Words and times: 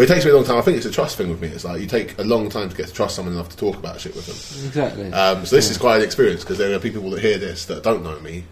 But 0.00 0.08
it 0.08 0.14
takes 0.14 0.24
me 0.24 0.30
a 0.30 0.34
long 0.34 0.44
time. 0.44 0.56
I 0.56 0.62
think 0.62 0.78
it's 0.78 0.86
a 0.86 0.90
trust 0.90 1.18
thing 1.18 1.28
with 1.28 1.42
me. 1.42 1.48
It's 1.48 1.62
like 1.62 1.78
you 1.78 1.86
take 1.86 2.18
a 2.18 2.24
long 2.24 2.48
time 2.48 2.70
to 2.70 2.74
get 2.74 2.86
to 2.86 2.92
trust 2.94 3.16
someone 3.16 3.34
enough 3.34 3.50
to 3.50 3.56
talk 3.58 3.76
about 3.76 4.00
shit 4.00 4.14
with 4.16 4.24
them. 4.24 4.66
Exactly. 4.66 5.12
Um, 5.12 5.44
so 5.44 5.54
this 5.54 5.68
is 5.70 5.76
quite 5.76 5.96
an 5.96 6.04
experience 6.04 6.40
because 6.40 6.56
there 6.56 6.74
are 6.74 6.78
people 6.78 7.10
that 7.10 7.20
hear 7.20 7.36
this 7.36 7.66
that 7.66 7.82
don't 7.82 8.02
know 8.02 8.18
me, 8.20 8.44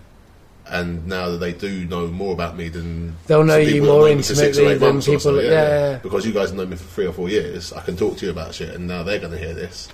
and 0.66 1.06
now 1.06 1.30
that 1.30 1.38
they 1.38 1.54
do 1.54 1.86
know 1.86 2.08
more 2.08 2.34
about 2.34 2.54
me 2.54 2.68
than 2.68 3.16
They'll 3.28 3.44
know 3.44 3.56
you 3.56 3.82
more 3.82 4.10
know 4.10 4.20
six 4.20 4.58
or 4.58 4.64
intimately 4.64 4.76
than 4.76 5.00
people 5.00 5.42
yeah, 5.42 5.50
yeah, 5.50 5.90
yeah. 5.92 5.98
Because 6.02 6.26
you 6.26 6.34
guys 6.34 6.52
know 6.52 6.66
me 6.66 6.76
for 6.76 6.84
three 6.84 7.06
or 7.06 7.14
four 7.14 7.30
years, 7.30 7.72
I 7.72 7.80
can 7.80 7.96
talk 7.96 8.18
to 8.18 8.26
you 8.26 8.30
about 8.30 8.52
shit, 8.52 8.74
and 8.74 8.86
now 8.86 9.02
they're 9.02 9.18
going 9.18 9.32
to 9.32 9.38
hear 9.38 9.54
this. 9.54 9.88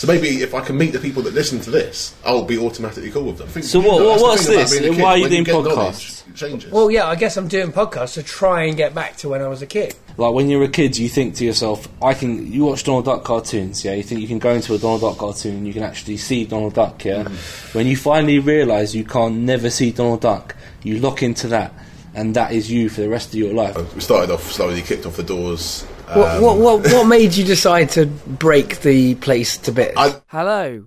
So 0.00 0.06
maybe 0.06 0.40
if 0.40 0.54
I 0.54 0.62
can 0.62 0.78
meet 0.78 0.92
the 0.94 0.98
people 0.98 1.22
that 1.24 1.34
listen 1.34 1.60
to 1.60 1.70
this, 1.70 2.14
I'll 2.24 2.46
be 2.46 2.56
automatically 2.56 3.10
cool 3.10 3.24
with 3.24 3.36
them. 3.36 3.48
Think- 3.48 3.66
So 3.66 3.80
what- 3.80 3.98
know, 3.98 4.08
what- 4.08 4.16
the 4.16 4.22
what's 4.22 4.46
this? 4.46 4.78
being 4.80 4.94
kid. 4.94 5.02
Why 5.02 5.10
are 5.10 5.18
you 5.18 5.28
doing 5.28 5.44
get 5.44 5.54
podcasts? 5.54 6.22
changes. 6.34 6.72
Well, 6.72 6.90
yeah, 6.90 7.06
I 7.06 7.16
guess 7.16 7.36
I'm 7.36 7.48
doing 7.48 7.70
podcasts 7.70 8.14
to 8.14 8.22
try 8.22 8.62
and 8.64 8.78
get 8.78 8.94
back 8.94 9.18
to 9.18 9.28
when 9.28 9.42
I 9.42 9.48
was 9.48 9.60
a 9.60 9.66
kid. 9.66 9.94
Like 10.16 10.32
when 10.32 10.48
you're 10.48 10.62
a 10.62 10.68
kid, 10.68 10.96
you 10.96 11.10
think 11.10 11.34
to 11.34 11.44
yourself, 11.44 11.86
"I 12.00 12.14
can." 12.14 12.50
You 12.50 12.64
watch 12.64 12.82
Donald 12.82 13.04
Duck 13.04 13.24
cartoons, 13.24 13.84
yeah. 13.84 13.92
You 13.92 14.02
think 14.02 14.22
you 14.22 14.26
can 14.26 14.38
go 14.38 14.52
into 14.54 14.72
a 14.72 14.78
Donald 14.78 15.02
Duck 15.02 15.18
cartoon 15.18 15.56
and 15.56 15.66
you 15.66 15.74
can 15.74 15.82
actually 15.82 16.16
see 16.16 16.46
Donald 16.46 16.72
Duck, 16.72 17.04
yeah. 17.04 17.24
Mm-hmm. 17.24 17.76
When 17.78 17.86
you 17.86 17.96
finally 17.98 18.38
realise 18.38 18.94
you 18.94 19.04
can't 19.04 19.36
never 19.40 19.68
see 19.68 19.90
Donald 19.90 20.22
Duck, 20.22 20.56
you 20.82 20.98
lock 20.98 21.22
into 21.22 21.46
that, 21.48 21.74
and 22.14 22.34
that 22.36 22.52
is 22.52 22.70
you 22.70 22.88
for 22.88 23.02
the 23.02 23.08
rest 23.10 23.28
of 23.28 23.34
your 23.34 23.52
life. 23.52 23.76
we 23.94 24.00
started 24.00 24.32
off 24.32 24.50
slowly, 24.50 24.80
kicked 24.80 25.04
off 25.04 25.16
the 25.16 25.22
doors. 25.22 25.84
What, 26.14 26.36
um, 26.36 26.42
what, 26.42 26.58
what, 26.58 26.92
what 26.92 27.04
made 27.06 27.34
you 27.36 27.44
decide 27.44 27.90
to 27.90 28.06
break 28.06 28.80
the 28.80 29.14
place 29.16 29.56
to 29.58 29.70
bits? 29.70 29.94
I- 29.96 30.20
Hello, 30.26 30.86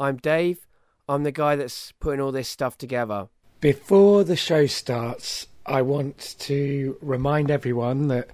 I'm 0.00 0.16
Dave. 0.16 0.66
I'm 1.08 1.22
the 1.22 1.30
guy 1.30 1.54
that's 1.54 1.92
putting 2.00 2.20
all 2.20 2.32
this 2.32 2.48
stuff 2.48 2.76
together. 2.76 3.28
Before 3.60 4.24
the 4.24 4.34
show 4.34 4.66
starts, 4.66 5.46
I 5.66 5.82
want 5.82 6.34
to 6.40 6.96
remind 7.00 7.50
everyone 7.50 8.08
that 8.08 8.30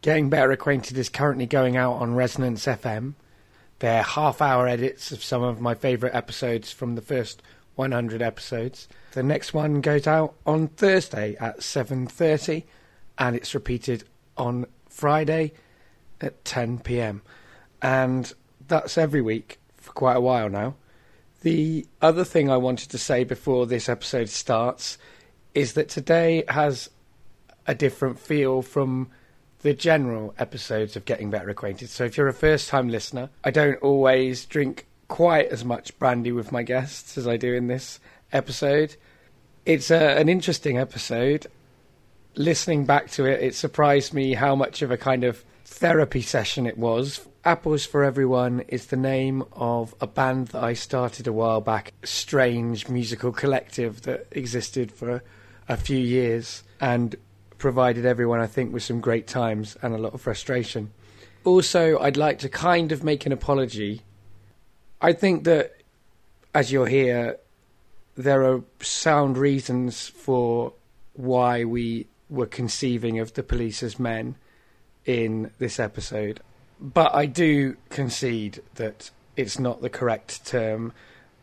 Getting 0.00 0.30
Better 0.30 0.52
Acquainted 0.52 0.96
is 0.96 1.10
currently 1.10 1.44
going 1.46 1.76
out 1.76 1.94
on 1.94 2.14
Resonance 2.14 2.64
FM. 2.64 3.14
They're 3.80 4.02
half 4.02 4.40
hour 4.40 4.66
edits 4.66 5.12
of 5.12 5.22
some 5.22 5.42
of 5.42 5.60
my 5.60 5.74
favourite 5.74 6.14
episodes 6.14 6.72
from 6.72 6.94
the 6.94 7.02
first 7.02 7.42
100 7.74 8.22
episodes. 8.22 8.88
The 9.12 9.22
next 9.22 9.52
one 9.52 9.80
goes 9.82 10.06
out 10.06 10.34
on 10.46 10.68
Thursday 10.68 11.36
at 11.38 11.58
7:30 11.58 12.64
and 13.18 13.36
it's 13.36 13.54
repeated 13.54 14.04
on 14.36 14.66
Friday 14.98 15.52
at 16.20 16.44
10 16.44 16.80
p.m. 16.80 17.22
And 17.80 18.32
that's 18.66 18.98
every 18.98 19.22
week 19.22 19.60
for 19.76 19.92
quite 19.92 20.16
a 20.16 20.20
while 20.20 20.48
now. 20.48 20.74
The 21.42 21.86
other 22.02 22.24
thing 22.24 22.50
I 22.50 22.56
wanted 22.56 22.90
to 22.90 22.98
say 22.98 23.22
before 23.22 23.66
this 23.66 23.88
episode 23.88 24.28
starts 24.28 24.98
is 25.54 25.74
that 25.74 25.88
today 25.88 26.42
has 26.48 26.90
a 27.64 27.76
different 27.76 28.18
feel 28.18 28.60
from 28.60 29.08
the 29.60 29.72
general 29.72 30.34
episodes 30.36 30.96
of 30.96 31.04
Getting 31.04 31.30
Better 31.30 31.50
Acquainted. 31.50 31.90
So 31.90 32.04
if 32.04 32.16
you're 32.16 32.26
a 32.26 32.34
first 32.34 32.68
time 32.68 32.88
listener, 32.88 33.30
I 33.44 33.52
don't 33.52 33.80
always 33.80 34.44
drink 34.46 34.88
quite 35.06 35.46
as 35.48 35.64
much 35.64 35.96
brandy 36.00 36.32
with 36.32 36.50
my 36.50 36.64
guests 36.64 37.16
as 37.16 37.28
I 37.28 37.36
do 37.36 37.54
in 37.54 37.68
this 37.68 38.00
episode. 38.32 38.96
It's 39.64 39.92
a, 39.92 40.18
an 40.18 40.28
interesting 40.28 40.76
episode 40.76 41.46
listening 42.38 42.86
back 42.86 43.10
to 43.10 43.26
it, 43.26 43.42
it 43.42 43.54
surprised 43.54 44.14
me 44.14 44.32
how 44.32 44.54
much 44.54 44.80
of 44.80 44.90
a 44.90 44.96
kind 44.96 45.24
of 45.24 45.44
therapy 45.64 46.22
session 46.22 46.66
it 46.66 46.78
was. 46.78 47.26
Apples 47.44 47.84
for 47.84 48.04
Everyone 48.04 48.60
is 48.68 48.86
the 48.86 48.96
name 48.96 49.42
of 49.52 49.94
a 50.00 50.06
band 50.06 50.48
that 50.48 50.62
I 50.62 50.74
started 50.74 51.26
a 51.26 51.32
while 51.32 51.60
back, 51.60 51.92
a 52.02 52.06
strange 52.06 52.88
musical 52.88 53.32
collective 53.32 54.02
that 54.02 54.28
existed 54.30 54.92
for 54.92 55.22
a 55.68 55.76
few 55.76 55.98
years 55.98 56.62
and 56.80 57.16
provided 57.58 58.06
everyone, 58.06 58.38
I 58.38 58.46
think, 58.46 58.72
with 58.72 58.84
some 58.84 59.00
great 59.00 59.26
times 59.26 59.76
and 59.82 59.92
a 59.92 59.98
lot 59.98 60.14
of 60.14 60.20
frustration. 60.20 60.92
Also, 61.44 61.98
I'd 61.98 62.16
like 62.16 62.38
to 62.40 62.48
kind 62.48 62.92
of 62.92 63.02
make 63.02 63.26
an 63.26 63.32
apology. 63.32 64.02
I 65.00 65.12
think 65.12 65.42
that, 65.44 65.74
as 66.54 66.70
you'll 66.70 66.84
hear, 66.84 67.38
there 68.16 68.44
are 68.44 68.62
sound 68.80 69.38
reasons 69.38 70.06
for 70.06 70.72
why 71.14 71.64
we 71.64 72.06
were 72.30 72.46
conceiving 72.46 73.18
of 73.18 73.34
the 73.34 73.42
police 73.42 73.82
as 73.82 73.98
men 73.98 74.36
in 75.04 75.50
this 75.58 75.80
episode. 75.80 76.40
But 76.80 77.14
I 77.14 77.26
do 77.26 77.76
concede 77.88 78.62
that 78.74 79.10
it's 79.36 79.58
not 79.58 79.80
the 79.80 79.90
correct 79.90 80.46
term. 80.46 80.92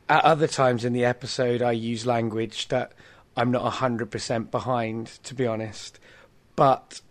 At 0.07 0.24
other 0.24 0.47
times 0.47 0.85
in 0.85 0.94
the 0.94 1.06
episode, 1.06 1.62
I 1.62 1.72
use 1.72 2.06
language 2.06 2.68
that 2.68 2.94
I'm 3.35 3.51
not 3.51 3.74
100% 3.74 4.51
behind, 4.51 5.07
to 5.24 5.34
be 5.34 5.47
honest. 5.47 6.00
But 6.56 7.01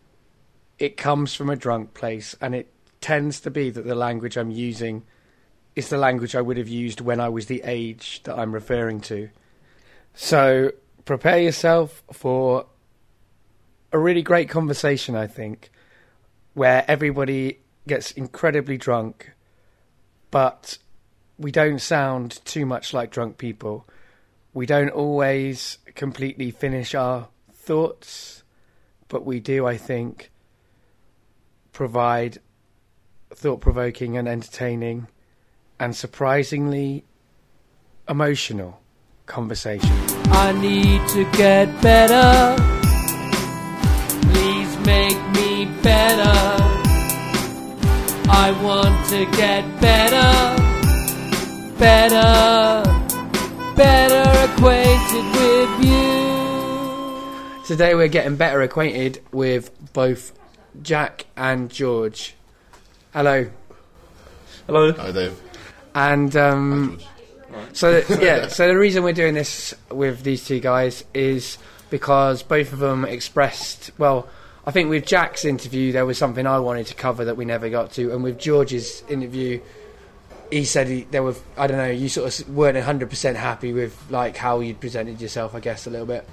it 0.79 0.97
comes 0.97 1.35
from 1.35 1.51
a 1.51 1.57
drunk 1.57 1.95
place, 1.95 2.37
and 2.41 2.55
it 2.55 2.73
tends 3.01 3.41
to 3.41 3.51
be 3.51 3.71
that 3.71 3.85
the 3.85 3.95
language 3.95 4.37
I'm 4.37 4.51
using 4.51 5.03
is 5.77 5.89
the 5.89 5.99
language 5.99 6.35
I 6.35 6.41
would 6.41 6.57
have 6.57 6.69
used 6.69 7.01
when 7.01 7.21
I 7.21 7.29
was 7.29 7.47
the 7.47 7.63
age 7.65 8.23
that 8.25 8.39
I'm 8.39 8.53
referring 8.53 9.01
to. 9.03 9.29
So 10.15 10.73
prepare 11.05 11.41
yourself 11.41 12.03
for 12.13 12.67
a 13.95 13.99
really 13.99 14.23
great 14.23 14.49
conversation, 14.49 15.15
I 15.15 15.29
think, 15.29 15.71
where 16.53 16.85
everybody 16.89 17.61
gets 17.87 18.11
incredibly 18.11 18.77
drunk, 18.77 19.31
but 20.33 20.79
we 21.39 21.53
don't 21.53 21.81
sound 21.81 22.45
too 22.45 22.67
much 22.67 22.93
like 22.93 23.13
drunk 23.13 23.39
people. 23.39 23.87
We 24.53 24.67
don't 24.67 24.91
always 24.91 25.79
completely 25.95 26.51
finish 26.51 26.93
our 26.97 27.29
thoughts, 27.53 28.43
but 29.07 29.25
we 29.25 29.39
do, 29.39 29.65
I 29.65 29.77
think, 29.77 30.33
provide 31.71 32.39
thought 33.33 33.61
provoking 33.61 34.17
and 34.17 34.27
entertaining 34.27 35.07
and 35.79 35.95
surprisingly 35.95 37.05
emotional 38.09 38.81
conversation. 39.27 39.89
I 40.33 40.51
need 40.51 41.07
to 41.11 41.31
get 41.37 41.81
better. 41.81 42.74
Better. 45.85 46.33
I 48.31 48.59
want 48.63 49.07
to 49.11 49.27
get 49.37 49.81
better. 49.83 50.63
Better. 51.79 52.83
Better 53.77 54.53
acquainted 54.53 55.27
with 55.37 55.85
you. 55.85 57.65
Today 57.67 57.95
we're 57.95 58.09
getting 58.09 58.37
better 58.37 58.63
acquainted 58.63 59.23
with 59.31 59.71
both 59.93 60.33
Jack 60.83 61.27
and 61.37 61.71
George. 61.71 62.35
Hello. 63.13 63.51
Hello. 64.67 64.93
Hi, 64.95 65.13
Dave. 65.13 65.39
And 65.95 66.35
um, 66.35 66.99
George. 66.99 67.77
so 67.77 68.01
th- 68.01 68.21
yeah, 68.23 68.49
so 68.49 68.67
the 68.69 68.79
reason 68.79 69.03
we're 69.03 69.13
doing 69.13 69.35
this 69.35 69.75
with 69.91 70.23
these 70.23 70.47
two 70.47 70.61
guys 70.61 71.05
is 71.13 71.59
because 71.91 72.43
both 72.43 72.73
of 72.73 72.79
them 72.79 73.05
expressed 73.05 73.91
well. 73.99 74.31
I 74.67 74.71
think 74.71 74.89
with 74.89 75.05
Jack's 75.05 75.45
interview 75.45 75.93
there 75.93 76.07
was 76.07 76.17
something 76.17 76.47
I 76.47 76.59
wanted 76.59 76.87
to 76.87 76.95
cover 76.95 77.27
that 77.27 77.37
we 77.37 77.45
never 77.45 77.69
got 77.69 77.93
to, 77.93 78.13
and 78.13 78.23
with 78.23 78.39
George's 78.39 79.03
interview, 79.09 79.61
he 80.51 80.65
said 80.65 80.89
he, 80.89 81.03
there 81.11 81.23
were 81.23 81.35
I 81.57 81.67
don't 81.67 81.77
know 81.77 81.91
you 81.91 82.09
sort 82.09 82.41
of 82.41 82.49
weren't 82.49 82.79
hundred 82.79 83.11
percent 83.11 83.37
happy 83.37 83.73
with 83.73 83.97
like 84.11 84.37
how 84.37 84.61
you 84.61 84.75
presented 84.75 85.21
yourself. 85.21 85.55
I 85.55 85.61
guess 85.61 85.87
a 85.87 85.91
little 85.91 86.07
bit. 86.07 86.27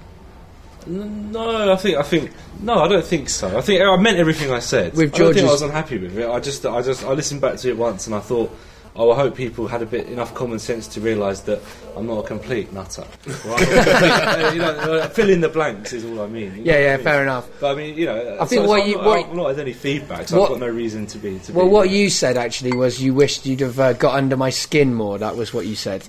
No, 0.86 1.72
I 1.72 1.76
think 1.76 1.98
I 1.98 2.02
think 2.02 2.32
no, 2.60 2.80
I 2.80 2.88
don't 2.88 3.04
think 3.04 3.28
so. 3.28 3.56
I 3.56 3.60
think 3.60 3.82
I 3.82 3.96
meant 3.96 4.18
everything 4.18 4.50
I 4.50 4.58
said. 4.60 4.94
With 4.94 5.14
I 5.14 5.18
don't 5.18 5.34
think 5.34 5.46
I 5.46 5.52
was 5.52 5.62
unhappy 5.62 5.98
with 5.98 6.16
it. 6.16 6.28
I 6.28 6.40
just 6.40 6.64
I 6.64 6.82
just 6.82 7.04
I 7.04 7.12
listened 7.12 7.40
back 7.40 7.56
to 7.58 7.68
it 7.68 7.76
once 7.76 8.06
and 8.06 8.14
I 8.14 8.20
thought. 8.20 8.54
Oh, 8.94 9.10
I 9.10 9.16
hope 9.16 9.34
people 9.34 9.66
had 9.68 9.80
a 9.80 9.86
bit 9.86 10.06
enough 10.08 10.34
common 10.34 10.58
sense 10.58 10.86
to 10.88 11.00
realise 11.00 11.40
that 11.42 11.60
I'm 11.96 12.06
not 12.06 12.24
a 12.24 12.26
complete 12.28 12.72
nutter. 12.74 13.04
Right? 13.46 13.66
I'm 13.68 13.76
not 13.76 13.88
a 13.88 14.20
complete- 14.20 14.52
you 14.54 14.58
know, 14.60 15.08
fill 15.08 15.30
in 15.30 15.40
the 15.40 15.48
blanks 15.48 15.92
is 15.94 16.04
all 16.04 16.20
I 16.20 16.26
mean. 16.26 16.50
You 16.56 16.64
know 16.64 16.72
Yeah, 16.72 16.74
I 16.74 16.80
yeah, 16.80 16.96
mean? 16.96 17.04
fair 17.04 17.22
enough. 17.22 17.48
But 17.58 17.72
I 17.72 17.74
mean, 17.74 17.96
you 17.96 18.04
know, 18.06 18.36
I 18.38 18.44
think 18.44 18.62
so- 18.62 18.68
what 18.68 18.80
so 18.82 18.86
you- 18.86 18.98
I'm, 18.98 19.04
what- 19.06 19.26
I'm 19.30 19.36
not 19.36 19.48
had 19.48 19.58
any 19.60 19.72
feedback, 19.72 20.28
so 20.28 20.38
what- 20.38 20.44
I've 20.52 20.60
got 20.60 20.66
no 20.66 20.72
reason 20.72 21.06
to 21.06 21.18
be. 21.18 21.38
To 21.38 21.52
Well, 21.54 21.64
be 21.66 21.70
what 21.72 21.88
you 21.90 22.10
said 22.10 22.36
actually 22.36 22.72
was 22.74 23.00
you 23.02 23.14
wished 23.14 23.46
you'd 23.46 23.60
have 23.60 23.80
uh, 23.80 23.92
got 23.94 24.14
under 24.14 24.36
my 24.36 24.50
skin 24.50 24.92
more. 24.94 25.16
That 25.18 25.36
was 25.36 25.54
what 25.54 25.64
you 25.66 25.74
said. 25.74 26.06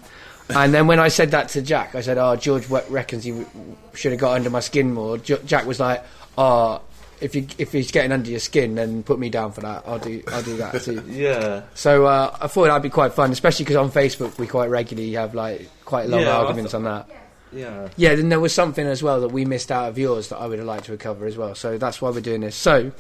And 0.50 0.74
then 0.74 0.88
when 0.88 1.00
I 1.00 1.08
said 1.08 1.32
that 1.32 1.48
to 1.50 1.62
Jack, 1.62 1.96
I 1.96 2.02
said, 2.02 2.18
"Oh, 2.18 2.36
George 2.36 2.68
we- 2.68 2.82
reckons 2.90 3.24
he 3.24 3.32
w- 3.32 3.48
should 3.94 4.12
have 4.12 4.20
got 4.20 4.34
under 4.34 4.50
my 4.50 4.60
skin 4.60 4.94
more." 4.94 5.18
Jo- 5.18 5.40
Jack 5.46 5.66
was 5.66 5.80
like, 5.80 6.04
"Oh, 6.38 6.82
if 7.22 7.36
you 7.36 7.48
if 7.58 7.72
he's 7.72 7.92
getting 7.92 8.12
under 8.12 8.30
your 8.30 8.40
skin, 8.40 8.76
then 8.76 9.04
put 9.04 9.20
me 9.20 9.30
down 9.30 9.52
for 9.52 9.62
that. 9.62 9.84
I'll 9.86 10.00
do 10.00 10.22
I'll 10.28 10.44
do 10.44 10.58
that 10.58 10.82
too." 10.82 11.04
Yeah, 11.10 11.64
so 11.74 12.06
uh, 12.06 12.36
I 12.42 12.48
thought 12.48 12.66
that'd 12.66 12.82
be 12.84 12.90
quite 12.90 13.14
fun, 13.14 13.32
especially 13.32 13.66
because 13.66 13.78
on 13.78 13.92
Facebook 13.92 14.38
we 14.38 14.48
quite 14.48 14.70
regularly 14.70 15.14
have 15.14 15.34
like 15.36 15.70
quite 15.86 16.10
long 16.10 16.22
Yeah, 16.22 16.38
I 16.38 16.42
arguments 16.42 16.72
th- 16.72 16.76
on 16.80 16.84
that. 16.86 17.10
yeah. 17.52 17.88
Yeah, 17.98 18.16
then 18.16 18.30
there 18.30 18.40
was 18.40 18.54
something 18.54 18.86
as 18.86 19.02
well 19.04 19.22
that 19.22 19.30
we 19.30 19.46
missed 19.46 19.72
out 19.72 19.90
of 19.90 19.98
yours 19.98 20.30
that 20.30 20.38
I 20.38 20.48
would 20.48 20.58
have 20.60 20.68
liked 20.68 20.86
to 20.86 20.98
cover 20.98 21.26
as 21.26 21.38
well. 21.38 21.56
So 21.56 21.78
that's 21.78 22.02
why 22.02 22.10
we're 22.10 22.22
doing 22.22 22.42
this. 22.42 22.56
So, 22.56 22.92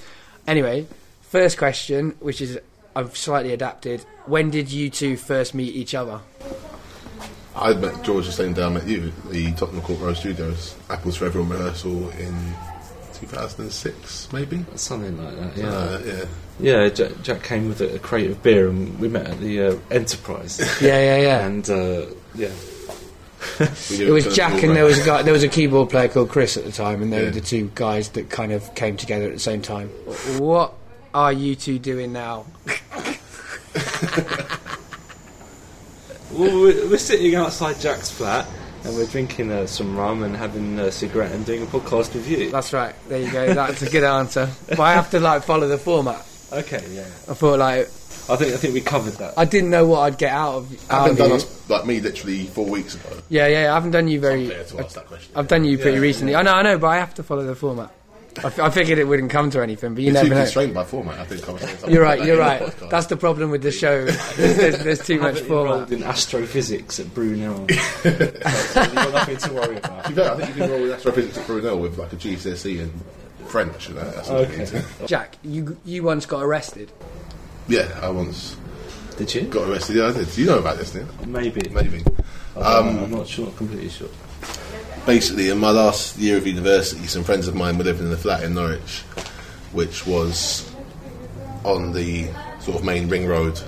anyway, 0.48 0.86
first 1.22 1.58
question, 1.58 2.16
which 2.20 2.40
is 2.42 2.60
I've 2.96 3.18
slightly 3.18 3.52
adapted. 3.54 4.02
When 4.28 4.52
did 4.52 4.72
you 4.72 4.90
two 4.90 5.18
first 5.18 5.54
meet 5.56 5.76
each 5.76 5.96
other? 5.96 6.20
I 7.56 7.74
met 7.74 8.04
George 8.04 8.26
the 8.26 8.32
same 8.32 8.54
day 8.54 8.64
I 8.64 8.70
met 8.70 8.88
you, 8.88 9.12
at 9.26 9.30
the 9.32 9.52
Tottenham 9.54 9.82
Court 9.84 10.00
Road 10.00 10.18
Studios, 10.18 10.76
Apples 10.90 11.18
for 11.18 11.26
Everyone 11.26 11.50
rehearsal 11.50 12.10
in 12.12 12.36
2006, 13.28 14.32
maybe. 14.34 14.66
Something 14.76 15.18
like 15.24 15.36
that. 15.38 15.58
Yeah. 15.58 15.68
Uh, 15.70 16.02
yeah. 16.06 16.26
Yeah, 16.60 16.90
Jack, 16.90 17.12
Jack 17.24 17.44
came 17.44 17.68
with 17.68 17.82
a, 17.82 17.96
a 17.96 18.00
crate 18.00 18.30
of 18.30 18.44
beer, 18.44 18.70
and 18.70 19.00
we 19.00 19.08
met 19.08 19.28
at 19.28 19.40
the 19.40 19.62
uh, 19.64 19.76
Enterprise. 19.90 20.60
Yeah, 20.82 21.00
yeah, 21.00 21.18
yeah. 21.18 21.46
and 21.48 21.68
uh, 21.70 22.06
yeah, 22.36 22.52
It 23.60 24.12
was 24.12 24.26
was 24.26 24.36
Jack 24.36 24.54
and 24.54 24.64
right. 24.70 24.74
there 24.76 24.86
was 24.86 25.00
a 25.00 25.06
guy. 25.06 25.22
There 25.24 25.34
was 25.34 25.44
a 25.44 25.48
keyboard 25.50 25.90
player 25.90 26.08
called 26.10 26.30
Chris 26.30 26.56
at 26.58 26.64
the 26.66 26.72
time, 26.72 27.02
and 27.02 27.12
they 27.12 27.20
Yeah. 27.20 27.26
were 27.26 27.32
the 27.32 27.42
two 27.42 27.72
guys 27.76 28.10
that 28.10 28.30
kind 28.30 28.52
of 28.52 28.74
came 28.76 28.98
together 28.98 29.26
at 29.26 29.34
the 29.34 29.40
same 29.40 29.62
time. 29.64 29.90
What 30.38 30.74
are 31.14 31.34
you 31.34 31.56
two 31.56 31.80
doing 31.80 32.14
now? 32.14 32.46
well, 36.32 36.62
we're, 36.62 36.90
we're 36.90 36.98
sitting 36.98 37.34
outside 37.36 37.80
Jack's 37.80 38.12
flat, 38.12 38.48
and 38.84 38.96
we're 38.96 39.06
drinking 39.08 39.52
uh, 39.52 39.66
some 39.68 39.96
rum 39.98 40.24
and 40.24 40.36
having 40.36 40.78
a 40.80 40.92
cigarette 40.92 41.32
and 41.32 41.46
doing 41.46 41.64
a 41.64 41.66
podcast 41.66 42.14
with 42.14 42.28
you. 42.28 42.52
That's 42.52 42.74
right. 42.74 42.94
There 43.08 43.22
you 43.22 43.32
go. 43.32 43.54
That's 43.54 43.82
a 43.82 43.90
good 43.90 44.04
answer. 44.04 44.50
But 44.70 44.80
I 44.82 44.94
have 44.94 45.10
to 45.12 45.20
like 45.20 45.44
follow 45.44 45.68
the 45.68 45.78
format. 45.78 46.26
Okay, 46.52 46.84
yeah. 46.92 47.02
I 47.02 47.34
thought 47.34 47.60
like 47.60 47.88
I 48.30 48.36
think 48.38 48.54
I 48.54 48.58
think 48.58 48.74
we 48.74 48.82
covered 48.82 49.14
that. 49.14 49.34
I 49.38 49.46
didn't 49.46 49.70
know 49.70 49.86
what 49.88 50.00
I'd 50.02 50.18
get 50.18 50.32
out 50.32 50.56
of. 50.56 50.72
I 50.92 50.96
Out 50.96 51.02
haven't 51.02 51.12
of 51.12 51.18
done 51.18 51.30
you. 51.30 51.36
us 51.36 51.70
like 51.70 51.86
me 51.86 52.00
literally 52.00 52.46
four 52.46 52.66
weeks 52.66 52.96
ago. 52.96 53.10
Yeah, 53.30 53.48
yeah. 53.48 53.72
I 53.72 53.74
haven't 53.74 53.92
done 53.92 54.08
you 54.08 54.20
very. 54.20 54.44
Unfair 54.46 54.64
to 54.66 54.80
ask 54.86 54.96
that 54.96 55.08
question. 55.08 55.34
I've 55.36 55.48
done 55.48 55.64
you 55.66 55.78
pretty 55.78 55.98
Yeah, 55.98 56.02
recently. 56.04 56.36
I 56.36 56.42
know, 56.44 56.54
I 56.54 56.62
know, 56.62 56.78
but 56.78 56.88
I 56.88 56.98
have 56.98 57.14
to 57.16 57.24
follow 57.24 57.44
the 57.46 57.56
format. 57.56 57.92
I, 58.40 58.48
f- 58.48 58.60
I 58.60 58.70
figured 58.70 58.98
it 59.00 59.04
wouldn't 59.08 59.30
come 59.32 59.50
to 59.52 59.62
anything, 59.62 59.94
but 59.94 60.02
you 60.02 60.08
You're 60.08 60.14
never 60.16 60.28
too 60.30 60.34
know. 60.36 60.42
constrained 60.42 60.74
by 60.74 60.84
format. 60.84 61.20
I 61.20 61.26
think 61.26 61.48
I 61.48 61.52
was 61.52 61.62
saying 61.62 61.78
something 61.78 61.94
You're 61.94 62.04
right. 62.04 62.20
You're 62.26 62.42
in 62.42 62.60
the 62.60 62.66
right. 62.82 62.90
That's 62.90 63.08
the 63.08 63.18
problem 63.18 63.52
with 63.52 63.62
the 63.62 63.72
show. 63.72 64.06
There's, 64.06 64.36
there's, 64.58 64.80
there's 64.84 65.06
too 65.06 65.20
much 65.20 65.40
format. 65.42 65.74
enrolled 65.74 65.92
in 65.92 66.04
astrophysics 66.04 67.00
at 67.00 67.14
Brunel. 67.14 67.68
so 67.68 68.10
you've 68.10 68.96
got 68.96 69.14
nothing 69.14 69.38
to 69.38 69.54
worry 69.54 69.78
about. 69.78 70.04
To 70.06 70.10
be 70.10 70.16
fair, 70.16 70.32
I 70.32 70.36
think 70.38 70.50
you 70.50 70.56
can 70.62 70.72
roll 70.72 70.82
with 70.82 70.92
astrophysics 70.94 71.38
at 71.38 71.48
Brunel 71.48 71.78
with 71.80 71.98
like 71.98 72.14
a 72.14 72.16
GCSE 72.16 72.82
and 72.82 72.92
French. 73.48 73.90
You 73.90 73.96
know, 73.96 74.10
that's 74.12 74.30
what 74.30 74.50
Okay. 74.50 74.84
Jack, 75.06 75.38
you 75.44 75.78
you 75.86 76.04
once 76.04 76.26
got 76.26 76.42
arrested. 76.44 76.92
Yeah, 77.68 77.88
I 78.02 78.10
once 78.10 78.56
Did 79.18 79.34
you? 79.36 79.42
got 79.44 79.70
arrested. 79.70 79.96
Yeah, 79.98 80.08
I 80.08 80.12
did. 80.14 80.38
You 80.38 80.46
know 80.48 80.60
about 80.60 80.78
this, 80.78 80.92
didn't 80.92 81.12
you? 81.22 81.28
Maybe. 81.28 81.70
Maybe. 81.70 82.04
Um, 82.56 83.00
I'm 83.00 83.12
not 83.12 83.28
sure. 83.28 83.48
Completely 83.52 83.90
sure. 83.90 84.10
Basically, 85.06 85.50
in 85.50 85.58
my 85.58 85.72
last 85.72 86.18
year 86.18 86.38
of 86.38 86.48
university, 86.48 87.06
some 87.08 87.24
friends 87.24 87.48
of 87.48 87.56
mine 87.56 87.78
were 87.78 87.84
living 87.84 88.08
in 88.08 88.14
a 88.14 88.18
flat 88.18 88.44
in 88.44 88.54
Norwich, 88.54 89.02
which 89.74 90.08
was 90.08 90.72
on 91.66 91.92
the 91.92 92.30
sort 92.60 92.78
of 92.78 92.86
main 92.86 93.10
ring 93.10 93.28
road 93.28 93.60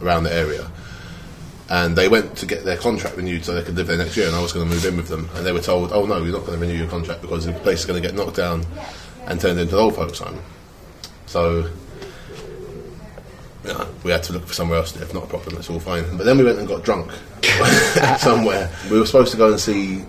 around 0.00 0.24
the 0.24 0.32
area. 0.32 0.70
And 1.70 1.96
they 1.96 2.08
went 2.08 2.36
to 2.38 2.46
get 2.46 2.64
their 2.64 2.78
contract 2.78 3.16
renewed 3.16 3.44
so 3.44 3.54
they 3.54 3.62
could 3.62 3.76
live 3.76 3.88
there 3.88 3.98
next 3.98 4.16
year, 4.16 4.26
and 4.26 4.34
I 4.34 4.40
was 4.40 4.54
going 4.54 4.66
to 4.66 4.74
move 4.74 4.84
in 4.86 4.96
with 4.96 5.08
them. 5.08 5.28
And 5.34 5.44
they 5.44 5.52
were 5.52 5.60
told, 5.60 5.92
"Oh 5.92 6.06
no, 6.06 6.22
you're 6.22 6.32
not 6.32 6.46
going 6.46 6.58
to 6.58 6.66
renew 6.66 6.78
your 6.78 6.88
contract 6.88 7.20
because 7.20 7.44
the 7.44 7.52
place 7.52 7.80
is 7.80 7.84
going 7.84 8.02
to 8.02 8.06
get 8.08 8.16
knocked 8.16 8.36
down 8.36 8.64
and 9.26 9.38
turned 9.38 9.60
into 9.60 9.76
an 9.76 9.82
old 9.82 9.94
folks' 9.94 10.18
home." 10.18 10.40
So 11.26 11.68
yeah, 13.64 13.86
we 14.02 14.10
had 14.10 14.22
to 14.24 14.32
look 14.32 14.46
for 14.46 14.54
somewhere 14.54 14.78
else 14.78 14.96
live. 14.96 15.12
Not 15.12 15.24
a 15.24 15.26
problem. 15.26 15.58
It's 15.58 15.68
all 15.68 15.80
fine. 15.80 16.16
But 16.16 16.24
then 16.24 16.38
we 16.38 16.44
went 16.44 16.58
and 16.58 16.66
got 16.66 16.84
drunk 16.84 17.12
somewhere. 18.18 18.70
We 18.90 18.98
were 18.98 19.04
supposed 19.06 19.32
to 19.32 19.36
go 19.36 19.50
and 19.50 19.60
see 19.60 20.04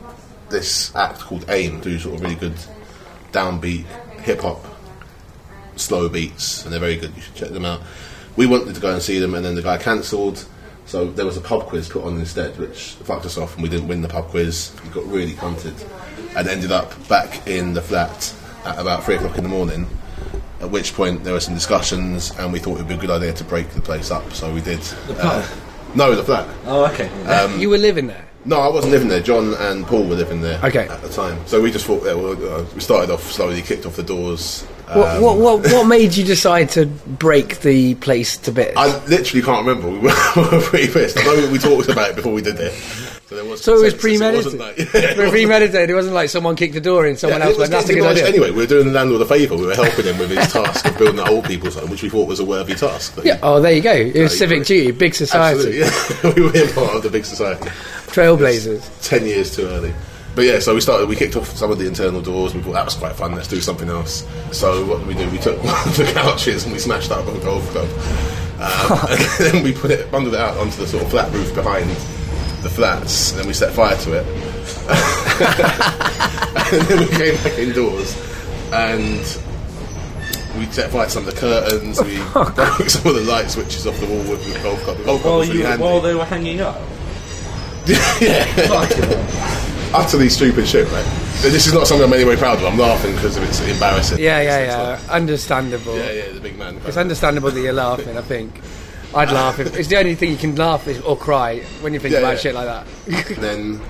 this 0.50 0.96
act 0.96 1.19
called 1.19 1.50
AIM, 1.50 1.81
do 1.81 1.98
sort 2.00 2.16
of 2.16 2.22
really 2.22 2.36
good 2.36 2.56
downbeat 3.31 3.86
hip 4.22 4.42
hop, 4.42 4.66
slow 5.75 6.10
beats, 6.10 6.63
and 6.63 6.74
they're 6.74 6.80
very 6.80 6.98
good. 6.98 7.16
You 7.16 7.22
should 7.22 7.36
check 7.36 7.50
them 7.50 7.66
out. 7.66 7.81
We 8.36 8.46
wanted 8.46 8.75
to 8.75 8.81
go 8.81 8.92
and 8.94 9.01
see 9.01 9.19
them, 9.19 9.34
and 9.34 9.46
then 9.46 9.56
the 9.56 9.62
guy 9.62 9.78
cancelled. 9.78 10.46
So 10.86 11.06
there 11.06 11.25
was 11.25 11.38
a 11.38 11.42
pub 11.42 11.68
quiz 11.68 11.88
put 11.90 12.04
on 12.04 12.18
instead, 12.18 12.57
which 12.57 12.94
fucked 13.04 13.25
us 13.25 13.38
off, 13.38 13.54
and 13.56 13.63
we 13.63 13.69
didn't 13.69 13.88
win 13.88 14.01
the 14.01 14.07
pub 14.07 14.28
quiz. 14.30 14.75
We 14.84 14.90
got 14.90 15.06
really 15.06 15.34
punted, 15.34 15.75
and 16.36 16.48
ended 16.48 16.72
up 16.72 17.07
back 17.07 17.48
in 17.48 17.74
the 17.74 17.81
flat 17.81 18.34
at 18.66 18.80
about 18.80 19.04
three 19.04 19.16
o'clock 19.16 19.38
in 19.38 19.44
the 19.44 19.50
morning. 19.50 19.88
At 20.62 20.72
which 20.72 20.94
point 20.94 21.24
there 21.24 21.34
were 21.34 21.40
some 21.40 21.54
discussions, 21.54 22.31
and 22.38 22.52
we 22.52 22.60
thought 22.60 22.75
it 22.75 22.80
would 22.80 22.88
be 22.88 22.95
a 22.95 22.98
good 22.98 23.12
idea 23.12 23.34
to 23.34 23.44
break 23.44 23.69
the 23.69 23.81
place 23.81 24.12
up. 24.12 24.31
So 24.34 24.54
we 24.54 24.62
did. 24.62 24.80
The 24.80 25.13
pub? 25.13 25.44
Uh, 25.44 25.48
no, 25.95 26.16
the 26.16 26.24
flat. 26.24 26.48
Oh, 26.66 26.86
okay. 26.92 27.10
Um, 27.25 27.60
you 27.60 27.69
were 27.69 27.78
living 27.78 28.07
there. 28.07 28.29
No, 28.45 28.59
I 28.59 28.69
wasn't 28.69 28.91
living 28.94 29.09
there. 29.09 29.21
John 29.21 29.53
and 29.56 29.86
Paul 29.86 30.03
were 30.07 30.15
living 30.15 30.41
there 30.41 30.59
Okay. 30.63 30.88
at 30.88 31.01
the 31.01 31.09
time. 31.09 31.38
So 31.45 31.62
we 31.62 31.71
just 31.71 31.86
thought, 31.86 32.03
yeah, 32.06 32.13
well, 32.13 32.31
uh, 32.62 32.65
we 32.74 32.80
started 32.80 33.12
off 33.12 33.30
slowly, 33.31 33.62
kicked 33.62 33.86
off 33.86 33.95
the 33.97 34.03
doors. 34.03 34.63
What, 34.94 35.18
Um, 35.18 35.21
what, 35.21 35.38
what, 35.38 35.71
what 35.71 35.83
made 35.88 36.15
you 36.15 36.24
decide 36.24 36.69
to 36.69 36.86
break 36.88 37.59
the 37.59 37.95
place 37.95 38.38
to 38.38 38.51
bits? 38.51 38.75
I 38.77 38.88
literally 39.06 39.44
can't 39.44 39.68
remember. 39.68 39.89
We 40.00 40.00
were, 40.57 40.62
pretty 40.62 40.91
pissed. 40.91 41.18
I 41.19 41.24
know 41.24 41.50
we 41.51 41.59
talked 41.59 41.89
about 41.89 42.09
it 42.12 42.15
before 42.15 42.33
we 42.33 42.41
did 42.41 42.59
it. 42.59 42.71
So, 43.27 43.36
there 43.36 43.45
was 43.45 43.62
so 43.63 43.77
it 43.77 43.83
was 43.83 43.94
consensus. 43.94 44.56
premeditated. 44.56 44.56
It 44.56 44.56
wasn't 44.57 44.59
like, 44.59 44.80
it 45.18 45.18
was 45.18 45.30
premeditated. 45.30 45.89
It 45.92 45.94
wasn't 45.94 46.15
like 46.15 46.30
someone 46.30 46.56
kicked 46.56 46.74
the 46.74 46.81
door 46.81 47.06
in, 47.06 47.12
and 47.12 47.19
someone 47.19 47.44
else 47.44 47.50
was 47.57 47.69
went, 47.69 47.71
"That's 47.71 47.89
a 47.89 47.94
good 47.94 48.03
idea." 48.03 48.25
Anyway, 48.25 48.50
we 48.50 48.57
were 48.57 48.65
doing 48.65 48.88
the 48.88 48.92
landlord 48.94 49.21
a 49.21 49.25
favour. 49.25 49.56
We 49.56 49.68
were 49.68 49.75
helping 49.75 50.06
him 50.06 50.18
with 50.18 50.31
his 50.31 50.51
task 50.51 50.83
of 50.88 50.97
building 50.97 51.19
an 51.19 51.27
old 51.27 51.45
people's 51.45 51.75
home, 51.75 51.92
which 51.92 52.01
we 52.01 52.09
thought 52.09 52.27
was 52.27 52.39
a 52.39 52.45
worthy 52.45 52.74
task. 52.74 53.15
But 53.15 53.25
Yeah. 53.25 53.38
Oh, 53.44 53.62
there 53.62 53.74
you 53.74 53.81
go. 53.81 53.92
It 53.94 54.07
was 54.15 54.15
you 54.15 54.30
civic 54.30 54.65
duty, 54.65 54.89
big 54.89 55.13
society, 55.13 55.83
Absolutely, 55.83 56.42
yeah. 56.42 56.51
we 56.53 56.59
were 56.62 56.74
part 56.74 56.95
of 56.95 57.03
the 57.03 57.12
big 57.12 57.25
society. 57.25 57.69
Trailblazers. 58.11 59.07
ten 59.07 59.25
years 59.25 59.56
too 59.56 59.67
early. 59.67 59.94
But 60.35 60.45
yeah, 60.45 60.59
so 60.59 60.73
we 60.75 60.81
started. 60.81 61.09
We 61.09 61.15
kicked 61.15 61.35
off 61.35 61.50
some 61.50 61.71
of 61.71 61.79
the 61.79 61.88
internal 61.88 62.21
doors. 62.21 62.53
We 62.53 62.61
thought 62.61 62.73
that 62.73 62.85
was 62.85 62.95
quite 62.95 63.15
fun. 63.15 63.33
Let's 63.33 63.47
do 63.47 63.59
something 63.59 63.89
else. 63.89 64.25
So 64.51 64.85
what 64.85 65.00
did 65.00 65.07
we 65.07 65.13
do? 65.15 65.29
We 65.31 65.38
took 65.39 65.61
one 65.63 65.73
of 65.88 65.97
the 65.97 66.06
couches 66.13 66.63
and 66.65 66.71
we 66.73 66.79
smashed 66.79 67.11
up 67.11 67.25
with 67.25 67.38
a 67.41 67.44
golf 67.44 67.67
club, 67.71 67.89
um, 68.61 69.00
and 69.09 69.53
then 69.53 69.63
we 69.63 69.73
put 69.73 69.91
it 69.91 70.09
bundled 70.11 70.35
it 70.35 70.39
out 70.39 70.56
onto 70.57 70.77
the 70.77 70.88
sort 70.88 71.03
of 71.03 71.09
flat 71.09 71.31
roof 71.33 71.53
behind 71.56 71.89
the 72.63 72.69
flats. 72.69 73.31
And 73.31 73.39
then 73.39 73.47
we 73.47 73.53
set 73.53 73.73
fire 73.73 73.97
to 73.97 74.13
it, 74.19 74.25
and 76.71 76.81
then 76.88 77.00
we 77.00 77.07
came 77.17 77.35
back 77.44 77.57
indoors 77.57 78.15
and. 78.71 79.19
We 80.57 80.65
set 80.65 80.89
fire 80.89 81.06
to 81.06 81.11
some 81.11 81.27
of 81.27 81.33
the 81.33 81.39
curtains. 81.39 82.01
We 82.01 82.17
broke 82.33 82.89
some 82.89 83.06
of 83.07 83.15
the 83.15 83.23
light 83.23 83.50
switches 83.51 83.85
off 83.85 83.97
the 84.00 84.07
wall 84.07 84.17
with 84.29 84.44
the 84.51 84.59
golf 84.61 84.81
club. 84.83 84.97
The 84.97 85.03
golf 85.03 85.21
club 85.21 85.31
While, 85.31 85.39
was 85.39 85.47
really 85.50 85.59
you, 85.61 85.65
handy. 85.67 85.83
while 85.83 86.01
they 86.01 86.15
were 86.15 86.25
hanging 86.25 86.59
up. 86.59 86.81
Yeah. 88.21 89.91
utterly 89.94 90.30
stupid 90.30 90.68
shit? 90.68 90.88
But 90.89 91.03
this 91.41 91.68
is 91.68 91.74
not 91.74 91.88
something 91.88 92.06
I'm 92.06 92.13
anyway 92.13 92.36
proud 92.36 92.57
of. 92.59 92.65
I'm 92.65 92.77
laughing 92.77 93.15
because 93.15 93.38
of 93.38 93.44
it's 93.44 93.59
embarrassing. 93.62 94.19
Yeah, 94.19 94.41
yeah, 94.41 94.94
It's 94.95 95.03
yeah. 95.06 95.13
Understandable. 95.13 95.94
like- 95.94 96.03
yeah, 96.06 96.12
yeah, 96.12 96.31
the 96.33 96.39
big 96.41 96.57
man. 96.57 96.80
It's 96.86 96.97
understandable 96.97 97.51
that 97.51 97.62
you're 97.62 97.74
laughing. 97.74 98.18
I 98.18 98.21
think 98.21 98.59
I'd 99.15 99.31
laugh. 99.31 99.59
If, 99.59 99.75
it's 99.77 99.88
the 99.89 99.97
only 99.97 100.15
thing 100.15 100.31
you 100.31 100.38
can 100.38 100.56
laugh 100.56 100.88
is, 100.88 101.00
or 101.01 101.18
cry 101.18 101.59
when 101.81 101.94
you 101.94 102.00
think 102.00 102.13
Yeah, 102.13 102.19
about 102.19 102.33
yeah. 102.33 102.39
shit 102.39 102.56
like 102.56 102.65
that. 102.65 102.88
And 103.38 103.44
then 103.44 103.81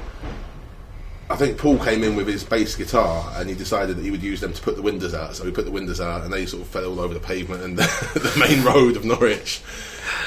I 1.32 1.36
think 1.36 1.58
Paul 1.58 1.78
came 1.78 2.04
in 2.04 2.16
with 2.16 2.28
his 2.28 2.44
bass 2.44 2.76
guitar 2.76 3.32
and 3.36 3.50
he 3.50 3.56
decided 3.56 3.98
that 3.98 4.04
he 4.04 4.10
would 4.12 4.24
use 4.24 4.42
them 4.42 4.54
to 4.54 4.62
put 4.62 4.76
the 4.76 4.82
windows 4.82 5.14
out. 5.14 5.36
So 5.36 5.44
he 5.46 5.52
put 5.52 5.66
the 5.66 5.72
windows 5.72 6.00
out 6.02 6.24
and 6.24 6.32
they 6.34 6.46
sort 6.46 6.62
of 6.64 6.70
fell 6.70 6.86
all 6.86 7.00
over 7.00 7.14
the 7.14 7.20
pavement 7.20 7.62
and 7.64 7.78
the, 7.78 7.84
the 8.14 8.40
main 8.40 8.64
road 8.64 8.96
of 8.96 9.06
Norwich. 9.06 9.62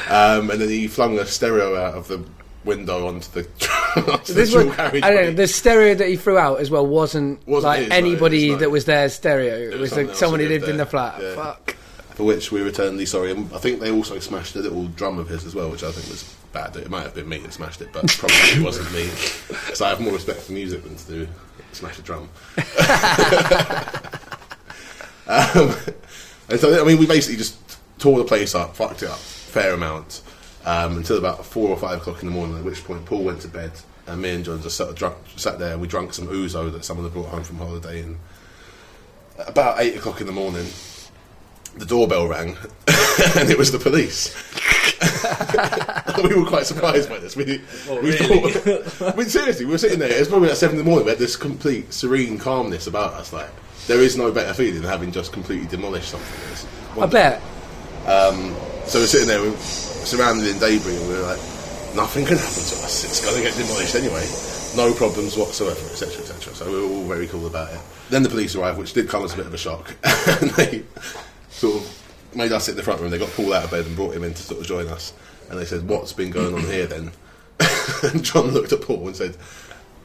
Um, 0.09 0.51
and 0.51 0.61
then 0.61 0.69
he 0.69 0.87
flung 0.89 1.19
a 1.19 1.27
stereo 1.27 1.77
out 1.81 1.95
of 1.95 2.09
the 2.09 2.25
window 2.65 3.07
onto 3.09 3.31
the, 3.33 3.49
onto 4.13 4.33
This 4.33 4.53
the 4.53 4.67
was, 4.67 4.79
I 4.79 4.91
don't 4.91 5.15
know, 5.15 5.33
the 5.33 5.47
stereo 5.49 5.95
that 5.95 6.09
he 6.09 6.17
threw 6.17 6.39
out 6.39 6.61
as 6.61 6.71
well 6.71 6.87
wasn't, 6.87 7.47
Wasn't 7.47 7.65
like 7.65 7.81
his, 7.81 7.89
no, 7.89 7.95
anybody 7.97 8.49
it 8.49 8.53
was 8.53 8.61
that 8.61 8.71
was 8.71 8.85
there's 8.85 9.15
stereo. 9.15 9.55
It, 9.55 9.79
was 9.79 9.81
was 9.81 9.91
someone 9.91 10.07
like 10.07 10.11
else 10.11 10.19
someone 10.19 10.41
who 10.41 10.47
who 10.47 10.53
lived 10.53 10.63
lived 10.63 10.71
in 10.71 10.77
the 10.79 10.85
there. 10.85 10.91
flat. 10.91 11.21
Yeah. 11.23 11.35
Fuck. 11.35 11.77
for 12.15 12.25
which 12.25 12.53
we're 12.53 12.67
eternally 12.67 13.07
sorry. 13.07 13.33
And 13.33 13.53
I 13.53 13.59
think 13.59 13.81
they 13.81 13.91
also 13.91 14.19
smashed 14.19 14.55
a 14.57 14.61
little 14.61 14.87
drum 14.89 15.19
of 15.19 15.29
his 15.29 15.45
as 15.45 15.55
well, 15.55 15.71
which 15.71 15.83
I 15.83 15.91
think 15.91 16.09
was 16.09 16.35
bad. 16.53 16.77
It 16.77 16.91
might 16.91 17.03
have 17.03 17.15
been 17.15 17.29
me 17.29 17.39
that 17.39 17.53
smashed 17.53 17.81
it, 17.81 17.89
but 17.93 18.07
probably 18.19 18.37
it 18.37 18.63
wasn't 18.63 18.93
me. 18.93 19.09
So 19.75 19.87
I 19.87 19.89
have 19.91 20.01
more 20.01 20.13
respect 20.13 20.41
for 20.41 20.53
music 20.53 20.83
than 20.85 20.97
to 20.97 21.07
do 21.07 21.29
smash 21.73 21.99
a 21.99 22.03
drum. 22.03 22.29
um, 25.27 25.75
and 26.49 26.61
so 26.61 26.81
I 26.81 26.85
mean, 26.87 26.99
we 26.99 27.07
basically 27.07 27.37
just 27.37 27.57
tore 27.99 28.19
the 28.19 28.25
place 28.25 28.55
up, 28.55 28.77
fucked 28.77 29.03
it 29.03 29.09
up, 29.09 29.19
fair 29.19 29.73
amount, 29.73 30.23
um, 30.65 30.97
until 30.97 31.19
about 31.19 31.45
four 31.45 31.69
or 31.69 31.77
five 31.77 31.99
o'clock 31.99 32.23
in 32.23 32.29
the 32.29 32.35
morning. 32.35 32.59
At 32.59 32.65
which 32.65 32.85
point, 32.85 33.05
Paul 33.05 33.25
went 33.25 33.41
to 33.43 33.49
bed, 33.49 33.73
and 34.07 34.21
me 34.21 34.31
and 34.31 34.45
John 34.45 34.63
just 34.63 34.77
sat, 34.77 34.95
drunk, 34.95 35.17
sat 35.37 35.59
there 35.59 35.73
and 35.73 35.81
we 35.81 35.89
drank 35.89 36.15
some 36.15 36.29
ouzo 36.29 36.73
that 36.73 36.85
someone 36.85 37.05
had 37.05 37.13
brought 37.13 37.29
home 37.29 37.45
from 37.45 37.59
holiday. 37.59 38.01
And 38.01 38.19
about 39.39 39.81
eight 39.81 39.97
o'clock 39.97 40.21
in 40.21 40.27
the 40.27 40.33
morning, 40.33 40.67
the 41.77 41.87
doorbell 41.87 42.29
rang, 42.29 42.57
and 43.37 43.51
it 43.51 43.59
was 43.59 43.73
the 43.73 43.79
police. 43.79 44.35
we 46.23 46.35
were 46.35 46.47
quite 46.47 46.67
surprised 46.67 47.09
by 47.09 47.19
this. 47.19 47.37
We, 47.37 47.45
we 47.45 48.13
thought, 48.13 49.15
I 49.15 49.17
mean, 49.17 49.29
seriously, 49.29 49.65
we 49.65 49.73
were 49.73 49.79
sitting 49.79 49.99
there. 49.99 50.11
It 50.11 50.19
was 50.19 50.29
probably 50.29 50.51
at 50.51 50.57
seven 50.57 50.79
in 50.79 50.85
the 50.85 50.89
morning. 50.89 51.07
We 51.07 51.11
had 51.11 51.19
this 51.19 51.37
complete 51.37 51.93
serene 51.93 52.39
calmness 52.39 52.87
about 52.87 53.15
us. 53.15 53.33
Like 53.33 53.51
there 53.87 54.01
is 54.01 54.17
no 54.17 54.31
better 54.31 54.55
feeling 54.55 54.83
than 54.83 54.91
having 54.91 55.13
just 55.13 55.33
completely 55.33 55.67
demolished 55.67 56.11
something. 56.11 56.69
I 57.01 57.07
bet. 57.07 57.41
so 58.87 59.01
we're 59.01 59.07
sitting 59.07 59.29
there, 59.29 59.41
we're 59.41 59.57
surrounded 60.07 60.47
in 60.47 60.59
debris, 60.59 60.97
and 60.97 61.09
we 61.09 61.15
were 61.15 61.23
like, 61.23 61.41
nothing 61.95 62.25
can 62.25 62.37
happen 62.37 62.63
to 62.63 62.77
us. 62.85 63.05
It's 63.05 63.25
going 63.25 63.37
to 63.37 63.43
get 63.43 63.55
demolished 63.57 63.95
anyway. 63.95 64.27
No 64.77 64.95
problems 64.95 65.37
whatsoever, 65.37 65.81
etc., 65.81 66.23
etc. 66.23 66.55
So 66.55 66.67
we 66.67 66.81
were 66.81 66.95
all 66.95 67.05
very 67.05 67.27
cool 67.27 67.47
about 67.47 67.73
it. 67.73 67.81
Then 68.11 68.23
the 68.23 68.29
police 68.29 68.55
arrived, 68.57 68.79
which 68.79 68.93
did 68.93 69.09
come 69.09 69.25
as 69.25 69.35
a 69.35 69.37
bit 69.37 69.47
of 69.47 69.55
a 69.55 69.59
shock, 69.59 69.95
and 70.05 70.51
they 70.51 70.85
sort 71.51 71.83
of 71.83 72.35
made 72.35 72.53
us 72.53 72.65
sit 72.65 72.73
in 72.73 72.77
the 72.79 72.83
front 72.83 73.01
room. 73.01 73.11
They 73.11 73.19
got 73.19 73.31
Paul 73.31 73.53
out 73.55 73.65
of 73.65 73.71
bed 73.71 73.87
and 73.87 73.97
brought 73.97 74.15
him 74.15 74.25
in 74.25 74.35
to 74.35 74.43
sort 74.43 74.61
of 74.61 74.67
join 74.67 74.89
us. 74.89 75.13
And 75.51 75.59
they 75.59 75.65
said, 75.65 75.89
"What's 75.89 76.13
been 76.13 76.31
going 76.31 76.55
on 76.55 76.63
here 76.63 76.87
then?" 76.87 77.13
and 78.03 78.25
John 78.25 78.49
looked 78.49 78.73
at 78.73 78.83
Paul 78.83 79.07
and 79.07 79.17
said, 79.17 79.37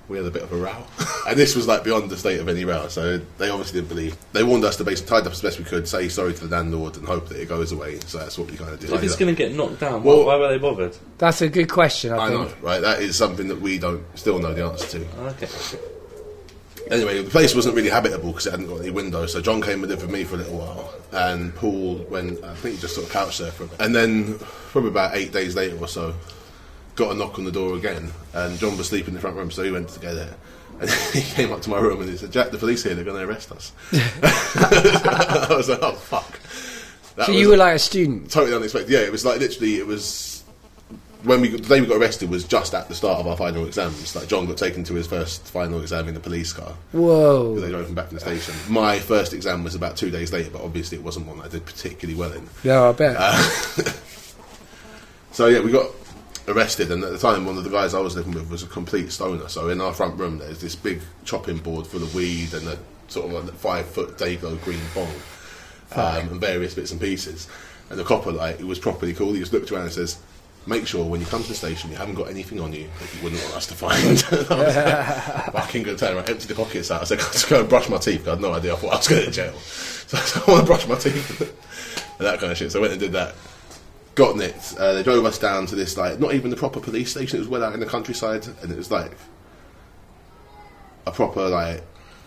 we 0.07 0.17
had 0.17 0.25
a 0.25 0.31
bit 0.31 0.43
of 0.43 0.51
a 0.53 0.57
row. 0.57 0.85
and 1.27 1.37
this 1.37 1.55
was 1.55 1.67
like 1.67 1.83
beyond 1.83 2.09
the 2.09 2.17
state 2.17 2.39
of 2.39 2.47
any 2.47 2.65
row, 2.65 2.87
so 2.87 3.17
they 3.37 3.49
obviously 3.49 3.79
didn't 3.81 3.89
believe. 3.89 4.15
They 4.33 4.43
warned 4.43 4.63
us 4.63 4.77
to 4.77 4.83
basically 4.83 5.09
tidy 5.09 5.25
up 5.27 5.33
as 5.33 5.41
best 5.41 5.59
we 5.59 5.65
could, 5.65 5.87
say 5.87 6.07
sorry 6.09 6.33
to 6.33 6.47
the 6.47 6.55
landlord, 6.55 6.97
and 6.97 7.05
hope 7.05 7.27
that 7.29 7.39
it 7.39 7.49
goes 7.49 7.71
away. 7.71 7.99
So 8.01 8.19
that's 8.19 8.37
what 8.37 8.49
we 8.49 8.57
kind 8.57 8.71
of 8.71 8.79
did. 8.79 8.91
If 8.91 9.03
it's 9.03 9.15
going 9.15 9.33
to 9.35 9.37
get 9.37 9.53
knocked 9.53 9.79
down, 9.79 10.03
Well- 10.03 10.25
why, 10.25 10.35
why 10.35 10.37
were 10.37 10.47
they 10.49 10.57
bothered? 10.57 10.97
That's 11.17 11.41
a 11.41 11.49
good 11.49 11.69
question, 11.69 12.13
I, 12.13 12.17
I 12.17 12.29
know, 12.29 12.51
right? 12.61 12.79
That 12.79 13.01
is 13.01 13.17
something 13.17 13.47
that 13.49 13.59
we 13.59 13.77
don't 13.77 14.03
still 14.17 14.39
know 14.39 14.53
the 14.53 14.63
answer 14.65 14.99
to. 14.99 15.07
Okay. 15.27 15.47
Anyway, 16.89 17.21
the 17.21 17.29
place 17.29 17.53
wasn't 17.53 17.75
really 17.75 17.89
habitable 17.89 18.31
because 18.31 18.47
it 18.47 18.51
hadn't 18.51 18.67
got 18.67 18.79
any 18.79 18.91
windows. 18.91 19.33
So 19.33 19.41
John 19.41 19.61
came 19.61 19.79
and 19.83 19.89
lived 19.89 20.03
with 20.03 20.11
me 20.11 20.23
for 20.23 20.35
a 20.35 20.37
little 20.37 20.57
while, 20.57 20.93
and 21.11 21.53
Paul 21.55 21.95
went. 22.09 22.41
I 22.43 22.53
think 22.55 22.75
he 22.75 22.81
just 22.81 22.95
sort 22.95 23.07
of 23.07 23.11
couch 23.11 23.39
there 23.39 23.51
for 23.51 23.63
a 23.63 23.67
bit, 23.67 23.81
and 23.81 23.93
then 23.93 24.39
probably 24.71 24.91
about 24.91 25.15
eight 25.15 25.33
days 25.33 25.53
later 25.55 25.77
or 25.79 25.87
so, 25.89 26.13
got 26.97 27.11
a 27.11 27.15
knock 27.15 27.37
on 27.39 27.45
the 27.45 27.51
door 27.51 27.77
again, 27.77 28.11
and 28.33 28.59
John 28.59 28.75
was 28.77 28.89
sleeping 28.89 29.09
in 29.09 29.13
the 29.13 29.21
front 29.21 29.37
room, 29.37 29.49
so 29.51 29.63
he 29.63 29.71
went 29.71 29.87
to 29.89 29.99
get 30.01 30.15
it. 30.15 30.33
And 30.81 30.89
he 31.13 31.21
came 31.21 31.53
up 31.53 31.61
to 31.61 31.69
my 31.69 31.79
room 31.79 32.01
and 32.01 32.09
he 32.09 32.17
said, 32.17 32.31
"Jack, 32.31 32.51
the 32.51 32.57
police 32.57 32.83
here. 32.83 32.93
They're 32.95 33.05
going 33.05 33.17
to 33.21 33.27
arrest 33.27 33.51
us." 33.51 33.71
I 33.93 35.47
was 35.55 35.69
like, 35.69 35.79
"Oh 35.81 35.93
fuck!" 35.93 36.39
That 37.15 37.27
So 37.27 37.31
you 37.31 37.49
were 37.49 37.57
like 37.57 37.75
a 37.75 37.79
student. 37.79 38.29
totally 38.29 38.55
unexpected. 38.55 38.91
Yeah, 38.91 38.99
it 38.99 39.11
was 39.11 39.25
like 39.25 39.39
literally 39.39 39.77
it 39.77 39.87
was 39.87 40.43
when 41.23 41.41
we 41.41 41.49
the 41.49 41.57
day 41.57 41.81
we 41.81 41.87
got 41.87 41.97
arrested 41.97 42.29
was 42.29 42.43
just 42.43 42.75
at 42.75 42.87
the 42.89 42.95
start 42.95 43.19
of 43.19 43.25
our 43.27 43.35
final 43.35 43.65
exams. 43.65 44.15
Like 44.15 44.27
John 44.27 44.45
got 44.45 44.57
taken 44.57 44.83
to 44.83 44.93
his 44.93 45.07
first 45.07 45.47
final 45.47 45.81
exam 45.81 46.07
in 46.07 46.13
the 46.13 46.19
police 46.19 46.53
car. 46.53 46.75
Whoa. 46.91 47.59
They 47.59 47.69
drove 47.69 47.87
him 47.87 47.95
back 47.95 48.07
from 48.09 48.17
the 48.17 48.21
station. 48.21 48.53
My 48.69 48.99
first 48.99 49.33
exam 49.33 49.63
was 49.63 49.73
about 49.73 49.97
two 49.97 50.11
days 50.11 50.31
later, 50.31 50.51
but 50.51 50.61
obviously 50.61 50.99
it 50.99 51.03
wasn't 51.03 51.25
one 51.25 51.41
I 51.41 51.47
did 51.47 51.65
particularly 51.65 52.19
well 52.19 52.31
in. 52.33 52.47
Yeah, 52.63 52.83
I 52.83 52.91
bet. 52.91 53.15
Uh, 53.17 53.91
So 55.31 55.45
yeah, 55.47 55.59
we 55.59 55.71
got 55.71 55.91
arrested, 56.47 56.91
and 56.91 57.03
at 57.03 57.11
the 57.11 57.17
time, 57.17 57.45
one 57.45 57.57
of 57.57 57.63
the 57.63 57.69
guys 57.69 57.93
I 57.93 57.99
was 57.99 58.15
living 58.15 58.33
with 58.33 58.49
was 58.49 58.63
a 58.63 58.67
complete 58.67 59.11
stoner. 59.11 59.49
So 59.49 59.69
in 59.69 59.81
our 59.81 59.93
front 59.93 60.17
room, 60.19 60.37
there's 60.37 60.61
this 60.61 60.75
big 60.75 61.01
chopping 61.25 61.57
board 61.57 61.85
full 61.85 62.03
of 62.03 62.15
weed 62.15 62.53
and 62.53 62.67
a 62.67 62.77
sort 63.07 63.27
of 63.27 63.45
like 63.45 63.53
five 63.55 63.85
foot 63.85 64.17
Dayglow 64.17 64.61
green 64.63 64.79
bong, 64.93 65.11
um, 65.95 66.29
and 66.29 66.41
various 66.41 66.73
bits 66.73 66.91
and 66.91 67.01
pieces. 67.01 67.47
And 67.89 67.99
the 67.99 68.03
copper, 68.03 68.31
like, 68.31 68.59
it 68.59 68.65
was 68.65 68.79
properly 68.79 69.13
cool. 69.13 69.33
He 69.33 69.39
just 69.39 69.53
looked 69.53 69.71
around 69.71 69.83
and 69.83 69.91
says. 69.91 70.19
Make 70.65 70.85
sure 70.85 71.05
when 71.05 71.21
you 71.21 71.25
come 71.25 71.41
to 71.43 71.47
the 71.47 71.55
station 71.55 71.91
you 71.91 71.95
haven't 71.95 72.15
got 72.15 72.27
anything 72.27 72.59
on 72.59 72.73
you 72.73 72.89
that 72.99 73.15
you 73.15 73.23
wouldn't 73.23 73.41
want 73.41 73.55
us 73.55 73.67
to 73.67 73.73
find. 73.73 74.03
I 74.51 74.55
was 74.65 74.75
like, 74.75 75.53
fucking 75.53 75.83
good 75.83 75.97
turn 75.97 76.17
around, 76.17 76.29
empty 76.29 76.45
the 76.45 76.55
pockets 76.55 76.91
out. 76.91 76.99
I 76.99 77.03
said, 77.05 77.21
I'm 77.21 77.31
just 77.31 77.47
go 77.47 77.61
and 77.61 77.69
brush 77.69 77.87
my 77.87 77.95
teeth. 77.95 78.27
I 78.27 78.31
had 78.31 78.41
no 78.41 78.51
idea. 78.51 78.73
I 78.73 78.75
thought 78.75 78.91
I 78.91 78.97
was 78.97 79.07
going 79.07 79.23
to 79.23 79.31
jail. 79.31 79.53
So 80.07 80.17
I 80.17 80.21
said, 80.21 80.43
I 80.45 80.51
want 80.51 80.61
to 80.63 80.67
brush 80.67 80.85
my 80.85 80.95
teeth. 80.95 81.39
and 81.39 81.49
that 82.27 82.39
kind 82.41 82.51
of 82.51 82.57
shit. 82.57 82.73
So 82.73 82.79
I 82.79 82.81
went 82.81 82.91
and 82.91 82.99
did 82.99 83.13
that 83.13 83.33
got 84.17 84.35
nicked. 84.35 84.75
Uh, 84.77 84.93
they 84.93 85.03
drove 85.03 85.23
us 85.25 85.37
down 85.37 85.67
to 85.67 85.75
this 85.75 85.95
like 85.95 86.19
not 86.19 86.33
even 86.33 86.49
the 86.49 86.57
proper 86.57 86.81
police 86.81 87.11
station. 87.11 87.37
It 87.37 87.41
was 87.41 87.47
well 87.47 87.63
out 87.63 87.73
in 87.73 87.79
the 87.79 87.85
countryside, 87.85 88.45
and 88.61 88.71
it 88.71 88.77
was 88.77 88.91
like 88.91 89.11
a 91.05 91.11
proper 91.11 91.47
like 91.47 91.83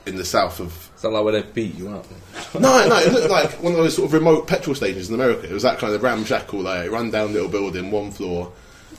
in 0.06 0.16
the 0.16 0.24
south 0.24 0.60
of. 0.60 0.90
Is 0.96 1.02
that 1.02 1.10
like 1.10 1.24
where 1.24 1.32
they 1.34 1.42
beat 1.42 1.74
you 1.74 1.90
up? 1.90 2.06
No, 2.54 2.88
no, 2.88 2.96
it 2.96 3.12
looked 3.12 3.30
like 3.30 3.62
one 3.62 3.72
of 3.74 3.78
those 3.78 3.94
sort 3.94 4.06
of 4.06 4.12
remote 4.12 4.46
petrol 4.48 4.74
stations 4.74 5.08
in 5.08 5.14
America. 5.14 5.44
It 5.48 5.52
was 5.52 5.62
that 5.62 5.78
kind 5.78 5.94
of 5.94 6.02
ramshackle, 6.02 6.60
like 6.60 6.90
run 6.90 7.10
down 7.10 7.32
little 7.32 7.48
building, 7.48 7.90
one 7.90 8.10
floor, 8.10 8.52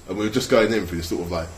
and 0.07 0.17
we 0.17 0.25
were 0.25 0.31
just 0.31 0.49
going 0.49 0.71
in 0.71 0.85
through 0.85 0.99
this 0.99 1.09
sort 1.09 1.21
of 1.23 1.31
like 1.31 1.49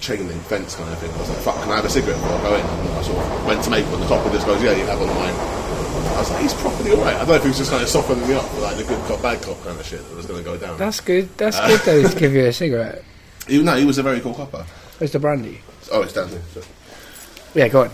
chain 0.00 0.26
link 0.26 0.42
fence 0.44 0.76
kind 0.76 0.90
of 0.90 0.98
thing. 0.98 1.10
I 1.10 1.18
was 1.18 1.28
like, 1.28 1.38
"Fuck, 1.38 1.62
can 1.62 1.72
I 1.72 1.76
have 1.76 1.84
a 1.84 1.90
cigarette 1.90 2.16
before 2.20 2.38
I 2.38 2.42
go 2.42 2.54
in?" 2.54 2.66
And 2.66 2.88
I 2.90 3.02
sort 3.02 3.18
of 3.18 3.46
went 3.46 3.64
to 3.64 3.70
make 3.70 3.86
one. 3.86 4.00
The 4.00 4.06
copper 4.06 4.30
just 4.30 4.46
goes, 4.46 4.62
"Yeah, 4.62 4.72
you 4.72 4.86
have 4.86 5.00
one 5.00 5.08
of 5.08 5.16
mine." 5.16 5.89
I 6.20 6.22
was 6.22 6.30
like, 6.32 6.42
"He's 6.42 6.54
properly 6.54 6.92
alright." 6.92 7.14
I 7.16 7.18
don't 7.20 7.28
know 7.28 7.34
if 7.34 7.42
he 7.42 7.48
was 7.48 7.58
just 7.58 7.70
kind 7.70 7.82
of 7.82 7.88
softening 7.88 8.28
me 8.28 8.34
up 8.34 8.58
like 8.60 8.76
the 8.76 8.84
good 8.84 9.02
cop, 9.06 9.22
bad 9.22 9.42
cop 9.42 9.62
kind 9.64 9.78
of 9.80 9.86
shit 9.86 10.06
that 10.06 10.14
was 10.16 10.26
going 10.26 10.44
to 10.44 10.44
go 10.44 10.56
down. 10.58 10.76
That's 10.76 11.00
good. 11.00 11.28
That's 11.38 11.58
good 11.60 11.80
though 11.80 12.08
to 12.08 12.18
give 12.18 12.32
you 12.34 12.44
a 12.46 12.52
cigarette. 12.62 13.02
He, 13.48 13.62
no, 13.62 13.74
he 13.76 13.84
was 13.86 13.96
a 13.98 14.02
very 14.02 14.20
cool 14.20 14.34
copper. 14.34 14.64
Where's 14.98 15.12
the 15.12 15.18
brandy? 15.18 15.60
Oh, 15.90 16.02
it's 16.02 16.12
down 16.12 16.28
here. 16.28 16.42
So, 16.52 16.62
Yeah, 17.54 17.68
go 17.68 17.82
on. 17.84 17.90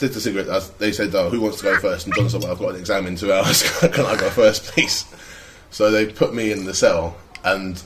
did 0.00 0.12
the 0.12 0.20
cigarette. 0.20 0.48
uh, 0.48 0.60
They 0.78 0.90
said, 0.92 1.14
"Oh, 1.14 1.30
who 1.30 1.40
wants 1.40 1.58
to 1.58 1.62
go 1.64 1.78
first? 1.78 2.06
And 2.06 2.14
John 2.16 2.28
said, 2.28 2.42
"Well, 2.42 2.50
I've 2.52 2.58
got 2.58 2.70
an 2.70 2.76
exam 2.80 3.06
in 3.06 3.14
two 3.16 3.32
hours. 3.32 3.62
Can 3.80 4.04
I 4.06 4.16
go 4.16 4.28
first, 4.28 4.64
please?" 4.64 5.04
So 5.70 5.90
they 5.90 6.06
put 6.06 6.34
me 6.34 6.50
in 6.52 6.64
the 6.64 6.74
cell, 6.74 7.16
and 7.44 7.80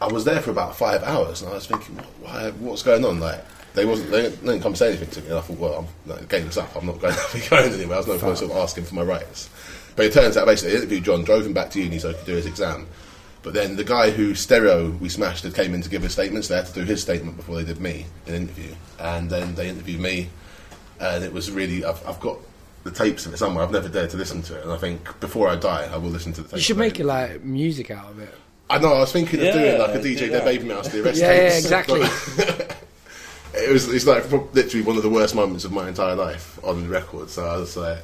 I 0.00 0.06
was 0.06 0.24
there 0.24 0.40
for 0.40 0.50
about 0.50 0.74
five 0.74 1.02
hours. 1.04 1.42
And 1.42 1.50
I 1.50 1.54
was 1.54 1.66
thinking, 1.66 1.96
what, 1.96 2.06
why, 2.22 2.50
"What's 2.58 2.82
going 2.82 3.04
on?" 3.04 3.20
Like 3.20 3.44
they 3.74 3.84
wasn't. 3.84 4.10
They 4.10 4.22
didn't, 4.22 4.40
they 4.42 4.52
didn't 4.52 4.62
come 4.62 4.74
say 4.74 4.88
anything 4.88 5.10
to 5.10 5.20
me. 5.22 5.28
And 5.28 5.38
I 5.38 5.40
thought, 5.40 5.58
"Well, 5.58 5.74
I'm 6.06 6.10
like, 6.10 6.28
game's 6.28 6.58
up. 6.58 6.74
I'm 6.76 6.86
not 6.86 7.00
going 7.00 7.14
to 7.30 7.38
be 7.38 7.46
going 7.48 7.72
anywhere." 7.72 7.96
I 7.96 7.98
was 7.98 8.06
no 8.06 8.18
point 8.18 8.38
sort 8.38 8.50
of 8.50 8.56
asking 8.58 8.84
for 8.84 8.94
my 8.94 9.02
rights. 9.02 9.48
But 9.96 10.06
it 10.06 10.12
turns 10.12 10.36
out, 10.36 10.46
basically, 10.46 10.72
they 10.72 10.76
interviewed 10.78 11.04
John, 11.04 11.22
drove 11.24 11.46
him 11.46 11.52
back 11.52 11.70
to 11.72 11.82
uni 11.82 11.98
so 11.98 12.08
he 12.08 12.14
could 12.14 12.26
do 12.26 12.34
his 12.36 12.46
exam. 12.46 12.86
But 13.42 13.54
then 13.54 13.76
the 13.76 13.84
guy 13.84 14.10
who 14.10 14.34
stereo 14.34 14.90
we 14.90 15.08
smashed 15.08 15.42
had 15.42 15.54
came 15.54 15.74
in 15.74 15.82
to 15.82 15.90
give 15.90 16.02
his 16.02 16.12
statements. 16.12 16.48
They 16.48 16.56
had 16.56 16.66
to 16.66 16.72
do 16.72 16.84
his 16.84 17.02
statement 17.02 17.36
before 17.36 17.56
they 17.56 17.64
did 17.64 17.80
me 17.80 18.06
an 18.26 18.34
interview, 18.34 18.74
and 19.00 19.28
then 19.28 19.54
they 19.54 19.68
interviewed 19.68 20.00
me, 20.00 20.28
and 21.00 21.24
it 21.24 21.32
was 21.32 21.50
really. 21.50 21.84
I've, 21.84 22.06
I've 22.06 22.20
got 22.20 22.38
the 22.84 22.90
tapes 22.90 23.26
of 23.26 23.34
it 23.34 23.38
somewhere. 23.38 23.64
I've 23.64 23.72
never 23.72 23.88
dared 23.88 24.10
to 24.10 24.16
listen 24.16 24.42
to 24.42 24.58
it, 24.58 24.62
and 24.64 24.72
I 24.72 24.76
think 24.76 25.18
before 25.20 25.48
I 25.48 25.56
die, 25.56 25.88
I 25.92 25.96
will 25.96 26.10
listen 26.10 26.32
to 26.34 26.42
the. 26.42 26.48
Tapes 26.48 26.60
You 26.60 26.64
should 26.64 26.78
make 26.78 27.00
it 27.00 27.04
like 27.04 27.42
music 27.42 27.90
out 27.90 28.10
of 28.10 28.18
it. 28.20 28.34
I 28.70 28.78
know. 28.78 28.94
I 28.94 29.00
was 29.00 29.12
thinking 29.12 29.40
of 29.40 29.46
Yeah, 29.46 29.52
doing 29.52 29.78
like 29.78 29.94
a 29.96 29.98
DJ 29.98 30.18
that. 30.20 30.28
Dead 30.30 30.44
Baby 30.44 30.64
Mouse 30.64 30.88
the 30.88 31.02
arrest 31.04 31.20
Yeah, 31.20 31.32
yeah, 31.32 31.58
exactly. 31.58 32.00
It 33.54 33.70
was. 33.72 33.88
It's 33.92 34.06
like 34.06 34.30
literally 34.54 34.84
one 34.84 34.96
of 34.96 35.02
the 35.02 35.10
worst 35.10 35.34
moments 35.34 35.64
of 35.64 35.72
my 35.72 35.88
entire 35.88 36.14
life 36.14 36.58
on 36.64 36.88
record. 36.88 37.28
So 37.30 37.44
I 37.46 37.56
was 37.58 37.76
like, 37.76 37.98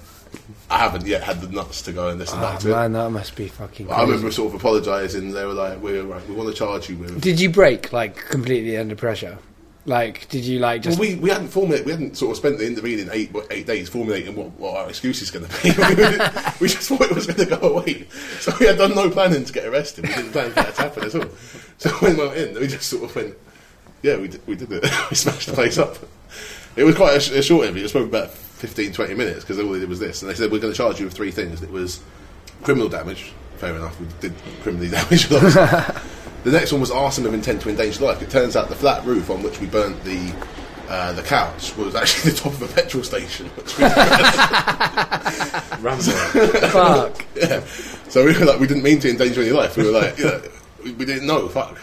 I 0.71 0.79
haven't 0.79 1.07
yet 1.07 1.23
had 1.23 1.41
the 1.41 1.49
nuts 1.49 1.83
to 1.83 1.93
go 1.93 2.09
and 2.09 2.19
listen 2.19 2.39
back 2.41 2.57
Oh, 2.57 2.59
to 2.61 2.69
man, 2.69 2.93
that 2.93 3.11
must 3.11 3.35
be 3.35 3.49
fucking. 3.49 3.89
it. 3.89 3.93
I 3.93 4.03
remember 4.03 4.31
sort 4.31 4.49
of 4.55 4.61
apologising. 4.61 5.33
They 5.33 5.45
were 5.47 5.55
like, 5.55 5.81
"We're 5.83 6.03
right. 6.05 6.27
We 6.29 6.35
want 6.35 6.51
to 6.51 6.55
charge 6.55 6.89
you 6.91 6.97
with." 6.97 7.21
Did 7.21 7.41
you 7.41 7.49
break 7.51 7.93
like 7.93 8.17
completely 8.17 8.77
under 8.77 8.95
pressure? 8.95 9.39
Like, 9.87 10.29
did 10.29 10.45
you 10.45 10.59
like 10.59 10.85
Well, 10.85 10.91
just? 10.91 10.99
we, 11.01 11.15
we 11.15 11.31
hadn't 11.31 11.49
formulated, 11.49 11.87
we 11.87 11.93
hadn't 11.93 12.15
sort 12.19 12.33
of 12.33 12.37
spent 12.37 12.59
the 12.59 12.67
intervening 12.67 13.09
eight 13.11 13.35
eight 13.51 13.67
days 13.67 13.89
formulating 13.89 14.37
what, 14.37 14.51
what 14.59 14.77
our 14.77 14.89
excuse 14.91 15.23
is 15.23 15.31
going 15.31 15.47
to 15.47 15.63
be. 15.63 15.71
we 16.61 16.69
just 16.69 16.91
thought 16.91 17.01
it 17.01 17.15
was 17.15 17.27
going 17.27 17.49
to 17.49 17.57
go 17.57 17.71
away, 17.75 18.07
so 18.39 18.53
we 18.61 18.67
had 18.67 18.77
done 18.77 18.95
no 18.95 19.09
planning 19.09 19.47
to 19.47 19.53
get 19.53 19.65
arrested. 19.65 20.07
We 20.07 20.13
didn't 20.15 20.33
plan 20.33 20.49
for 20.51 20.57
that 20.57 20.75
to 20.75 20.83
happen 20.83 21.05
at 21.05 21.15
all. 21.15 21.31
So 21.79 21.89
when 22.01 22.19
we 22.19 22.27
went 22.27 22.37
in, 22.37 22.61
we 22.61 22.67
just 22.67 22.83
sort 22.91 23.05
of 23.05 23.17
went, 23.17 23.35
yeah, 24.03 24.17
we 24.17 24.29
did, 24.29 24.47
we 24.47 24.55
did 24.55 24.71
it. 24.73 24.83
we 25.11 25.17
smashed 25.17 25.49
the 25.49 25.55
place 25.55 25.79
up. 25.79 25.97
It 26.77 26.85
was 26.85 26.95
quite 26.95 27.17
a, 27.17 27.21
sh- 27.21 27.31
a 27.33 27.43
short 27.43 27.65
interview. 27.65 27.81
It 27.81 27.85
was 27.85 27.93
probably 27.93 28.09
about 28.11 28.31
15, 28.31 28.93
20 28.93 29.15
minutes 29.15 29.41
because 29.41 29.59
all 29.59 29.71
they 29.73 29.81
did 29.81 29.89
was 29.89 30.01
this, 30.01 30.23
and 30.23 30.31
they 30.31 30.35
said 30.35 30.51
we're 30.51 30.61
going 30.61 30.73
to 30.73 30.77
charge 30.77 30.99
you 31.01 31.07
with 31.07 31.15
three 31.15 31.31
things. 31.31 31.63
It 31.63 31.71
was 31.71 32.01
criminal 32.63 32.89
damage. 32.89 33.33
Fair 33.57 33.75
enough, 33.75 33.99
we 34.01 34.07
did 34.21 34.35
criminally 34.63 34.89
damage. 34.91 35.29
The 35.29 36.53
next 36.53 36.71
one 36.71 36.81
was 36.81 36.91
arson 36.91 37.25
with 37.25 37.35
intent 37.35 37.63
to 37.63 37.69
endanger 37.69 38.05
life. 38.05 38.23
It 38.23 38.31
turns 38.31 38.57
out 38.57 38.69
the 38.69 38.77
flat 38.77 39.05
roof 39.05 39.29
on 39.29 39.43
which 39.43 39.61
we 39.61 39.67
burnt 39.67 40.03
the 40.05 40.33
uh, 40.89 41.13
the 41.13 41.23
couch 41.23 41.77
was 41.77 41.95
actually 41.95 42.31
the 42.31 42.37
top 42.39 42.53
of 42.53 42.63
a 42.63 42.69
petrol 42.69 43.03
station. 43.03 43.47
Which 43.49 43.77
we, 43.77 43.85
Rambo. 45.85 46.03
Fuck. 46.71 47.27
yeah. 47.37 47.61
So 48.09 48.25
we 48.25 48.39
were 48.39 48.47
like, 48.47 48.61
we 48.61 48.67
didn't 48.67 48.83
mean 48.83 48.99
to 49.01 49.11
endanger 49.11 49.43
any 49.43 49.51
life. 49.51 49.77
We 49.77 49.85
were 49.85 49.91
like, 49.91 50.17
you 50.17 50.25
know, 50.25 50.41
we, 50.89 50.95
we 50.97 51.05
didn't 51.05 51.27
know. 51.27 51.49
Fuck. 51.49 51.79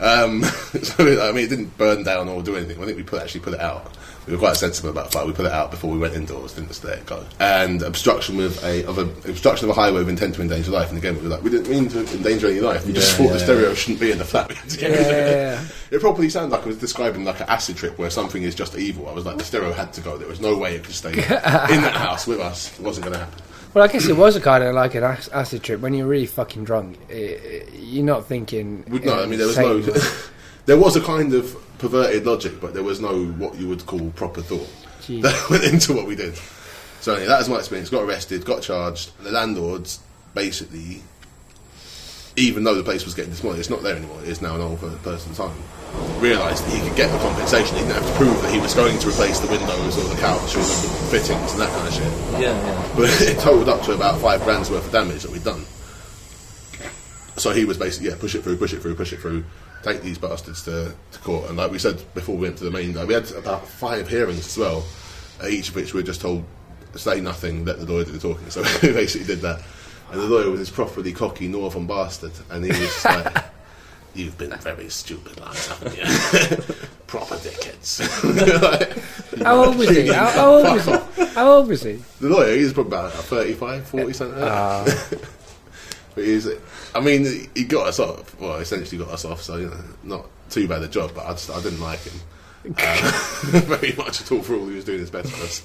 Um, 0.00 0.42
so 0.82 1.04
I 1.22 1.32
mean, 1.32 1.44
it 1.44 1.48
didn't 1.50 1.76
burn 1.78 2.02
down 2.02 2.28
or 2.28 2.42
do 2.42 2.56
anything. 2.56 2.82
I 2.82 2.86
think 2.86 2.96
we 2.96 3.02
put 3.02 3.22
actually 3.22 3.40
put 3.40 3.54
it 3.54 3.60
out. 3.60 3.96
We 4.26 4.32
were 4.32 4.38
quite 4.40 4.56
sensible 4.56 4.90
about 4.90 5.12
fire. 5.12 5.24
We 5.24 5.32
put 5.32 5.46
it 5.46 5.52
out 5.52 5.70
before 5.70 5.92
we 5.92 5.98
went 5.98 6.14
indoors. 6.14 6.52
Didn't 6.54 6.68
just 6.68 6.82
let 6.82 6.98
it 6.98 7.06
go. 7.06 7.24
And 7.38 7.82
obstruction 7.82 8.36
with 8.36 8.62
a 8.64 8.84
of 8.84 8.98
a 8.98 9.02
obstruction 9.30 9.70
of 9.70 9.76
a 9.76 9.80
highway 9.80 9.98
with 9.98 10.08
intent 10.08 10.34
to 10.34 10.42
endanger 10.42 10.72
life. 10.72 10.88
And 10.88 10.98
again, 10.98 11.14
we 11.16 11.22
were 11.22 11.28
like, 11.28 11.44
we 11.44 11.50
didn't 11.50 11.70
mean 11.70 11.88
to 11.90 12.00
endanger 12.00 12.48
any 12.48 12.60
life. 12.60 12.84
We 12.86 12.92
just 12.92 13.12
Yeah, 13.12 13.18
thought 13.26 13.32
the 13.34 13.38
yeah, 13.38 13.44
stereo 13.44 13.74
shouldn't 13.74 14.00
be 14.00 14.10
in 14.10 14.18
the 14.18 14.24
flat. 14.24 14.48
We 14.48 14.54
had 14.56 14.70
to 14.70 14.78
get 14.78 14.90
rid 14.90 15.00
of 15.00 15.06
it. 15.06 15.30
Yeah. 15.30 15.96
It 15.96 16.00
probably 16.00 16.28
sounded 16.28 16.50
like 16.56 16.64
I 16.64 16.66
was 16.66 16.78
describing 16.78 17.24
like 17.24 17.38
an 17.40 17.46
acid 17.48 17.76
trip 17.76 17.96
where 17.98 18.10
something 18.10 18.42
is 18.42 18.56
just 18.56 18.76
evil. 18.76 19.08
I 19.08 19.12
was 19.12 19.24
like, 19.24 19.38
the 19.38 19.44
stereo 19.44 19.72
had 19.72 19.92
to 19.92 20.00
go. 20.00 20.18
There 20.18 20.26
was 20.28 20.40
no 20.40 20.56
way 20.58 20.74
it 20.74 20.82
could 20.82 20.94
stay 20.94 21.10
in 21.12 21.16
that 21.18 21.94
house 21.96 22.26
with 22.26 22.40
us. 22.40 22.76
It 22.78 22.84
wasn't 22.84 23.06
going 23.06 23.18
to 23.18 23.24
happen. 23.24 23.42
Well, 23.76 23.84
I 23.84 23.88
guess 23.88 24.06
it 24.06 24.16
was 24.16 24.36
a 24.36 24.40
kind 24.40 24.64
of 24.64 24.74
like 24.74 24.94
an 24.94 25.04
acid 25.04 25.62
trip 25.62 25.82
when 25.82 25.92
you're 25.92 26.06
really 26.06 26.24
fucking 26.24 26.64
drunk. 26.64 26.98
i 27.10 27.12
i 27.12 27.64
you're 27.74 28.06
not 28.06 28.24
thinking. 28.24 28.86
Would 28.88 29.04
no, 29.04 29.22
I 29.22 29.26
mean 29.26 29.38
there 29.38 29.48
was 29.48 29.58
no. 29.58 29.80
there 30.64 30.78
was 30.78 30.96
a 30.96 31.02
kind 31.02 31.34
of 31.34 31.54
perverted 31.76 32.24
logic, 32.24 32.58
but 32.58 32.72
there 32.72 32.82
was 32.82 33.02
no 33.02 33.26
what 33.32 33.54
you 33.56 33.68
would 33.68 33.84
call 33.84 34.10
proper 34.12 34.40
thought 34.40 34.66
Jeez. 35.02 35.20
that 35.20 35.50
went 35.50 35.64
into 35.64 35.92
what 35.92 36.06
we 36.06 36.16
did. 36.16 36.40
So 37.02 37.12
anyway, 37.12 37.28
that 37.28 37.36
was 37.36 37.50
my 37.50 37.58
experience. 37.58 37.90
Got 37.90 38.04
arrested, 38.04 38.46
got 38.46 38.62
charged. 38.62 39.10
The 39.22 39.30
landlords 39.30 40.00
basically, 40.32 41.02
even 42.36 42.64
though 42.64 42.74
the 42.74 42.82
place 42.82 43.04
was 43.04 43.14
getting 43.14 43.32
demolished, 43.32 43.60
it's 43.60 43.70
not 43.70 43.82
there 43.82 43.96
anymore. 43.96 44.20
It 44.22 44.28
is 44.28 44.42
now 44.42 44.54
an 44.54 44.60
old 44.60 44.78
person's 45.02 45.38
home. 45.38 45.56
Realised 46.20 46.64
that 46.66 46.72
he 46.72 46.86
could 46.86 46.96
get 46.96 47.10
the 47.10 47.18
compensation. 47.18 47.76
He 47.76 47.82
didn't 47.82 47.94
have 47.94 48.06
to 48.06 48.16
prove 48.16 48.40
that 48.42 48.52
he 48.52 48.60
was 48.60 48.74
going 48.74 48.98
to 48.98 49.08
replace 49.08 49.40
the 49.40 49.48
windows 49.48 49.96
or 49.96 50.08
the 50.14 50.20
couch 50.20 50.54
or 50.54 50.60
the 50.60 51.08
fittings 51.10 51.52
and 51.52 51.60
that 51.62 51.70
kind 51.70 51.88
of 51.88 51.94
shit. 51.94 52.12
Yeah, 52.40 52.52
yeah. 52.52 52.92
But 52.94 53.08
it 53.22 53.38
totaled 53.38 53.70
up 53.70 53.82
to 53.84 53.94
about 53.94 54.20
five 54.20 54.42
grand's 54.42 54.70
worth 54.70 54.86
of 54.86 54.92
damage 54.92 55.22
that 55.22 55.32
we'd 55.32 55.44
done. 55.44 55.64
So 57.36 57.52
he 57.52 57.64
was 57.64 57.78
basically, 57.78 58.10
yeah, 58.10 58.16
push 58.18 58.34
it 58.34 58.42
through, 58.42 58.56
push 58.56 58.72
it 58.74 58.80
through, 58.80 58.94
push 58.94 59.12
it 59.12 59.20
through, 59.20 59.44
take 59.82 60.02
these 60.02 60.18
bastards 60.18 60.62
to, 60.64 60.94
to 61.12 61.18
court. 61.20 61.48
And 61.48 61.56
like 61.56 61.70
we 61.70 61.78
said 61.78 62.02
before 62.14 62.34
we 62.34 62.42
went 62.42 62.58
to 62.58 62.64
the 62.64 62.70
main 62.70 62.94
we 63.06 63.14
had 63.14 63.30
about 63.32 63.66
five 63.66 64.08
hearings 64.08 64.46
as 64.46 64.58
well, 64.58 64.84
each 65.48 65.70
of 65.70 65.74
which 65.74 65.94
we 65.94 66.00
were 66.00 66.06
just 66.06 66.20
told, 66.20 66.44
say 66.94 67.20
nothing, 67.20 67.64
let 67.64 67.78
the 67.78 67.86
lawyer 67.86 68.04
do 68.04 68.12
the 68.12 68.18
talking. 68.18 68.50
So 68.50 68.62
we 68.82 68.92
basically 68.92 69.26
did 69.26 69.40
that. 69.40 69.62
And 70.10 70.20
the 70.20 70.26
lawyer 70.26 70.50
was 70.50 70.60
this 70.60 70.70
properly 70.70 71.12
cocky 71.12 71.48
northern 71.48 71.86
bastard. 71.86 72.32
And 72.50 72.64
he 72.64 72.70
was 72.70 72.78
just 72.78 73.04
like, 73.04 73.44
You've 74.14 74.38
been 74.38 74.56
very 74.58 74.88
stupid, 74.88 75.38
lads, 75.38 75.68
haven't 75.68 75.94
you? 75.94 76.04
proper 77.06 77.34
dickheads. 77.34 78.00
How 79.44 79.62
old 79.62 79.76
was 79.76 79.90
he? 79.90 80.06
How, 80.06 80.30
how 80.30 80.54
old 80.54 80.64
was 80.64 80.84
he? 80.86 81.24
How 81.34 81.50
old 81.50 81.68
was 81.68 81.82
he? 81.82 82.02
the 82.20 82.28
lawyer, 82.30 82.56
he's 82.56 82.72
probably 82.72 82.96
about 82.96 83.12
35, 83.12 83.86
40 83.88 84.12
something. 84.14 84.40
like 84.40 84.50
that. 84.50 85.28
But 86.14 86.24
he's, 86.24 86.48
I 86.94 87.00
mean, 87.00 87.50
he 87.54 87.64
got 87.64 87.88
us 87.88 88.00
off. 88.00 88.40
Well, 88.40 88.56
essentially 88.56 89.04
got 89.04 89.12
us 89.12 89.26
off. 89.26 89.42
So 89.42 89.56
you 89.56 89.66
know, 89.66 89.84
not 90.02 90.26
too 90.48 90.66
bad 90.66 90.82
a 90.82 90.88
job, 90.88 91.12
but 91.14 91.26
I 91.26 91.32
just 91.32 91.50
I 91.50 91.60
didn't 91.60 91.82
like 91.82 92.00
him 92.00 92.18
um, 92.66 92.72
very 93.62 93.92
much 93.92 94.20
at 94.22 94.32
all 94.32 94.42
for 94.42 94.54
all 94.54 94.66
he 94.66 94.76
was 94.76 94.84
doing 94.84 94.98
his 94.98 95.10
best 95.10 95.30
for 95.30 95.44
us. 95.44 95.62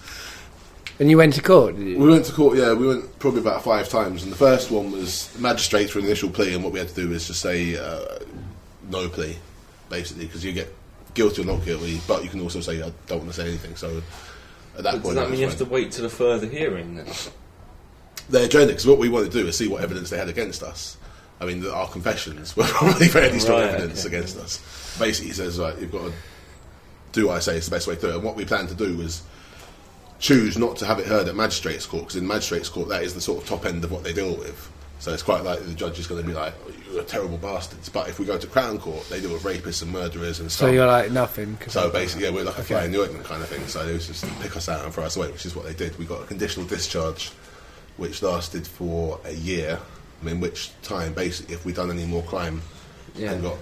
And 1.01 1.10
you 1.10 1.17
went 1.17 1.34
to 1.34 1.41
court, 1.41 1.75
did 1.77 1.88
you? 1.88 1.98
We 1.98 2.12
went 2.12 2.25
to 2.25 2.31
court, 2.31 2.60
yeah, 2.60 2.74
we 2.74 2.86
went 2.86 3.17
probably 3.17 3.41
about 3.41 3.63
five 3.63 3.89
times, 3.89 4.22
and 4.22 4.31
the 4.31 4.36
first 4.36 4.70
one 4.70 4.91
was 4.91 5.36
magistrates 5.39 5.89
for 5.89 5.98
an 5.98 6.05
initial 6.05 6.29
plea, 6.29 6.53
and 6.53 6.63
what 6.63 6.72
we 6.74 6.77
had 6.77 6.89
to 6.89 6.93
do 6.93 7.10
was 7.10 7.25
just 7.25 7.41
say 7.41 7.75
uh, 7.75 8.20
no 8.88 9.10
plea, 9.10 9.36
basically, 9.89 10.27
because 10.27 10.46
you 10.46 10.53
get 10.53 10.72
guilty 11.15 11.41
or 11.41 11.46
not 11.46 11.65
guilty, 11.65 12.00
but 12.08 12.24
you 12.24 12.29
can 12.29 12.39
also 12.39 12.62
say 12.62 12.84
I 12.84 12.91
don't 13.08 13.17
want 13.17 13.29
to 13.29 13.34
say 13.34 13.48
anything. 13.48 13.75
So 13.75 14.03
at 14.77 14.84
that 14.84 14.91
Does 14.91 15.01
point, 15.01 15.15
that 15.15 15.22
mean 15.24 15.31
was 15.31 15.39
you 15.39 15.48
have 15.48 15.58
to 15.58 15.65
wait 15.65 15.91
till 15.91 16.05
a 16.05 16.10
further 16.10 16.46
hearing 16.46 16.93
then? 16.93 17.08
They 18.29 18.46
adjourned 18.46 18.65
it 18.65 18.74
because 18.74 18.86
what 18.86 19.00
we 19.00 19.10
wanted 19.10 19.31
to 19.31 19.41
do 19.41 19.48
is 19.48 19.58
see 19.58 19.67
what 19.67 19.81
evidence 19.81 20.12
they 20.12 20.20
had 20.20 20.29
against 20.29 20.62
us. 20.62 20.98
I 21.39 21.46
mean, 21.46 21.65
our 21.65 21.88
confessions 21.88 22.55
were 22.55 22.65
probably 22.65 23.08
fairly 23.08 23.39
strong 23.39 23.62
Right, 23.62 23.70
evidence 23.74 24.05
okay. 24.05 24.17
against 24.17 24.38
us. 24.38 24.96
Basically, 25.00 25.29
he 25.29 25.34
says, 25.34 25.58
right, 25.58 25.75
you've 25.79 25.91
got 25.91 26.12
to 26.12 26.13
do 27.12 27.29
what 27.29 27.38
I 27.38 27.39
say 27.39 27.58
it's 27.58 27.65
the 27.65 27.75
best 27.75 27.88
way 27.88 27.96
to 27.96 28.01
do 28.01 28.10
it. 28.10 28.15
And 28.17 28.24
what 28.24 28.36
we 28.36 28.46
planned 28.46 28.70
to 28.70 28.75
do 28.75 28.98
was 28.98 29.24
choose 30.21 30.57
not 30.57 30.77
to 30.77 30.85
have 30.85 30.99
it 30.99 31.07
heard 31.07 31.27
at 31.27 31.35
magistrates 31.35 31.85
court 31.85 32.03
because 32.03 32.15
in 32.15 32.25
magistrates 32.25 32.69
court 32.69 32.87
that 32.89 33.03
is 33.03 33.13
the 33.13 33.19
sort 33.21 33.41
of 33.41 33.49
top 33.49 33.65
end 33.65 33.83
of 33.83 33.91
what 33.91 34.03
they 34.03 34.13
deal 34.13 34.37
with. 34.37 34.71
So 34.99 35.11
it's 35.11 35.23
quite 35.23 35.43
likely 35.43 35.65
the 35.65 35.73
judge 35.73 35.97
is 35.97 36.05
going 36.05 36.21
to 36.21 36.27
be 36.27 36.31
like, 36.33 36.53
oh, 36.67 36.71
"You're 36.91 37.01
a 37.01 37.03
terrible 37.03 37.39
bastards." 37.39 37.89
But 37.89 38.07
if 38.07 38.19
we 38.19 38.25
go 38.25 38.37
to 38.37 38.45
Crown 38.45 38.77
Court, 38.77 39.03
they 39.09 39.19
deal 39.19 39.33
with 39.33 39.41
rapists 39.41 39.81
and 39.81 39.91
murderers 39.91 40.39
and 40.39 40.51
stuff. 40.51 40.67
So 40.69 40.71
you're 40.71 40.85
like 40.85 41.09
nothing. 41.09 41.57
So 41.69 41.89
basically, 41.89 42.25
yeah, 42.25 42.31
we're 42.31 42.43
like 42.43 42.57
a 42.57 42.61
Okay. 42.61 42.75
fly 42.75 42.85
in 42.85 42.91
the 42.91 43.01
ointment 43.01 43.25
kind 43.25 43.41
of 43.41 43.49
thing. 43.49 43.65
So 43.67 43.83
they 43.83 43.97
just 43.97 44.23
pick 44.41 44.55
us 44.55 44.69
out 44.69 44.85
and 44.85 44.93
throw 44.93 45.03
us 45.05 45.17
away, 45.17 45.31
which 45.31 45.47
is 45.47 45.55
what 45.55 45.65
they 45.65 45.73
did. 45.73 45.97
We 45.97 46.05
got 46.05 46.21
a 46.21 46.25
conditional 46.27 46.67
discharge, 46.67 47.31
which 47.97 48.21
lasted 48.21 48.67
for 48.67 49.19
a 49.25 49.33
year. 49.33 49.79
In 50.23 50.39
which 50.39 50.69
time, 50.83 51.13
basically, 51.13 51.55
if 51.55 51.65
we'd 51.65 51.77
done 51.77 51.89
any 51.89 52.05
more 52.05 52.21
crime 52.21 52.61
Yeah. 53.15 53.31
and 53.31 53.41
got 53.41 53.57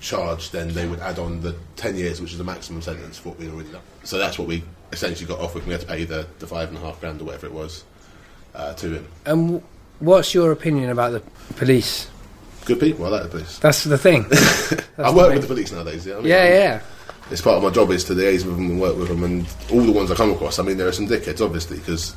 charged, 0.00 0.52
then 0.52 0.72
they 0.72 0.86
would 0.86 1.00
add 1.00 1.18
on 1.18 1.42
the 1.42 1.54
ten 1.76 1.96
years, 1.96 2.18
which 2.18 2.32
is 2.32 2.38
the 2.38 2.44
maximum 2.44 2.80
sentence 2.80 3.18
for 3.18 3.28
what 3.28 3.38
we'd 3.38 3.50
already 3.50 3.68
done. 3.68 3.82
So 4.04 4.16
that's 4.16 4.38
what 4.38 4.48
we 4.48 4.64
essentially 4.92 5.26
got 5.26 5.40
off 5.40 5.54
with. 5.54 5.66
We 5.66 5.72
had 5.72 5.80
to 5.82 5.86
pay 5.86 6.04
the, 6.04 6.26
the 6.38 6.46
five 6.46 6.68
and 6.68 6.78
a 6.78 6.80
half 6.80 7.00
grand 7.00 7.20
or 7.20 7.24
whatever 7.24 7.46
it 7.46 7.52
was 7.52 7.84
uh, 8.54 8.74
to 8.74 8.94
him. 8.96 9.08
And 9.26 9.62
what's 10.00 10.34
your 10.34 10.52
opinion 10.52 10.90
about 10.90 11.12
the 11.12 11.20
police? 11.56 12.08
Good 12.64 12.80
people, 12.80 13.06
I 13.06 13.08
like 13.08 13.22
the 13.24 13.28
police. 13.28 13.58
That's 13.58 13.84
the 13.84 13.96
thing. 13.98 14.26
I 14.98 15.10
work 15.14 15.32
with 15.32 15.42
the 15.42 15.48
police 15.48 15.72
nowadays. 15.72 16.06
Yeah, 16.06 16.14
I 16.14 16.16
mean, 16.18 16.26
Yeah, 16.26 16.44
yeah. 16.48 16.80
it's 17.30 17.40
part 17.40 17.56
of 17.56 17.62
my 17.62 17.70
job 17.70 17.90
is 17.90 18.04
to 18.04 18.12
liaise 18.14 18.44
with 18.44 18.56
them 18.56 18.70
and 18.70 18.80
work 18.80 18.96
with 18.96 19.08
them 19.08 19.24
and 19.24 19.46
all 19.70 19.80
the 19.82 19.92
ones 19.92 20.10
I 20.10 20.14
come 20.14 20.32
across. 20.32 20.58
I 20.58 20.62
mean, 20.62 20.76
there 20.76 20.88
are 20.88 20.92
some 20.92 21.06
dickheads, 21.06 21.40
obviously, 21.44 21.78
because 21.78 22.12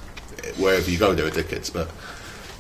wherever 0.58 0.90
you 0.90 0.98
go, 0.98 1.14
there 1.14 1.26
are 1.26 1.32
dickheads. 1.32 1.72
But 1.72 1.90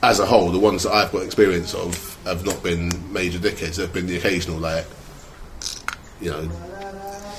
as 0.03 0.19
a 0.19 0.25
whole, 0.25 0.51
the 0.51 0.59
ones 0.59 0.83
that 0.83 0.93
I've 0.93 1.11
got 1.11 1.23
experience 1.23 1.73
of 1.73 2.17
have 2.25 2.45
not 2.45 2.63
been 2.63 2.91
major 3.11 3.39
dickheads. 3.39 3.75
They've 3.75 3.91
been 3.91 4.07
the 4.07 4.17
occasional, 4.17 4.57
like, 4.57 4.85
you 6.21 6.29
know, 6.31 6.39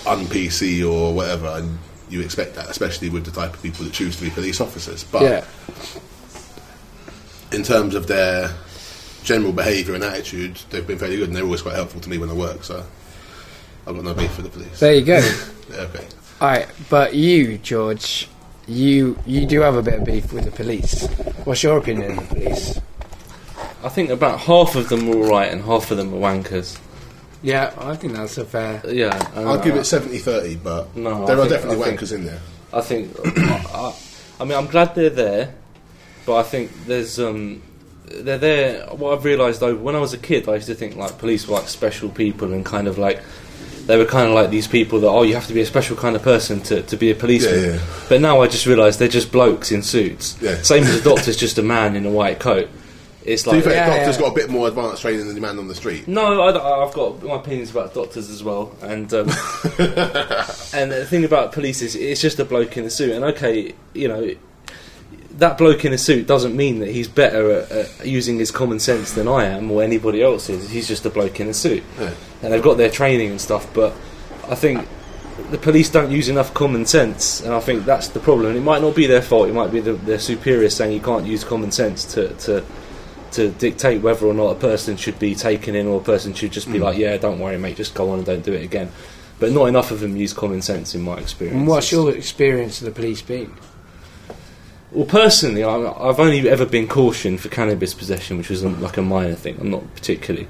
un 0.06 0.26
PC 0.26 0.86
or 0.86 1.14
whatever. 1.14 1.46
And 1.46 1.78
you 2.12 2.20
expect 2.20 2.54
that, 2.56 2.68
especially 2.68 3.08
with 3.08 3.24
the 3.24 3.30
type 3.30 3.54
of 3.54 3.62
people 3.62 3.84
that 3.84 3.92
choose 3.94 4.16
to 4.16 4.22
be 4.24 4.30
police 4.30 4.60
officers. 4.60 5.02
But 5.04 5.22
Yeah. 5.22 5.44
in 7.52 7.62
terms 7.62 7.94
of 7.94 8.06
their 8.06 8.50
general 9.24 9.52
behaviour 9.52 9.94
and 9.94 10.04
attitude, 10.04 10.58
they've 10.70 10.86
been 10.86 10.98
fairly 10.98 11.16
good, 11.16 11.28
and 11.28 11.36
they're 11.36 11.44
always 11.44 11.62
quite 11.62 11.74
helpful 11.74 12.00
to 12.00 12.10
me 12.10 12.18
when 12.18 12.28
I 12.28 12.34
work. 12.34 12.64
So 12.64 12.84
I've 13.86 13.94
got 13.94 14.04
no 14.04 14.14
beef 14.14 14.30
for 14.32 14.42
the 14.42 14.48
police. 14.50 14.78
There 14.80 14.94
you 14.94 15.02
go. 15.04 15.20
Yeah, 15.72 15.82
okay. 15.82 16.04
All 16.40 16.48
right, 16.48 16.66
but 16.90 17.14
you, 17.14 17.56
George, 17.56 18.28
you 18.66 19.16
you 19.24 19.46
do 19.46 19.60
have 19.60 19.74
a 19.76 19.80
bit 19.82 19.94
of 19.94 20.04
beef 20.04 20.30
with 20.32 20.44
the 20.44 20.50
police. 20.50 21.06
What's 21.44 21.62
your 21.62 21.78
opinion 21.78 22.18
of 22.18 22.28
the 22.28 22.34
police? 22.34 22.78
I 23.82 23.88
think 23.88 24.10
about 24.10 24.40
half 24.40 24.74
of 24.74 24.90
them 24.90 25.08
are 25.08 25.14
alright 25.14 25.50
and 25.50 25.62
half 25.62 25.90
of 25.90 25.96
them 25.96 26.12
are 26.12 26.18
wankers. 26.18 26.78
Yeah, 27.42 27.72
I 27.78 27.96
think 27.96 28.12
that's 28.14 28.38
a 28.38 28.44
fair. 28.44 28.80
Yeah. 28.88 29.16
and 29.34 29.48
I'll 29.48 29.58
give 29.62 29.74
it 29.76 29.80
70-30, 29.80 30.62
but 30.62 30.96
No, 30.96 31.26
there 31.26 31.36
I 31.36 31.40
are 31.40 31.48
think- 31.48 31.50
definitely 31.50 31.82
I 31.82 31.84
think- 31.88 32.00
wankers 32.00 32.12
in 32.14 32.24
there. 32.24 32.40
I 32.72 32.80
think. 32.80 33.14
I, 33.26 33.94
I 34.40 34.44
mean, 34.44 34.56
I'm 34.56 34.66
glad 34.66 34.94
they're 34.94 35.10
there, 35.10 35.54
but 36.24 36.36
I 36.36 36.42
think 36.42 36.70
there's 36.86 37.18
um, 37.20 37.62
they're 38.06 38.38
there. 38.38 38.86
What 38.86 39.12
I've 39.18 39.24
realised 39.24 39.60
though, 39.60 39.74
when 39.76 39.94
I 39.94 39.98
was 39.98 40.14
a 40.14 40.18
kid, 40.18 40.48
I 40.48 40.54
used 40.54 40.68
to 40.68 40.74
think 40.74 40.96
like 40.96 41.18
police 41.18 41.46
were 41.46 41.54
like 41.56 41.68
special 41.68 42.08
people 42.08 42.52
and 42.54 42.64
kind 42.64 42.88
of 42.88 42.96
like 42.96 43.20
they 43.86 43.96
were 43.98 44.04
kind 44.06 44.28
of 44.28 44.34
like 44.34 44.48
these 44.50 44.66
people 44.68 45.00
that 45.00 45.08
oh, 45.08 45.22
you 45.22 45.34
have 45.34 45.46
to 45.48 45.52
be 45.54 45.60
a 45.60 45.66
special 45.66 45.96
kind 45.96 46.16
of 46.16 46.22
person 46.22 46.60
to, 46.62 46.82
to 46.82 46.96
be 46.96 47.10
a 47.10 47.14
policeman. 47.14 47.60
Yeah, 47.60 47.74
yeah. 47.74 47.80
But 48.08 48.20
now 48.22 48.40
I 48.40 48.46
just 48.48 48.64
realise 48.64 48.96
they're 48.96 49.08
just 49.08 49.30
blokes 49.32 49.70
in 49.70 49.82
suits. 49.82 50.38
Yeah. 50.40 50.62
Same 50.62 50.84
as 50.84 50.94
a 51.00 51.02
doctor's 51.04 51.36
just 51.36 51.58
a 51.58 51.62
man 51.62 51.94
in 51.96 52.06
a 52.06 52.10
white 52.10 52.38
coat. 52.38 52.68
It's 53.24 53.42
To 53.44 53.50
be 53.50 53.56
like 53.56 53.64
fair, 53.64 53.74
Yeah, 53.74 53.96
doctors 53.96 54.16
yeah. 54.16 54.22
got 54.22 54.32
a 54.32 54.34
bit 54.34 54.50
more 54.50 54.68
advanced 54.68 55.02
training 55.02 55.26
than 55.26 55.34
the 55.34 55.40
man 55.40 55.58
on 55.58 55.68
the 55.68 55.74
street. 55.74 56.08
No, 56.08 56.42
I, 56.42 56.84
have 56.84 56.92
got 56.94 57.22
my 57.22 57.36
opinions 57.36 57.70
about 57.70 57.94
doctors 57.94 58.28
as 58.30 58.42
well, 58.42 58.74
and 58.82 59.12
um, 59.14 59.28
and 60.74 60.90
the 60.90 61.06
thing 61.08 61.24
about 61.24 61.52
police 61.52 61.82
is 61.82 61.94
it's 61.94 62.20
just 62.20 62.38
a 62.38 62.44
bloke 62.44 62.76
in 62.76 62.84
a 62.84 62.90
suit, 62.90 63.12
and 63.12 63.24
okay, 63.24 63.74
you 63.94 64.08
know, 64.08 64.34
that 65.38 65.56
bloke 65.58 65.84
in 65.84 65.92
a 65.92 65.98
suit 65.98 66.26
doesn't 66.26 66.56
mean 66.56 66.80
that 66.80 66.90
he's 66.90 67.08
better 67.08 67.50
at, 67.60 67.70
at 67.70 68.06
using 68.06 68.38
his 68.38 68.50
common 68.50 68.80
sense 68.80 69.12
than 69.12 69.28
I 69.28 69.44
am 69.44 69.70
or 69.70 69.82
anybody 69.82 70.22
else 70.22 70.48
is. 70.50 70.68
He's 70.70 70.88
just 70.88 71.06
a 71.06 71.10
bloke 71.10 71.38
in 71.40 71.48
a 71.48 71.54
suit, 71.54 71.82
Yeah. 71.98 72.14
and 72.42 72.52
they've 72.52 72.62
got 72.62 72.76
their 72.76 72.90
training 72.90 73.30
and 73.30 73.40
stuff, 73.40 73.72
but 73.74 73.94
I 74.48 74.54
think. 74.54 74.86
The 75.50 75.56
police 75.56 75.88
don't 75.88 76.10
use 76.10 76.28
enough 76.28 76.52
common 76.52 76.84
sense, 76.84 77.40
and 77.40 77.54
I 77.54 77.60
think 77.60 77.86
that's 77.86 78.08
the 78.08 78.20
problem. 78.20 78.48
And 78.48 78.56
it 78.56 78.60
might 78.60 78.82
not 78.82 78.94
be 78.94 79.06
their 79.06 79.22
fault; 79.22 79.48
it 79.48 79.54
might 79.54 79.72
be 79.72 79.80
the, 79.80 79.94
their 79.94 80.18
superior 80.18 80.68
saying 80.68 80.92
you 80.92 81.00
can't 81.00 81.24
use 81.26 81.42
common 81.42 81.70
sense 81.72 82.04
to, 82.14 82.28
to 82.34 82.62
to 83.32 83.50
dictate 83.50 84.02
whether 84.02 84.26
or 84.26 84.34
not 84.34 84.50
a 84.50 84.54
person 84.54 84.96
should 84.96 85.18
be 85.18 85.34
taken 85.34 85.74
in 85.74 85.86
or 85.86 86.00
a 86.00 86.04
person 86.04 86.34
should 86.34 86.52
just 86.52 86.70
be 86.70 86.78
Hmm. 86.78 86.84
like, 86.84 86.98
yeah, 86.98 87.16
don't 87.16 87.38
worry, 87.38 87.58
mate, 87.58 87.76
just 87.76 87.94
go 87.94 88.10
on 88.10 88.18
and 88.18 88.26
don't 88.26 88.44
do 88.44 88.52
it 88.52 88.62
again. 88.62 88.90
But 89.40 89.52
not 89.52 89.66
enough 89.66 89.90
of 89.90 90.00
them 90.00 90.16
use 90.16 90.32
common 90.32 90.62
sense, 90.62 90.94
in 90.94 91.02
my 91.02 91.16
experience. 91.16 91.58
And 91.58 91.66
what's 91.66 91.90
your 91.90 92.14
experience 92.14 92.80
of 92.80 92.84
the 92.86 92.92
police 92.92 93.22
been? 93.22 93.52
Well, 94.92 95.06
personally, 95.06 95.64
I, 95.64 95.74
I've 95.74 96.20
only 96.20 96.48
ever 96.48 96.66
been 96.66 96.86
cautioned 96.86 97.40
for 97.40 97.48
cannabis 97.48 97.94
possession, 97.94 98.36
which 98.36 98.50
was 98.50 98.62
like 98.62 98.98
a 98.98 99.02
minor 99.02 99.34
thing. 99.34 99.56
I'm 99.58 99.70
not 99.70 99.82
particularly, 99.94 100.46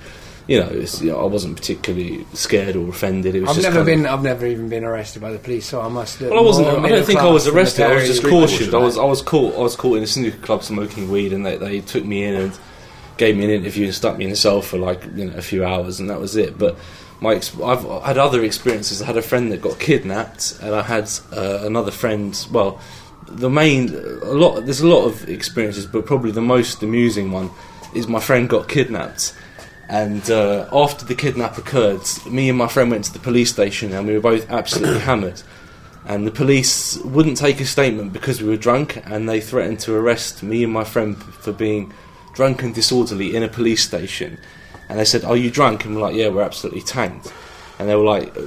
you 0.48 0.58
know, 0.58 0.68
it's, 0.68 1.00
you 1.00 1.12
know 1.12 1.20
I 1.22 1.26
wasn't 1.26 1.56
particularly 1.56 2.26
scared 2.34 2.74
or 2.74 2.88
offended. 2.88 3.36
It 3.36 3.42
was 3.42 3.56
I've 3.56 3.62
never 3.62 3.84
been. 3.84 4.04
I've 4.04 4.24
never 4.24 4.44
even 4.44 4.68
been 4.68 4.82
arrested 4.84 5.22
by 5.22 5.30
the 5.30 5.38
police, 5.38 5.66
so 5.66 5.80
I 5.80 5.86
must. 5.88 6.20
Well, 6.20 6.36
I 6.36 6.42
wasn't. 6.42 6.66
I 6.66 6.88
don't 6.88 7.06
think 7.06 7.20
I 7.20 7.30
was 7.30 7.46
arrested. 7.46 7.86
I 7.86 7.94
was 7.94 8.06
just 8.08 8.24
cautioned. 8.24 8.74
I 8.74 8.78
was. 8.78 8.98
I 8.98 9.04
was 9.04 9.22
caught. 9.22 9.54
I 9.54 9.60
was 9.60 9.76
caught 9.76 9.96
in 9.98 10.02
a 10.02 10.08
snooker 10.08 10.38
club 10.38 10.64
smoking 10.64 11.08
weed, 11.08 11.32
and 11.32 11.46
they, 11.46 11.56
they 11.56 11.80
took 11.80 12.04
me 12.04 12.24
in 12.24 12.34
and 12.34 12.58
gave 13.16 13.36
me 13.36 13.44
an 13.44 13.50
interview 13.50 13.86
and 13.86 13.94
stuck 13.94 14.16
me 14.16 14.24
in 14.24 14.30
a 14.30 14.36
cell 14.36 14.62
for 14.62 14.78
like 14.78 15.04
you 15.14 15.26
know 15.26 15.36
a 15.36 15.42
few 15.42 15.64
hours, 15.64 16.00
and 16.00 16.10
that 16.10 16.20
was 16.20 16.36
it. 16.36 16.58
But 16.58 16.76
my 17.20 17.34
I've 17.34 18.04
had 18.04 18.18
other 18.18 18.44
experiences. 18.44 19.02
I 19.02 19.06
had 19.06 19.16
a 19.16 19.22
friend 19.22 19.52
that 19.52 19.60
got 19.60 19.78
kidnapped, 19.78 20.58
and 20.62 20.74
I 20.74 20.82
had 20.82 21.10
uh, 21.32 21.60
another 21.62 21.90
friend. 21.90 22.46
Well, 22.50 22.80
the 23.26 23.50
main 23.50 23.94
a 23.94 24.32
lot. 24.32 24.60
There's 24.60 24.80
a 24.80 24.88
lot 24.88 25.04
of 25.04 25.28
experiences, 25.28 25.86
but 25.86 26.06
probably 26.06 26.30
the 26.30 26.40
most 26.40 26.82
amusing 26.82 27.30
one 27.32 27.50
is 27.94 28.08
my 28.08 28.20
friend 28.20 28.48
got 28.48 28.68
kidnapped. 28.68 29.34
And 29.88 30.30
uh, 30.30 30.68
after 30.72 31.04
the 31.04 31.14
kidnap 31.14 31.58
occurred, 31.58 32.00
me 32.26 32.48
and 32.48 32.56
my 32.56 32.68
friend 32.68 32.90
went 32.90 33.04
to 33.04 33.12
the 33.12 33.18
police 33.18 33.50
station, 33.50 33.92
and 33.92 34.06
we 34.06 34.14
were 34.14 34.20
both 34.20 34.50
absolutely 34.50 35.00
hammered 35.10 35.42
and 36.04 36.26
the 36.26 36.30
police 36.30 36.98
wouldn't 36.98 37.36
take 37.36 37.60
a 37.60 37.64
statement 37.64 38.12
because 38.12 38.42
we 38.42 38.48
were 38.48 38.56
drunk 38.56 39.00
and 39.06 39.28
they 39.28 39.40
threatened 39.40 39.78
to 39.80 39.94
arrest 39.94 40.42
me 40.42 40.64
and 40.64 40.72
my 40.72 40.84
friend 40.84 41.16
for 41.16 41.52
being 41.52 41.92
drunk 42.32 42.62
and 42.62 42.74
disorderly 42.74 43.34
in 43.36 43.42
a 43.42 43.48
police 43.48 43.82
station 43.84 44.38
and 44.88 44.98
they 44.98 45.04
said 45.04 45.24
are 45.24 45.36
you 45.36 45.50
drunk 45.50 45.84
and 45.84 45.94
we're 45.94 46.02
like 46.02 46.14
yeah 46.14 46.28
we're 46.28 46.42
absolutely 46.42 46.80
tanked 46.82 47.32
and 47.78 47.88
they 47.88 47.94
were 47.96 48.04
like 48.04 48.36
"Uh, 48.36 48.42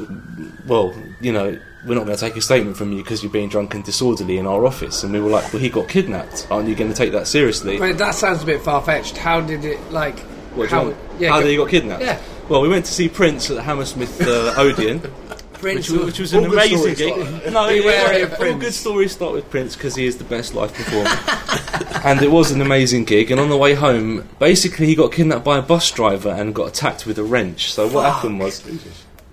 well 0.68 0.94
you 1.22 1.32
know 1.32 1.58
we're 1.86 1.94
not 1.94 2.04
going 2.06 2.18
to 2.18 2.20
take 2.20 2.36
a 2.36 2.42
statement 2.42 2.76
from 2.76 2.92
you 2.92 3.04
because 3.04 3.22
you're 3.22 3.32
being 3.32 3.48
drunk 3.50 3.76
and 3.76 3.84
disorderly 3.84 4.38
in 4.40 4.48
our 4.48 4.66
office 4.66 5.04
and 5.04 5.14
we 5.14 5.20
were 5.22 5.30
like 5.30 5.52
well 5.54 5.62
he 5.62 5.70
got 5.70 5.88
kidnapped 5.88 6.48
aren't 6.50 6.68
you 6.68 6.74
going 6.76 6.90
to 6.92 6.98
take 6.98 7.12
that 7.12 7.28
seriously 7.28 7.78
But 7.78 7.98
that 8.00 8.16
sounds 8.16 8.42
a 8.42 8.46
bit 8.46 8.62
far 8.62 8.82
fetched. 8.82 9.18
How 9.18 9.40
did 9.42 9.64
it 9.66 9.80
like? 9.92 10.20
What, 10.56 10.70
how? 10.70 10.94
Yeah, 11.20 11.30
how 11.30 11.42
did 11.42 11.50
he 11.50 11.58
got 11.58 11.70
kidnapped 11.70 12.02
Yeah. 12.02 12.20
well 12.50 12.62
we 12.62 12.70
went 12.70 12.86
to 12.86 12.92
see 12.92 13.08
Prince 13.10 13.50
at 13.52 13.56
the 13.58 13.62
Hammersmith 13.64 14.20
uh, 14.22 14.54
Odeon 14.58 15.02
Prince. 15.66 15.90
which, 15.90 15.98
was- 15.98 16.06
which 16.06 16.20
was 16.20 16.34
an 16.34 16.46
amazing 16.46 16.94
gig. 16.94 17.52
No, 17.52 17.68
Beware 17.68 18.20
yeah, 18.20 18.36
all 18.40 18.56
good 18.56 18.74
stories 18.74 19.12
start 19.14 19.34
with 19.34 19.50
Prince 19.50 19.76
because 19.76 19.96
he 19.96 20.06
is 20.06 20.18
the 20.18 20.24
best 20.24 20.54
live 20.54 20.72
performer. 20.74 21.10
and 22.06 22.22
it 22.22 22.30
was 22.30 22.52
an 22.52 22.62
amazing 22.62 23.06
gig. 23.06 23.32
And 23.32 23.40
on 23.40 23.50
the 23.50 23.58
way 23.58 23.74
home, 23.74 24.28
basically, 24.38 24.86
he 24.86 24.96
got 24.96 25.12
kidnapped 25.12 25.44
by 25.44 25.58
a 25.58 25.62
bus 25.64 25.90
driver 25.92 26.30
and 26.30 26.54
got 26.54 26.68
attacked 26.68 27.08
with 27.08 27.18
a 27.18 27.24
wrench. 27.24 27.74
So 27.74 27.88
what 27.88 28.06
happened 28.06 28.40
was. 28.40 28.64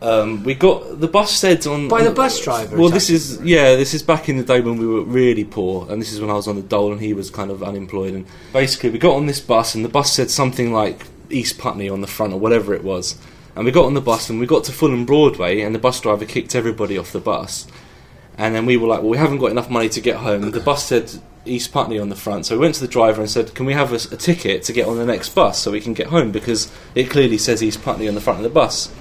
Um, 0.00 0.42
we 0.42 0.54
got 0.54 0.98
the 0.98 1.06
bus 1.06 1.30
said 1.30 1.64
on 1.64 1.86
By 1.86 2.02
the 2.02 2.10
bus 2.10 2.42
driver 2.42 2.76
Well, 2.76 2.88
this 2.88 3.08
is 3.08 3.40
yeah, 3.40 3.76
this 3.76 3.94
is 3.94 4.02
back 4.02 4.28
in 4.28 4.36
the 4.36 4.42
day 4.42 4.60
when 4.60 4.76
we 4.76 4.84
were 4.84 5.02
really 5.02 5.44
poor, 5.44 5.86
and 5.88 6.02
this 6.02 6.12
is 6.12 6.20
when 6.20 6.28
I 6.28 6.32
was 6.32 6.48
on 6.48 6.56
the 6.56 6.62
dole 6.62 6.90
and 6.90 7.00
he 7.00 7.12
was 7.12 7.30
kind 7.30 7.52
of 7.52 7.62
unemployed. 7.62 8.12
And 8.14 8.26
basically, 8.52 8.90
we 8.90 8.98
got 8.98 9.14
on 9.14 9.26
this 9.26 9.38
bus, 9.38 9.76
and 9.76 9.84
the 9.84 9.88
bus 9.88 10.12
said 10.12 10.28
something 10.28 10.72
like 10.72 11.06
East 11.30 11.56
Putney 11.58 11.88
on 11.88 12.00
the 12.00 12.08
front 12.08 12.32
or 12.32 12.40
whatever 12.40 12.74
it 12.74 12.82
was. 12.82 13.16
And 13.54 13.64
we 13.64 13.70
got 13.70 13.84
on 13.84 13.94
the 13.94 14.00
bus 14.00 14.30
and 14.30 14.40
we 14.40 14.46
got 14.46 14.64
to 14.64 14.72
Fulham 14.72 15.04
Broadway, 15.04 15.60
and 15.60 15.74
the 15.74 15.78
bus 15.78 16.00
driver 16.00 16.24
kicked 16.24 16.54
everybody 16.54 16.96
off 16.96 17.12
the 17.12 17.20
bus. 17.20 17.66
And 18.38 18.54
then 18.54 18.64
we 18.64 18.76
were 18.76 18.88
like, 18.88 19.00
well, 19.00 19.10
we 19.10 19.18
haven't 19.18 19.38
got 19.38 19.50
enough 19.50 19.68
money 19.68 19.88
to 19.90 20.00
get 20.00 20.16
home. 20.16 20.50
The 20.50 20.60
bus 20.60 20.86
said 20.86 21.10
East 21.44 21.72
Putney 21.72 21.98
on 21.98 22.08
the 22.08 22.16
front, 22.16 22.46
so 22.46 22.56
we 22.56 22.60
went 22.60 22.76
to 22.76 22.80
the 22.80 22.88
driver 22.88 23.20
and 23.20 23.30
said, 23.30 23.54
can 23.54 23.66
we 23.66 23.74
have 23.74 23.92
a, 23.92 24.14
a 24.14 24.16
ticket 24.16 24.62
to 24.64 24.72
get 24.72 24.86
on 24.86 24.96
the 24.96 25.04
next 25.04 25.34
bus 25.34 25.58
so 25.58 25.70
we 25.70 25.80
can 25.80 25.92
get 25.92 26.06
home 26.06 26.32
because 26.32 26.72
it 26.94 27.10
clearly 27.10 27.36
says 27.36 27.62
East 27.62 27.82
Putney 27.82 28.08
on 28.08 28.14
the 28.14 28.20
front 28.20 28.38
of 28.38 28.44
the 28.44 28.50
bus. 28.50 28.92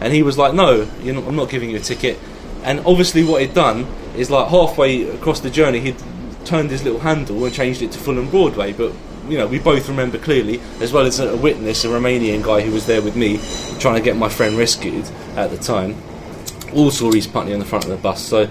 And 0.00 0.12
he 0.12 0.22
was 0.22 0.38
like, 0.38 0.54
no, 0.54 0.84
not, 1.02 1.28
I'm 1.28 1.36
not 1.36 1.50
giving 1.50 1.70
you 1.70 1.76
a 1.76 1.80
ticket. 1.80 2.18
And 2.64 2.80
obviously, 2.80 3.24
what 3.24 3.42
he'd 3.42 3.54
done 3.54 3.86
is 4.16 4.30
like 4.30 4.48
halfway 4.48 5.08
across 5.10 5.40
the 5.40 5.50
journey, 5.50 5.80
he'd 5.80 5.96
turned 6.44 6.70
his 6.70 6.82
little 6.82 7.00
handle 7.00 7.44
and 7.44 7.54
changed 7.54 7.82
it 7.82 7.92
to 7.92 7.98
Fulham 7.98 8.30
Broadway. 8.30 8.72
But 8.72 8.92
you 9.28 9.38
know, 9.38 9.46
we 9.46 9.58
both 9.58 9.88
remember 9.88 10.18
clearly, 10.18 10.60
as 10.80 10.92
well 10.92 11.06
as 11.06 11.20
a 11.20 11.36
witness, 11.36 11.84
a 11.84 11.88
Romanian 11.88 12.42
guy 12.42 12.60
who 12.60 12.72
was 12.72 12.86
there 12.86 13.02
with 13.02 13.16
me, 13.16 13.40
trying 13.78 13.94
to 13.94 14.02
get 14.02 14.16
my 14.16 14.28
friend 14.28 14.56
rescued 14.56 15.08
at 15.36 15.50
the 15.50 15.58
time. 15.58 15.96
All 16.74 16.90
saw 16.90 17.12
East 17.14 17.32
Putney 17.32 17.52
on 17.52 17.58
the 17.58 17.64
front 17.64 17.84
of 17.84 17.90
the 17.90 17.96
bus. 17.96 18.22
So 18.22 18.48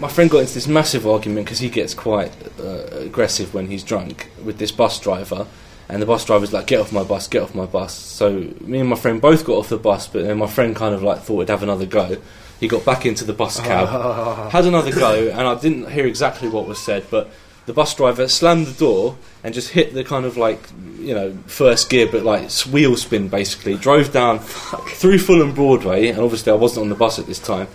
my 0.00 0.08
friend 0.08 0.30
got 0.30 0.38
into 0.38 0.54
this 0.54 0.66
massive 0.66 1.06
argument 1.06 1.46
because 1.46 1.58
he 1.58 1.68
gets 1.68 1.94
quite 1.94 2.32
uh, 2.58 2.86
aggressive 2.92 3.54
when 3.54 3.68
he's 3.68 3.82
drunk 3.82 4.30
with 4.42 4.58
this 4.58 4.72
bus 4.72 4.98
driver. 5.00 5.46
And 5.88 6.02
the 6.02 6.06
bus 6.06 6.24
driver's 6.24 6.52
like, 6.52 6.66
"Get 6.66 6.80
off 6.80 6.92
my 6.92 7.04
bus! 7.04 7.28
Get 7.28 7.42
off 7.42 7.54
my 7.54 7.66
bus!" 7.66 7.94
So 7.94 8.52
me 8.60 8.80
and 8.80 8.88
my 8.88 8.96
friend 8.96 9.20
both 9.20 9.44
got 9.44 9.58
off 9.58 9.68
the 9.68 9.76
bus, 9.76 10.08
but 10.08 10.24
then 10.24 10.38
my 10.38 10.48
friend 10.48 10.74
kind 10.74 10.94
of 10.94 11.02
like 11.02 11.20
thought 11.20 11.34
we'd 11.34 11.48
have 11.48 11.62
another 11.62 11.86
go. 11.86 12.16
He 12.58 12.66
got 12.66 12.84
back 12.84 13.06
into 13.06 13.24
the 13.24 13.32
bus 13.32 13.60
cab, 13.60 13.88
had 14.50 14.64
another 14.64 14.90
go, 14.90 15.28
and 15.28 15.42
I 15.42 15.54
didn't 15.54 15.90
hear 15.92 16.06
exactly 16.06 16.48
what 16.48 16.66
was 16.66 16.80
said, 16.80 17.04
but 17.08 17.30
the 17.66 17.72
bus 17.72 17.94
driver 17.94 18.28
slammed 18.28 18.66
the 18.66 18.78
door 18.78 19.16
and 19.44 19.52
just 19.52 19.70
hit 19.70 19.92
the 19.92 20.04
kind 20.04 20.24
of 20.24 20.36
like 20.36 20.60
you 20.98 21.14
know 21.14 21.36
first 21.46 21.90
gear, 21.90 22.08
but 22.10 22.22
like 22.22 22.50
wheel 22.62 22.96
spin 22.96 23.28
basically. 23.28 23.76
Drove 23.76 24.12
down 24.12 24.38
through 24.38 25.18
Fulham 25.18 25.52
Broadway, 25.52 26.08
and 26.08 26.20
obviously 26.20 26.52
I 26.52 26.56
wasn't 26.56 26.84
on 26.84 26.88
the 26.88 26.94
bus 26.94 27.18
at 27.18 27.26
this 27.26 27.38
time. 27.38 27.68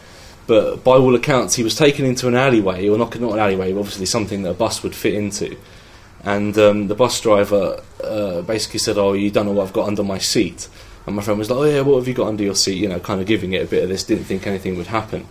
But 0.48 0.84
by 0.84 0.94
all 0.94 1.16
accounts, 1.16 1.56
he 1.56 1.64
was 1.64 1.76
taken 1.76 2.04
into 2.04 2.28
an 2.28 2.36
alleyway, 2.36 2.88
or 2.90 2.98
not, 2.98 3.18
not 3.20 3.34
an 3.34 3.40
alleyway, 3.40 3.72
but 3.74 3.80
obviously 3.80 4.06
something 4.06 4.42
that 4.44 4.50
a 4.50 4.54
bus 4.56 4.82
would 4.84 4.96
fit 4.96 5.14
into. 5.14 5.56
And 6.24 6.58
um, 6.58 6.88
the 6.88 6.96
bus 6.96 7.20
driver 7.22 7.82
uh, 8.04 8.42
basically 8.42 8.80
said, 8.80 8.98
"Oh, 8.98 9.14
you 9.14 9.32
don't 9.32 9.46
know 9.46 9.54
what 9.54 9.68
I've 9.68 9.74
got 9.74 9.88
under 9.88 10.04
my 10.04 10.18
seat." 10.18 10.68
And 11.06 11.16
my 11.16 11.22
friend 11.22 11.40
was 11.40 11.50
like, 11.50 11.60
"Oh 11.60 11.64
yeah, 11.64 11.82
what 11.82 11.98
have 11.98 12.08
you 12.08 12.14
got 12.14 12.28
under 12.28 12.44
your 12.44 12.56
seat?" 12.56 12.78
You 12.78 12.90
know, 12.90 13.00
kind 13.00 13.20
of 13.20 13.28
giving 13.28 13.54
it 13.54 13.64
a 13.64 13.68
bit 13.68 13.84
of 13.84 13.90
this. 13.90 14.04
Didn't 14.04 14.26
think 14.26 14.48
anything 14.48 14.78
would 14.78 14.88
happen. 14.88 15.28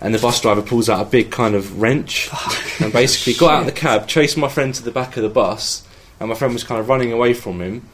And 0.00 0.14
the 0.14 0.18
bus 0.18 0.40
driver 0.40 0.62
pulls 0.62 0.88
out 0.88 1.06
a 1.06 1.10
big 1.10 1.30
kind 1.30 1.54
of 1.54 1.80
wrench 1.80 2.30
and 2.80 2.92
basically 2.92 3.34
got 3.34 3.52
out 3.52 3.60
of 3.60 3.66
the 3.66 3.72
cab, 3.72 4.08
chased 4.08 4.36
my 4.36 4.48
friend 4.48 4.74
to 4.74 4.82
the 4.82 4.90
back 4.90 5.16
of 5.16 5.22
the 5.22 5.28
bus, 5.28 5.86
and 6.18 6.28
my 6.28 6.34
friend 6.34 6.54
was 6.54 6.64
kind 6.64 6.80
of 6.80 6.88
running 6.88 7.12
away 7.12 7.34
from 7.34 7.60
him. 7.60 7.88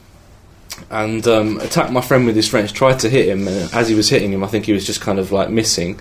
And 0.91 1.27
um, 1.27 1.59
attacked 1.59 1.91
my 1.91 2.01
friend 2.01 2.25
with 2.25 2.35
this 2.35 2.53
wrench, 2.53 2.71
tried 2.71 2.99
to 2.99 3.09
hit 3.09 3.27
him, 3.27 3.47
and 3.47 3.73
as 3.73 3.89
he 3.89 3.95
was 3.95 4.09
hitting 4.09 4.31
him, 4.31 4.43
I 4.43 4.47
think 4.47 4.65
he 4.65 4.73
was 4.73 4.85
just 4.85 5.01
kind 5.01 5.17
of 5.17 5.31
like 5.31 5.49
missing. 5.49 5.99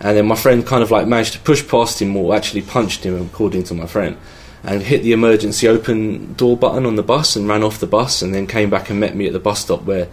And 0.00 0.16
then 0.16 0.26
my 0.26 0.36
friend 0.36 0.66
kind 0.66 0.82
of 0.82 0.90
like 0.90 1.06
managed 1.06 1.32
to 1.32 1.38
push 1.38 1.66
past 1.66 2.02
him, 2.02 2.14
or 2.16 2.34
actually 2.34 2.62
punched 2.62 3.04
him, 3.04 3.20
according 3.20 3.64
to 3.64 3.74
my 3.74 3.86
friend, 3.86 4.18
and 4.62 4.82
hit 4.82 5.02
the 5.02 5.12
emergency 5.12 5.66
open 5.66 6.34
door 6.34 6.56
button 6.56 6.84
on 6.84 6.96
the 6.96 7.02
bus 7.02 7.34
and 7.34 7.48
ran 7.48 7.62
off 7.62 7.80
the 7.80 7.86
bus, 7.86 8.20
and 8.20 8.34
then 8.34 8.46
came 8.46 8.68
back 8.68 8.90
and 8.90 9.00
met 9.00 9.16
me 9.16 9.26
at 9.26 9.32
the 9.32 9.40
bus 9.40 9.62
stop 9.62 9.82
where 9.84 10.08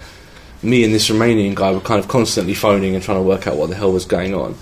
me 0.63 0.83
and 0.83 0.93
this 0.93 1.09
Romanian 1.09 1.55
guy 1.55 1.71
were 1.71 1.79
kind 1.81 1.99
of 1.99 2.07
constantly 2.07 2.53
phoning 2.53 2.95
and 2.95 3.03
trying 3.03 3.17
to 3.17 3.23
work 3.23 3.45
out 3.47 3.57
what 3.57 3.69
the 3.69 3.75
hell 3.75 3.91
was 3.91 4.05
going 4.05 4.33
on. 4.33 4.55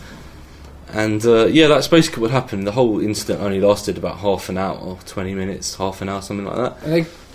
And 0.92 1.24
uh, 1.26 1.46
yeah, 1.46 1.68
that's 1.68 1.88
basically 1.88 2.22
what 2.22 2.32
happened. 2.32 2.66
The 2.66 2.72
whole 2.72 3.00
incident 3.00 3.42
only 3.42 3.60
lasted 3.62 3.98
about 3.98 4.18
half 4.18 4.50
an 4.50 4.58
hour, 4.58 4.78
or 4.78 4.98
20 5.06 5.36
minutes, 5.36 5.76
half 5.76 6.02
an 6.02 6.10
hour, 6.10 6.22
something 6.22 6.46
like 6.46 6.56
that. 6.56 6.88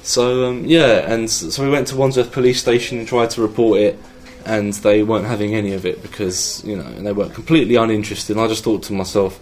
So 0.02 0.50
um, 0.50 0.64
yeah, 0.66 1.10
and 1.10 1.30
so 1.30 1.62
we 1.64 1.70
went 1.70 1.86
to 1.88 1.96
Wandsworth 1.96 2.30
Police 2.32 2.60
Station 2.60 2.98
and 2.98 3.08
tried 3.08 3.30
to 3.30 3.42
report 3.42 3.80
it, 3.80 3.98
and 4.44 4.72
they 4.74 5.02
weren't 5.02 5.26
having 5.26 5.54
any 5.54 5.72
of 5.72 5.86
it 5.86 6.02
because 6.02 6.62
you 6.64 6.76
know 6.76 6.82
they 6.82 7.12
were 7.12 7.28
completely 7.30 7.76
uninterested. 7.76 8.36
And 8.36 8.44
I 8.44 8.48
just 8.48 8.64
thought 8.64 8.82
to 8.84 8.92
myself, 8.92 9.40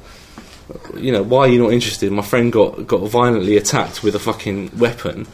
you 0.97 1.11
know, 1.11 1.23
why 1.23 1.41
are 1.41 1.49
you 1.49 1.61
not 1.61 1.73
interested? 1.73 2.13
My 2.13 2.23
friend 2.23 2.53
got 2.53 2.87
got 2.87 2.99
violently 3.09 3.57
attacked 3.57 4.05
with 4.05 4.15
a 4.15 4.21
fucking 4.21 4.79
weapon, 4.79 5.27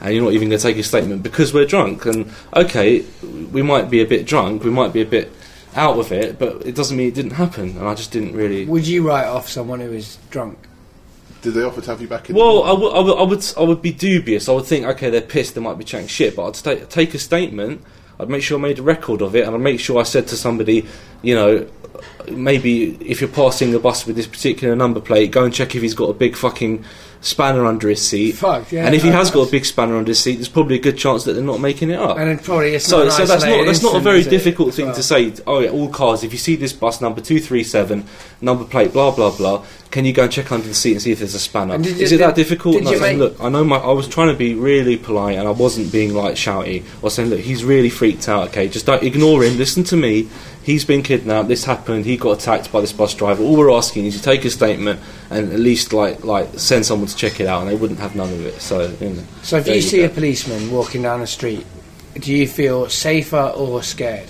and 0.00 0.14
you're 0.14 0.22
not 0.22 0.34
even 0.34 0.50
going 0.50 0.60
to 0.60 0.62
take 0.62 0.76
a 0.76 0.82
statement 0.82 1.22
because 1.22 1.52
we're 1.52 1.66
drunk. 1.66 2.04
And 2.06 2.30
okay, 2.54 3.04
we 3.50 3.62
might 3.62 3.90
be 3.90 4.02
a 4.02 4.06
bit 4.06 4.26
drunk, 4.26 4.62
we 4.62 4.70
might 4.70 4.92
be 4.92 5.00
a 5.00 5.06
bit 5.06 5.32
out 5.76 5.98
of 5.98 6.10
it, 6.12 6.38
but 6.38 6.66
it 6.66 6.74
doesn't 6.74 6.96
mean 6.96 7.08
it 7.08 7.14
didn't 7.14 7.32
happen. 7.32 7.76
And 7.76 7.86
I 7.86 7.94
just 7.94 8.10
didn't 8.10 8.34
really. 8.34 8.64
Would 8.64 8.86
you 8.86 9.06
write 9.06 9.26
off 9.26 9.48
someone 9.48 9.80
who 9.80 9.92
is 9.92 10.18
drunk? 10.30 10.58
Did 11.42 11.54
they 11.54 11.62
offer 11.62 11.80
to 11.80 11.90
have 11.90 12.00
you 12.00 12.08
back 12.08 12.28
in? 12.28 12.34
Well, 12.36 12.64
I 12.64 12.72
would, 12.72 12.92
I 12.92 13.00
would, 13.00 13.18
I 13.18 13.22
would, 13.22 13.54
I 13.58 13.62
would 13.62 13.82
be 13.82 13.92
dubious. 13.92 14.48
I 14.48 14.52
would 14.52 14.64
think, 14.64 14.86
okay, 14.86 15.10
they're 15.10 15.20
pissed. 15.20 15.54
They 15.54 15.60
might 15.60 15.78
be 15.78 15.84
chatting 15.84 16.08
shit, 16.08 16.34
but 16.34 16.46
I'd 16.46 16.56
sta- 16.56 16.86
take 16.86 17.14
a 17.14 17.18
statement. 17.18 17.82
I'd 18.18 18.30
make 18.30 18.42
sure 18.42 18.58
I 18.58 18.62
made 18.62 18.78
a 18.78 18.82
record 18.82 19.20
of 19.22 19.36
it, 19.36 19.46
and 19.46 19.54
I'd 19.54 19.60
make 19.60 19.78
sure 19.78 20.00
I 20.00 20.04
said 20.04 20.26
to 20.28 20.36
somebody, 20.36 20.86
you 21.22 21.34
know, 21.34 21.68
maybe 22.30 22.96
if 22.96 23.20
you're 23.20 23.30
passing 23.30 23.70
the 23.70 23.78
bus 23.78 24.06
with 24.06 24.16
this 24.16 24.26
particular 24.26 24.74
number 24.74 25.00
plate, 25.00 25.30
go 25.30 25.44
and 25.44 25.52
check 25.52 25.74
if 25.74 25.82
he's 25.82 25.94
got 25.94 26.08
a 26.08 26.14
big 26.14 26.36
fucking 26.36 26.84
spanner 27.26 27.64
under 27.66 27.88
his 27.88 28.00
seat. 28.06 28.32
Fuck, 28.36 28.70
yeah, 28.72 28.86
and 28.86 28.94
if 28.94 29.02
he 29.02 29.10
no, 29.10 29.16
has 29.16 29.30
got 29.30 29.48
a 29.48 29.50
big 29.50 29.64
spanner 29.64 29.96
under 29.96 30.10
his 30.10 30.20
seat, 30.20 30.36
there's 30.36 30.48
probably 30.48 30.76
a 30.76 30.80
good 30.80 30.96
chance 30.96 31.24
that 31.24 31.32
they're 31.32 31.42
not 31.42 31.60
making 31.60 31.90
it 31.90 31.98
up. 31.98 32.16
And 32.18 32.30
it 32.30 32.42
probably 32.42 32.74
it's 32.74 32.86
So, 32.86 33.04
not 33.04 33.12
so 33.12 33.26
that's 33.26 33.44
not 33.44 33.64
that's 33.66 33.82
not 33.82 33.96
a 33.96 34.00
very 34.00 34.22
difficult 34.22 34.74
thing 34.74 34.86
well? 34.86 34.94
to 34.94 35.02
say. 35.02 35.32
Oh 35.46 35.58
yeah, 35.60 35.70
all 35.70 35.88
cars. 35.88 36.22
If 36.24 36.32
you 36.32 36.38
see 36.38 36.56
this 36.56 36.72
bus 36.72 37.00
number 37.00 37.20
two 37.20 37.40
three 37.40 37.64
seven, 37.64 38.04
number 38.40 38.64
plate 38.64 38.92
blah 38.92 39.10
blah 39.14 39.36
blah, 39.36 39.64
can 39.90 40.04
you 40.04 40.12
go 40.12 40.24
and 40.24 40.32
check 40.32 40.50
under 40.52 40.66
the 40.66 40.74
seat 40.74 40.92
and 40.92 41.02
see 41.02 41.12
if 41.12 41.18
there's 41.18 41.34
a 41.34 41.38
spanner? 41.38 41.74
And 41.74 41.84
did 41.84 42.00
Is 42.00 42.12
it 42.12 42.18
that 42.18 42.34
did- 42.34 42.42
difficult? 42.42 42.76
did 42.76 42.84
No, 42.84 43.00
make- 43.00 43.18
look, 43.18 43.36
I 43.40 43.48
know 43.48 43.64
my. 43.64 43.76
I 43.78 43.92
was 43.92 44.06
trying 44.08 44.28
to 44.28 44.34
be 44.38 44.54
really 44.54 44.96
polite 44.96 45.36
and 45.38 45.46
I 45.48 45.52
wasn't 45.52 45.90
being 45.92 46.14
like 46.14 46.34
shouty. 46.36 46.84
or 47.02 47.10
saying, 47.10 47.30
look, 47.30 47.40
he's 47.40 47.64
really 47.64 47.90
freaked 47.90 48.28
out. 48.28 48.48
Okay, 48.48 48.68
just 48.68 48.86
don't 48.86 49.02
ignore 49.02 49.42
him. 49.44 49.56
Listen 49.58 49.82
to 49.84 49.96
me. 49.96 50.28
He's 50.62 50.84
been 50.84 51.04
kidnapped. 51.04 51.46
This 51.46 51.64
happened. 51.64 52.06
He 52.06 52.16
got 52.16 52.38
attacked 52.38 52.72
by 52.72 52.80
this 52.80 52.92
bus 52.92 53.14
driver. 53.14 53.40
All 53.42 53.56
we're 53.56 53.70
asking 53.70 54.04
is 54.06 54.14
you 54.16 54.20
take 54.20 54.44
a 54.44 54.50
statement 54.50 54.98
and 55.30 55.52
at 55.52 55.60
least 55.60 55.92
like 55.92 56.24
like 56.24 56.48
send 56.58 56.86
someone 56.86 57.08
to 57.08 57.16
check 57.16 57.40
it 57.40 57.46
out, 57.46 57.62
and 57.62 57.70
they 57.70 57.76
wouldn't 57.76 58.00
have 58.00 58.14
none 58.14 58.32
of 58.32 58.44
it. 58.44 58.60
So 58.60 58.94
you 59.00 59.10
know. 59.10 59.24
So 59.42 59.58
if 59.58 59.64
there 59.64 59.76
you 59.76 59.82
see 59.82 59.98
go. 59.98 60.06
a 60.06 60.08
policeman 60.08 60.70
walking 60.70 61.02
down 61.02 61.20
the 61.20 61.26
street, 61.26 61.66
do 62.14 62.32
you 62.32 62.46
feel 62.46 62.88
safer 62.88 63.52
or 63.56 63.82
scared? 63.82 64.28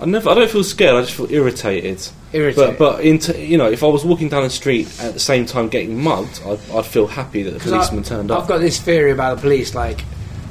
I 0.00 0.04
never. 0.04 0.28
I 0.30 0.34
don't 0.34 0.50
feel 0.50 0.64
scared. 0.64 0.94
I 0.94 1.00
just 1.02 1.14
feel 1.14 1.30
irritated. 1.30 2.06
Irritated. 2.32 2.78
But 2.78 2.96
but 2.96 3.04
into 3.04 3.40
you 3.40 3.56
know, 3.56 3.70
if 3.70 3.82
I 3.82 3.86
was 3.86 4.04
walking 4.04 4.28
down 4.28 4.42
the 4.42 4.50
street 4.50 4.88
at 5.00 5.14
the 5.14 5.20
same 5.20 5.46
time 5.46 5.68
getting 5.68 6.02
mugged, 6.02 6.42
I'd, 6.44 6.58
I'd 6.70 6.86
feel 6.86 7.06
happy 7.06 7.42
that 7.42 7.52
the 7.52 7.60
policeman 7.60 8.00
I, 8.00 8.02
turned 8.02 8.30
I've 8.30 8.42
up. 8.42 8.48
got 8.48 8.58
this 8.58 8.80
theory 8.80 9.12
about 9.12 9.36
the 9.36 9.42
police. 9.42 9.74
Like, 9.74 10.04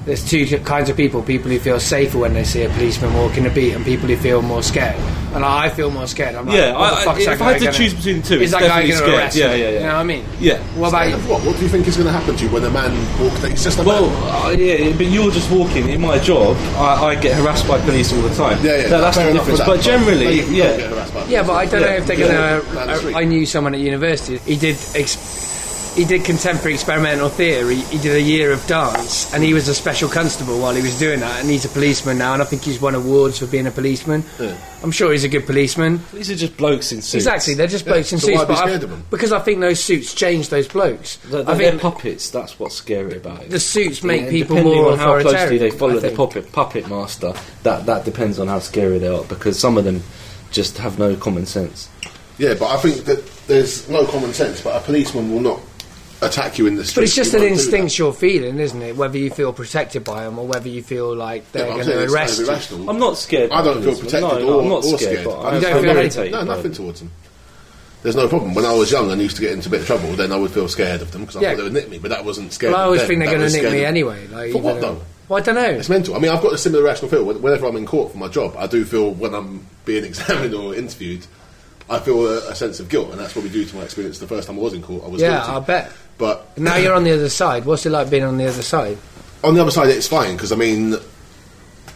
there's 0.05 0.23
two 0.27 0.45
t- 0.45 0.57
kinds 0.59 0.89
of 0.89 0.95
people: 0.97 1.21
people 1.23 1.49
who 1.51 1.59
feel 1.59 1.79
safer 1.79 2.19
when 2.19 2.33
they 2.33 2.43
see 2.43 2.63
a 2.63 2.69
policeman 2.69 3.13
walking 3.13 3.43
the 3.43 3.49
beat, 3.49 3.73
and 3.73 3.83
people 3.85 4.07
who 4.07 4.15
feel 4.17 4.41
more 4.41 4.61
scared. 4.63 4.95
And 5.35 5.43
I 5.43 5.67
feel 5.69 5.91
more 5.91 6.07
scared. 6.07 6.33
I'm 6.35 6.45
like, 6.45 6.55
yeah, 6.55 6.71
what 6.77 6.91
the 6.91 6.95
I, 6.95 7.03
fuck's 7.03 7.21
I, 7.21 7.25
that 7.25 7.33
if 7.33 7.39
guy 7.39 7.45
I 7.45 7.51
had 7.51 7.59
to 7.59 7.65
gonna- 7.65 7.77
choose 7.77 7.93
between 7.93 8.21
the 8.21 8.27
two, 8.27 8.35
is 8.35 8.41
it's 8.43 8.51
that 8.53 8.61
guy 8.61 8.79
going 8.79 8.91
to 8.91 8.97
scared. 8.97 9.13
arrest 9.15 9.35
yeah, 9.37 9.47
me? 9.47 9.59
yeah, 9.59 9.65
yeah, 9.65 9.73
You 9.73 9.79
know 9.79 9.85
what 9.87 9.95
I 9.95 10.03
mean? 10.03 10.25
Yeah. 10.39 10.57
What 10.79 10.87
about 10.89 11.05
Scared 11.07 11.23
you? 11.23 11.29
what? 11.29 11.41
What 11.45 11.55
do 11.57 11.61
you 11.63 11.67
think 11.69 11.87
is 11.87 11.97
going 11.97 12.07
to 12.07 12.13
happen 12.13 12.35
to 12.37 12.43
you 12.45 12.49
when 12.51 12.63
a 12.63 12.69
man 12.69 13.19
walks? 13.21 13.43
It's 13.43 13.63
just 13.65 13.79
a 13.79 13.83
Well, 13.83 14.07
man. 14.09 14.45
uh, 14.45 14.49
yeah, 14.57 14.93
but 14.95 15.07
you're 15.07 15.31
just 15.31 15.51
walking. 15.51 15.89
In 15.89 15.99
my 15.99 16.19
job, 16.19 16.55
I, 16.77 17.07
I 17.07 17.15
get 17.15 17.35
harassed 17.35 17.67
by 17.67 17.81
police 17.81 18.13
all 18.13 18.21
the 18.21 18.33
time. 18.33 18.63
Yeah, 18.63 18.77
yeah, 18.77 18.87
That- 18.87 19.01
that's 19.01 19.17
the 19.17 19.23
difference. 19.33 19.59
with 19.59 19.67
But 19.67 19.75
that, 19.75 19.83
generally, 19.83 20.25
maybe 20.25 20.35
you 20.51 20.55
yeah, 20.63 20.67
don't 20.69 20.77
get 20.79 20.89
harassed 20.91 21.13
by 21.13 21.25
Yeah, 21.25 21.43
but 21.43 21.53
I 21.53 21.65
don't 21.65 21.81
Yeah. 21.81 21.87
know 21.87 21.95
if 21.97 22.05
they're 22.07 22.17
going 22.17 23.11
to. 23.11 23.17
I 23.17 23.23
knew 23.25 23.45
someone 23.45 23.73
at 23.73 23.81
university. 23.81 24.37
He 24.45 24.55
did. 24.55 24.77
Ex- 24.95 25.17
he 25.95 26.03
did 26.05 26.25
contemporary 26.25 26.73
experimental 26.73 27.29
theatre. 27.29 27.69
He, 27.69 27.81
he 27.85 27.97
did 27.97 28.15
a 28.15 28.21
year 28.21 28.51
of 28.51 28.65
dance, 28.67 29.33
and 29.33 29.43
he 29.43 29.53
was 29.53 29.67
a 29.67 29.73
special 29.73 30.09
constable 30.09 30.59
while 30.59 30.75
he 30.75 30.81
was 30.81 30.99
doing 30.99 31.21
that. 31.21 31.39
And 31.41 31.49
he's 31.49 31.65
a 31.65 31.69
policeman 31.69 32.17
now, 32.17 32.33
and 32.33 32.41
I 32.41 32.45
think 32.45 32.63
he's 32.63 32.81
won 32.81 32.95
awards 32.95 33.39
for 33.39 33.47
being 33.47 33.65
a 33.67 33.71
policeman. 33.71 34.23
I'm 34.83 34.91
sure 34.91 35.11
he's 35.11 35.23
a 35.23 35.29
good 35.29 35.45
policeman. 35.45 36.01
these 36.13 36.29
are 36.29 36.35
just 36.35 36.57
blokes 36.57 36.91
in 36.91 37.01
suits. 37.01 37.15
Exactly, 37.25 37.53
they're 37.55 37.67
just 37.67 37.85
blokes 37.85 38.11
in 38.13 38.19
so 38.19 38.27
suits. 38.27 38.37
why 38.37 38.43
be 38.45 38.53
but 38.53 38.57
I- 38.57 38.65
scared 38.67 38.83
of 38.83 38.91
'em? 38.91 39.03
Because 39.09 39.31
I 39.31 39.39
think 39.39 39.61
those 39.61 39.79
suits 39.83 40.13
change 40.13 40.49
those 40.49 40.67
blokes. 40.67 41.15
They're, 41.25 41.41
I 41.41 41.53
they're 41.55 41.69
think 41.71 41.81
puppets. 41.81 42.29
That's 42.29 42.59
what's 42.59 42.75
scary 42.75 43.17
about 43.17 43.43
it. 43.43 43.49
the 43.49 43.59
suits 43.59 44.03
make 44.03 44.23
Yeah, 44.23 44.29
people 44.31 44.57
depending 44.57 44.81
more 44.81 44.91
on 44.91 44.99
how 44.99 45.21
closely 45.21 45.57
they 45.57 45.71
follow 45.71 45.97
I 45.97 45.99
the 45.99 46.11
puppet 46.11 46.51
puppet 46.51 46.87
master. 46.89 47.33
That 47.63 47.85
that 47.85 48.05
depends 48.05 48.37
on 48.39 48.47
how 48.47 48.59
scary 48.59 48.99
they 48.99 49.07
are 49.07 49.23
because 49.23 49.57
some 49.57 49.77
of 49.77 49.85
them 49.85 50.03
just 50.51 50.77
have 50.77 50.99
no 50.99 51.15
common 51.15 51.45
sense. 51.45 51.87
Yeah, 52.37 52.53
but 52.53 52.67
I 52.67 52.77
think 52.77 53.05
that 53.05 53.25
there's 53.47 53.87
no 53.89 54.05
common 54.05 54.33
sense. 54.33 54.59
But 54.61 54.75
a 54.75 54.79
policeman 54.85 55.31
will 55.33 55.39
not 55.41 55.59
attack 56.21 56.57
you 56.57 56.65
in 56.67 56.75
the 56.75 56.83
street. 56.85 57.01
But 57.01 57.03
it's 57.05 57.15
just 57.15 57.33
an 57.33 57.41
won't 57.41 57.49
do 57.51 57.55
that. 57.55 57.61
instinctual 57.63 58.11
feeling, 58.13 58.59
isn't 58.59 58.81
it? 58.81 58.95
Whether 58.95 59.17
you 59.17 59.29
feel 59.29 59.53
protected 59.53 60.03
by 60.03 60.23
them 60.23 60.39
or 60.39 60.47
whether 60.47 60.67
you 60.69 60.81
feel 60.83 61.15
like 61.15 61.51
they're 61.51 61.67
Yeah, 61.67 61.73
going 61.83 61.87
to 61.87 62.11
arrest 62.13 62.39
you. 62.39 62.47
irrational. 62.47 62.89
I'm 62.89 62.99
not 62.99 63.17
scared. 63.17 63.51
I 63.51 63.63
don't 63.63 63.81
feel 63.83 63.93
protected 63.95 64.21
no, 64.21 64.55
or, 64.57 64.61
I'm 64.63 64.69
not 64.69 64.77
or 64.85 64.97
scared. 64.97 64.99
scared. 65.01 65.25
But 65.25 65.39
I 65.39 65.47
I'm 65.47 65.53
don't 65.53 65.61
feel 65.61 65.71
feel 65.73 65.81
very- 65.81 65.99
irritated 65.99 66.31
No, 66.31 66.43
nothing 66.43 66.63
them. 66.63 66.73
towards 66.73 66.99
them. 67.01 67.11
There's 68.03 68.15
no 68.15 68.27
problem. 68.27 68.53
When 68.53 68.65
I 68.65 68.73
was 68.73 68.91
young 68.91 69.09
and 69.11 69.19
used 69.21 69.35
to 69.37 69.41
get 69.41 69.51
into 69.51 69.67
a 69.67 69.71
bit 69.71 69.81
of 69.81 69.87
trouble, 69.87 70.09
then 70.13 70.31
I 70.31 70.35
would 70.35 70.51
feel 70.51 70.67
scared 70.67 71.01
of 71.01 71.11
them 71.11 71.21
because 71.21 71.37
I 71.37 71.41
Yeah. 71.41 71.49
thought 71.51 71.57
they 71.57 71.63
would 71.63 71.73
nick 71.73 71.89
me. 71.89 71.97
But 71.97 72.09
that 72.11 72.23
wasn't 72.23 72.53
scared. 72.53 72.73
Well, 72.73 72.81
I 72.81 72.85
always 72.85 73.01
them. 73.01 73.07
think 73.07 73.19
they're 73.23 73.35
going 73.37 73.49
to 73.51 73.61
nick 73.61 73.71
me 73.71 73.83
anyway. 73.83 74.27
Like, 74.31 74.51
For 74.51 74.59
what 74.61 74.79
though? 74.79 75.01
Well, 75.27 75.39
I 75.41 75.41
don't 75.43 75.55
know. 75.55 75.63
It's 75.71 75.89
mental. 75.89 76.15
I 76.15 76.19
mean, 76.19 76.31
I've 76.31 76.41
got 76.43 76.53
a 76.53 76.57
similar 76.57 76.83
rational 76.83 77.09
feel. 77.09 77.23
Whenever 77.25 77.65
I'm 77.65 77.75
in 77.77 77.87
court 77.87 78.11
for 78.11 78.17
my 78.19 78.27
job, 78.27 78.53
I 78.59 78.67
do 78.67 78.85
feel 78.85 79.09
when 79.09 79.33
I'm 79.33 79.65
being 79.85 80.03
examined 80.11 80.53
or 80.53 80.75
interviewed, 80.75 81.25
I 81.89 81.99
feel 81.99 82.25
a, 82.27 82.49
a 82.49 82.55
sense 82.55 82.79
of 82.79 82.89
guilt, 82.89 83.11
and 83.11 83.19
that's 83.19 83.33
probably 83.33 83.51
due 83.51 83.65
to 83.65 83.75
my 83.75 83.83
experience. 83.83 84.17
The 84.19 84.27
first 84.27 84.47
time 84.47 84.57
I 84.57 84.61
was 84.61 84.73
in 84.73 84.81
court, 84.81 85.03
I 85.03 85.07
was 85.07 85.21
Yeah, 85.21 85.37
guilty. 85.37 85.51
I 85.51 85.59
bet. 85.59 85.91
But 86.17 86.57
Now 86.57 86.77
you're 86.77 86.93
on 86.95 87.03
the 87.03 87.11
other 87.13 87.29
side. 87.29 87.65
What's 87.65 87.85
it 87.85 87.91
like 87.91 88.09
being 88.09 88.23
on 88.23 88.37
the 88.37 88.47
other 88.47 88.61
side? 88.63 88.97
on 89.43 89.53
the 89.53 89.61
other 89.61 89.69
side, 89.71 89.89
it's 89.89 90.07
fine 90.07 90.33
because 90.35 90.51
I 90.51 90.55
mean, 90.55 90.95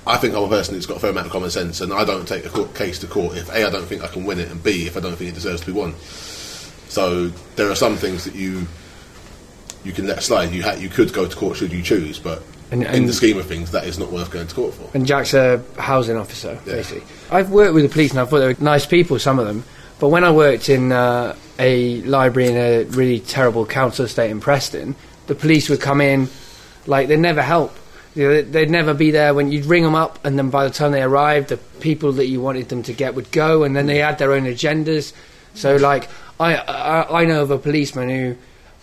I 0.05 0.17
think 0.17 0.35
I'm 0.35 0.43
a 0.43 0.47
person 0.47 0.75
who's 0.75 0.85
got 0.85 0.97
a 0.97 0.99
fair 0.99 1.09
amount 1.09 1.25
of 1.25 1.31
common 1.31 1.49
sense, 1.49 1.81
and 1.81 1.91
I 1.91 2.05
don't 2.05 2.27
take 2.27 2.45
a 2.45 2.49
court 2.49 2.75
case 2.75 2.99
to 2.99 3.07
court 3.07 3.35
if 3.37 3.49
a 3.49 3.65
I 3.65 3.69
don't 3.71 3.85
think 3.85 4.03
I 4.03 4.07
can 4.07 4.25
win 4.25 4.39
it, 4.39 4.51
and 4.51 4.61
b 4.61 4.85
if 4.85 4.95
I 4.95 4.99
don't 4.99 5.15
think 5.15 5.31
it 5.31 5.33
deserves 5.33 5.61
to 5.61 5.67
be 5.67 5.71
won. 5.71 5.95
So 6.89 7.27
there 7.55 7.69
are 7.71 7.75
some 7.75 7.95
things 7.95 8.25
that 8.25 8.35
you 8.35 8.67
you 9.83 9.93
can 9.93 10.05
let 10.05 10.21
slide. 10.21 10.51
You 10.51 10.61
ha- 10.63 10.73
you 10.73 10.89
could 10.89 11.11
go 11.13 11.25
to 11.27 11.35
court 11.35 11.57
should 11.57 11.71
you 11.71 11.81
choose, 11.81 12.19
but 12.19 12.43
And- 12.71 12.83
in 12.83 13.05
the 13.07 13.13
scheme 13.13 13.37
of 13.39 13.45
things, 13.47 13.71
that 13.71 13.85
is 13.85 13.97
not 13.97 14.11
worth 14.11 14.29
going 14.29 14.45
to 14.45 14.53
court 14.53 14.73
for. 14.75 14.89
And 14.93 15.07
Jack's 15.07 15.33
a 15.33 15.61
housing 15.77 16.17
officer, 16.17 16.59
Yeah. 16.67 16.73
basically. 16.73 17.03
I've 17.31 17.49
worked 17.49 17.73
with 17.73 17.83
the 17.83 17.89
police 17.89 18.11
and 18.11 18.19
I 18.19 18.25
thought 18.25 18.39
they 18.39 18.47
were 18.47 18.55
nice 18.59 18.85
people, 18.85 19.17
some 19.17 19.39
of 19.39 19.47
them. 19.47 19.63
But 19.99 20.09
when 20.09 20.23
I 20.23 20.31
worked 20.31 20.69
in 20.69 20.91
uh, 20.91 21.35
a 21.57 22.01
library 22.01 22.49
in 22.49 22.57
a 22.57 22.83
really 22.85 23.19
terrible 23.19 23.65
council 23.65 24.05
estate 24.05 24.31
in 24.31 24.39
Preston, 24.39 24.95
the 25.27 25.35
police 25.35 25.69
would 25.69 25.81
come 25.81 25.99
in, 25.99 26.29
like, 26.87 27.09
they'd 27.09 27.19
never 27.19 27.41
help. 27.41 27.75
You 28.15 28.27
know, 28.27 28.41
they'd 28.41 28.69
never 28.69 28.93
be 28.93 29.11
there 29.11 29.33
when 29.33 29.51
you'd 29.51 29.65
ring 29.65 29.83
them 29.83 29.95
up, 29.95 30.25
and 30.25 30.37
then 30.37 30.49
by 30.49 30.63
the 30.67 30.73
time 30.73 30.93
they 30.93 31.03
arrived, 31.03 31.49
the 31.49 31.57
people 31.57 32.13
that 32.13 32.27
you 32.27 32.41
wanted 32.41 32.69
them 32.69 32.81
to 32.83 32.93
get 32.93 33.13
would 33.13 33.31
go, 33.31 33.63
and 33.63 33.75
then 33.75 33.85
they 33.85 33.97
had 33.97 34.17
their 34.17 34.31
own 34.31 34.43
agendas. 34.43 35.13
So, 35.53 35.75
like, 35.75 36.09
I, 36.39 36.55
I, 36.55 37.21
I 37.21 37.25
know 37.25 37.41
of 37.43 37.51
a 37.51 37.57
policeman 37.57 38.09
who 38.09 38.35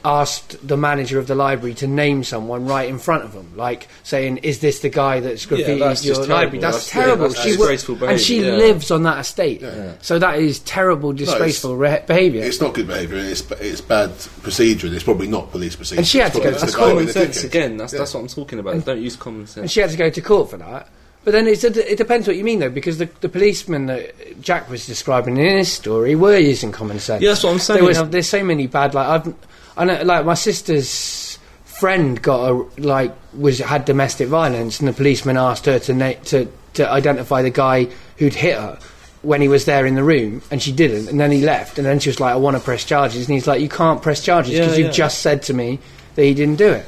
asked 0.07 0.57
the 0.67 0.77
manager 0.77 1.19
of 1.19 1.27
the 1.27 1.35
library 1.35 1.75
to 1.75 1.87
name 1.89 2.23
someone 2.23 2.65
right 2.67 2.89
in 2.89 2.99
front 2.99 3.25
of 3.25 3.33
them, 3.33 3.53
like 3.57 3.89
saying, 4.05 4.37
"Is 4.39 4.61
this 4.61 4.79
the 4.81 4.89
guy 4.89 5.19
that's 5.21 5.45
graffitied 5.47 5.81
that's 5.81 6.05
your 6.05 6.15
just 6.15 6.29
library?" 6.29 6.61
That's, 6.61 6.89
That's- 6.89 6.91
terrible. 6.91 7.29
that's 7.29 7.43
she 7.43 7.51
wo- 7.57 7.57
disgraceful 7.69 8.05
and 8.05 8.21
she 8.21 8.41
yeah. 8.45 8.53
lives 8.53 8.91
on 8.93 9.03
that 9.03 9.19
estate, 9.19 9.63
Yeah. 9.63 9.93
so 10.01 10.19
that 10.21 10.39
is 10.39 10.61
terrible, 10.61 11.13
disgraceful 11.13 11.77
re- 11.77 12.03
behaviour. 12.07 12.45
It's 12.45 12.61
not 12.61 12.75
good 12.75 12.87
behaviour. 12.87 13.19
It's 13.19 13.43
it's 13.61 13.81
bad 13.81 14.13
procedure. 14.43 14.87
It's 14.87 15.03
probably 15.05 15.27
not 15.27 15.51
police 15.51 15.75
procedure. 15.75 15.99
And 16.01 16.07
she 16.07 16.19
had 16.19 16.29
It's 16.29 16.37
to 16.37 16.43
go 16.43 16.53
to 16.53 16.61
That's 16.61 16.75
court. 16.75 16.91
common 16.91 17.09
sense 17.09 17.43
again. 17.45 17.77
That's 17.77 17.93
Yeah. 17.93 17.99
that's 18.01 18.15
what 18.15 18.21
I'm 18.21 18.29
talking 18.29 18.59
about. 18.61 18.85
Don't 18.85 19.03
use 19.03 19.17
common 19.17 19.47
sense. 19.47 19.57
and 19.63 19.71
she 19.71 19.81
had 19.81 19.91
to 19.91 19.97
go 19.97 20.09
to 20.09 20.21
court 20.21 20.51
for 20.51 20.57
that. 20.59 20.89
But 21.25 21.33
then 21.33 21.49
it's, 21.49 21.65
it 21.65 21.99
depends 21.99 22.29
what 22.29 22.37
you 22.37 22.45
mean, 22.45 22.61
though, 22.61 22.71
because 22.71 22.99
the, 22.99 23.09
the 23.21 23.29
policemen 23.29 23.87
that 23.87 24.41
Jack 24.41 24.71
was 24.71 24.87
describing 24.87 25.37
in 25.37 25.57
his 25.59 25.73
story 25.73 26.15
were 26.15 26.39
using 26.39 26.71
common 26.71 27.01
sense. 27.01 27.21
Yeah, 27.21 27.31
that's 27.31 27.43
what 27.43 27.51
I'm 27.53 27.59
saying. 27.59 27.81
There 27.81 27.89
was, 27.89 28.11
there's 28.11 28.29
so 28.29 28.45
many 28.45 28.69
bad 28.69 28.95
like 28.95 29.09
I've 29.09 29.35
I 29.77 29.85
know 29.85 29.95
uh, 29.95 30.05
like 30.05 30.25
my 30.25 30.35
sister's 30.35 31.39
friend 31.65 32.21
got 32.23 32.51
a 32.51 32.81
like 32.81 33.15
was 33.35 33.59
had 33.59 33.85
domestic 33.85 34.29
violence 34.29 34.81
and 34.81 34.89
the 34.89 34.93
policeman 34.93 35.37
asked 35.37 35.67
her 35.67 35.79
to 35.79 35.93
na- 35.93 36.15
to 36.25 36.49
to 36.75 36.91
identify 36.91 37.43
the 37.43 37.51
guy 37.51 37.89
who'd 38.17 38.35
hit 38.35 38.57
her 38.57 38.79
when 39.23 39.41
he 39.41 39.49
was 39.49 39.65
there 39.65 39.85
in 39.87 39.95
the 39.95 40.05
room 40.05 40.41
and 40.51 40.63
she 40.63 40.73
didn't 40.73 41.09
and 41.09 41.21
then 41.21 41.31
he 41.31 41.43
left 41.43 41.79
and 41.79 41.87
then 41.87 41.99
she 41.99 42.09
was 42.09 42.21
like 42.21 42.33
I 42.33 42.37
want 42.37 42.57
to 42.57 42.63
press 42.63 42.85
charges 42.85 43.27
and 43.27 43.35
he's 43.35 43.47
like 43.47 43.61
you 43.61 43.69
can't 43.69 44.01
press 44.01 44.23
charges 44.25 44.53
because 44.53 44.79
yeah. 44.79 44.87
you've 44.87 44.95
just 44.95 45.19
said 45.19 45.43
to 45.45 45.55
me 45.55 45.79
that 46.15 46.25
he 46.25 46.33
didn't 46.33 46.57
do 46.57 46.73
it. 46.73 46.87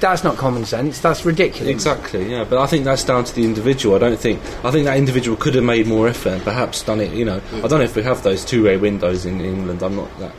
That's 0.00 0.24
not 0.24 0.38
common 0.38 0.64
sense. 0.64 0.98
That's 1.00 1.26
ridiculous. 1.26 1.68
Exactly, 1.68 2.30
yeah, 2.30 2.44
but 2.44 2.58
I 2.58 2.66
think 2.66 2.84
that's 2.84 3.04
down 3.04 3.24
to 3.24 3.34
the 3.34 3.44
individual. 3.44 3.94
I 3.94 3.98
don't 3.98 4.18
think 4.18 4.40
I 4.64 4.70
think 4.70 4.86
that 4.86 4.96
individual 4.96 5.36
could 5.36 5.54
have 5.54 5.64
made 5.64 5.86
more 5.86 6.08
effort 6.08 6.30
and 6.30 6.42
perhaps 6.42 6.82
done 6.82 7.00
it. 7.00 7.12
You 7.12 7.26
know, 7.26 7.40
I 7.52 7.68
don't 7.68 7.78
know 7.78 7.82
if 7.82 7.94
we 7.94 8.02
have 8.02 8.22
those 8.22 8.44
two-way 8.44 8.78
windows 8.78 9.26
in 9.26 9.42
England. 9.42 9.82
I'm 9.82 9.96
not 9.96 10.18
that. 10.20 10.34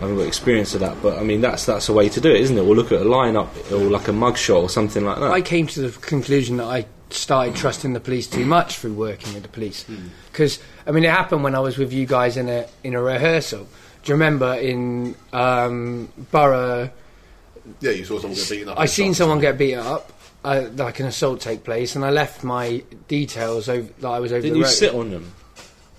I 0.00 0.04
haven't 0.04 0.16
got 0.16 0.26
experience 0.26 0.72
of 0.74 0.80
that, 0.80 0.96
but 1.02 1.18
I 1.18 1.22
mean 1.22 1.42
that's 1.42 1.66
that's 1.66 1.90
a 1.90 1.92
way 1.92 2.08
to 2.08 2.20
do 2.22 2.30
it, 2.30 2.40
isn't 2.40 2.56
it? 2.56 2.64
We'll 2.64 2.74
look 2.74 2.90
at 2.90 3.02
a 3.02 3.04
lineup 3.04 3.48
or 3.70 3.90
like 3.90 4.08
a 4.08 4.12
mugshot 4.12 4.62
or 4.62 4.70
something 4.70 5.04
like 5.04 5.18
that. 5.20 5.30
I 5.30 5.42
came 5.42 5.66
to 5.68 5.82
the 5.82 5.98
conclusion 6.00 6.56
that 6.56 6.64
I 6.64 6.86
started 7.10 7.54
trusting 7.54 7.92
the 7.92 8.00
police 8.00 8.26
too 8.26 8.46
much 8.46 8.76
through 8.76 8.94
working 8.94 9.34
with 9.34 9.42
the 9.42 9.48
police. 9.50 9.82
Hmm. 9.84 10.08
Because 10.32 10.58
I 10.86 10.92
mean, 10.92 11.04
it 11.04 11.10
happened 11.10 11.44
when 11.44 11.54
I 11.54 11.60
was 11.60 11.76
with 11.76 11.92
you 11.92 12.06
guys 12.06 12.38
in 12.38 12.48
a 12.48 12.66
in 12.82 12.94
a 12.94 13.02
rehearsal. 13.02 13.68
Do 14.02 14.08
you 14.10 14.14
remember 14.14 14.54
in 14.54 15.14
um, 15.34 16.08
Borough? 16.30 16.90
Yeah, 17.80 17.90
you 17.90 18.06
saw 18.06 18.18
someone 18.18 18.38
get 18.38 18.48
beaten 18.48 18.68
up. 18.70 18.78
I 18.78 18.82
and 18.82 18.90
seen 18.90 19.12
someone 19.12 19.38
get 19.38 19.58
beaten 19.58 19.80
up, 19.80 20.12
uh, 20.44 20.68
like 20.76 20.98
an 21.00 21.06
assault 21.06 21.42
take 21.42 21.62
place, 21.62 21.94
and 21.94 22.06
I 22.06 22.10
left 22.10 22.42
my 22.42 22.82
details 23.06 23.68
over 23.68 23.86
that 24.00 24.08
I 24.08 24.18
was 24.18 24.32
over 24.32 24.40
Didn't 24.40 24.56
you 24.56 24.64
road. 24.64 24.70
sit 24.70 24.94
on 24.94 25.10
them? 25.10 25.34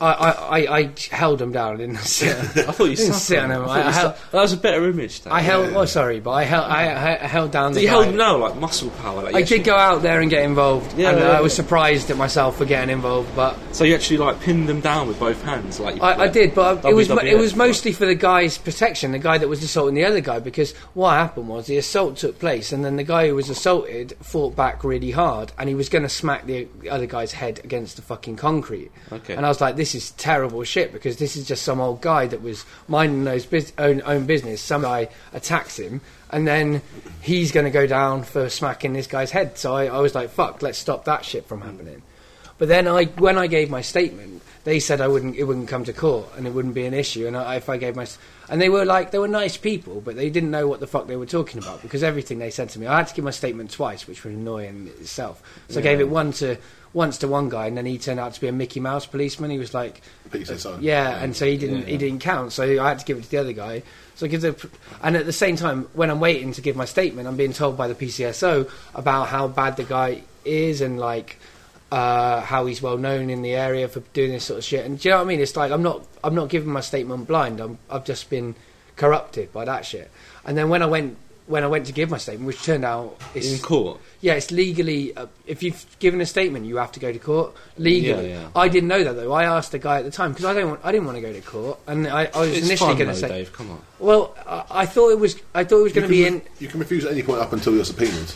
I, 0.02 0.32
I, 0.32 0.78
I, 0.80 0.90
held 1.12 1.40
them 1.40 1.52
down. 1.52 1.76
I 1.76 1.78
didn't 1.78 1.98
sit. 1.98 2.36
I 2.36 2.72
thought 2.72 2.86
you 2.90 2.96
Didn't 3.02 3.14
sit 3.14 3.40
on 3.40 3.50
them. 3.50 3.70
I 3.70 3.88
I 3.88 3.92
held- 3.92 4.16
that 4.32 4.42
was 4.42 4.54
a 4.54 4.58
better 4.58 4.90
image. 4.90 5.22
That. 5.22 5.34
I 5.34 5.42
held. 5.42 5.74
Oh, 5.74 5.86
sorry, 5.86 6.20
but 6.20 6.32
I 6.32 6.44
held. 6.44 6.66
I, 6.66 7.14
I 7.22 7.28
held 7.28 7.52
down. 7.52 7.74
The 7.74 7.82
you 7.82 7.88
guy. 7.88 8.04
held 8.04 8.16
now 8.16 8.38
like 8.38 8.56
muscle 8.56 8.90
power. 9.02 9.24
Like 9.24 9.36
I 9.36 9.42
did 9.44 9.64
go 9.64 9.76
out 9.76 10.02
there 10.02 10.20
and 10.22 10.30
get 10.30 10.44
involved, 10.44 10.98
Yeah, 10.98 11.12
and 11.12 11.20
uh, 11.20 11.24
yeah, 11.24 11.38
I 11.38 11.42
was 11.42 11.54
yeah. 11.54 11.64
surprised 11.64 12.10
at 12.12 12.18
myself 12.18 12.58
for 12.58 12.66
getting 12.66 12.90
involved. 12.90 13.36
But 13.36 13.56
So 13.74 13.84
you 13.84 13.94
actually 13.96 14.18
like 14.18 14.40
pinned 14.42 14.68
them 14.68 14.82
down 14.82 15.08
with 15.08 15.20
both 15.20 15.42
hands, 15.44 15.80
like 15.80 15.96
you- 15.98 16.02
I, 16.02 16.24
I 16.24 16.28
did, 16.28 16.56
but 16.56 16.84
it 16.84 16.96
was 16.96 17.10
it 17.10 17.38
was 17.38 17.56
mostly 17.56 17.92
for 17.92 18.06
the 18.06 18.16
guy's 18.16 18.58
protection, 18.58 19.12
the 19.12 19.20
guy 19.20 19.38
that 19.38 19.48
was 19.48 19.62
assaulting 19.64 19.96
the 19.96 20.06
other 20.06 20.22
guy, 20.22 20.40
because 20.40 20.74
what 20.94 21.12
happened 21.12 21.48
was 21.48 21.68
the 21.68 21.78
assault 21.78 22.18
took 22.18 22.40
place, 22.40 22.72
and 22.72 22.84
then 22.84 22.96
the 22.96 23.04
guy 23.04 23.28
who 23.28 23.36
was 23.36 23.50
assaulted 23.50 24.14
fought 24.22 24.56
back 24.56 24.84
really 24.84 25.12
hard, 25.12 25.52
and 25.58 25.70
he 25.70 25.76
was 25.76 25.90
going 25.90 26.04
to 26.04 26.10
smack 26.10 26.46
the 26.46 26.68
other 26.90 27.06
guy's 27.06 27.32
head 27.32 27.60
against 27.64 27.96
the 27.98 28.02
fucking 28.02 28.36
concrete. 28.36 28.92
Okay. 29.12 29.36
And 29.36 29.46
I 29.46 29.50
was 29.50 29.62
like, 29.62 29.76
this 29.76 29.91
is 29.96 30.12
terrible 30.12 30.64
shit 30.64 30.92
because 30.92 31.18
this 31.18 31.36
is 31.36 31.48
just 31.48 31.64
some 31.64 31.80
old 31.80 32.02
guy 32.02 32.28
that 32.28 32.42
was 32.42 32.66
minding 32.88 33.26
his 33.26 33.74
own 33.78 34.02
own 34.04 34.26
business. 34.26 34.62
Some 34.62 34.84
guy 34.84 35.10
attacks 35.34 35.78
him, 35.78 36.02
and 36.30 36.48
then 36.48 36.82
he's 37.22 37.52
going 37.52 37.66
to 37.66 37.72
go 37.72 37.88
down 37.88 38.24
for 38.24 38.50
smacking 38.50 38.94
this 38.94 39.08
guy's 39.08 39.32
head. 39.32 39.58
So 39.58 39.76
I, 39.76 39.86
I 39.86 40.00
was 40.00 40.16
like, 40.16 40.30
fuck, 40.30 40.62
let's 40.62 40.78
stop 40.78 41.06
that 41.06 41.26
shit 41.26 41.46
from 41.46 41.62
happening. 41.62 42.02
But 42.58 42.68
then 42.68 42.88
I, 42.88 43.06
when 43.06 43.40
I 43.40 43.48
gave 43.48 43.72
my 43.72 43.82
statement, 43.82 44.44
they 44.66 44.80
said 44.80 45.02
I 45.02 45.08
wouldn't, 45.08 45.36
it 45.36 45.46
wouldn't 45.46 45.68
come 45.68 45.84
to 45.86 45.94
court 45.94 46.28
and 46.38 46.46
it 46.46 46.52
wouldn't 46.52 46.76
be 46.76 46.86
an 46.86 46.94
issue. 46.94 47.26
And 47.26 47.36
I, 47.36 47.56
if 47.56 47.70
I 47.70 47.78
gave 47.78 47.96
my, 47.96 48.06
and 48.52 48.62
they 48.62 48.70
were 48.70 48.86
like, 48.86 49.12
they 49.12 49.18
were 49.18 49.28
nice 49.30 49.56
people, 49.56 50.02
but 50.02 50.16
they 50.18 50.30
didn't 50.30 50.52
know 50.52 50.68
what 50.68 50.82
the 50.82 50.86
fuck 50.88 51.08
they 51.08 51.16
were 51.16 51.26
talking 51.26 51.58
about 51.64 51.82
because 51.82 52.04
everything 52.04 52.38
they 52.38 52.52
said 52.52 52.70
to 52.70 52.80
me, 52.80 52.86
I 52.86 52.98
had 52.98 53.08
to 53.08 53.16
give 53.16 53.24
my 53.26 53.32
statement 53.32 53.72
twice, 53.72 54.08
which 54.08 54.24
was 54.26 54.34
annoying 54.34 54.68
in 54.68 54.88
itself. 55.00 55.42
So 55.70 55.80
I 55.80 55.84
gave 55.84 56.02
it 56.02 56.10
one 56.10 56.34
to 56.34 56.58
once 56.94 57.18
to 57.20 57.28
one 57.30 57.48
guy, 57.48 57.68
and 57.68 57.78
then 57.78 57.86
he 57.86 57.98
turned 57.98 58.20
out 58.20 58.34
to 58.34 58.42
be 58.42 58.48
a 58.48 58.52
Mickey 58.52 58.82
Mouse 58.82 59.06
policeman. 59.06 59.50
He 59.50 59.58
was 59.58 59.74
like, 59.74 60.02
said 60.44 60.60
yeah, 60.82 61.24
and 61.24 61.34
so 61.34 61.46
he 61.46 61.56
didn't 61.58 61.80
Yeah. 61.84 61.86
he 61.86 61.98
didn't 61.98 62.20
count. 62.20 62.52
So 62.52 62.64
I 62.64 62.90
had 62.90 63.00
to 63.00 63.06
give 63.06 63.18
it 63.18 63.24
to 63.24 63.32
the 63.32 63.38
other 63.38 63.54
guy. 63.54 63.84
So 64.16 64.26
I 64.26 64.30
give 64.30 64.42
the, 64.42 64.70
and 65.02 65.16
at 65.16 65.26
the 65.26 65.32
same 65.34 65.56
time, 65.56 65.88
when 65.94 66.12
I'm 66.12 66.20
waiting 66.20 66.52
to 66.52 66.62
give 66.62 66.76
my 66.76 66.84
statement, 66.86 67.30
I'm 67.30 67.38
being 67.38 67.54
told 67.54 67.78
by 67.78 67.88
the 67.88 67.96
PCSO 67.96 68.70
about 68.94 69.30
how 69.30 69.48
bad 69.48 69.78
the 69.78 69.84
guy 69.86 70.24
is 70.44 70.82
and 70.82 71.00
like 71.00 71.38
uh, 71.92 72.42
how 72.42 72.66
he's 72.66 72.82
well 72.82 72.98
known 72.98 73.30
in 73.30 73.42
the 73.42 73.54
area 73.54 73.88
for 73.88 74.00
doing 74.14 74.32
this 74.32 74.46
sort 74.46 74.60
of 74.60 74.64
shit. 74.64 74.86
And 74.86 75.00
do 75.00 75.10
you 75.10 75.14
know 75.14 75.20
what 75.20 75.26
I 75.26 75.28
mean? 75.28 75.40
It's 75.42 75.56
like 75.56 75.72
I'm 75.72 75.84
not 75.84 76.06
I'm 76.24 76.36
not 76.36 76.50
giving 76.50 76.70
my 76.70 76.82
statement 76.82 77.28
blind. 77.28 77.60
I'm 77.60 77.78
I've 77.90 78.06
just 78.06 78.30
been 78.30 78.56
corrupted 78.96 79.52
by 79.52 79.66
that 79.66 79.86
shit. 79.86 80.10
And 80.46 80.58
then 80.58 80.70
when 80.70 80.82
I 80.82 80.86
went 80.86 81.18
when 81.48 81.64
I 81.66 81.68
went 81.68 81.88
to 81.88 81.92
give 81.92 82.10
my 82.10 82.18
statement, 82.18 82.48
which 82.48 82.64
turned 82.64 82.86
out 82.86 83.20
it's 83.36 83.52
in 83.52 83.60
court. 83.60 84.00
yeah, 84.22 84.36
it's 84.36 84.52
legally. 84.52 85.16
Uh, 85.16 85.26
if 85.46 85.62
you've 85.62 85.86
given 86.00 86.22
a 86.22 86.26
statement, 86.26 86.66
you 86.66 86.78
have 86.78 86.94
to 86.94 87.00
go 87.00 87.12
to 87.12 87.20
court 87.20 87.54
legally. 87.78 88.30
Yeah, 88.30 88.42
yeah. 88.42 88.50
I 88.56 88.70
didn't 88.70 88.88
know 88.88 89.04
that 89.04 89.14
though. 89.14 89.34
I 89.34 89.44
asked 89.44 89.74
the 89.74 89.80
guy 89.80 90.00
at 90.00 90.06
the 90.06 90.12
time 90.12 90.32
because 90.32 90.46
I 90.46 90.54
don't 90.54 90.70
want. 90.70 90.82
I 90.84 90.94
didn't 90.94 91.08
want 91.08 91.18
to 91.18 91.22
go 91.22 91.34
to 91.34 91.42
court, 91.42 91.80
and 91.88 92.08
I, 92.08 92.30
I 92.34 92.40
was 92.40 92.58
It's 92.58 92.68
initially 92.68 92.96
going 92.96 93.10
to 93.10 93.16
say, 93.16 93.28
Dave. 93.28 93.52
Come 93.52 93.72
on. 93.72 93.82
well, 94.00 94.36
I, 94.48 94.66
I 94.70 94.86
thought 94.86 95.10
it 95.10 95.20
was. 95.20 95.36
I 95.54 95.66
thought 95.66 95.80
it 95.80 95.84
was 95.84 95.94
going 95.94 96.08
to 96.08 96.14
can, 96.14 96.24
be 96.24 96.26
in. 96.26 96.42
you 96.60 96.70
can 96.70 96.80
refuse 96.80 97.04
at 97.04 97.12
any 97.12 97.24
point 97.24 97.42
up 97.42 97.52
until 97.52 97.76
you're 97.76 97.84
subpoenaed. 97.86 98.32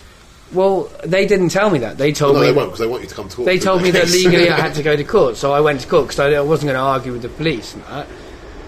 Well, 0.54 0.92
they 1.04 1.26
didn't 1.26 1.50
tell 1.50 1.70
me 1.70 1.80
that. 1.80 1.98
They 1.98 2.12
told 2.12 2.36
no, 2.36 2.42
me. 2.42 2.48
they 2.48 2.54
won't 2.54 2.70
because 2.70 2.80
they 2.80 2.88
want 2.88 3.04
you 3.04 3.10
to 3.10 3.16
come 3.16 3.28
to 3.30 3.36
court. 3.36 3.46
They 3.46 3.60
told 3.60 3.82
me 3.82 3.92
that 3.92 4.10
legally 4.12 4.50
I 4.50 4.60
had 4.60 4.76
to 4.76 4.84
go 4.84 4.96
to 4.96 5.04
court, 5.04 5.38
so 5.38 5.52
I 5.52 5.60
went 5.60 5.82
to 5.82 5.88
court 5.88 6.08
because 6.08 6.20
I, 6.20 6.34
I 6.34 6.42
wasn't 6.42 6.68
going 6.68 6.76
to 6.76 6.82
argue 6.82 7.12
with 7.12 7.24
the 7.24 7.30
police 7.30 7.74
and 7.74 7.84
that. 7.84 8.08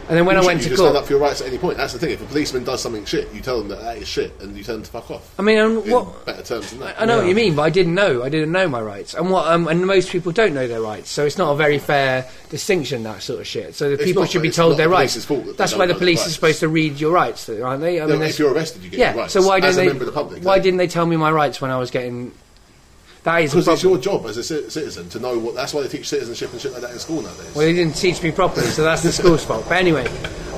And 0.10 0.18
then 0.18 0.26
when 0.26 0.38
You 0.38 0.44
I 0.44 0.46
went 0.46 0.60
you 0.60 0.64
to 0.64 0.70
just 0.70 0.80
court, 0.80 0.92
stand 0.92 0.98
up 1.02 1.06
for 1.06 1.14
your 1.14 1.22
rights 1.22 1.42
at 1.42 1.48
any 1.48 1.58
point. 1.58 1.76
That's 1.78 1.92
the 1.92 2.00
thing. 2.00 2.12
If 2.12 2.22
a 2.22 2.26
policeman 2.26 2.64
does 2.64 2.82
something 2.82 3.04
shit, 3.04 3.34
you 3.34 3.42
tell 3.42 3.60
them 3.60 3.68
that 3.68 3.82
that 3.82 3.98
is 3.98 4.08
shit, 4.08 4.32
and 4.42 4.56
you 4.58 4.64
tell 4.64 4.76
them 4.76 4.84
to 4.84 4.90
fuck 4.90 5.12
off. 5.12 5.34
I 5.38 5.42
mean, 5.42 5.58
um, 5.58 5.80
In 5.80 5.92
what 5.92 6.26
better 6.26 6.42
terms 6.44 6.70
than 6.72 6.80
that. 6.80 7.02
I 7.02 7.04
know 7.06 7.18
what 7.18 7.28
you 7.28 7.36
mean, 7.36 7.56
but 7.56 7.64
I 7.64 7.70
didn't 7.70 7.94
know. 7.94 8.24
I 8.24 8.30
didn't 8.30 8.52
know 8.54 8.70
my 8.70 8.80
rights, 8.82 9.14
and 9.16 9.30
what 9.30 9.48
um, 9.48 9.68
and 9.68 9.86
most 9.86 10.10
people 10.10 10.32
don't 10.32 10.54
know 10.54 10.66
their 10.68 10.82
rights. 10.82 11.10
So 11.10 11.26
it's 11.26 11.38
not 11.38 11.52
a 11.52 11.56
very 11.58 11.78
fair 11.78 12.26
distinction 12.50 13.04
that 13.04 13.22
sort 13.22 13.42
of 13.42 13.48
shit. 13.48 13.76
So 13.76 13.88
the 13.90 13.96
It's 13.96 14.04
people 14.06 14.24
not, 14.24 14.32
should 14.32 14.42
be 14.44 14.50
told 14.50 14.78
their 14.78 14.88
the 14.88 14.94
rights. 14.94 15.26
fault 15.26 15.46
that 15.46 15.58
That's 15.58 15.76
why 15.76 15.86
the 15.88 15.96
police 15.96 16.26
are 16.26 16.30
supposed 16.30 16.62
to 16.62 16.70
read 16.70 17.00
your 17.02 17.12
rights, 17.12 17.50
aren't 17.50 17.82
they? 17.82 18.00
I 18.00 18.06
No, 18.06 18.14
mean, 18.14 18.24
if 18.24 18.40
you're 18.40 18.54
arrested, 18.54 18.84
you 18.84 18.90
get 18.90 19.00
yeah. 19.00 19.12
your 19.14 19.22
rights. 19.24 19.34
So 19.34 19.46
why 19.46 19.58
as 19.58 19.76
didn't 19.76 19.76
a 19.76 19.76
they? 19.82 19.88
member 19.88 20.04
of 20.04 20.14
the 20.14 20.14
public? 20.14 20.44
why 20.44 20.60
didn't 20.60 20.78
they 20.78 20.88
tell 20.88 21.06
me 21.06 21.18
my 21.18 21.32
rights 21.32 21.60
when 21.60 21.70
I 21.70 21.78
was 21.78 21.92
getting? 21.92 22.32
That 23.28 23.42
is 23.42 23.52
Because 23.52 23.68
it's 23.68 23.84
your 23.84 23.98
job 23.98 24.26
as 24.26 24.38
a 24.38 24.44
citizen 24.44 25.10
to 25.10 25.20
know 25.20 25.38
what. 25.38 25.54
That's 25.54 25.74
why 25.74 25.82
they 25.82 25.90
teach 25.90 26.08
citizenship 26.08 26.50
and 26.54 26.62
shit 26.62 26.72
like 26.72 26.80
that 26.80 26.92
in 26.92 27.00
school 27.00 27.22
nowadays. 27.22 27.54
Well, 27.54 27.66
they 27.66 27.74
didn't 27.74 27.98
teach 27.98 28.24
me 28.24 28.32
properly, 28.32 28.68
so 28.68 28.86
that's 28.86 29.04
the 29.04 29.12
school's 29.12 29.44
fault. 29.44 29.66
But 29.68 29.80
anyway, 29.80 30.08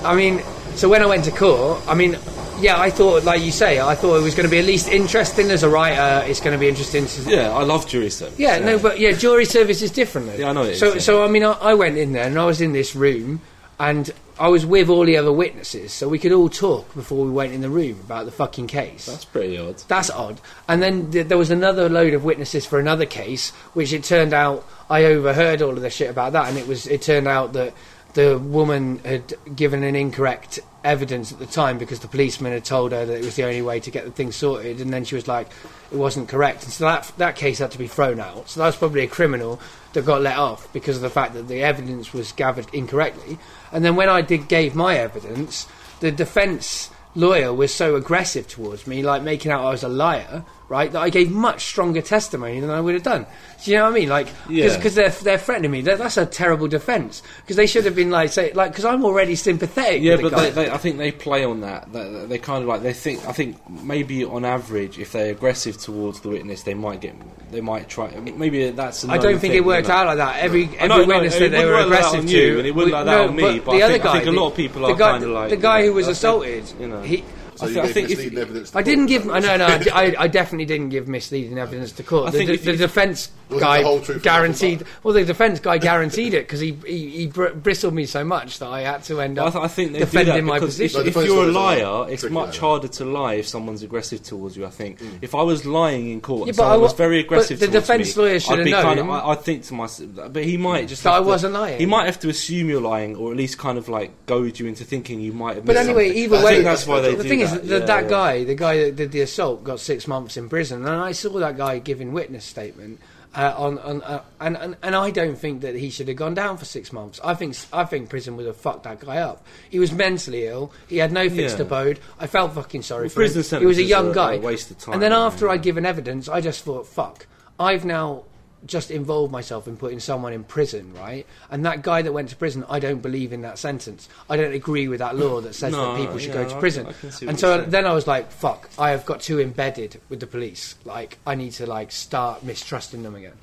I 0.04 0.16
mean, 0.16 0.44
so 0.76 0.88
when 0.88 1.02
I 1.02 1.08
went 1.08 1.24
to 1.24 1.32
court, 1.32 1.82
I 1.88 1.96
mean, 1.96 2.16
yeah, 2.60 2.80
I 2.80 2.92
thought, 2.92 3.24
like 3.24 3.42
you 3.42 3.52
say, 3.52 3.82
I 3.82 3.96
thought 3.96 4.18
it 4.18 4.22
was 4.22 4.36
going 4.36 4.48
to 4.48 4.52
be 4.52 4.60
at 4.60 4.66
least 4.66 4.88
interesting 4.88 5.50
as 5.50 5.64
a 5.64 5.70
writer. 5.70 6.24
It's 6.30 6.42
going 6.42 6.54
to 6.54 6.60
be 6.60 6.70
interesting 6.70 7.08
to 7.08 7.22
Yeah, 7.24 7.50
I 7.50 7.64
love 7.64 7.88
jury 7.88 8.12
service. 8.12 8.38
Yeah, 8.38 8.60
no, 8.60 8.78
but 8.78 9.00
yeah, 9.00 9.14
jury 9.14 9.46
service 9.46 9.82
is 9.82 9.90
different 9.90 10.28
though. 10.28 10.36
Yeah, 10.36 10.50
I 10.50 10.54
know 10.54 10.62
it 10.62 10.74
is, 10.74 10.80
So, 10.80 10.94
yeah. 10.94 11.00
so 11.00 11.24
I 11.24 11.28
mean, 11.28 11.44
I, 11.44 11.54
I 11.54 11.74
went 11.74 11.98
in 11.98 12.12
there 12.12 12.28
and 12.28 12.38
I 12.38 12.46
was 12.46 12.62
in 12.62 12.74
this 12.74 12.96
room, 12.96 13.42
and 13.80 14.12
I 14.38 14.48
was 14.50 14.66
with 14.66 14.90
all 14.90 15.06
the 15.06 15.18
other 15.18 15.32
witnesses, 15.32 15.92
so 15.94 16.08
we 16.08 16.20
could 16.20 16.32
all 16.32 16.50
talk 16.50 16.94
before 16.94 17.26
we 17.26 17.32
went 17.32 17.54
in 17.54 17.62
the 17.62 17.70
room 17.70 18.00
about 18.02 18.26
the 18.26 18.32
fucking 18.32 18.68
case. 18.68 19.06
that's 19.06 19.26
pretty 19.26 19.58
odd. 19.58 19.78
That's 19.88 20.10
odd. 20.10 20.40
And 20.68 20.82
then 20.82 21.12
th- 21.12 21.28
there 21.28 21.38
was 21.38 21.52
another 21.52 21.90
load 21.90 22.14
of 22.14 22.24
witnesses 22.24 22.66
for 22.66 22.80
another 22.80 23.06
case, 23.06 23.52
which 23.74 23.92
it 23.94 24.04
turned 24.04 24.34
out 24.34 24.66
I 24.90 25.06
overheard 25.06 25.62
all 25.62 25.72
of 25.72 25.82
the 25.82 25.90
shit 25.90 26.10
about 26.10 26.34
that, 26.34 26.50
and 26.50 26.58
it 26.58 26.68
was 26.68 26.88
it 26.88 27.02
turned 27.02 27.28
out 27.28 27.54
that 27.54 27.74
the 28.20 28.38
woman 28.38 29.00
had 29.00 29.34
given 29.56 29.82
an 29.84 29.96
incorrect 29.96 30.60
evidence 30.84 31.32
at 31.32 31.40
the 31.40 31.46
time 31.46 31.78
because 31.78 32.02
the 32.02 32.08
policeman 32.08 32.52
had 32.52 32.66
told 32.66 32.92
her 32.92 33.06
that 33.06 33.18
it 33.18 33.24
was 33.24 33.38
the 33.38 33.44
only 33.44 33.62
way 33.62 33.80
to 33.80 33.90
get 33.90 34.04
the 34.04 34.12
thing 34.12 34.32
sorted, 34.32 34.82
and 34.82 34.92
then 34.92 35.06
she 35.06 35.16
was 35.16 35.28
like, 35.28 35.48
it 35.92 35.98
wasn't 35.98 36.28
correct, 36.28 36.64
and 36.64 36.74
so 36.74 36.84
that 36.84 37.12
that 37.18 37.36
case 37.38 37.60
had 37.60 37.72
to 37.72 37.78
be 37.78 37.88
thrown 37.88 38.20
out. 38.20 38.50
So 38.50 38.60
that 38.60 38.66
was 38.66 38.76
probably 38.76 39.04
a 39.04 39.08
criminal 39.08 39.60
that 39.94 40.06
got 40.06 40.22
let 40.22 40.38
off 40.38 40.72
because 40.74 40.98
of 40.98 41.02
the 41.02 41.10
fact 41.10 41.34
that 41.34 41.48
the 41.48 41.64
evidence 41.64 42.14
was 42.14 42.34
gathered 42.34 42.68
incorrectly. 42.74 43.40
And 43.72 43.86
then 43.86 43.96
when 43.96 44.10
I 44.10 44.22
did 44.22 44.50
gave 44.50 44.76
my 44.76 44.98
evidence, 44.98 45.68
the 46.02 46.12
defence 46.12 46.90
lawyer 47.16 47.54
was 47.54 47.74
so 47.74 47.96
aggressive 47.96 48.48
towards 48.50 48.86
me, 48.86 49.02
like 49.02 49.24
making 49.24 49.52
out 49.52 49.64
I 49.64 49.70
was 49.70 49.84
a 49.84 49.90
liar, 49.90 50.44
right? 50.70 50.92
That 50.92 51.02
I 51.02 51.10
gave 51.10 51.32
much 51.32 51.66
stronger 51.66 52.02
testimony 52.02 52.60
than 52.60 52.70
I 52.70 52.80
would 52.80 52.94
have 52.94 53.04
done. 53.04 53.26
Do 53.64 53.72
you 53.72 53.78
know 53.78 53.84
what 53.86 53.92
I 53.92 53.96
mean? 54.00 54.08
Like, 54.10 54.28
Yeah. 54.48 54.74
because 54.76 54.96
they're 54.96 55.10
they're 55.10 55.38
threatening 55.38 55.72
me. 55.72 55.82
That, 55.82 55.98
that's 55.98 56.16
a 56.16 56.26
terrible 56.26 56.68
defence 56.70 57.22
because 57.42 57.58
they 57.58 57.68
should 57.68 57.84
have 57.86 57.96
been 57.96 58.10
like, 58.12 58.32
say, 58.32 58.54
like, 58.54 58.72
because 58.72 58.86
I'm 58.86 59.04
already 59.04 59.36
sympathetic. 59.36 60.02
Yeah, 60.02 60.16
but 60.16 60.32
guy. 60.32 60.50
they, 60.50 60.52
they, 60.66 60.72
I 60.72 60.78
think 60.78 60.98
they 60.98 61.12
play 61.12 61.44
on 61.44 61.62
that. 61.62 61.92
They, 61.92 62.26
they 62.28 62.38
kind 62.38 62.62
of 62.64 62.70
like 62.70 62.84
they 62.84 62.94
think. 62.94 63.28
I 63.28 63.34
think 63.34 63.58
maybe 63.84 64.24
on 64.24 64.46
average, 64.46 64.98
if 65.00 65.12
they're 65.12 65.32
aggressive 65.32 65.78
towards 65.78 66.22
the 66.22 66.30
witness, 66.30 66.64
they 66.64 66.74
might 66.76 67.02
get. 67.02 67.16
They 67.52 67.62
might 67.62 67.90
try. 67.90 68.12
Maybe 68.20 68.70
that's. 68.70 69.04
I 69.06 69.18
don't 69.18 69.40
think 69.40 69.56
it 69.56 69.66
worked 69.66 69.90
out 69.90 70.06
like 70.06 70.18
that. 70.18 70.38
Every 70.44 70.66
every 70.78 70.88
know, 70.88 70.98
no, 71.02 71.08
witness 71.08 71.36
it 71.36 71.40
that 71.52 71.58
they 71.58 71.66
were 71.66 71.72
work 71.72 71.90
like 71.90 72.00
that 72.02 72.08
aggressive 72.14 72.30
to, 72.30 72.38
you, 72.38 72.58
and 72.60 72.68
it 72.68 72.76
wouldn't 72.76 72.94
like 72.94 73.06
that 73.06 73.12
no, 73.12 73.28
on 73.30 73.36
me, 73.36 73.60
but 73.60 73.72
I 73.72 73.78
the 73.78 73.84
other 73.84 73.94
think- 73.94 74.06
I 74.06 74.08
guy, 74.14 74.14
think 74.24 74.28
a 74.38 74.40
lot 74.40 74.52
of 74.52 74.56
people 74.56 74.82
the 74.84 74.88
are 74.88 74.96
guy, 74.96 75.12
kinda 75.20 75.28
like, 75.34 75.50
the 75.50 75.56
you 75.56 75.62
guy 75.62 75.80
know, 75.82 75.88
who 75.88 75.94
was 75.94 76.08
assaulted. 76.08 76.64
you 76.80 76.88
know. 76.88 77.02
he, 77.02 77.24
So 77.60 77.66
I 77.66 77.70
you 77.70 77.74
thi- 77.74 77.80
I 77.80 77.86
gave 77.86 77.94
think 77.94 78.10
if 78.10 78.18
misleading 78.18 78.38
you- 78.38 78.42
evidence 78.44 78.72
to 78.72 78.78
I 78.78 78.82
didn't 78.82 79.06
give. 79.08 79.24
that 79.26 79.30
I 79.32 79.34
what 79.34 79.44
no, 79.46 79.58
no. 79.58 79.92
I, 79.94 80.16
I 80.20 80.28
definitely 80.28 80.66
didn't 80.66 80.90
give 80.90 81.08
misleading 81.08 81.58
evidence 81.58 81.92
to 81.94 82.04
court. 82.04 82.28
I 82.30 82.32
The, 82.32 82.38
think 82.38 82.48
the, 82.48 82.54
if 82.56 82.64
the 82.66 82.78
defence 82.78 83.32
guy 83.60 83.80
the 83.80 83.84
whole 83.86 84.20
guaranteed. 84.20 84.84
Well, 85.04 85.14
the 85.14 85.26
defence 85.26 85.60
guy 85.60 85.78
guaranteed 85.78 86.34
it 86.34 86.44
because 86.48 86.60
he 86.60 86.78
he, 86.86 87.10
he 87.10 87.28
br- 87.28 87.50
bristled 87.50 87.94
me 87.94 88.06
so 88.06 88.24
much 88.24 88.60
that 88.60 88.68
I 88.70 88.82
had 88.82 89.04
to 89.06 89.20
end 89.22 89.40
I, 89.40 89.46
up 89.48 89.54
th- 89.54 89.64
I 89.64 89.68
think 89.68 89.94
they 89.94 90.00
defending 90.00 90.36
do 90.36 90.42
that 90.42 90.46
my 90.48 90.60
because 90.60 90.80
if, 90.80 90.94
position. 90.94 91.14
No, 91.14 91.22
if 91.22 91.28
you're 91.28 91.44
a 91.44 91.52
lawyers 91.52 91.82
are 91.84 91.86
liar, 92.04 92.12
it's 92.12 92.24
much 92.24 92.32
like 92.34 92.52
that. 92.54 92.60
harder 92.60 92.88
to 92.88 93.06
lie 93.06 93.34
if 93.36 93.48
someone's 93.48 93.84
aggressive 93.84 94.24
towards 94.24 94.56
you. 94.56 94.66
I 94.66 94.70
think 94.70 95.00
hmm. 95.00 95.18
if 95.22 95.36
I 95.36 95.42
was 95.42 95.66
lying 95.66 96.10
in 96.12 96.22
court, 96.22 96.48
Yeah, 96.48 96.52
and 96.52 96.58
but 96.58 96.68
I 96.72 96.78
was 96.78 96.94
very 96.94 97.22
but 97.22 97.26
aggressive. 97.26 97.60
the 97.60 97.68
defence 97.68 98.16
me, 98.16 98.24
lawyer 98.24 98.40
should 98.40 98.60
I'd 98.60 98.68
have 98.68 98.98
known. 98.98 99.10
I, 99.10 99.36
think 99.36 99.64
to 99.66 99.74
myself, 99.74 100.10
but 100.32 100.44
he 100.44 100.58
might 100.58 100.88
just. 100.88 101.04
That 101.04 101.14
I 101.14 101.20
wasn't 101.20 101.54
lying. 101.54 101.80
He 101.80 101.86
might 101.86 102.06
have 102.06 102.20
to 102.22 102.30
assume 102.30 102.70
you're 102.70 102.82
lying, 102.82 103.16
or 103.16 103.32
at 103.32 103.38
least 103.38 103.58
kind 103.58 103.78
of 103.78 103.90
like 103.90 104.26
goad 104.26 104.60
you 104.60 104.68
into 104.68 104.84
thinking 104.84 105.20
you 105.20 105.34
might 105.34 105.56
have. 105.56 105.66
But 105.66 105.76
anyway, 105.78 106.08
something. 106.08 106.24
either 106.24 106.38
I 106.38 106.44
way, 106.46 106.52
think 106.54 106.64
that's 106.66 106.86
why 106.88 107.02
they 107.02 107.16
the 107.16 107.24
do 107.24 107.30
thing 107.30 107.40
that. 107.40 107.49
Is 107.54 107.70
that 107.70 107.80
yeah, 107.82 107.86
that 107.86 108.04
yeah. 108.04 108.10
guy, 108.10 108.44
the 108.44 108.56
guy 108.56 108.78
that 108.84 108.96
did 108.96 109.12
the 109.12 109.22
assault, 109.22 109.64
got 109.64 109.80
six 109.80 110.08
months 110.08 110.38
in 110.38 110.50
prison, 110.50 110.86
and 110.86 110.96
I 111.02 111.12
saw 111.12 111.30
that 111.40 111.58
guy 111.58 111.80
giving 111.80 112.14
witness 112.14 112.46
statement. 112.46 113.00
Uh, 113.36 113.54
on, 113.56 113.78
on 113.80 114.02
uh, 114.02 114.24
and, 114.40 114.58
and 114.58 114.76
and 114.82 114.96
I 114.96 115.12
don't 115.12 115.38
think 115.38 115.62
that 115.62 115.76
he 115.76 115.92
should 115.92 116.08
have 116.08 116.18
gone 116.18 116.34
down 116.34 116.58
for 116.58 116.66
six 116.66 116.92
months. 116.92 117.20
I 117.24 117.36
think 117.36 117.56
I 117.72 117.84
think 117.86 118.10
prison 118.10 118.36
would 118.38 118.48
have 118.48 118.58
fucked 118.58 118.86
that 118.86 119.00
guy 119.02 119.18
up. 119.18 119.46
He 119.70 119.78
was 119.78 119.92
mentally 119.92 120.48
ill. 120.48 120.72
He 120.88 120.98
had 120.98 121.12
no 121.12 121.30
fixed 121.30 121.58
Yeah. 121.60 121.66
abode. 121.66 122.00
I 122.20 122.26
felt 122.26 122.54
fucking 122.54 122.82
sorry 122.82 123.04
Well, 123.04 123.10
for 123.10 123.22
him. 123.22 123.32
prison 123.34 123.60
He 123.60 123.68
was 123.68 123.78
a 123.78 123.84
young 123.84 124.10
are- 124.10 124.14
guy. 124.16 124.32
are 124.34 124.38
a 124.38 124.40
waste 124.40 124.72
of 124.72 124.80
time, 124.80 124.94
and 124.96 125.04
then 125.04 125.14
after. 125.14 125.48
I'd 125.48 125.62
given 125.62 125.86
evidence, 125.86 126.28
I 126.28 126.42
just 126.42 126.64
thought, 126.64 126.88
fuck. 126.88 127.28
I've 127.60 127.86
now 127.86 128.24
just 128.66 128.92
involved 128.92 129.32
myself 129.32 129.68
in 129.68 129.78
putting 129.78 130.00
someone 130.00 130.34
in 130.34 130.44
prison, 130.44 130.94
right? 130.94 131.26
And 131.50 131.66
that 131.66 131.82
guy 131.82 132.02
that 132.02 132.12
went 132.12 132.30
to 132.30 132.36
prison, 132.36 132.66
I 132.70 132.80
don't 132.80 133.02
believe 133.02 133.32
in 133.34 133.42
that 133.42 133.58
sentence. 133.58 134.10
I 134.30 134.38
don't 134.38 134.54
agree 134.54 134.88
with 134.88 135.00
that 135.00 135.16
law 135.18 135.42
that 135.42 135.54
says 135.56 135.72
No, 135.74 135.94
that 135.94 136.00
people 136.02 136.18
should 136.18 136.30
yeah, 136.34 136.44
go 136.44 136.50
to 136.50 136.56
I- 136.56 136.60
prison. 136.60 136.88
I 136.88 136.94
can 136.94 137.30
and 137.30 137.40
so 137.40 137.62
then 137.62 137.86
I 137.86 137.94
was 137.94 138.08
like, 138.08 138.32
fuck, 138.32 138.70
I 138.78 138.92
have 138.92 139.06
got 139.06 139.22
too 139.22 139.40
embedded 139.40 140.00
with 140.10 140.20
the 140.20 140.28
police. 140.28 140.76
Like, 140.86 141.18
I 141.26 141.36
need 141.36 141.52
to 141.54 141.66
like 141.66 141.92
start 141.92 142.44
mistrusting 142.44 143.04
them 143.04 143.16
again. 143.16 143.34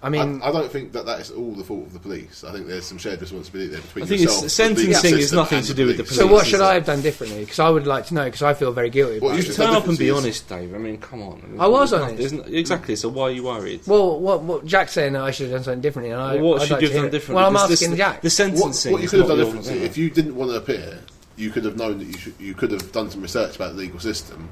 I 0.00 0.10
mean, 0.10 0.40
I, 0.42 0.48
I 0.50 0.52
don't 0.52 0.70
think 0.70 0.92
that 0.92 1.06
that 1.06 1.18
is 1.20 1.32
all 1.32 1.52
the 1.54 1.64
fault 1.64 1.86
of 1.86 1.92
the 1.92 1.98
police. 1.98 2.44
I 2.44 2.52
think 2.52 2.68
there's 2.68 2.86
some 2.86 2.98
shared 2.98 3.20
responsibility 3.20 3.70
there 3.72 3.80
between 3.80 4.04
I 4.04 4.06
think 4.08 4.20
yourself, 4.20 4.42
the 4.44 4.48
sentencing 4.48 5.18
is 5.18 5.32
nothing 5.32 5.62
to 5.64 5.74
do 5.74 5.86
with 5.86 5.96
the 5.96 6.04
police. 6.04 6.18
so 6.18 6.26
what 6.28 6.46
should? 6.46 6.60
I 6.60 6.74
have 6.74 6.84
done 6.86 7.00
differently? 7.02 7.40
Because 7.40 7.58
I 7.58 7.68
would 7.68 7.84
like 7.84 8.06
to 8.06 8.14
know, 8.14 8.24
because 8.26 8.42
I 8.42 8.54
feel 8.54 8.70
very 8.70 8.90
guilty 8.90 9.18
Well, 9.18 9.32
you 9.32 9.40
it. 9.40 9.46
should 9.46 9.56
Turn 9.56 9.70
up 9.74 9.86
and 9.88 9.98
be 9.98 10.06
differences. 10.06 10.42
honest, 10.44 10.48
Dave. 10.48 10.74
I 10.74 10.78
mean, 10.78 10.98
come 10.98 11.22
on. 11.22 11.56
I 11.58 11.66
was 11.66 11.90
There's 11.90 12.02
honest. 12.02 12.32
nothing- 12.32 12.38
there's 12.52 12.60
exactly. 12.60 12.94
So 12.94 13.08
why 13.08 13.24
are 13.24 13.30
you 13.32 13.42
worried? 13.42 13.80
Well, 13.88 14.20
what, 14.20 14.42
what 14.42 14.64
Jack's 14.66 14.92
saying 14.92 15.14
that 15.14 15.22
I 15.22 15.32
should 15.32 15.46
have 15.50 15.56
done 15.56 15.64
something 15.64 15.80
differently, 15.80 16.12
and 16.12 16.20
I, 16.22 16.36
Well, 16.36 16.44
what 16.50 16.62
I'd 16.62 16.68
should 16.68 16.74
like 16.74 16.82
you 16.82 16.88
have 16.90 16.96
done 16.96 17.04
it. 17.06 17.10
differently? 17.10 17.34
Well, 17.42 17.46
I'm 17.50 17.56
asking 17.56 17.90
this, 17.90 17.98
Jack. 17.98 18.22
The 18.22 18.30
sentencing. 18.30 18.92
what 18.92 19.02
you 19.02 19.08
could 19.08 19.18
have 19.18 19.28
done 19.28 19.38
differently, 19.38 19.78
if 19.82 19.98
you 19.98 20.10
didn't 20.10 20.36
want 20.36 20.52
to 20.52 20.58
appear, 20.58 21.00
you 21.36 21.50
could 21.50 21.64
have 21.64 21.76
known 21.76 21.98
that 21.98 22.04
you 22.06 22.18
should, 22.18 22.34
you 22.38 22.54
could 22.54 22.70
have 22.70 22.92
done 22.92 23.10
some 23.10 23.20
research 23.20 23.56
about 23.56 23.72
the 23.72 23.78
legal 23.78 23.98
system 23.98 24.48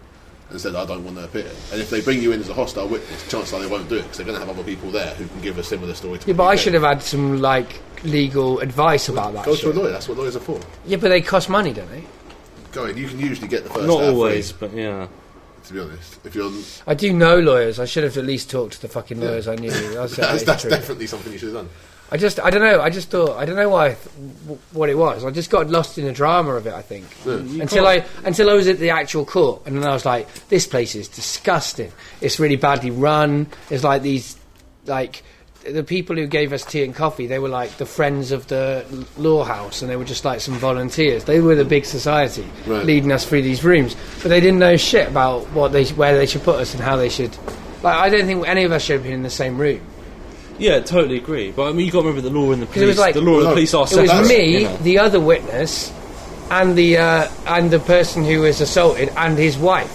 and 0.50 0.60
said, 0.60 0.74
I 0.74 0.84
don't 0.84 1.04
want 1.04 1.16
to 1.16 1.24
appear. 1.24 1.50
And 1.72 1.80
if 1.80 1.90
they 1.90 2.00
bring 2.00 2.22
you 2.22 2.32
in 2.32 2.40
as 2.40 2.48
a 2.48 2.54
hostile 2.54 2.88
witness, 2.88 3.28
chances 3.28 3.52
are 3.52 3.60
they 3.60 3.66
won't 3.66 3.88
do 3.88 3.96
it 3.96 4.02
because 4.02 4.18
they're 4.18 4.26
going 4.26 4.38
to 4.38 4.46
have 4.46 4.54
other 4.54 4.64
people 4.64 4.90
there 4.90 5.14
who 5.14 5.26
can 5.26 5.40
give 5.40 5.58
a 5.58 5.62
similar 5.62 5.94
story 5.94 6.18
to 6.18 6.26
Yeah, 6.28 6.34
but 6.34 6.44
I 6.44 6.56
should 6.56 6.74
have 6.74 6.84
had 6.84 7.02
some 7.02 7.40
like 7.40 7.80
legal 8.04 8.60
advice 8.60 9.08
about 9.08 9.32
that. 9.34 9.44
Go 9.44 9.56
to 9.56 9.70
a 9.70 9.72
shit. 9.72 9.74
lawyer, 9.74 9.90
that's 9.90 10.08
what 10.08 10.18
lawyers 10.18 10.36
are 10.36 10.40
for. 10.40 10.60
Yeah, 10.86 10.98
but 10.98 11.08
they 11.08 11.20
cost 11.20 11.48
money, 11.48 11.72
don't 11.72 11.90
they? 11.90 12.04
Go 12.72 12.86
in, 12.86 12.96
you 12.96 13.08
can 13.08 13.18
usually 13.18 13.48
get 13.48 13.64
the 13.64 13.70
first 13.70 13.86
Not 13.86 14.02
hour 14.02 14.10
always, 14.10 14.52
free, 14.52 14.68
but 14.68 14.76
yeah. 14.76 15.08
to 15.64 15.72
be 15.72 15.80
honest. 15.80 16.24
If 16.24 16.34
you're, 16.34 16.52
I 16.86 16.94
do 16.94 17.12
know 17.12 17.40
lawyers. 17.40 17.80
I 17.80 17.86
should 17.86 18.04
have 18.04 18.16
at 18.16 18.24
least 18.24 18.50
talked 18.50 18.74
to 18.74 18.82
the 18.82 18.88
fucking 18.88 19.20
lawyers 19.20 19.48
I 19.48 19.56
knew. 19.56 19.70
That's, 19.94 20.16
that's, 20.16 20.44
that's 20.44 20.62
true. 20.62 20.70
definitely 20.70 21.06
something 21.06 21.32
you 21.32 21.38
should 21.38 21.54
have 21.54 21.64
done. 21.64 21.70
I 22.10 22.16
just, 22.16 22.38
I 22.38 22.50
don't 22.50 22.62
know. 22.62 22.80
I 22.80 22.88
just 22.90 23.10
thought, 23.10 23.36
I 23.36 23.44
don't 23.44 23.56
know 23.56 23.68
why, 23.68 23.88
th- 23.88 23.98
w- 24.42 24.60
what 24.72 24.88
it 24.88 24.96
was. 24.96 25.24
I 25.24 25.30
just 25.30 25.50
got 25.50 25.68
lost 25.68 25.98
in 25.98 26.04
the 26.04 26.12
drama 26.12 26.52
of 26.52 26.66
it. 26.66 26.72
I 26.72 26.82
think 26.82 27.04
hmm. 27.24 27.60
until 27.60 27.86
I, 27.86 28.04
until 28.24 28.48
I 28.48 28.54
was 28.54 28.68
at 28.68 28.78
the 28.78 28.90
actual 28.90 29.24
court, 29.24 29.62
and 29.66 29.76
then 29.76 29.84
I 29.84 29.92
was 29.92 30.04
like, 30.04 30.32
this 30.48 30.66
place 30.68 30.94
is 30.94 31.08
disgusting. 31.08 31.90
It's 32.20 32.38
really 32.38 32.56
badly 32.56 32.90
run. 32.90 33.48
It's 33.70 33.84
like 33.84 34.02
these, 34.02 34.36
like. 34.86 35.22
The 35.68 35.82
people 35.82 36.14
who 36.14 36.28
gave 36.28 36.52
us 36.52 36.64
tea 36.64 36.84
and 36.84 36.94
coffee, 36.94 37.26
they 37.26 37.40
were 37.40 37.48
like 37.48 37.76
the 37.76 37.86
friends 37.86 38.30
of 38.30 38.46
the 38.46 38.86
l- 38.88 39.04
law 39.18 39.42
house, 39.42 39.82
and 39.82 39.90
they 39.90 39.96
were 39.96 40.04
just 40.04 40.24
like 40.24 40.40
some 40.40 40.54
volunteers. 40.54 41.24
They 41.24 41.40
were 41.40 41.56
the 41.56 41.64
big 41.64 41.84
society 41.86 42.46
Right. 42.68 42.84
leading 42.86 43.10
us 43.10 43.24
through 43.28 43.42
these 43.42 43.64
rooms, 43.64 43.96
but 44.22 44.28
they 44.28 44.38
didn't 44.38 44.60
know 44.60 44.76
shit 44.76 45.08
about 45.08 45.50
what 45.50 45.72
they, 45.72 45.84
where 45.86 46.16
they 46.16 46.26
should 46.26 46.44
put 46.44 46.60
us 46.60 46.72
and 46.72 46.80
how 46.80 46.94
they 46.94 47.08
should. 47.08 47.36
Like, 47.82 47.96
I 47.96 48.08
don't 48.10 48.26
think 48.26 48.46
any 48.46 48.62
of 48.62 48.70
us 48.70 48.82
should 48.84 48.92
have 48.92 49.02
been 49.02 49.14
in 49.14 49.24
the 49.24 49.28
same 49.28 49.58
room. 49.58 49.80
Yeah, 50.58 50.80
totally 50.80 51.16
agree. 51.18 51.50
But 51.52 51.68
I 51.68 51.72
mean, 51.72 51.86
you 51.86 51.92
got 51.92 52.02
to 52.02 52.08
remember 52.08 52.28
the 52.28 52.34
law 52.34 52.52
and 52.52 52.62
the 52.62 52.66
'Cause 52.66 52.76
it 52.82 52.86
was 52.86 52.96
police. 52.96 52.98
like- 53.06 53.14
the 53.14 53.20
law 53.20 53.38
and 53.38 53.46
the 53.46 53.50
police 53.50 53.74
are 53.74 53.86
It 53.86 53.96
was 53.96 54.10
separate, 54.10 54.28
me, 54.28 54.58
you 54.58 54.64
know. 54.64 54.76
the 54.82 54.98
other 54.98 55.20
witness, 55.20 55.92
and 56.50 56.76
the 56.76 56.96
uh, 56.98 57.28
and 57.46 57.70
the 57.70 57.78
person 57.80 58.24
who 58.24 58.40
was 58.40 58.60
assaulted 58.60 59.10
and 59.16 59.36
his 59.36 59.56
wife 59.58 59.92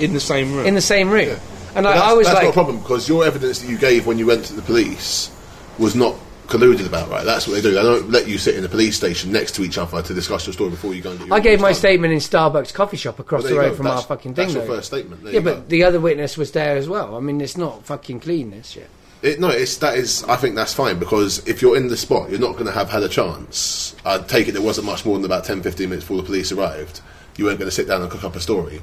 in 0.00 0.12
the 0.12 0.20
same 0.20 0.54
room. 0.54 0.66
in 0.66 0.74
the 0.74 0.80
same 0.80 1.10
room. 1.10 1.28
And 1.76 1.82
But 1.82 1.84
like, 1.84 1.94
that's, 1.96 2.06
I 2.08 2.12
was 2.12 2.26
that's 2.26 2.34
not 2.34 2.42
a 2.42 2.46
like, 2.46 2.54
problem 2.54 2.78
because 2.78 3.08
your 3.08 3.24
evidence 3.24 3.58
that 3.60 3.68
you 3.68 3.78
gave 3.78 4.06
when 4.06 4.18
you 4.18 4.26
went 4.26 4.44
to 4.46 4.52
the 4.54 4.62
police 4.62 5.30
was 5.78 5.94
not 5.96 6.14
colluded 6.46 6.86
about, 6.86 7.08
right? 7.10 7.24
That's 7.24 7.48
what 7.48 7.54
they 7.54 7.62
do. 7.62 7.70
They 7.74 7.82
don't 7.82 8.10
let 8.10 8.28
you 8.28 8.38
sit 8.38 8.54
in 8.54 8.62
the 8.62 8.68
police 8.68 8.96
station 8.96 9.32
next 9.32 9.52
to 9.56 9.64
each 9.64 9.78
other 9.78 10.02
to 10.02 10.14
discuss 10.14 10.46
your 10.46 10.52
story 10.52 10.70
before 10.70 10.94
you 10.94 11.00
go 11.00 11.10
and 11.10 11.18
get 11.18 11.28
your 11.28 11.36
I 11.36 11.40
gave 11.40 11.58
my 11.60 11.70
evidence 11.70 11.76
done. 11.76 11.80
statement 11.80 12.12
in 12.12 12.18
Starbucks 12.20 12.74
coffee 12.74 12.96
shop 12.98 13.18
across 13.18 13.42
Well, 13.44 13.52
the 13.54 13.58
road 13.58 13.70
go. 13.70 13.74
from 13.76 13.86
our 13.88 14.02
fucking 14.02 14.34
thing. 14.34 14.44
That's 14.44 14.54
your 14.54 14.66
though. 14.66 14.74
first 14.76 14.86
statement. 14.88 15.24
There 15.24 15.32
yeah, 15.32 15.38
you 15.40 15.44
but 15.44 15.54
go. 15.54 15.62
the 15.68 15.84
other 15.84 16.00
witness 16.00 16.36
was 16.36 16.50
there 16.52 16.76
as 16.76 16.88
well. 16.88 17.16
I 17.16 17.20
mean, 17.20 17.40
it's 17.40 17.56
not 17.56 17.84
fucking 17.86 18.20
clean. 18.20 18.50
This 18.50 18.68
shit. 18.70 18.88
It, 19.24 19.40
no, 19.40 19.48
it's 19.48 19.78
that 19.78 19.96
is. 19.96 20.22
I 20.24 20.36
think 20.36 20.54
that's 20.54 20.74
fine 20.74 20.98
because 20.98 21.48
if 21.48 21.62
you're 21.62 21.78
in 21.78 21.88
the 21.88 21.96
spot, 21.96 22.28
you're 22.28 22.38
not 22.38 22.52
going 22.52 22.66
to 22.66 22.72
have 22.72 22.90
had 22.90 23.02
a 23.02 23.08
chance. 23.08 23.96
I 24.04 24.18
take 24.18 24.48
it 24.48 24.52
there 24.52 24.60
wasn't 24.60 24.86
much 24.86 25.06
more 25.06 25.16
than 25.16 25.24
about 25.24 25.44
10, 25.44 25.62
15 25.62 25.88
minutes 25.88 26.04
before 26.04 26.18
the 26.18 26.24
police 26.24 26.52
arrived. 26.52 27.00
You 27.38 27.46
weren't 27.46 27.58
going 27.58 27.70
to 27.70 27.74
sit 27.74 27.88
down 27.88 28.02
and 28.02 28.10
cook 28.10 28.22
up 28.22 28.36
a 28.36 28.40
story, 28.40 28.82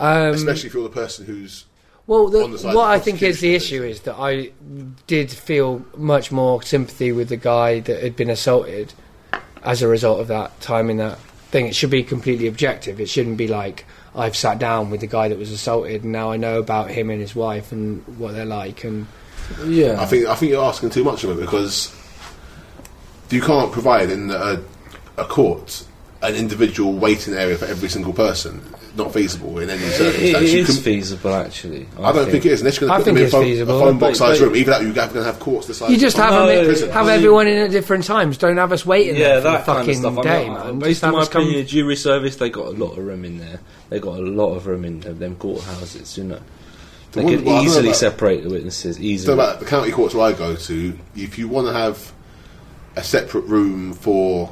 Um, 0.00 0.32
especially 0.32 0.68
if 0.68 0.74
you're 0.74 0.84
the 0.84 0.88
person 0.88 1.26
who's. 1.26 1.66
Well, 2.06 2.28
the, 2.28 2.44
on 2.44 2.52
the 2.52 2.58
side 2.58 2.74
what 2.74 2.88
I 2.88 2.98
think 2.98 3.22
is 3.22 3.40
the 3.40 3.54
issue 3.54 3.82
is 3.82 4.00
that 4.02 4.14
I 4.18 4.52
did 5.06 5.30
feel 5.30 5.84
much 5.98 6.32
more 6.32 6.62
sympathy 6.62 7.12
with 7.12 7.28
the 7.28 7.36
guy 7.36 7.80
that 7.80 8.02
had 8.02 8.16
been 8.16 8.30
assaulted 8.30 8.94
as 9.62 9.82
a 9.82 9.88
result 9.88 10.20
of 10.20 10.28
that 10.28 10.58
time 10.62 10.88
in 10.88 10.96
that 10.96 11.18
thing. 11.50 11.66
It 11.66 11.74
should 11.74 11.90
be 11.90 12.02
completely 12.02 12.46
objective. 12.46 13.00
It 13.00 13.10
shouldn't 13.10 13.36
be 13.36 13.48
like 13.48 13.84
I've 14.14 14.36
sat 14.36 14.58
down 14.58 14.88
with 14.88 15.00
the 15.02 15.06
guy 15.06 15.28
that 15.28 15.36
was 15.36 15.50
assaulted 15.50 16.04
and 16.04 16.12
now 16.12 16.30
I 16.30 16.38
know 16.38 16.58
about 16.58 16.90
him 16.90 17.10
and 17.10 17.20
his 17.20 17.34
wife 17.36 17.70
and 17.70 18.02
what 18.18 18.32
they're 18.32 18.46
like. 18.46 18.82
And 18.84 19.06
yeah. 19.66 20.00
I 20.00 20.06
think 20.06 20.26
I 20.26 20.34
think 20.34 20.52
you're 20.52 20.64
asking 20.64 20.90
too 20.90 21.04
much 21.04 21.24
of 21.24 21.30
it 21.30 21.40
because 21.40 21.94
you 23.30 23.40
can't 23.40 23.72
provide 23.72 24.10
in 24.10 24.30
a, 24.30 24.62
a 25.16 25.24
court 25.24 25.84
an 26.22 26.34
individual 26.34 26.92
waiting 26.94 27.34
area 27.34 27.56
for 27.58 27.66
every 27.66 27.88
single 27.88 28.12
person. 28.12 28.62
Not 28.96 29.12
feasible 29.12 29.58
in 29.58 29.68
any 29.68 29.82
it, 29.82 29.90
circumstance. 29.92 30.42
it 30.42 30.52
You 30.54 30.58
is 30.60 30.66
can- 30.66 30.76
feasible, 30.82 31.34
actually. 31.34 31.86
I 32.00 32.12
don't 32.12 32.30
think 32.30 32.46
it 32.46 32.52
is. 32.52 32.62
Unless 32.62 32.80
you're 32.80 32.88
going 32.88 32.98
to 32.98 33.04
put 33.04 33.10
them 33.10 33.16
in 33.18 33.26
a 33.26 33.28
phone, 33.28 33.42
feasible, 33.44 33.76
a 33.76 33.80
phone 33.80 33.98
box 33.98 34.18
but- 34.18 34.28
sized 34.28 34.40
room. 34.40 34.56
even 34.56 34.70
that, 34.70 34.80
or 34.80 34.84
you're 34.84 34.94
going 34.94 35.10
to 35.12 35.22
have 35.22 35.38
courts 35.38 35.66
decide. 35.66 35.90
you 35.90 35.98
just 35.98 36.16
have 36.16 36.30
No, 36.32 36.46
them, 36.46 36.64
prison. 36.64 36.90
have 36.90 37.08
everyone 37.08 37.46
in 37.46 37.58
at 37.58 37.70
different 37.70 38.04
times. 38.04 38.38
Don't 38.38 38.56
have 38.56 38.72
us 38.72 38.86
waiting 38.86 39.16
Yeah, 39.16 39.20
there 39.20 39.36
for 39.36 39.42
the 39.42 39.50
that 39.50 39.66
kind 39.66 39.78
of 39.80 39.84
fucking 39.86 40.00
stuff. 40.00 40.18
I 40.18 40.22
day, 40.22 40.44
mean, 40.44 40.52
man. 40.54 40.66
Uh, 40.66 40.72
based 40.72 41.04
on 41.04 41.12
my 41.12 41.18
us 41.20 41.28
come- 41.28 41.64
jury 41.66 41.96
service 41.96 42.36
they 42.36 42.48
got 42.48 42.66
a 42.68 42.70
lot 42.70 42.92
of 42.96 43.04
room 43.04 43.26
in 43.26 43.36
there. 43.36 43.60
They 43.90 44.00
got 44.00 44.16
a 44.18 44.22
lot 44.22 44.54
of 44.54 44.66
room 44.66 44.86
in 44.86 45.00
them, 45.00 45.18
them 45.18 45.36
courthouses. 45.36 46.16
You 46.16 46.24
know, 46.24 46.40
they 47.12 47.22
one- 47.24 47.34
could 47.36 47.44
well, 47.44 47.54
I 47.54 47.58
don't 47.58 47.64
know 47.64 47.70
easily 47.70 47.88
about- 47.88 47.96
separate 47.96 48.42
the 48.44 48.50
witnesses. 48.50 48.96
So 48.96 49.02
Easily. 49.02 49.34
about 49.34 49.60
the 49.60 49.66
county 49.66 49.90
courts 49.90 50.14
where 50.14 50.26
I 50.26 50.32
go 50.32 50.54
to, 50.56 50.98
if 51.16 51.38
you 51.38 51.48
want 51.48 51.66
to 51.68 51.72
have 51.72 52.12
a 52.96 53.02
separate 53.02 53.44
room 53.44 53.92
for 53.92 54.50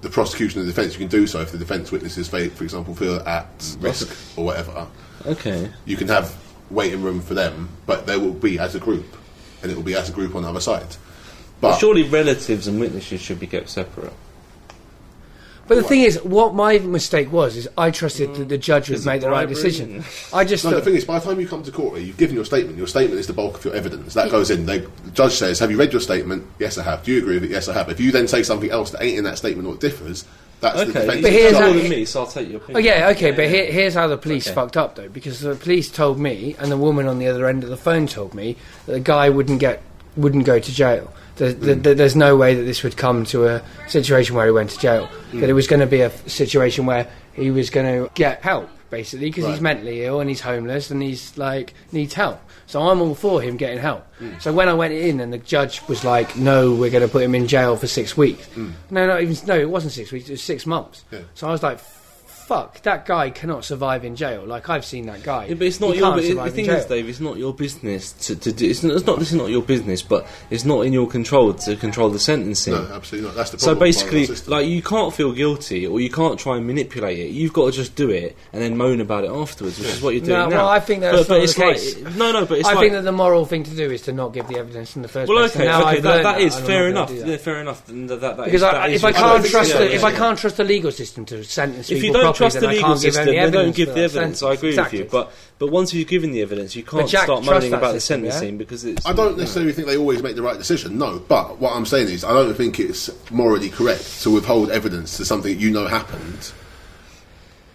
the 0.00 0.08
prosecution 0.10 0.60
and 0.60 0.68
the 0.68 0.72
defence, 0.72 0.92
you 0.94 1.00
can 1.00 1.08
do 1.08 1.26
so 1.26 1.40
if 1.40 1.50
the 1.52 1.58
defence 1.58 1.90
witnesses, 1.90 2.28
for 2.28 2.48
for 2.50 2.64
example, 2.64 2.94
feel 2.94 3.16
at 3.26 3.48
risk 3.80 4.08
or 4.36 4.44
whatever. 4.44 4.86
okay. 5.26 5.70
You 5.84 5.96
can 5.96 6.08
have 6.08 6.34
waiting 6.70 7.02
room 7.02 7.20
for 7.20 7.34
them, 7.34 7.68
but 7.86 8.06
they 8.06 8.16
will 8.16 8.32
be 8.34 8.58
as 8.58 8.74
a 8.74 8.78
group, 8.78 9.16
and 9.62 9.72
it 9.72 9.74
will 9.74 9.82
be 9.82 9.94
as 9.94 10.08
a 10.08 10.12
group 10.12 10.34
on 10.34 10.42
the 10.42 10.48
other 10.48 10.60
side. 10.60 10.96
But 11.60 11.78
Surely 11.78 12.04
relatives 12.04 12.68
and 12.68 12.78
witnesses 12.78 13.20
should 13.20 13.40
be 13.40 13.46
kept 13.48 13.68
separate. 13.70 14.12
But 15.68 15.74
the 15.76 15.82
thing 15.82 16.00
is, 16.00 16.20
what 16.24 16.54
my 16.54 16.78
mistake 16.78 17.30
was 17.30 17.56
is 17.56 17.68
I 17.76 17.90
trusted 17.90 18.34
that 18.36 18.48
the 18.48 18.56
judge 18.58 18.88
would 18.88 18.98
Is 18.98 19.06
make 19.06 19.20
the 19.20 19.28
right 19.28 19.46
bribery? 19.46 19.54
decision. 19.54 20.04
I 20.32 20.44
just 20.44 20.64
No, 20.64 20.70
the 20.70 20.76
thought, 20.76 20.84
thing 20.84 20.94
is, 20.96 21.04
by 21.04 21.18
the 21.18 21.24
time 21.26 21.38
you 21.38 21.46
come 21.46 21.62
to 21.62 21.70
court, 21.70 22.00
you've 22.00 22.16
given 22.16 22.34
your 22.34 22.44
statement. 22.46 22.78
Your 22.78 22.86
statement 22.86 23.20
is 23.20 23.26
the 23.26 23.32
bulk 23.34 23.58
of 23.58 23.64
your 23.66 23.74
evidence. 23.74 24.14
That 24.14 24.30
goes 24.30 24.50
in. 24.50 24.66
They, 24.66 24.78
the 24.78 25.10
judge 25.12 25.32
says, 25.34 25.58
"Have 25.58 25.70
you 25.70 25.78
read 25.78 25.92
your 25.92 26.00
statement? 26.00 26.44
Yes, 26.58 26.78
I 26.78 26.82
have. 26.84 27.02
Do 27.04 27.12
you 27.12 27.18
agree 27.18 27.34
with 27.34 27.44
it? 27.44 27.50
Yes, 27.50 27.68
I 27.68 27.74
have." 27.74 27.88
If 27.90 28.00
you 28.00 28.10
then 28.10 28.26
say 28.28 28.42
something 28.42 28.70
else 28.70 28.90
that 28.92 29.02
ain't 29.02 29.18
in 29.18 29.24
that 29.24 29.36
statement 29.38 29.68
or 29.68 29.74
it 29.74 29.80
differs, 29.80 30.24
that's 30.60 30.74
the 30.76 30.82
Okay, 30.82 30.92
defence. 30.92 31.22
But 31.22 31.32
you're 31.32 31.40
here's 31.40 31.52
more 31.52 31.62
how- 31.62 31.72
than 31.74 31.88
me, 31.90 32.04
so 32.06 32.20
I'll 32.20 32.26
take 32.26 32.48
your 32.50 32.60
Oh 32.60 32.64
opinion. 32.64 32.84
yeah, 32.84 33.08
okay, 33.10 33.30
but 33.32 33.48
here, 33.48 33.66
here's 33.70 33.94
how 33.94 34.06
the 34.08 34.16
police 34.16 34.46
Okay. 34.46 34.54
fucked 34.54 34.76
up 34.76 34.96
though, 34.96 35.08
because 35.08 35.40
the 35.40 35.54
police 35.54 35.90
told 35.90 36.18
me, 36.18 36.56
and 36.58 36.72
the 36.72 36.76
woman 36.78 37.06
on 37.06 37.18
the 37.18 37.28
other 37.28 37.46
end 37.46 37.62
of 37.62 37.68
the 37.70 37.76
phone 37.76 38.06
told 38.06 38.34
me 38.34 38.56
that 38.86 38.92
the 38.92 39.00
guy 39.00 39.28
wouldn't 39.28 39.60
get, 39.60 39.82
wouldn't 40.16 40.46
go 40.46 40.58
to 40.58 40.72
jail. 40.74 41.12
There, 41.38 41.52
there- 41.52 41.74
there- 41.76 41.94
there's 41.94 42.16
no 42.16 42.36
way 42.36 42.54
that 42.54 42.62
this 42.64 42.82
would 42.82 42.96
come 42.96 43.24
to 43.26 43.46
a 43.46 43.62
situation 43.88 44.34
where 44.36 44.46
he 44.46 44.52
went 44.52 44.70
to 44.70 44.78
jail. 44.78 45.08
Mm. 45.32 45.40
That 45.40 45.48
it 45.48 45.54
was 45.54 45.66
going 45.66 45.80
to 45.80 45.86
be 45.86 46.00
a 46.00 46.10
situation 46.28 46.84
where 46.86 47.06
he 47.32 47.50
was 47.50 47.70
going 47.70 47.86
to 47.86 48.10
get 48.14 48.42
help, 48.42 48.68
basically, 48.90 49.30
because 49.30 49.46
he's 49.46 49.60
mentally 49.60 50.04
ill 50.04 50.20
and 50.20 50.28
he's 50.28 50.40
homeless 50.40 50.90
and 50.90 51.02
he's 51.02 51.36
like 51.38 51.74
needs 51.92 52.14
help. 52.14 52.40
So 52.66 52.82
I'm 52.86 53.00
all 53.00 53.14
for 53.14 53.40
him 53.40 53.56
getting 53.56 53.78
help. 53.78 54.04
Mm. 54.20 54.42
So 54.42 54.52
when 54.52 54.68
I 54.68 54.74
went 54.74 54.92
in 54.92 55.20
and 55.20 55.32
the 55.32 55.38
judge 55.38 55.80
was 55.88 56.04
like, 56.04 56.36
"No, 56.36 56.74
we're 56.74 56.90
going 56.90 57.02
to 57.06 57.08
put 57.10 57.22
him 57.22 57.34
in 57.34 57.46
jail 57.46 57.76
for 57.76 57.86
six 57.86 58.14
weeks." 58.16 58.46
No, 58.90 59.06
not 59.06 59.22
even. 59.22 59.36
No, 59.46 59.58
it 59.58 59.70
wasn't 59.70 59.92
six 59.94 60.12
weeks. 60.12 60.28
It 60.28 60.32
was 60.32 60.42
six 60.42 60.66
months. 60.66 61.04
Yeah. 61.10 61.20
So 61.34 61.48
I 61.48 61.50
was 61.52 61.62
like, 61.62 61.78
"Fuck, 62.48 62.80
that 62.82 63.04
guy 63.06 63.30
cannot 63.30 63.64
survive 63.64 64.04
in 64.04 64.16
jail." 64.16 64.44
Like 64.46 64.68
I've 64.70 64.84
seen 64.84 65.06
that 65.06 65.22
guy. 65.22 65.46
Yeah, 65.46 65.54
but 65.54 65.66
it's 65.66 65.80
not 65.80 65.92
He 65.92 65.98
your. 65.98 66.10
But 66.14 66.24
it, 66.24 66.34
the 66.34 66.50
thing 66.50 66.66
is, 66.66 66.84
Dave, 66.86 67.08
it's 67.08 67.20
not 67.20 67.36
your 67.36 67.52
business 67.54 68.12
to, 68.26 68.36
to 68.36 68.52
do. 68.52 68.68
It's 68.68 68.82
not, 68.82 68.96
it's 68.96 69.06
not. 69.06 69.18
This 69.18 69.28
is 69.32 69.38
not 69.38 69.50
your 69.50 69.62
business, 69.62 70.02
but 70.02 70.26
it's 70.50 70.64
not 70.64 70.80
in 70.86 70.92
your 70.92 71.06
control 71.06 71.52
to 71.54 71.76
control 71.76 72.08
the 72.10 72.18
sentencing. 72.18 72.72
No, 72.74 72.86
absolutely 72.94 73.28
not. 73.28 73.36
That's 73.36 73.50
the 73.50 73.58
So 73.58 73.74
problem. 73.74 73.88
with 73.88 73.96
basically, 74.10 74.52
like 74.52 74.66
you 74.66 74.82
can't 74.82 75.12
feel 75.14 75.32
guilty, 75.32 75.86
or 75.86 76.00
you 76.00 76.10
can't 76.10 76.38
try 76.40 76.56
and 76.56 76.66
manipulate 76.66 77.18
it. 77.18 77.28
You've 77.30 77.52
got 77.52 77.66
to 77.66 77.72
just 77.72 77.94
do 77.94 78.10
it 78.10 78.36
and 78.52 78.62
then 78.62 78.76
moan 78.76 79.00
about 79.00 79.24
it 79.24 79.30
afterwards, 79.30 79.78
which 79.78 79.88
is 79.88 80.00
what 80.00 80.14
you're 80.14 80.24
doing 80.24 80.38
No, 80.38 80.48
now. 80.48 80.56
well, 80.56 80.68
I 80.68 80.80
think 80.80 81.02
that's 81.02 81.18
but, 81.18 81.28
but 81.28 81.42
it's 81.42 81.54
the 81.54 81.60
like 81.66 81.76
case. 81.76 82.16
no, 82.16 82.32
no, 82.32 82.46
but 82.46 82.58
it's 82.58 82.68
I 82.68 82.72
like 82.72 82.80
think 82.80 82.92
that 82.94 83.02
the 83.02 83.12
moral 83.12 83.44
thing 83.44 83.64
to 83.64 83.74
do 83.76 83.90
is 83.90 84.02
to 84.02 84.12
not 84.12 84.32
give 84.32 84.48
the 84.48 84.56
evidence 84.58 84.96
in 84.96 85.02
the 85.02 85.08
first 85.08 85.28
well, 85.28 85.38
place. 85.40 85.50
okay, 85.56 85.64
And 85.66 85.68
now 85.72 85.80
okay, 85.88 85.96
I've 85.98 86.02
that, 86.04 86.22
that 86.22 86.40
is 86.40 86.56
and 86.56 86.66
fair 86.66 86.88
enough. 86.88 87.08
gonna 87.08 87.20
do 87.20 87.24
that. 87.26 87.30
Yeah, 87.32 87.36
fair 87.38 87.60
enough. 87.60 87.86
That, 87.86 87.94
that, 88.08 88.20
that 88.20 88.36
Because 88.36 88.54
is- 88.54 88.62
I, 88.62 88.72
that 88.72 88.90
is 88.90 89.00
if 89.00 89.04
I 89.04 89.12
can't 89.12 89.44
trust 89.46 89.72
the, 89.72 89.94
if. 89.94 90.04
I 90.04 90.12
can't 90.12 90.38
trust 90.38 90.56
the 90.56 90.64
legal 90.64 90.90
system 90.90 91.24
to 91.26 91.44
sentence 91.44 91.90
if 91.90 91.96
you 91.98 92.02
people 92.04 92.22
don't 92.22 92.36
properly, 92.36 92.37
trust 92.38 92.54
the 92.54 92.60
then 92.60 92.70
I 92.70 92.72
legal 92.72 92.88
can't 92.88 93.02
give 93.02 93.14
system, 93.14 93.28
any 93.28 93.36
then 93.38 93.52
don't 93.52 93.74
give 93.76 93.86
the 93.88 93.92
evidence. 94.00 94.12
sentence. 94.12 94.42
I 94.42 94.52
agree 94.54 94.68
exactly. 94.70 94.98
with 95.02 95.06
you, 95.06 95.10
but 95.12 95.32
but 95.58 95.70
once 95.70 95.92
you've 95.92 96.08
given 96.08 96.30
the 96.32 96.40
evidence, 96.42 96.74
you 96.76 96.82
can't 96.82 97.08
Jack 97.08 97.24
start 97.24 97.44
trusts 97.44 97.50
moaning 97.52 97.70
that 97.72 97.76
about 97.78 97.92
the 97.92 98.00
system, 98.00 98.24
yeah? 98.24 98.30
sentencing 98.30 98.58
because 98.58 98.84
it's. 98.84 99.04
I 99.06 99.12
don't 99.12 99.36
necessarily 99.36 99.72
think 99.72 99.86
they 99.88 99.96
always 99.96 100.22
make 100.22 100.36
the 100.36 100.42
right 100.42 100.56
decision. 100.58 100.96
No, 100.98 101.18
but 101.18 101.58
what 101.58 101.74
I'm 101.74 101.84
saying 101.86 102.08
is, 102.08 102.24
I 102.24 102.32
don't 102.32 102.54
think 102.54 102.80
it's 102.80 103.10
morally 103.30 103.68
correct 103.68 104.22
to 104.22 104.30
withhold 104.30 104.70
evidence 104.70 105.16
to 105.18 105.24
something 105.24 105.52
that 105.52 105.60
you 105.60 105.70
know 105.70 105.86
happened. 105.86 106.52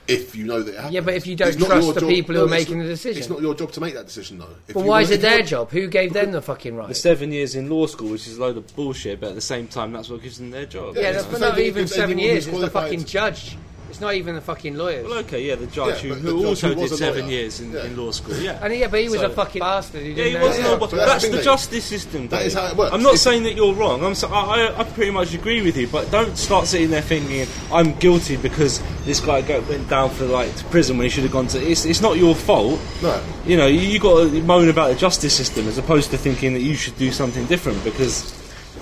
If 0.06 0.36
you 0.36 0.44
know 0.44 0.62
that 0.62 0.72
it 0.72 0.76
happened. 0.76 0.94
Yeah, 0.96 1.00
but 1.00 1.14
if 1.14 1.26
you 1.26 1.34
don't 1.38 1.48
It's 1.48 1.58
not 1.58 1.68
trust 1.68 1.86
your 1.86 1.94
the 1.94 2.00
job- 2.02 2.10
people 2.10 2.36
who 2.36 2.44
are 2.44 2.48
making 2.50 2.78
not- 2.80 2.84
the 2.84 2.90
decision. 2.90 3.20
It's 3.22 3.30
not 3.30 3.42
your 3.42 3.56
job 3.56 3.72
to 3.72 3.80
make 3.80 3.94
that 3.94 4.06
decision, 4.06 4.38
though. 4.38 4.50
If 4.68 4.74
But 4.74 4.84
why 4.84 5.00
is 5.02 5.12
it 5.12 5.22
their 5.22 5.38
want- 5.38 5.48
job? 5.48 5.72
Who 5.72 5.88
gave 5.88 6.12
them 6.12 6.34
the 6.34 6.42
fucking 6.42 6.76
right? 6.76 6.90
The 6.90 6.94
seven 6.94 7.32
years 7.32 7.56
in 7.56 7.70
law 7.70 7.88
school, 7.88 8.10
which 8.10 8.28
is 8.28 8.38
a 8.38 8.42
load 8.42 8.58
of 8.58 8.76
bullshit, 8.76 9.22
but 9.22 9.30
at 9.30 9.36
the 9.36 9.40
same 9.42 9.66
time, 9.68 9.94
that's 9.94 10.10
what 10.10 10.22
gives 10.22 10.40
them 10.40 10.52
their 10.52 10.66
job. 10.66 10.98
Yeah, 10.98 11.04
Yeah, 11.04 11.12
that's 11.14 11.26
but 11.28 11.40
not 11.40 11.58
even 11.58 11.88
seven 11.88 12.20
years. 12.20 12.46
who's 12.48 12.56
It's 12.56 12.64
the 12.66 12.70
fucking 12.72 13.06
judge. 13.06 13.56
It's 13.94 14.02
not 14.02 14.16
even 14.16 14.34
the 14.34 14.42
fucking 14.42 14.76
lawyers. 14.76 15.08
Well, 15.08 15.20
okay, 15.20 15.46
yeah, 15.46 15.54
the 15.54 15.68
judge 15.68 16.04
Yeah, 16.04 16.16
who, 16.16 16.16
who 16.16 16.22
the 16.22 16.32
judge 16.40 16.46
also 16.48 16.68
who 16.70 16.76
did 16.88 16.98
seven 16.98 17.26
lawyer. 17.26 17.32
years 17.32 17.60
in, 17.60 17.72
Yeah. 17.72 17.86
in 17.86 17.96
law 17.96 18.10
school. 18.10 18.36
Yeah, 18.38 18.58
And 18.60 18.76
yeah, 18.76 18.88
but 18.88 19.02
he 19.02 19.08
was 19.08 19.20
So- 19.20 19.28
a 19.28 19.30
fucking 19.30 19.60
bastard. 19.60 20.02
Who 20.02 20.10
Yeah, 20.10 20.16
didn't 20.16 20.42
he 20.42 20.48
wasn't. 20.48 20.64
that. 20.64 20.72
all- 20.74 20.78
but 20.80 20.90
but 20.90 20.98
that's 20.98 21.12
that's 21.12 21.28
the 21.30 21.38
the 21.38 21.44
justice 21.44 21.86
system. 21.86 22.28
That 22.30 22.38
Dave. 22.40 22.48
is 22.48 22.54
how 22.56 22.66
it 22.70 22.76
works. 22.76 22.92
I'm 22.92 23.04
not 23.04 23.14
If- 23.14 23.20
saying 23.20 23.44
that 23.44 23.54
you're 23.56 23.74
wrong. 23.76 24.04
I'm 24.04 24.16
so, 24.16 24.30
I, 24.30 24.66
I, 24.66 24.80
I 24.80 24.84
pretty 24.84 25.12
much 25.12 25.36
agree 25.36 25.62
with 25.62 25.78
you, 25.78 25.86
but 25.86 26.10
don't 26.10 26.36
start 26.36 26.66
sitting 26.66 26.90
there 26.90 27.04
thinking 27.04 27.46
I'm 27.72 27.94
guilty 28.00 28.36
because 28.36 28.82
this 29.06 29.20
guy 29.20 29.42
went 29.70 29.88
down 29.92 30.10
for 30.10 30.26
like 30.26 30.56
to 30.56 30.64
prison 30.66 30.98
when 30.98 31.06
he 31.06 31.10
should 31.12 31.24
have 31.26 31.32
gone 31.32 31.46
to. 31.50 31.60
It's, 31.62 31.86
it's 31.86 32.02
not 32.02 32.18
your 32.18 32.34
fault. 32.34 32.80
No. 33.04 33.22
You 33.46 33.58
know, 33.58 33.68
you, 33.68 33.80
you 33.82 34.00
got 34.00 34.22
to 34.24 34.42
moan 34.42 34.70
about 34.70 34.90
the 34.90 34.96
justice 34.96 35.36
system 35.36 35.68
as 35.68 35.78
opposed 35.78 36.10
to 36.10 36.18
thinking 36.18 36.54
that 36.56 36.62
you 36.62 36.74
should 36.74 36.98
do 36.98 37.12
something 37.12 37.46
different 37.46 37.84
because. 37.84 38.34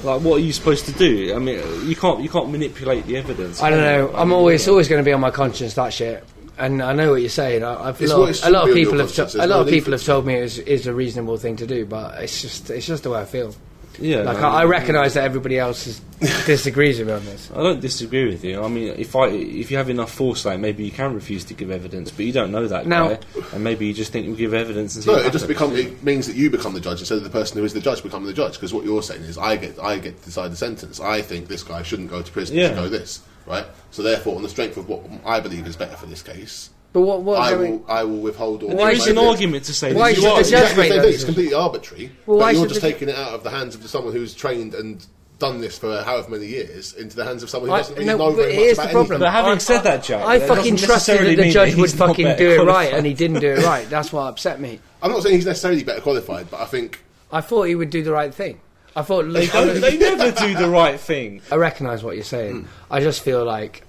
Like 0.03 0.21
what 0.21 0.37
are 0.37 0.43
you 0.43 0.53
supposed 0.53 0.85
to 0.85 0.91
do? 0.93 1.35
I 1.35 1.39
mean, 1.39 1.59
you 1.87 1.95
can't 1.95 2.21
you 2.21 2.29
can't 2.29 2.49
manipulate 2.49 3.05
the 3.05 3.17
evidence. 3.17 3.61
I 3.61 3.69
don't 3.69 3.79
can 3.79 3.99
you? 3.99 4.11
know. 4.11 4.17
I'm 4.17 4.31
always 4.31 4.67
always 4.67 4.87
going 4.87 5.01
to 5.01 5.05
be 5.05 5.13
on 5.13 5.21
my 5.21 5.31
conscience 5.31 5.73
that 5.75 5.93
shit. 5.93 6.23
And 6.57 6.81
I 6.83 6.93
know 6.93 7.11
what 7.11 7.21
you're 7.21 7.29
saying. 7.29 7.63
I, 7.63 7.89
I've, 7.89 8.01
a 8.01 8.07
lot, 8.07 8.19
what 8.19 8.45
a 8.45 8.49
lot 8.51 8.69
of 8.69 8.75
people 8.75 8.99
have 8.99 9.11
to, 9.13 9.43
a 9.43 9.47
lot 9.47 9.61
of 9.61 9.67
people 9.67 9.93
have 9.93 10.03
told 10.03 10.27
me 10.27 10.35
it's, 10.35 10.57
it's 10.59 10.85
a 10.85 10.93
reasonable 10.93 11.37
thing 11.37 11.55
to 11.55 11.65
do, 11.65 11.85
but 11.85 12.21
it's 12.21 12.41
just 12.41 12.69
it's 12.69 12.85
just 12.85 13.03
the 13.03 13.09
way 13.09 13.21
I 13.21 13.25
feel. 13.25 13.55
Yeah, 13.99 14.21
Like 14.21 14.37
no, 14.39 14.47
I, 14.47 14.61
I 14.61 14.65
recognise 14.65 15.13
that 15.15 15.23
everybody 15.23 15.57
else 15.59 15.87
is, 15.87 15.99
disagrees 16.45 16.99
with 16.99 17.07
me 17.07 17.13
on 17.13 17.25
this. 17.25 17.49
I 17.53 17.57
don't 17.61 17.79
disagree 17.79 18.25
with 18.29 18.43
you. 18.43 18.61
I 18.63 18.67
mean, 18.67 18.93
if 18.97 19.15
I 19.15 19.27
if 19.27 19.71
you 19.71 19.77
have 19.77 19.89
enough 19.89 20.11
foresight, 20.11 20.59
maybe 20.59 20.83
you 20.85 20.91
can 20.91 21.13
refuse 21.13 21.43
to 21.45 21.53
give 21.53 21.71
evidence, 21.71 22.11
but 22.11 22.25
you 22.25 22.31
don't 22.31 22.51
know 22.51 22.67
that 22.67 22.87
Now- 22.87 23.09
guy, 23.09 23.19
and 23.53 23.63
maybe 23.63 23.85
you 23.87 23.93
just 23.93 24.11
think 24.11 24.25
you'll 24.27 24.35
give 24.35 24.53
evidence 24.53 24.95
and 24.95 25.03
see 25.03 25.09
No, 25.09 25.17
what 25.17 25.25
it 25.25 25.31
just 25.31 25.47
happens. 25.47 25.71
become 25.71 25.75
it 25.75 26.03
means 26.03 26.27
that 26.27 26.35
you 26.35 26.49
become 26.49 26.73
the 26.73 26.79
judge 26.79 26.99
instead 26.99 27.17
of 27.17 27.23
the 27.23 27.29
person 27.29 27.57
who 27.57 27.65
is 27.65 27.73
the 27.73 27.81
judge 27.81 28.03
becoming 28.03 28.27
the 28.27 28.33
judge. 28.33 28.53
Because 28.53 28.73
what 28.73 28.85
you're 28.85 29.03
saying 29.03 29.21
is, 29.23 29.37
I 29.37 29.55
get 29.57 29.79
I 29.79 29.97
get 29.97 30.17
to 30.19 30.25
decide 30.25 30.51
the 30.51 30.57
sentence. 30.57 30.99
I 30.99 31.21
think 31.21 31.47
this 31.47 31.63
guy 31.63 31.83
shouldn't 31.83 32.09
go 32.09 32.21
to 32.21 32.31
prison. 32.31 32.55
He 32.55 32.61
Yeah. 32.61 32.69
should 32.69 32.75
go 32.77 32.89
this, 32.89 33.21
right? 33.45 33.65
So 33.91 34.03
therefore, 34.03 34.35
on 34.35 34.43
the 34.43 34.49
strength 34.49 34.77
of 34.77 34.87
what 34.87 35.01
I 35.25 35.39
believe 35.39 35.65
is 35.67 35.75
better 35.75 35.95
for 35.97 36.05
this 36.05 36.21
case, 36.21 36.69
But 36.93 37.01
what 37.01 37.21
what 37.21 37.39
I 37.39 37.51
I 37.53 37.55
mean, 37.57 37.71
will 37.71 37.85
I 37.87 38.03
will 38.03 38.19
withhold 38.19 38.63
all. 38.63 38.69
And 38.69 38.77
Why 38.79 38.85
there 38.93 38.97
my 38.97 39.03
is 39.03 39.07
an 39.07 39.17
argument 39.17 39.63
to 39.65 39.73
say 39.73 39.93
Why 39.93 40.09
that 40.09 40.15
should 40.15 40.23
you 40.23 40.29
the 40.29 40.33
are. 40.33 40.37
judge 40.43 40.51
Exactly, 40.51 40.81
make 40.83 40.89
same 40.91 40.97
that 40.97 41.01
thing. 41.03 41.09
It's 41.13 41.17
decision? 41.23 41.33
completely 41.35 41.53
arbitrary. 41.53 42.11
Well, 42.25 42.37
why 42.37 42.45
but 42.47 42.53
you're 42.55 42.63
should 42.63 42.69
just 42.69 42.81
the- 42.81 42.91
taking 42.91 43.09
it 43.09 43.15
out 43.15 43.33
of 43.33 43.43
the 43.43 43.49
hands 43.49 43.75
of 43.75 43.87
someone 43.87 44.13
who's 44.13 44.33
trained 44.35 44.73
and 44.73 45.05
done 45.39 45.59
this 45.59 45.77
for 45.79 46.03
however 46.03 46.29
many 46.29 46.45
years 46.45 46.93
into 46.93 47.15
the 47.15 47.23
hands 47.23 47.41
of 47.43 47.49
someone 47.49 47.69
who 47.69 47.75
I- 47.75 47.79
doesn't 47.79 47.95
really 47.95 48.05
no, 48.07 48.17
know 48.17 48.25
but 48.31 48.35
very 48.35 48.53
here's 48.53 48.77
much 48.77 48.85
the 48.87 48.91
about 48.91 49.07
problem. 49.07 49.21
anything. 49.23 49.25
But 49.25 49.31
having 49.31 49.51
I- 49.53 49.57
said 49.57 49.81
that, 49.83 50.03
Jack, 50.03 50.25
I 50.25 50.37
that 50.37 50.47
fucking 50.47 50.73
doesn't 50.75 50.87
trusted 50.87 51.13
necessarily 51.15 51.29
that 51.35 51.35
the 51.37 51.41
mean 51.43 51.51
judge 51.53 51.69
that 51.71 51.77
would 51.77 51.89
he's 51.89 51.99
not 51.99 52.07
fucking 52.09 52.25
better 52.25 52.37
do 52.37 52.49
it 52.51 52.57
right, 52.57 52.65
qualified. 52.65 52.93
and 52.93 53.05
he 53.07 53.13
didn't 53.13 53.39
do 53.39 53.49
it 53.53 53.63
right. 53.63 53.89
That's 53.89 54.11
what 54.13 54.21
upset 54.27 54.59
me. 54.59 54.79
I'm 55.01 55.11
not 55.11 55.23
saying 55.23 55.35
he's 55.35 55.45
necessarily 55.45 55.83
better 55.83 56.01
qualified, 56.01 56.51
but 56.51 56.59
I 56.59 56.65
think 56.65 57.03
I 57.31 57.39
thought 57.41 57.63
he 57.63 57.75
would 57.75 57.89
do 57.89 58.03
the 58.03 58.11
right 58.11 58.33
thing. 58.33 58.59
I 58.95 59.03
thought 59.03 59.23
They, 59.31 59.47
don't, 59.47 59.79
they 59.79 59.97
never 59.97 60.31
do 60.31 60.53
the 60.53 60.67
right 60.69 60.99
thing. 60.99 61.41
I 61.51 61.55
recognise 61.55 62.03
what 62.03 62.15
you're 62.15 62.25
saying. 62.25 62.63
Hmm. 62.63 62.93
I 62.93 62.99
just 62.99 63.23
feel 63.23 63.45
like 63.45 63.83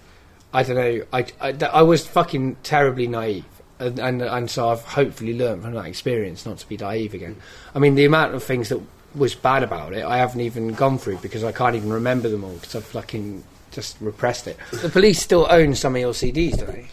I 0.53 0.62
don't 0.62 0.76
know. 0.76 1.05
I, 1.12 1.26
I, 1.40 1.57
I 1.72 1.82
was 1.82 2.07
fucking 2.07 2.57
terribly 2.62 3.07
naive, 3.07 3.44
and, 3.78 3.98
and 3.98 4.22
and 4.22 4.50
so 4.50 4.68
I've 4.68 4.82
hopefully 4.82 5.36
learned 5.36 5.62
from 5.62 5.74
that 5.74 5.86
experience 5.86 6.44
not 6.44 6.59
to 6.59 6.68
be 6.68 6.76
naive 6.76 7.14
again. 7.14 7.36
I 7.74 7.78
mean, 7.78 7.94
the 7.94 8.05
amount 8.05 8.34
of 8.34 8.42
things 8.42 8.68
that 8.68 8.80
was 9.14 9.34
bad 9.34 9.62
about 9.62 9.92
it, 9.92 10.05
I 10.05 10.18
haven't 10.18 10.40
even 10.40 10.74
gone 10.74 10.98
through 10.98 11.18
because 11.18 11.44
I 11.44 11.53
can't 11.53 11.76
even 11.76 11.92
remember 11.92 12.28
them 12.28 12.44
all 12.44 12.55
because 12.55 12.74
I've 12.74 12.84
fucking 12.84 13.44
just 13.70 13.96
repressed 14.00 14.46
it. 14.46 14.59
The 14.70 14.88
police 14.88 15.20
still 15.20 15.46
own 15.50 15.74
some 15.74 15.94
of 15.94 16.00
your 16.00 16.12
CDs, 16.12 16.59
don't 16.59 16.72
they? 16.72 16.88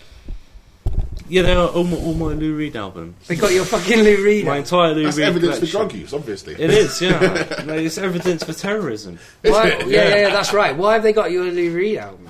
Yeah, 1.30 1.44
they 1.44 1.54
are 1.54 1.68
all 1.68 1.84
my, 1.84 1.98
all 1.98 2.16
my 2.16 2.34
Lou 2.34 2.56
Reed 2.56 2.76
albums. 2.76 3.28
They 3.28 3.36
got 3.36 3.52
your 3.52 3.64
fucking 3.64 4.00
Lou 4.00 4.24
Reed. 4.24 4.46
My 4.46 4.54
out. 4.54 4.58
entire 4.58 4.94
Lou 4.96 5.04
that's 5.04 5.18
Reed 5.18 5.28
evidence 5.28 5.60
for 5.60 5.66
drug 5.68 5.94
use, 5.94 6.12
obviously. 6.12 6.56
It 6.56 6.72
is, 6.72 7.00
yeah. 7.02 7.64
No, 7.66 7.76
it's 7.76 8.00
evidence 8.00 8.44
for 8.44 8.54
terrorism. 8.54 9.20
Why, 9.44 9.68
it? 9.68 9.88
yeah, 9.88 10.08
yeah, 10.08 10.16
yeah, 10.16 10.30
that's 10.30 10.54
right. 10.54 10.76
Why 10.76 10.94
have 10.94 11.04
they 11.04 11.14
got 11.14 11.32
your 11.32 11.46
Lou 11.46 11.72
Reed 11.72 11.98
albums? 11.98 12.30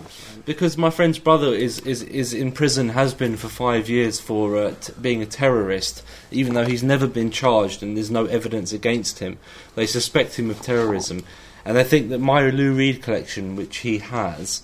Because 0.50 0.80
my 0.80 0.90
friend's 0.90 1.20
brother 1.20 1.54
is, 1.54 1.78
is, 1.82 2.02
is 2.02 2.34
in 2.34 2.52
prison, 2.52 2.90
has 2.90 3.14
been 3.14 3.38
for 3.38 3.50
five 3.50 3.88
years 3.88 4.20
for 4.20 4.58
uh, 4.58 4.74
t- 4.82 4.94
being 5.00 5.22
a 5.22 5.28
terrorist, 5.28 6.02
even 6.32 6.56
though 6.56 6.66
he's 6.66 6.82
never 6.82 7.06
been 7.06 7.30
charged 7.30 7.84
and 7.84 7.96
there's 7.96 8.10
no 8.10 8.26
evidence 8.26 8.74
against 8.74 9.20
him. 9.20 9.38
They 9.76 9.86
suspect 9.86 10.40
him 10.40 10.50
of 10.50 10.60
terrorism. 10.60 11.24
And 11.66 11.78
they 11.78 11.84
think 11.84 12.10
that 12.10 12.18
my 12.18 12.50
Lou 12.50 12.74
Reed 12.74 13.04
collection, 13.04 13.56
which 13.56 13.78
he 13.78 14.00
has, 14.00 14.64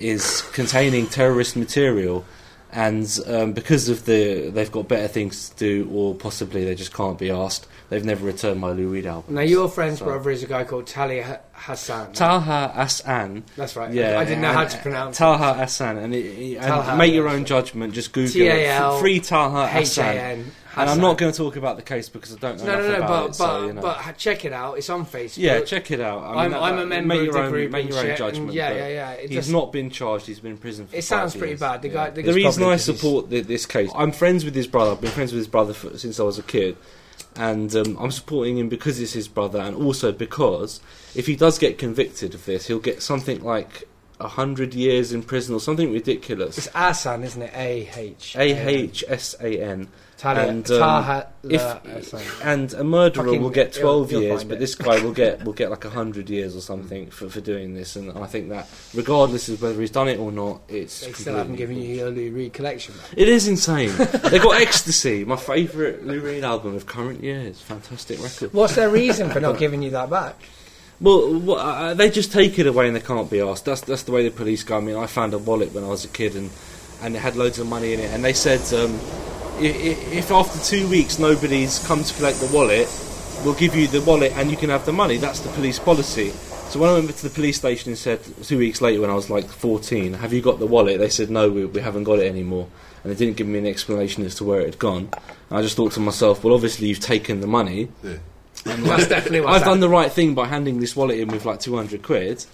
is 0.00 0.40
containing 0.54 1.08
terrorist 1.08 1.56
material. 1.56 2.24
And 2.72 3.06
um, 3.26 3.52
because 3.52 3.90
of 3.90 4.06
the, 4.06 4.48
they've 4.48 4.72
got 4.72 4.88
better 4.88 5.08
things 5.08 5.50
to 5.50 5.56
do, 5.56 5.90
or 5.92 6.14
possibly 6.14 6.64
they 6.64 6.74
just 6.74 6.94
can't 6.94 7.18
be 7.18 7.30
asked. 7.30 7.66
They've 7.90 8.02
never 8.02 8.24
returned 8.24 8.60
my 8.60 8.72
Lou 8.72 8.88
Reed 8.88 9.04
album. 9.04 9.34
Now, 9.34 9.42
your 9.42 9.68
friend's 9.68 9.98
So- 9.98 10.06
brother 10.06 10.30
is 10.30 10.42
a 10.42 10.46
guy 10.46 10.64
called 10.64 10.86
Tali 10.86 11.20
Ha- 11.20 11.40
Hassan. 11.58 12.12
Talha 12.12 12.72
Asan. 12.74 13.44
That's 13.56 13.76
right. 13.76 13.92
Yeah, 13.92 14.18
I 14.18 14.24
didn't 14.24 14.42
know 14.42 14.52
how 14.52 14.64
to 14.64 14.78
pronounce 14.78 15.16
it. 15.16 15.18
Talha 15.18 15.54
Hassan, 15.54 15.98
and, 15.98 16.14
it, 16.14 16.18
it- 16.24 16.56
and 16.56 16.66
Talha, 16.66 16.96
make 16.96 17.12
your 17.12 17.28
own 17.28 17.44
judgment. 17.44 17.92
Just 17.94 18.12
Google 18.12 18.32
T-A-L 18.32 18.96
it. 18.96 19.00
Free 19.00 19.20
Taha 19.20 19.66
H 19.78 19.98
A 19.98 20.02
Hassan. 20.02 20.44
And 20.76 20.88
I'm 20.88 21.00
not 21.00 21.18
going 21.18 21.32
to 21.32 21.36
talk 21.36 21.56
about 21.56 21.74
the 21.76 21.82
case 21.82 22.08
because 22.08 22.32
I 22.32 22.38
don't 22.38 22.58
know 22.58 22.66
No, 22.66 22.80
no, 22.80 22.98
no. 23.00 23.00
But 23.00 23.24
it. 23.24 23.26
but 23.28 23.34
so, 23.34 23.66
you 23.66 23.72
know. 23.72 23.82
but 23.82 24.16
check 24.16 24.44
it 24.44 24.52
out. 24.52 24.78
It's 24.78 24.88
on 24.88 25.04
Facebook. 25.04 25.38
yeah, 25.38 25.60
check 25.62 25.90
it 25.90 26.00
out. 26.00 26.22
I 26.22 26.28
mean, 26.28 26.38
I'm, 26.38 26.50
that- 26.52 26.62
I'm 26.62 26.78
a 26.78 26.86
member 26.86 27.08
make 27.08 27.18
of 27.20 27.24
your 27.24 27.32
the 27.34 27.40
own, 27.42 27.50
group. 27.50 27.70
Make 27.72 27.88
your 27.88 27.98
own 27.98 28.16
judgment. 28.16 28.52
Yeah, 28.52 28.70
yeah, 28.72 28.88
yeah. 28.88 29.10
It 29.12 29.30
He's 29.30 29.38
just- 29.38 29.50
not 29.50 29.72
been 29.72 29.90
charged. 29.90 30.26
He's 30.26 30.38
been 30.38 30.52
in 30.52 30.58
prison 30.58 30.86
for 30.86 30.94
It 30.94 31.02
sounds 31.02 31.32
pretty 31.34 31.52
years. 31.52 31.60
bad. 31.60 31.82
The 31.82 31.88
guy- 31.88 32.10
the 32.10 32.22
the 32.22 32.32
reason 32.32 32.62
I 32.62 32.76
support 32.76 33.28
this 33.28 33.66
case, 33.66 33.90
I'm 33.96 34.12
friends 34.12 34.44
with 34.44 34.54
his 34.54 34.68
brother. 34.68 34.92
I've 34.92 35.00
been 35.00 35.10
friends 35.10 35.32
with 35.32 35.38
his 35.40 35.48
brother 35.48 35.74
since 35.98 36.20
I 36.20 36.22
was 36.22 36.38
a 36.38 36.44
kid, 36.44 36.76
and 37.38 37.74
um, 37.76 37.96
I'm 37.98 38.10
supporting 38.10 38.58
him 38.58 38.68
because 38.68 39.00
it's 39.00 39.12
his 39.12 39.28
brother, 39.28 39.60
and 39.60 39.76
also 39.76 40.10
because 40.12 40.80
if 41.14 41.26
he 41.26 41.36
does 41.36 41.58
get 41.58 41.78
convicted 41.78 42.34
of 42.34 42.44
this, 42.44 42.66
he'll 42.66 42.80
get 42.80 43.00
something 43.00 43.42
like 43.42 43.88
a 44.20 44.26
hundred 44.26 44.74
years 44.74 45.12
in 45.12 45.22
prison 45.22 45.54
or 45.54 45.60
something 45.60 45.92
ridiculous. 45.92 46.58
It's 46.58 46.68
Asan, 46.74 47.22
isn't 47.22 47.40
it? 47.40 47.52
A 47.54 47.88
H 47.96 48.36
A 48.36 48.68
H 48.68 49.04
S 49.06 49.36
A 49.40 49.62
N. 49.62 49.88
Talia- 50.18 50.48
and, 50.48 50.68
um, 50.72 50.78
Taha- 50.80 51.26
if 51.48 51.62
La- 52.12 52.20
and 52.42 52.74
a 52.74 52.82
murderer 52.82 53.24
Fucking- 53.26 53.40
will 53.42 53.50
get 53.50 53.76
you'll- 53.76 53.82
12 53.84 54.12
you'll 54.12 54.22
years 54.22 54.42
but 54.44 54.54
it. 54.56 54.58
this 54.60 54.74
guy 54.74 55.00
will 55.00 55.12
get 55.12 55.44
will 55.46 55.52
get 55.52 55.70
like 55.70 55.84
100 55.84 56.28
years 56.28 56.56
or 56.56 56.60
something 56.60 57.06
for, 57.10 57.28
for 57.28 57.40
doing 57.40 57.74
this 57.74 57.94
and 57.94 58.10
I 58.18 58.26
think 58.26 58.48
that 58.48 58.68
regardless 58.94 59.48
of 59.48 59.62
whether 59.62 59.80
he's 59.80 59.92
done 59.92 60.08
it 60.08 60.18
or 60.18 60.32
not 60.32 60.60
it's 60.68 61.00
They 61.06 61.12
still 61.12 61.36
haven't 61.36 61.54
given 61.56 61.76
you 61.80 61.94
your 61.94 62.10
Lou 62.10 62.32
Reed 62.32 62.52
collection 62.52 62.94
back. 62.96 63.06
it 63.16 63.28
is 63.28 63.46
insane 63.46 63.92
they 63.96 64.40
got 64.40 64.60
ecstasy 64.60 65.24
my 65.24 65.36
favourite 65.36 66.04
Lou 66.04 66.18
Reed 66.20 66.42
album 66.42 66.74
of 66.74 66.86
current 66.86 67.22
years 67.22 67.60
fantastic 67.60 68.20
record 68.20 68.52
What's 68.52 68.74
their 68.74 68.88
reason 68.88 69.30
for 69.30 69.38
not 69.40 69.56
giving 69.64 69.82
you 69.82 69.90
that 69.90 70.10
back? 70.10 70.34
well 71.00 71.52
uh, 71.52 71.94
they 71.94 72.10
just 72.10 72.32
take 72.32 72.58
it 72.58 72.66
away 72.66 72.88
and 72.88 72.96
they 72.96 73.00
can't 73.00 73.30
be 73.30 73.40
asked 73.40 73.64
that's 73.66 73.82
that's 73.82 74.02
the 74.02 74.10
way 74.10 74.24
the 74.24 74.34
police 74.34 74.64
go 74.64 74.78
I 74.78 74.80
mean 74.80 74.96
I 74.96 75.06
found 75.06 75.32
a 75.32 75.38
wallet 75.38 75.72
when 75.72 75.84
I 75.84 75.88
was 75.88 76.04
a 76.04 76.08
kid 76.08 76.34
and 76.34 76.50
and 77.02 77.14
it 77.14 77.20
had 77.20 77.36
loads 77.36 77.60
of 77.60 77.68
money 77.68 77.92
in 77.92 78.00
it 78.00 78.10
and 78.12 78.24
they 78.24 78.32
said 78.32 78.60
um, 78.74 78.98
if, 79.60 80.12
if 80.12 80.30
after 80.30 80.58
two 80.64 80.88
weeks 80.88 81.18
nobody's 81.18 81.78
come 81.86 82.02
to 82.02 82.14
collect 82.14 82.40
the 82.40 82.50
wallet 82.54 82.88
we'll 83.44 83.54
give 83.54 83.74
you 83.74 83.86
the 83.86 84.00
wallet 84.02 84.32
and 84.36 84.50
you 84.50 84.56
can 84.56 84.70
have 84.70 84.84
the 84.86 84.92
money. 84.92 85.16
That's 85.16 85.40
the 85.40 85.48
police 85.50 85.78
policy. 85.78 86.30
So 86.70 86.78
when 86.80 86.90
I 86.90 86.94
went 86.94 87.10
to 87.10 87.28
the 87.28 87.34
police 87.34 87.56
station 87.56 87.90
and 87.90 87.98
said 87.98 88.20
two 88.42 88.58
weeks 88.58 88.80
later 88.80 89.00
when 89.00 89.10
I 89.10 89.14
was 89.14 89.30
like 89.30 89.46
14, 89.46 90.14
have 90.14 90.32
you 90.32 90.42
got 90.42 90.58
the 90.58 90.66
wallet? 90.66 90.98
They 90.98 91.08
said 91.08 91.30
no, 91.30 91.50
we, 91.50 91.64
we 91.64 91.80
haven't 91.80 92.04
got 92.04 92.18
it 92.18 92.26
anymore, 92.26 92.68
and 93.02 93.12
they 93.12 93.16
didn't 93.16 93.36
give 93.36 93.46
me 93.46 93.58
an 93.58 93.66
explanation 93.66 94.24
as 94.24 94.34
to 94.36 94.44
where 94.44 94.60
it 94.60 94.66
had 94.66 94.78
gone. 94.78 95.08
And 95.48 95.58
I 95.58 95.62
just 95.62 95.76
thought 95.76 95.92
to 95.92 96.00
myself, 96.00 96.44
well, 96.44 96.54
obviously 96.54 96.88
you've 96.88 97.00
taken 97.00 97.40
the 97.40 97.46
money. 97.46 97.88
Yeah. 98.02 98.16
And 98.66 98.84
That's 98.84 99.02
like, 99.02 99.08
definitely 99.08 99.40
what's 99.42 99.60
I've 99.60 99.64
done 99.64 99.80
the 99.80 99.88
right 99.88 100.10
thing 100.10 100.34
by 100.34 100.46
handing 100.46 100.80
this 100.80 100.94
wallet 100.94 101.18
in 101.18 101.28
with 101.28 101.44
like 101.44 101.60
200 101.60 102.02
quid. 102.02 102.44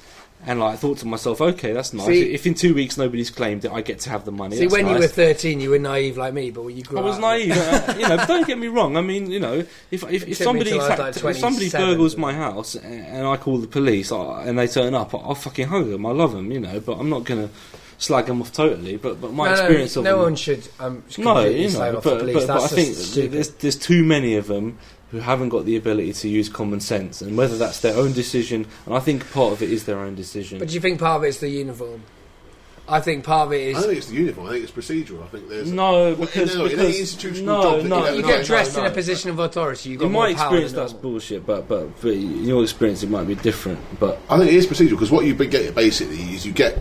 And 0.47 0.61
like, 0.61 0.74
I 0.74 0.76
thought 0.76 0.99
to 0.99 1.07
myself, 1.07 1.40
okay, 1.40 1.72
that's 1.72 1.92
nice. 1.92 2.07
See- 2.07 2.34
if 2.34 2.47
in 2.47 2.55
two 2.55 2.74
weeks 2.74 2.97
nobody's 2.99 3.30
claimed 3.30 3.64
it, 3.64 3.72
I 3.72 3.80
get 3.80 4.01
to 4.01 4.11
have 4.11 4.24
the 4.24 4.32
money. 4.32 4.57
See, 4.57 4.66
when 4.66 4.86
you 4.86 4.95
were 4.95 5.07
13, 5.07 5.61
you 5.61 5.70
were 5.70 5.78
naive 5.78 6.18
like 6.18 6.34
me, 6.34 6.51
but 6.51 6.62
when 6.64 6.76
you 6.76 6.82
grew 6.82 6.99
up, 6.99 7.05
I 7.05 7.07
was 7.09 7.16
up, 7.16 7.22
naive, 7.22 7.53
uh, 7.57 7.95
you 7.99 8.09
know. 8.09 8.16
But 8.16 8.28
don't 8.28 8.47
get 8.47 8.59
me 8.59 8.68
wrong. 8.68 8.97
I 8.97 9.01
mean, 9.01 9.30
you 9.30 9.40
know, 9.40 9.64
if 9.90 10.05
if, 10.05 10.28
if 10.28 10.36
somebody 10.36 10.74
like, 10.74 11.16
if 11.16 11.36
somebody 11.38 11.70
burgles 11.70 12.16
my 12.16 12.32
house 12.34 12.74
and 12.74 13.26
I 13.26 13.36
call 13.36 13.59
the 13.59 13.66
police 13.66 14.12
I- 14.12 14.45
and 14.45 14.59
they 14.59 14.66
turn 14.66 14.95
up, 14.95 15.14
I'll 15.14 15.34
fucking 15.34 15.68
hug 15.68 15.88
them. 15.88 16.05
I 16.05 16.11
love 16.11 16.32
them, 16.32 16.53
you 16.53 16.61
know. 16.61 16.80
But 16.80 16.99
I'm 16.99 17.09
not 17.09 17.24
gonna 17.24 17.49
slag 17.99 18.26
them 18.26 18.40
off 18.40 18.53
totally. 18.53 18.97
But 18.97 19.20
but 19.20 19.32
my 19.32 19.47
no, 19.47 19.53
experience 19.53 19.97
no, 19.97 20.01
of 20.01 20.05
no 20.05 20.11
them, 20.12 20.22
one 20.24 20.36
should. 20.36 20.68
Um, 20.78 21.05
no, 21.18 21.45
you 21.45 21.70
slag 21.70 21.95
know. 21.95 22.01
But, 22.01 22.18
police. 22.18 22.34
but, 22.34 22.47
but 22.49 22.62
I 22.62 22.66
think 22.68 23.32
there's 23.32 23.49
there's 23.51 23.78
too 23.78 24.05
many 24.05 24.36
of 24.36 24.47
them 24.47 24.78
who 25.14 25.20
haven't 25.20 25.50
got 25.50 25.64
the 25.64 25.76
ability 25.76 26.12
to 26.12 26.28
use 26.28 26.48
common 26.48 26.80
sense, 26.80 27.22
and 27.22 27.36
whether 27.36 27.56
that's 27.56 27.78
their 27.78 27.96
own 27.96 28.12
decision, 28.12 28.66
and 28.84 28.94
I 28.96 28.98
think 28.98 29.30
part 29.32 29.52
of 29.52 29.62
it 29.62 29.70
is 29.70 29.84
their 29.84 30.00
own 30.00 30.16
decision. 30.16 30.58
But 30.58 30.68
do 30.68 30.74
you 30.74 30.80
think 30.80 30.98
part 30.98 31.18
of 31.18 31.24
it's 31.24 31.38
the 31.38 31.48
uniform? 31.48 32.02
I 32.88 33.00
think 33.00 33.24
part 33.24 33.46
of 33.46 33.52
it 33.52 33.70
I 33.70 33.72
don't 33.74 33.82
think 33.84 33.98
it's 33.98 34.08
the 34.08 34.16
uniform. 34.16 34.48
I 34.48 34.50
think 34.50 34.64
it's 34.64 34.72
procedural. 34.72 35.22
I 35.22 35.28
think 35.28 35.48
there's 35.48 35.70
no, 35.70 36.14
Well, 36.14 36.16
because, 36.16 36.56
no, 36.56 36.64
in 36.66 36.72
any 36.72 36.80
because 36.80 37.00
institutional 37.00 37.56
no, 37.56 37.62
job 37.62 37.82
that 37.82 37.88
no, 37.88 38.08
you 38.08 38.16
you 38.16 38.22
no, 38.22 38.28
get 38.28 38.38
no, 38.38 38.44
dressed 38.44 38.74
no, 38.74 38.80
in 38.80 38.86
a 38.86 38.88
no. 38.88 38.94
position 38.94 39.30
of 39.30 39.38
authority. 39.38 39.90
You've 39.90 40.00
got 40.00 40.06
In 40.06 40.12
more 40.12 40.22
my 40.24 40.34
power 40.34 40.46
experience, 40.46 40.72
than 40.72 40.80
that's 40.80 40.92
normal. 40.94 41.10
bullshit. 41.12 41.46
But, 41.46 41.68
but 41.68 42.00
but 42.02 42.12
in 42.12 42.44
your 42.44 42.62
experience, 42.64 43.04
it 43.04 43.08
might 43.10 43.26
be 43.28 43.36
different. 43.36 43.78
But 44.00 44.20
I 44.28 44.36
think 44.36 44.50
it 44.50 44.56
is 44.56 44.66
procedural 44.66 44.90
because 44.90 45.12
what 45.12 45.24
you 45.24 45.34
get 45.34 45.74
basically 45.76 46.34
is 46.34 46.44
you 46.44 46.52
get 46.52 46.78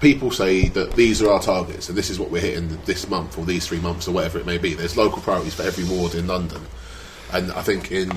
people 0.00 0.30
say 0.30 0.68
that 0.68 0.92
these 0.96 1.22
are 1.22 1.30
our 1.30 1.40
targets 1.40 1.88
and 1.88 1.96
this 1.96 2.10
is 2.10 2.18
what 2.18 2.30
we're 2.30 2.40
hitting 2.42 2.68
this 2.84 3.08
month 3.08 3.38
or 3.38 3.44
these 3.46 3.66
three 3.66 3.80
months 3.80 4.06
or 4.06 4.12
whatever 4.12 4.38
it 4.38 4.44
may 4.44 4.58
be. 4.58 4.74
There's 4.74 4.98
local 4.98 5.22
priorities 5.22 5.54
for 5.54 5.62
every 5.62 5.84
ward 5.84 6.14
in 6.14 6.26
London, 6.26 6.60
and 7.34 7.52
I 7.52 7.62
think 7.62 7.92
in 7.92 8.08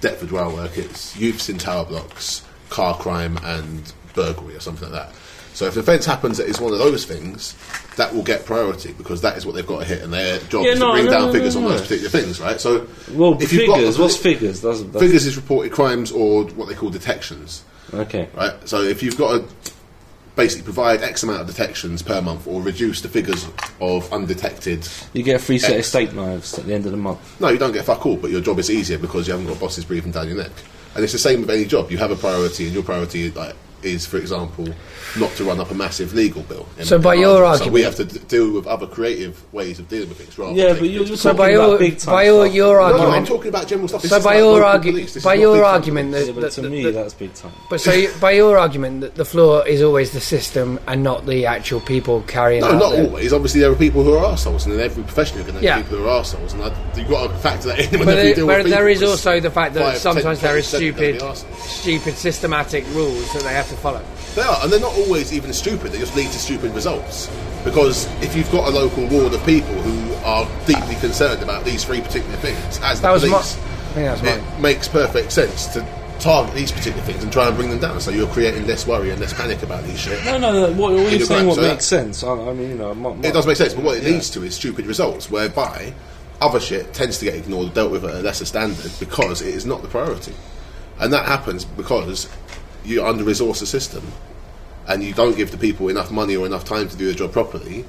Deptford 0.00 0.30
where 0.30 0.44
I 0.44 0.48
work, 0.48 0.78
it's 0.78 1.16
youths 1.16 1.48
in 1.48 1.58
tower 1.58 1.84
blocks, 1.84 2.44
car 2.70 2.96
crime, 2.96 3.38
and 3.42 3.92
burglary 4.14 4.56
or 4.56 4.60
something 4.60 4.90
like 4.90 5.08
that. 5.08 5.14
So 5.54 5.66
if 5.66 5.74
an 5.74 5.80
offence 5.80 6.04
happens 6.04 6.38
that 6.38 6.48
is 6.48 6.60
one 6.60 6.72
of 6.72 6.80
those 6.80 7.04
things, 7.04 7.54
that 7.96 8.12
will 8.12 8.24
get 8.24 8.44
priority 8.44 8.92
because 8.92 9.20
that 9.20 9.36
is 9.36 9.46
what 9.46 9.54
they've 9.54 9.66
got 9.66 9.80
to 9.80 9.84
hit, 9.84 10.02
and 10.02 10.12
their 10.12 10.38
job 10.40 10.64
Yeah, 10.64 10.72
is 10.72 10.80
no, 10.80 10.86
to 10.88 10.92
bring 10.94 11.04
no, 11.04 11.10
down 11.10 11.26
no, 11.26 11.32
figures 11.32 11.54
no, 11.54 11.62
on 11.62 11.68
no. 11.68 11.76
those 11.76 11.82
particular 11.82 12.10
things, 12.10 12.40
right? 12.40 12.60
So 12.60 12.88
well, 13.12 13.40
if 13.40 13.52
you've 13.52 13.68
got 13.68 13.76
figures. 13.76 13.98
What's 13.98 14.16
figures? 14.16 14.60
That's, 14.60 14.82
that's 14.82 14.98
figures 14.98 15.26
is 15.26 15.36
reported 15.36 15.70
crimes 15.70 16.10
or 16.10 16.44
what 16.44 16.68
they 16.68 16.74
call 16.74 16.90
detections 16.90 17.62
okay. 17.92 18.28
right? 18.34 18.68
So 18.68 18.82
if 18.82 19.02
you've 19.02 19.16
got 19.16 19.38
to 19.38 19.72
basically 20.36 20.64
provide 20.64 21.02
X 21.02 21.22
amount 21.22 21.40
of 21.40 21.46
detections 21.46 22.02
per 22.02 22.20
month 22.20 22.46
or 22.46 22.60
reduce 22.60 23.00
the 23.00 23.08
figures 23.08 23.46
of 23.80 24.12
undetected, 24.12 24.86
You 25.12 25.22
get 25.22 25.36
a 25.36 25.38
free 25.38 25.58
set 25.58 25.72
of 25.72 25.78
X. 25.78 25.88
steak 25.88 26.12
knives 26.12 26.58
at 26.58 26.66
the 26.66 26.74
end 26.74 26.86
of 26.86 26.90
the 26.92 26.98
month. 26.98 27.40
no, 27.40 27.48
you 27.50 27.58
don't 27.58 27.72
get 27.72 27.84
fuck 27.84 28.04
all, 28.04 28.16
but 28.16 28.30
your 28.30 28.40
job 28.40 28.58
is 28.58 28.70
easier 28.70 28.98
because 28.98 29.26
you 29.26 29.32
haven't 29.32 29.46
got 29.48 29.60
bosses 29.60 29.84
breathing 29.84 30.10
down 30.12 30.26
your 30.28 30.38
neck. 30.38 30.50
And 30.94 31.02
it's 31.02 31.12
the 31.12 31.18
same 31.18 31.40
with 31.40 31.50
any 31.50 31.64
job. 31.64 31.90
You 31.90 31.98
have 31.98 32.10
a 32.10 32.16
priority, 32.16 32.64
and 32.66 32.72
your 32.74 32.82
priority 32.84 33.22
is 33.26 33.36
like, 33.36 33.54
is, 33.84 34.06
for 34.06 34.16
example, 34.16 34.66
not 35.18 35.30
to 35.36 35.44
run 35.44 35.60
up 35.60 35.70
a 35.70 35.74
massive 35.74 36.14
legal 36.14 36.42
bill. 36.42 36.66
in- 36.78 36.84
So 36.84 36.98
by 36.98 37.14
your 37.14 37.44
argument, 37.44 37.70
so 37.70 37.72
we 37.72 37.82
have 37.82 37.94
to 37.96 38.04
d- 38.04 38.18
deal 38.26 38.50
with 38.50 38.66
other 38.66 38.86
creative 38.86 39.40
ways 39.52 39.78
of 39.78 39.88
dealing 39.88 40.08
with 40.08 40.18
things. 40.18 40.36
Rather 40.38 40.52
Yeah, 40.54 40.68
than 40.68 40.78
but 40.78 40.88
you're 40.88 40.98
things 41.00 41.10
just 41.10 41.22
to 41.22 41.28
So 41.28 41.34
by 41.34 41.52
talking 41.52 41.56
about 41.56 41.68
your 41.70 41.78
big 41.78 41.98
time 41.98 42.14
by 42.14 42.22
your, 42.24 42.46
your 42.46 42.74
No, 42.74 42.80
no, 42.80 42.94
I'm 42.94 43.00
argument, 43.02 43.26
talking 43.28 43.48
about 43.48 43.68
general 43.68 43.88
stuff. 43.88 44.02
This 44.02 44.10
so 44.10 44.16
is 44.16 44.24
by 44.24 44.38
your 44.38 44.52
local 44.58 44.68
argu- 44.68 44.82
police. 44.82 45.04
This 45.14 45.16
is 45.18 45.24
by 45.24 45.34
your 45.34 45.64
argument 45.64 46.12
that- 46.12 46.26
Yeah, 46.26 46.32
but 46.32 46.50
to 46.52 46.60
the- 46.62 46.70
me, 46.70 46.82
the- 46.84 46.90
that's 46.92 47.14
big 47.14 47.34
time. 47.34 47.52
but 47.70 47.80
so 47.80 47.92
you- 47.92 48.10
by 48.20 48.32
your 48.32 48.58
argument 48.58 49.02
that 49.02 49.14
the 49.14 49.24
flaw 49.24 49.60
is 49.60 49.82
always 49.82 50.10
the 50.10 50.20
system 50.20 50.80
and 50.88 51.02
not 51.04 51.26
the 51.26 51.46
actual 51.46 51.80
people 51.80 52.24
carrying 52.26 52.62
No, 52.62 52.68
out 52.72 52.78
not 52.80 52.92
the- 52.92 53.04
always. 53.04 53.32
Obviously, 53.32 53.60
there 53.60 53.70
are 53.70 53.74
people 53.76 54.02
who 54.02 54.14
are 54.14 54.24
assholes, 54.32 54.64
and 54.66 54.74
in 54.74 54.80
every 54.80 55.02
profession 55.04 55.36
you're 55.36 55.46
going 55.46 55.58
to 55.58 55.64
Yeah. 55.64 55.76
have 55.76 55.84
people 55.84 55.98
who 55.98 56.06
are 56.08 56.18
assholes, 56.20 56.52
and 56.54 56.62
I, 56.64 56.72
you've 56.96 57.08
got 57.08 57.28
to 57.28 57.34
factor 57.38 57.68
that 57.68 57.78
in 57.78 57.90
But, 57.90 58.00
whenever 58.00 58.10
you 58.18 58.22
there, 58.24 58.34
deal 58.34 58.46
but 58.46 58.62
with 58.64 58.72
there 58.72 58.86
people, 58.88 59.10
also 59.10 59.40
the 59.40 59.50
fact 59.50 59.74
that 59.74 59.98
sometimes 59.98 60.40
10, 60.40 60.48
there 60.48 60.58
is 60.58 60.66
20% 60.66 61.22
are 61.22 61.36
stupid, 61.36 61.58
stupid 61.68 62.16
systematic 62.16 62.84
rules 62.94 63.32
that 63.32 63.42
they 63.42 63.50
have 63.54 63.68
to 63.68 63.73
follow. 63.76 64.02
They 64.34 64.42
are, 64.42 64.58
and 64.62 64.72
they're 64.72 64.80
not 64.80 64.92
always 64.94 65.32
even 65.32 65.52
stupid. 65.52 65.92
They 65.92 65.98
just 65.98 66.16
lead 66.16 66.30
to 66.32 66.38
stupid 66.38 66.72
results. 66.74 67.30
Because 67.64 68.06
if 68.22 68.36
you've 68.36 68.50
got 68.52 68.68
a 68.68 68.70
local 68.70 69.06
ward 69.08 69.32
of 69.32 69.44
people 69.46 69.74
who 69.74 70.14
are 70.24 70.46
deeply 70.66 70.96
concerned 70.96 71.42
about 71.42 71.64
these 71.64 71.84
three 71.84 72.00
particular 72.00 72.36
things, 72.36 72.78
as 72.82 73.00
the 73.00 73.08
That 73.08 73.12
was 73.12 73.22
my- 73.24 73.28
police, 73.30 73.56
I 73.96 74.16
think 74.16 74.36
it 74.38 74.42
mine. 74.42 74.62
makes 74.62 74.88
perfect 74.88 75.32
sense 75.32 75.66
to 75.68 75.86
target 76.20 76.54
these 76.54 76.72
particular 76.72 77.02
things 77.04 77.22
and 77.22 77.32
try 77.32 77.48
and 77.48 77.56
bring 77.56 77.70
them 77.70 77.78
down. 77.80 78.00
So 78.00 78.10
you're 78.10 78.26
creating 78.28 78.66
less 78.66 78.86
worry 78.86 79.10
and 79.10 79.20
less 79.20 79.32
panic 79.32 79.62
about 79.62 79.84
these 79.84 79.98
shit. 79.98 80.24
No, 80.24 80.38
no, 80.38 80.52
no. 80.52 80.66
What, 80.72 80.92
what 80.92 81.12
In 81.12 81.18
you're 81.18 81.26
saying 81.26 81.26
crime, 81.26 81.46
what 81.46 81.56
so 81.56 81.62
makes 81.62 81.74
that- 81.74 81.82
sense. 81.82 82.22
I, 82.24 82.32
I 82.32 82.52
mean, 82.52 82.70
you 82.70 82.74
know, 82.76 82.94
my, 82.94 83.12
my, 83.14 83.28
It 83.28 83.32
does 83.32 83.46
make 83.46 83.56
sense, 83.56 83.72
but 83.74 83.84
what 83.84 83.96
it 83.98 84.02
Yeah. 84.02 84.10
leads 84.10 84.30
to 84.30 84.42
is 84.42 84.54
stupid 84.54 84.86
results, 84.86 85.30
whereby 85.30 85.92
other 86.40 86.60
shit 86.60 86.92
tends 86.92 87.18
to 87.18 87.24
get 87.26 87.34
ignored, 87.34 87.72
dealt 87.74 87.90
with 87.90 88.04
at 88.04 88.14
a 88.14 88.18
lesser 88.20 88.44
standard 88.44 88.90
because 89.00 89.40
it 89.42 89.54
is 89.54 89.64
not 89.64 89.82
the 89.82 89.88
priority, 89.88 90.32
and 91.00 91.12
that 91.12 91.26
happens 91.26 91.64
because 91.64 92.28
you 92.84 93.04
under 93.04 93.24
resource 93.24 93.62
a 93.62 93.66
system, 93.66 94.02
and 94.86 95.02
you 95.02 95.14
don't 95.14 95.36
give 95.36 95.50
the 95.50 95.58
people 95.58 95.88
enough 95.88 96.10
money 96.10 96.36
or 96.36 96.46
enough 96.46 96.64
time 96.64 96.88
to 96.88 96.96
do 96.96 97.06
the 97.06 97.14
job 97.14 97.32
properly, 97.32 97.84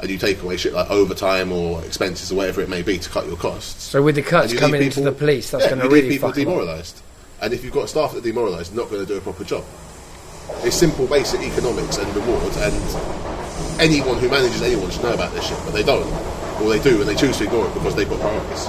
and 0.00 0.10
you 0.10 0.18
take 0.18 0.42
away 0.42 0.56
shit 0.56 0.72
like 0.72 0.90
overtime 0.90 1.52
or 1.52 1.82
expenses 1.84 2.30
or 2.30 2.36
whatever 2.36 2.60
it 2.60 2.68
may 2.68 2.82
be 2.82 2.98
to 2.98 3.08
cut 3.08 3.26
your 3.26 3.36
costs. 3.36 3.84
So 3.84 4.02
with 4.02 4.16
the 4.16 4.22
cuts 4.22 4.52
coming 4.52 4.80
leave 4.80 4.96
into 4.96 5.00
the 5.02 5.12
police, 5.12 5.50
that's 5.50 5.64
yeah, 5.64 5.70
going 5.70 5.82
to 5.82 5.88
really 5.88 6.08
people 6.10 6.28
fuck 6.28 6.38
'em 6.38 6.48
up. 6.48 6.54
demoralised, 6.54 7.00
and 7.40 7.54
if 7.54 7.64
you've 7.64 7.72
got 7.72 7.88
staff 7.88 8.12
that 8.12 8.18
are 8.18 8.22
demoralised, 8.22 8.74
not 8.76 8.90
going 8.90 9.00
to 9.00 9.06
do 9.06 9.16
a 9.16 9.20
proper 9.20 9.44
job. 9.44 9.64
It's 10.62 10.76
simple, 10.76 11.06
basic 11.06 11.40
economics 11.40 11.96
and 11.96 12.14
rewards, 12.14 12.56
and 12.58 13.80
anyone 13.80 14.18
who 14.18 14.28
manages 14.28 14.60
anyone 14.60 14.90
should 14.90 15.02
know 15.02 15.14
about 15.14 15.32
this 15.32 15.46
shit, 15.46 15.58
but 15.64 15.72
they 15.72 15.82
don't, 15.82 16.06
or 16.60 16.68
they 16.68 16.80
do, 16.82 17.00
and 17.00 17.08
they 17.08 17.14
choose 17.14 17.38
to 17.38 17.44
ignore 17.44 17.66
it 17.66 17.72
because 17.72 17.94
they've 17.96 18.08
got 18.08 18.20
priorities. 18.20 18.68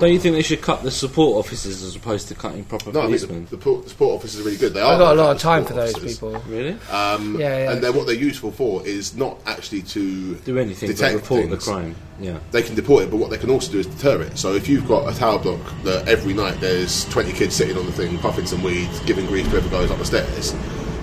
Don't 0.00 0.12
you 0.12 0.18
think 0.18 0.34
they 0.36 0.42
should 0.42 0.62
cut 0.62 0.82
the 0.82 0.90
support 0.90 1.44
officers 1.44 1.82
as 1.82 1.96
opposed 1.96 2.28
to 2.28 2.34
cutting 2.34 2.64
proper 2.64 2.92
No, 2.92 3.00
I 3.00 3.02
mean 3.02 3.10
policemen? 3.18 3.44
the, 3.46 3.50
the, 3.52 3.56
po- 3.56 3.80
the 3.80 3.88
support 3.90 4.16
officers 4.16 4.40
are 4.40 4.44
really 4.44 4.56
good. 4.56 4.74
They 4.74 4.80
are. 4.80 4.92
I've 4.92 4.98
got 4.98 5.16
a 5.16 5.20
lot 5.20 5.36
of 5.36 5.40
time 5.42 5.64
for 5.64 5.74
those 5.74 5.94
officers. 5.94 6.14
people. 6.18 6.38
really? 6.48 6.76
Um, 6.90 7.38
Yeah, 7.40 7.58
yeah. 7.64 7.72
And 7.72 7.82
then 7.82 7.94
what 7.96 8.06
they're 8.06 8.14
useful 8.14 8.50
for 8.52 8.86
is 8.86 9.14
not 9.16 9.38
actually 9.46 9.82
to 9.82 10.34
Do 10.36 10.58
anything 10.58 10.88
but 10.88 10.96
detect 10.96 11.14
report 11.16 11.48
things. 11.48 11.64
the 11.64 11.70
crime. 11.72 11.94
Yeah. 12.20 12.38
they 12.50 12.62
can 12.62 12.74
deport 12.74 13.04
it, 13.04 13.10
but 13.10 13.18
what 13.18 13.30
they 13.30 13.38
can 13.38 13.48
also 13.50 13.70
do 13.70 13.78
is 13.78 13.86
deter 13.86 14.22
it. 14.22 14.36
So 14.38 14.54
if 14.54 14.68
you've 14.68 14.88
got 14.88 15.12
a 15.12 15.16
tower 15.16 15.38
block 15.38 15.60
that 15.84 16.08
every 16.08 16.34
night 16.34 16.60
there's 16.60 17.04
20 17.10 17.32
kids 17.32 17.54
sitting 17.54 17.76
on 17.76 17.86
the 17.86 17.92
thing, 17.92 18.18
puffing 18.18 18.44
some 18.46 18.62
weed, 18.62 18.88
giving 19.06 19.26
grief 19.26 19.44
to 19.44 19.50
whoever 19.50 19.68
goes 19.68 19.90
up 19.90 19.98
the 19.98 20.04
stairs, 20.04 20.52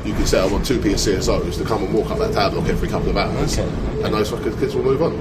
you 0.03 0.13
can 0.13 0.25
say, 0.25 0.39
I 0.39 0.45
want 0.45 0.65
two 0.65 0.77
PCSOs 0.79 1.57
to 1.57 1.63
come 1.65 1.83
and 1.83 1.93
walk 1.93 2.11
up 2.11 2.19
that 2.19 2.33
tower 2.33 2.51
block 2.51 2.67
every 2.67 2.87
couple 2.89 3.09
of 3.09 3.17
hours, 3.17 3.57
Okay. 3.57 4.03
and 4.03 4.13
those 4.13 4.29
fucking 4.29 4.57
kids 4.59 4.75
will 4.75 4.83
move 4.83 5.01
on. 5.01 5.13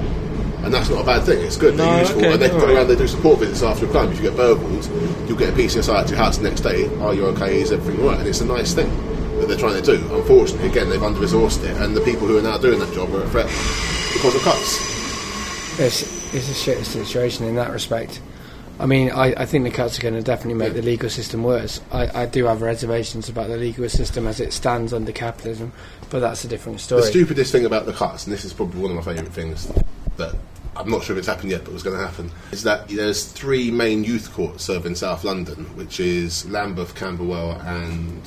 And 0.64 0.72
that's 0.72 0.88
not 0.88 1.02
a 1.02 1.04
bad 1.04 1.24
thing. 1.24 1.44
It's 1.44 1.56
good. 1.56 1.76
They're 1.76 1.86
No, 1.86 2.00
useful, 2.00 2.18
okay, 2.20 2.32
and 2.32 2.40
they 2.42 2.48
can 2.48 2.56
go 2.56 2.62
alright. 2.62 2.76
around. 2.78 2.88
They 2.88 2.96
do 2.96 3.06
support 3.06 3.38
visits 3.40 3.62
after 3.62 3.84
a 3.84 3.88
crime. 3.90 4.10
If 4.10 4.16
you 4.16 4.22
get 4.22 4.36
burgled, 4.36 4.84
you'll 5.28 5.36
get 5.36 5.50
a 5.50 5.52
PCSO 5.56 5.94
at 5.94 6.08
your 6.08 6.16
house 6.18 6.38
the 6.38 6.48
next 6.48 6.60
day. 6.62 6.86
Are 7.00 7.12
you 7.12 7.26
okay? 7.26 7.60
Is 7.60 7.70
everything 7.70 8.02
all 8.02 8.10
right? 8.10 8.18
And 8.18 8.26
it's 8.28 8.40
a 8.40 8.46
nice 8.46 8.72
thing 8.72 8.88
that 9.40 9.46
they're 9.48 9.58
trying 9.58 9.82
to 9.82 9.96
do. 9.98 10.14
Unfortunately, 10.14 10.68
again, 10.68 10.88
they've 10.88 11.02
under 11.02 11.20
resourced 11.20 11.62
it, 11.64 11.76
and 11.82 11.94
the 11.94 12.00
people 12.00 12.26
who 12.26 12.38
are 12.38 12.42
now 12.42 12.56
doing 12.56 12.78
that 12.78 12.92
job 12.94 13.12
are 13.14 13.22
at 13.22 13.28
threat 13.30 13.46
because 14.14 14.34
of 14.34 14.42
cuts. 14.42 14.94
It's, 15.78 16.34
it's 16.34 16.48
a 16.50 16.54
shit 16.54 16.84
situation 16.86 17.44
in 17.46 17.56
that 17.56 17.70
respect. 17.70 18.20
I 18.78 18.86
mean, 18.86 19.10
I, 19.10 19.34
I 19.34 19.46
think 19.46 19.64
the 19.64 19.70
cuts 19.70 19.98
are 19.98 20.02
going 20.02 20.14
to 20.14 20.22
definitely 20.22 20.54
make 20.54 20.72
the 20.72 20.82
legal 20.82 21.08
system 21.10 21.44
worse. 21.44 21.80
I, 21.92 22.22
I 22.22 22.26
do 22.26 22.46
have 22.46 22.62
reservations 22.62 23.28
about 23.28 23.48
the 23.48 23.56
legal 23.56 23.88
system 23.88 24.26
as 24.26 24.40
it 24.40 24.52
stands 24.52 24.92
under 24.92 25.12
capitalism, 25.12 25.72
but 26.10 26.20
that's 26.20 26.44
a 26.44 26.48
different 26.48 26.80
story. 26.80 27.02
The 27.02 27.08
stupidest 27.08 27.52
thing 27.52 27.66
about 27.66 27.86
the 27.86 27.92
cuts, 27.92 28.24
and 28.24 28.32
this 28.32 28.44
is 28.44 28.52
probably 28.52 28.80
one 28.80 28.90
of 28.90 28.96
my 28.96 29.02
favourite 29.12 29.32
things 29.32 29.70
that 30.16 30.34
I'm 30.76 30.90
not 30.90 31.04
sure 31.04 31.14
if 31.14 31.18
it's 31.20 31.28
happened 31.28 31.50
yet, 31.50 31.64
but 31.64 31.72
was 31.72 31.82
going 31.82 31.96
to 31.96 32.04
happen, 32.04 32.30
is 32.50 32.62
that 32.64 32.88
there's 32.88 33.24
three 33.24 33.70
main 33.70 34.02
youth 34.04 34.32
courts 34.32 34.64
serving 34.64 34.96
South 34.96 35.22
London, 35.24 35.64
which 35.76 36.00
is 36.00 36.48
Lambeth, 36.50 36.94
Camberwell, 36.94 37.52
and 37.60 38.20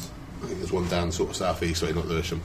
I 0.44 0.46
think 0.48 0.60
there's 0.60 0.72
one 0.72 0.88
down 0.88 1.12
sort 1.12 1.30
of 1.32 1.36
south 1.36 1.62
east, 1.64 1.82
sorry, 1.82 1.94
not 1.94 2.08
Lewisham. 2.08 2.42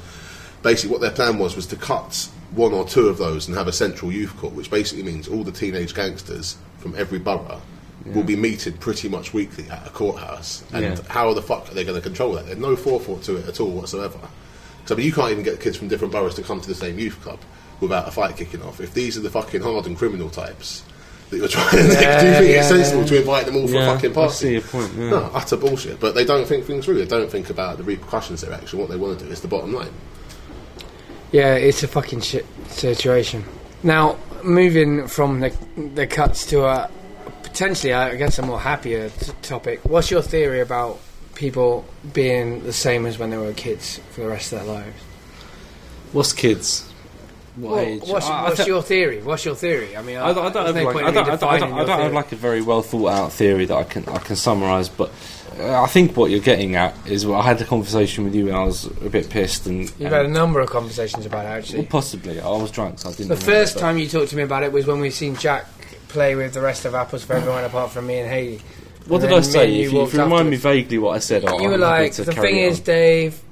basically 0.63 0.91
what 0.93 1.01
their 1.01 1.11
plan 1.11 1.39
was 1.39 1.55
was 1.57 1.67
to 1.67 1.77
cut 1.77 2.29
one 2.53 2.73
or 2.73 2.85
two 2.87 3.09
of 3.09 3.19
those 3.19 3.47
and 3.49 3.57
have 3.57 3.69
a 3.69 3.73
central 3.73 4.11
youth 4.13 4.37
court, 4.39 4.55
which 4.55 4.71
basically 4.71 5.03
means 5.05 5.29
all 5.29 5.45
the 5.45 5.53
teenage 5.53 5.95
gangsters 5.95 6.57
from 6.79 6.95
every 6.97 7.19
borough 7.19 7.61
will 8.07 8.25
be 8.25 8.35
meted 8.35 8.81
pretty 8.81 9.09
much 9.09 9.33
weekly 9.33 9.69
at 9.71 9.87
a 9.87 9.91
courthouse. 9.91 10.65
And 10.73 10.83
Yeah. 10.85 10.97
how 11.09 11.33
the 11.35 11.43
fuck 11.43 11.71
are 11.71 11.75
they 11.75 11.85
going 11.85 11.95
to 11.95 12.03
control 12.03 12.33
that? 12.33 12.47
There's 12.47 12.59
no 12.59 12.75
forethought 12.75 13.23
to 13.25 13.37
it 13.37 13.47
at 13.49 13.61
all 13.61 13.71
whatsoever. 13.71 14.19
So 14.87 14.95
I 14.95 14.99
mean, 14.99 15.07
you 15.07 15.13
can't 15.13 15.31
even 15.31 15.45
get 15.45 15.61
kids 15.61 15.77
from 15.77 15.87
different 15.87 16.13
boroughs 16.13 16.35
to 16.35 16.43
come 16.43 16.61
to 16.61 16.67
the 16.69 16.75
same 16.75 16.99
youth 16.99 17.21
club 17.23 17.39
without 17.83 18.09
a 18.09 18.11
fight 18.11 18.37
kicking 18.37 18.63
off. 18.63 18.81
If 18.81 18.95
these 18.95 19.19
are 19.19 19.21
the 19.21 19.31
fucking 19.31 19.61
hardened 19.61 19.99
criminal 19.99 20.31
types 20.31 20.83
that 21.31 21.39
you're 21.39 21.49
trying 21.49 21.71
to 21.71 21.77
do 21.77 21.83
you 21.83 21.89
think 21.89 22.51
yeah, 22.51 22.61
it's 22.61 22.69
sensible 22.69 23.01
yeah. 23.03 23.07
to 23.07 23.19
invite 23.19 23.47
them 23.47 23.57
all 23.57 23.67
for 23.67 23.75
Yeah, 23.75 23.91
a 23.91 23.95
fucking 23.95 24.11
I 24.13 24.15
party? 24.15 24.35
see 24.35 24.53
your 24.53 24.63
point, 24.63 24.93
yeah. 24.95 25.11
No, 25.11 25.31
utter 25.35 25.57
bullshit. 25.57 25.99
But 25.99 26.15
they 26.15 26.25
don't 26.25 26.47
think 26.47 26.65
things 26.65 26.85
through. 26.85 26.99
They 26.99 27.07
don't 27.07 27.31
think 27.31 27.51
about 27.51 27.79
the 27.79 27.85
repercussions 27.85 28.43
They're 28.43 28.53
actually 28.53 28.81
What 28.81 28.91
they 28.91 28.97
want 28.97 29.19
to 29.19 29.25
do 29.25 29.31
is 29.31 29.41
the 29.41 29.49
bottom 29.49 29.73
line. 29.73 29.93
Yeah, 31.33 31.55
it's 31.55 31.83
a 31.83 31.89
fucking 31.89 32.21
shit 32.21 32.47
situation. 32.69 33.45
Now, 33.83 34.19
moving 34.45 35.09
from 35.09 35.41
the 35.41 35.51
the 35.95 36.07
cuts 36.07 36.47
to 36.47 36.65
a 36.65 36.91
potentially, 37.43 37.95
I 37.95 38.17
guess, 38.17 38.39
a 38.39 38.43
more 38.43 38.61
happier 38.61 39.09
t- 39.09 39.33
topic. 39.43 39.81
What's 39.85 40.11
your 40.11 40.23
theory 40.23 40.61
about 40.61 41.01
people 41.35 41.85
being 42.13 42.63
the 42.65 42.73
same 42.73 43.07
as 43.07 43.19
when 43.19 43.31
they 43.31 43.39
were 43.39 43.53
kids 43.55 43.99
for 44.11 44.21
the 44.23 44.29
rest 44.29 44.53
of 44.53 44.61
their 44.61 44.75
lives? 44.75 45.03
What's 46.13 46.33
kids? 46.33 46.92
What 47.57 47.71
Well, 47.71 47.81
age? 47.81 48.03
What's, 48.07 48.27
I- 48.27 48.41
I 48.41 48.43
what's 48.49 48.67
your 48.67 48.83
theory? 48.83 49.23
What's 49.23 49.45
your 49.45 49.55
theory? 49.55 49.97
I 49.97 50.03
mean, 50.03 50.17
I, 50.17 50.33
don't- 50.33 50.47
I 50.47 50.51
don't 50.51 50.67
have 50.67 50.75
no 50.75 50.85
like, 50.85 50.97
I 50.97 51.11
don't, 51.11 51.15
don't, 51.15 51.41
don't, 51.41 51.43
I 51.51 51.59
your 51.59 51.87
don't 51.87 52.01
have 52.01 52.13
like 52.13 52.33
a 52.33 52.37
very 52.37 52.63
well 52.63 52.83
thought 52.83 53.09
out 53.11 53.33
theory 53.33 53.67
that 53.67 53.77
I 53.77 53.85
can 53.85 54.09
I 54.09 54.19
can 54.19 54.37
summarise, 54.37 54.89
but 54.89 55.11
uh, 55.59 55.83
I 55.83 55.87
think 55.87 56.17
what 56.17 56.31
you're 56.31 56.41
getting 56.41 56.77
at 56.77 56.95
is 57.07 57.27
what 57.27 57.41
I 57.41 57.43
had 57.43 57.61
a 57.61 57.65
conversation 57.67 58.25
with 58.25 58.35
you 58.35 58.47
when 58.47 58.55
I 58.55 58.65
was 58.65 58.87
a 58.87 59.11
bit 59.11 59.29
pissed 59.29 59.67
and, 59.67 59.81
You've 59.81 60.01
and 60.01 60.15
had 60.15 60.25
a 60.25 60.31
number 60.31 60.61
of 60.61 60.71
conversations 60.71 61.27
about 61.27 61.45
it, 61.45 61.49
well, 61.49 61.59
actually. 61.59 61.87
possibly 61.87 62.41
I 62.41 62.49
was 62.49 62.71
drunk, 62.71 63.01
so 63.01 63.11
I 63.11 63.13
didn't. 63.13 63.29
The 63.29 63.37
first 63.37 63.75
but- 63.75 63.81
time 63.81 63.99
you 63.99 64.09
talked 64.09 64.31
to 64.31 64.37
me 64.37 64.45
about 64.45 64.63
it 64.63 64.73
was 64.73 64.87
when 64.87 65.01
we 65.01 65.11
seen 65.11 65.37
Jack 65.37 65.67
play 66.09 66.35
with 66.35 66.55
the 66.55 66.61
rest 66.63 66.87
of 66.87 66.95
Apples 66.95 67.23
for 67.25 67.35
Everyone 67.35 67.65
apart 67.65 67.91
from 67.91 68.07
me 68.07 68.19
and 68.21 68.31
Haley. 68.31 68.61
What 69.09 69.21
and 69.23 69.31
did 69.31 69.39
I 69.39 69.41
say? 69.43 69.71
you 69.73 69.87
If 69.87 69.93
you, 69.93 70.03
if 70.03 70.15
you 70.15 70.23
remind 70.23 70.49
me 70.49 70.57
vaguely 70.57 70.97
what 70.99 71.17
I 71.17 71.19
said, 71.19 71.45
I'll, 71.45 71.61
you 71.61 71.69
were 71.69 71.77
like, 71.79 72.15
the 72.15 72.25
thing 72.33 72.57
is, 72.59 72.81
Dave, 72.81 73.43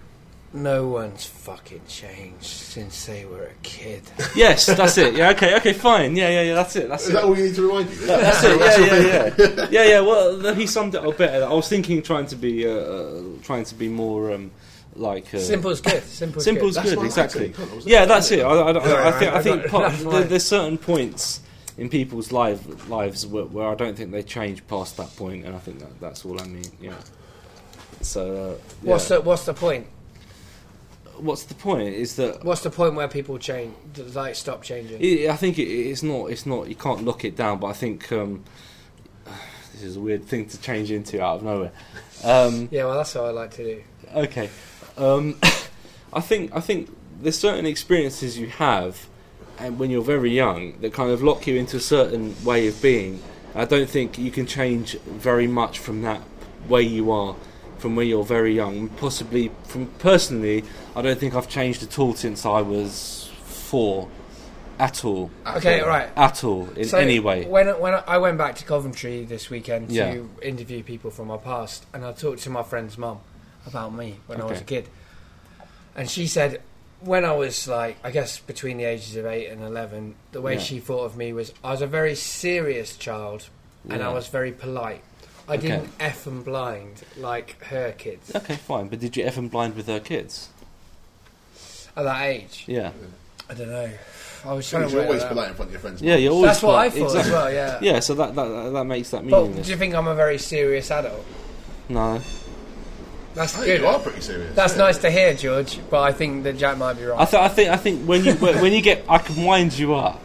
no 0.53 0.89
one's 0.89 1.25
fucking 1.25 1.83
changed 1.87 2.45
since 2.45 3.07
they 3.07 3.25
were 3.25 3.45
a 3.45 3.55
kid. 3.63 4.03
yes, 4.35 4.67
that's 4.67 4.99
it. 4.99 5.15
Yeah, 5.15 5.31
okay, 5.31 5.57
okay, 5.57 5.73
fine. 5.73 6.17
Yeah, 6.17 6.29
yeah, 6.29 6.43
yeah. 6.43 6.55
That's 6.55 6.75
it. 6.77 6.89
That's 6.89 7.05
Is 7.05 7.11
it. 7.11 7.13
that 7.13 7.25
all 7.25 7.37
you 7.39 7.45
need 7.47 7.55
to 7.55 7.63
remind 7.63 7.91
you? 7.91 8.07
That's 8.07 8.43
it. 8.45 8.59
Yeah, 8.61 8.77
yeah, 8.79 9.35
yeah, 9.39 9.69
yeah, 9.71 9.85
yeah. 9.91 10.01
Well, 10.01 10.55
he 10.55 10.67
summed 10.67 10.95
it 10.95 11.05
up 11.05 11.17
better. 11.19 11.45
I 11.45 11.53
was 11.53 11.69
thinking, 11.69 12.03
trying 12.03 12.27
to 12.27 12.37
be, 12.37 12.67
uh, 12.67 12.71
uh, 12.71 13.23
trying 13.43 13.65
to 13.65 13.75
be 13.77 13.89
more 13.89 14.33
um, 14.33 14.51
like 14.97 15.33
uh, 15.35 15.39
Simple's 15.39 15.81
good. 15.81 16.03
Simple's, 16.03 16.45
Simple's 16.45 16.75
That's 16.75 16.91
good, 16.91 16.99
what 16.99 17.07
exactly. 17.07 17.53
said. 17.53 17.69
Yeah, 17.85 18.05
that's 18.07 18.31
it. 18.33 18.41
I, 18.41 18.49
I, 18.51 18.71
I, 18.73 19.09
I 19.09 19.13
think, 19.19 19.33
I 19.33 19.39
I 19.39 19.43
think 19.43 19.63
got- 19.63 19.71
part, 19.71 19.93
that's 19.93 20.05
there, 20.05 20.25
there's 20.25 20.47
certain 20.47 20.79
points 20.79 21.41
in 21.79 21.89
people's 21.89 22.33
live, 22.33 22.91
lives 22.91 23.27
where, 23.27 23.45
where 23.45 23.69
I 23.69 23.75
don't 23.77 23.97
think 23.97 24.11
they 24.11 24.23
change 24.25 24.67
past 24.67 24.97
that 24.97 25.15
point, 25.17 25.45
and 25.47 25.55
I 25.55 25.59
think 25.59 25.79
that, 25.79 26.01
that's 26.01 26.25
all 26.25 26.41
I 26.41 26.47
mean. 26.47 26.65
Yeah. 26.81 26.95
So, 28.03 28.35
uh, 28.35 28.49
yeah. 28.83 28.91
What's 28.91 29.09
the 29.09 29.21
What's 29.21 29.45
the 29.45 29.55
point? 29.55 29.87
What's 31.23 31.45
the 31.45 31.55
point? 31.55 31.95
Is 31.95 32.17
that 32.17 32.45
What's 32.45 32.63
the 32.63 32.71
point 32.71 32.95
where 32.95 33.09
people 33.09 33.39
change, 33.39 33.75
like 34.15 34.35
stop 34.35 34.63
changing? 34.63 35.01
it, 35.01 35.29
I 35.29 35.37
think 35.37 35.59
it, 35.59 35.69
it's 35.69 36.03
not. 36.03 36.27
It's 36.27 36.47
not. 36.47 36.69
You 36.69 36.75
can't 36.75 37.05
lock 37.05 37.25
it 37.25 37.37
down. 37.37 37.59
But 37.59 37.69
I 37.69 37.73
think 37.73 38.11
um, 38.13 38.45
this 39.73 39.83
is 39.83 39.97
a 39.97 40.01
weird 40.01 40.25
thing 40.25 40.47
to 40.47 40.61
change 40.61 40.91
into 40.91 41.23
out 41.23 41.37
of 41.37 41.43
nowhere. 41.43 41.73
Um, 42.25 42.69
yeah, 42.73 42.85
well, 42.85 42.97
that's 42.97 43.15
what 43.15 43.25
I 43.25 43.31
like 43.31 43.51
to 43.53 43.65
do. 43.65 43.83
Okay. 44.15 44.51
Um, 44.97 45.39
I 46.13 46.21
think 46.21 46.55
I 46.55 46.61
think 46.61 46.95
there's 47.21 47.39
certain 47.39 47.67
experiences 47.67 48.39
you 48.39 48.49
have, 48.49 49.07
and 49.59 49.79
when 49.79 49.91
you're 49.91 50.03
very 50.03 50.35
young, 50.35 50.81
that 50.81 50.93
kind 50.93 51.11
of 51.11 51.23
lock 51.23 51.47
you 51.47 51.57
into 51.57 51.77
a 51.77 51.81
certain 51.81 52.35
way 52.45 52.67
of 52.67 52.81
being. 52.83 53.23
I 53.55 53.65
don't 53.65 53.91
think 53.91 54.17
you 54.17 54.31
can 54.31 54.47
change 54.47 54.97
very 55.01 55.49
much 55.49 55.81
from 55.81 56.03
that 56.03 56.23
way 56.69 56.83
you 56.83 57.11
are 57.11 57.35
from 57.81 57.97
when 57.97 58.07
you're 58.07 58.25
very 58.25 58.55
young. 58.55 58.89
Possibly 58.91 59.51
from 59.65 59.87
personally, 59.99 60.63
I 60.95 61.03
don't 61.03 61.19
think 61.19 61.35
I've 61.35 61.49
changed 61.49 61.83
at 61.83 61.99
all 61.99 62.15
since 62.15 62.45
I 62.45 62.61
was 62.61 63.31
four, 63.45 64.09
at 64.79 65.05
all, 65.05 65.31
Okay, 65.47 65.81
right. 65.83 66.09
at 66.17 66.45
all 66.45 66.69
in 66.77 66.85
So 66.87 66.99
any 66.99 67.19
way. 67.21 67.47
When 67.47 67.69
when 67.81 67.95
I 68.07 68.19
went 68.19 68.39
back 68.39 68.57
to 68.57 68.65
Coventry 68.65 69.25
this 69.25 69.49
weekend 69.51 69.89
to 69.89 69.95
Yeah. 69.95 70.23
interview 70.43 70.83
people 70.83 71.11
from 71.11 71.29
my 71.29 71.39
past, 71.39 71.87
and 71.95 72.05
I 72.05 72.13
talked 72.13 72.43
to 72.43 72.51
my 72.51 72.63
friend's 72.63 72.97
mum 72.99 73.19
about 73.67 73.95
me 73.95 74.21
when 74.27 74.41
I 74.41 74.45
was 74.45 74.61
a 74.61 74.65
kid, 74.65 74.89
and 75.97 76.09
she 76.11 76.27
said 76.27 76.61
when 77.01 77.25
I 77.25 77.33
was 77.33 77.67
like 77.67 77.97
I 78.05 78.11
guess 78.11 78.39
between 78.41 78.77
the 78.77 78.85
ages 78.85 79.17
of 79.17 79.25
eight 79.25 79.49
and 79.49 79.63
eleven, 79.63 80.17
the 80.33 80.41
way 80.43 80.55
Yeah. 80.55 80.61
she 80.61 80.81
thought 80.81 81.05
of 81.05 81.17
me 81.17 81.33
was 81.33 81.53
I 81.65 81.71
was 81.73 81.81
a 81.83 81.87
very 81.87 82.15
serious 82.15 82.95
child, 82.97 83.49
and 83.89 84.03
I 84.03 84.13
was 84.13 84.29
very 84.29 84.53
polite. 84.53 85.03
I 85.51 85.55
Okay. 85.55 85.69
didn't 85.69 85.91
f 85.99 86.27
and 86.27 86.45
blind 86.45 87.03
like 87.17 87.61
her 87.65 87.93
kids 87.93 88.31
Okay, 88.35 88.55
fine. 88.57 88.87
But 88.89 89.01
did 89.01 89.17
you 89.17 89.25
ever 89.25 89.43
blind 89.43 89.75
with 89.77 89.87
her 89.89 90.01
kids? 90.01 90.49
at 91.97 92.05
that 92.05 92.23
age. 92.23 92.65
Yeah. 92.69 92.93
I 93.51 93.55
don't 93.55 93.69
know. 93.69 93.91
I 94.45 94.53
was 94.53 94.71
trying 94.71 94.83
Because 94.83 94.93
to 94.93 94.97
you're 94.99 95.07
always 95.07 95.23
that 95.23 95.29
polite 95.33 95.49
in 95.49 95.55
front 95.55 95.69
of 95.69 95.73
your 95.73 95.81
friends. 95.81 96.01
Yeah, 96.01 96.15
you're 96.17 96.33
always. 96.33 96.51
That's 96.51 96.63
what 96.63 96.77
I 96.77 96.89
thought 96.89 97.03
Exactly. 97.07 97.21
as 97.21 97.31
well. 97.37 97.53
Yeah. 97.53 97.79
Yeah, 97.83 98.01
so 98.01 98.15
that 98.15 98.35
that 98.37 98.71
that 98.73 98.85
makes 98.85 99.11
that 99.11 99.29
But 99.29 99.63
do 99.63 99.71
you 99.71 99.77
think 99.77 99.95
I'm 99.95 100.07
a 100.07 100.15
very 100.15 100.39
serious 100.39 100.91
adult? 100.91 101.25
no, 101.89 102.21
That's 103.35 103.55
I 103.55 103.59
think 103.59 103.67
good. 103.67 103.81
you 103.81 103.87
are 103.89 103.99
pretty 103.99 104.21
serious. 104.21 104.55
That's 104.55 104.75
yeah. 104.75 104.79
nice 104.79 104.99
to 104.99 105.11
hear, 105.11 105.35
George. 105.35 105.81
But 105.91 106.03
I 106.03 106.13
think 106.13 106.45
that 106.45 106.57
Jack 106.57 106.79
might 106.79 106.95
be 106.95 107.05
right. 107.05 107.21
I, 107.21 107.25
th- 107.25 107.43
I 107.43 107.49
think 107.49 107.69
I 107.71 107.77
think 107.77 108.07
when 108.09 108.25
you 108.25 108.35
when 108.35 108.73
you 108.73 108.81
get 108.81 109.05
I 109.09 109.19
can 109.19 109.45
wind 109.45 109.77
you 109.77 109.95
up, 109.97 110.23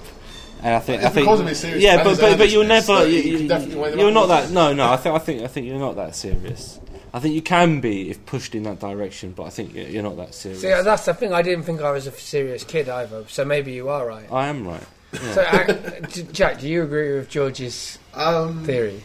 and 0.66 0.74
I 0.74 0.80
think 0.80 0.98
It's 0.98 1.06
I 1.06 1.10
think 1.10 1.26
because 1.26 1.40
of 1.42 1.48
his 1.48 1.60
serious 1.60 1.84
yeah, 1.84 2.04
but 2.04 2.20
but, 2.20 2.38
but 2.40 2.50
you're 2.50 2.66
never 2.66 2.96
that 2.96 3.10
you 3.10 3.20
you, 3.20 3.38
can 3.38 3.48
definitely 3.48 3.76
wind 3.76 3.94
him 3.94 4.00
you're 4.00 4.12
not 4.12 4.26
that 4.28 4.50
no 4.50 4.74
no 4.74 4.92
I 4.92 4.98
think 4.98 5.16
I 5.16 5.20
think 5.20 5.44
I 5.44 5.48
think 5.48 5.68
you're 5.68 5.80
not 5.80 5.96
that 5.96 6.16
serious. 6.16 6.80
I 7.14 7.20
think 7.20 7.36
you 7.36 7.42
can 7.44 7.80
be 7.80 8.10
if 8.10 8.26
pushed 8.26 8.56
in 8.56 8.64
that 8.64 8.80
direction, 8.80 9.32
but 9.32 9.44
I 9.44 9.50
think 9.50 9.76
you're 9.76 9.88
you're 9.88 10.04
not 10.04 10.18
that 10.18 10.34
serious. 10.34 10.62
See, 10.62 10.68
that's 10.68 11.06
the 11.06 11.14
thing. 11.14 11.34
I 11.34 11.44
didn't 11.44 11.64
think 11.64 11.82
I 11.82 11.92
was 11.92 12.08
a 12.08 12.12
serious 12.12 12.64
kid 12.64 12.90
either. 12.90 13.26
So 13.30 13.46
maybe 13.46 13.72
you 13.74 13.90
are 13.90 14.06
right. 14.06 14.30
I 14.32 14.48
am 14.48 14.68
right. 14.68 14.84
Yeah. 15.14 15.34
So, 15.34 15.42
uh, 15.42 16.08
Jack, 16.34 16.60
do 16.60 16.68
you 16.68 16.84
agree 16.84 17.14
with 17.14 17.30
George's 17.30 18.00
Um, 18.16 18.66
theory? 18.66 19.02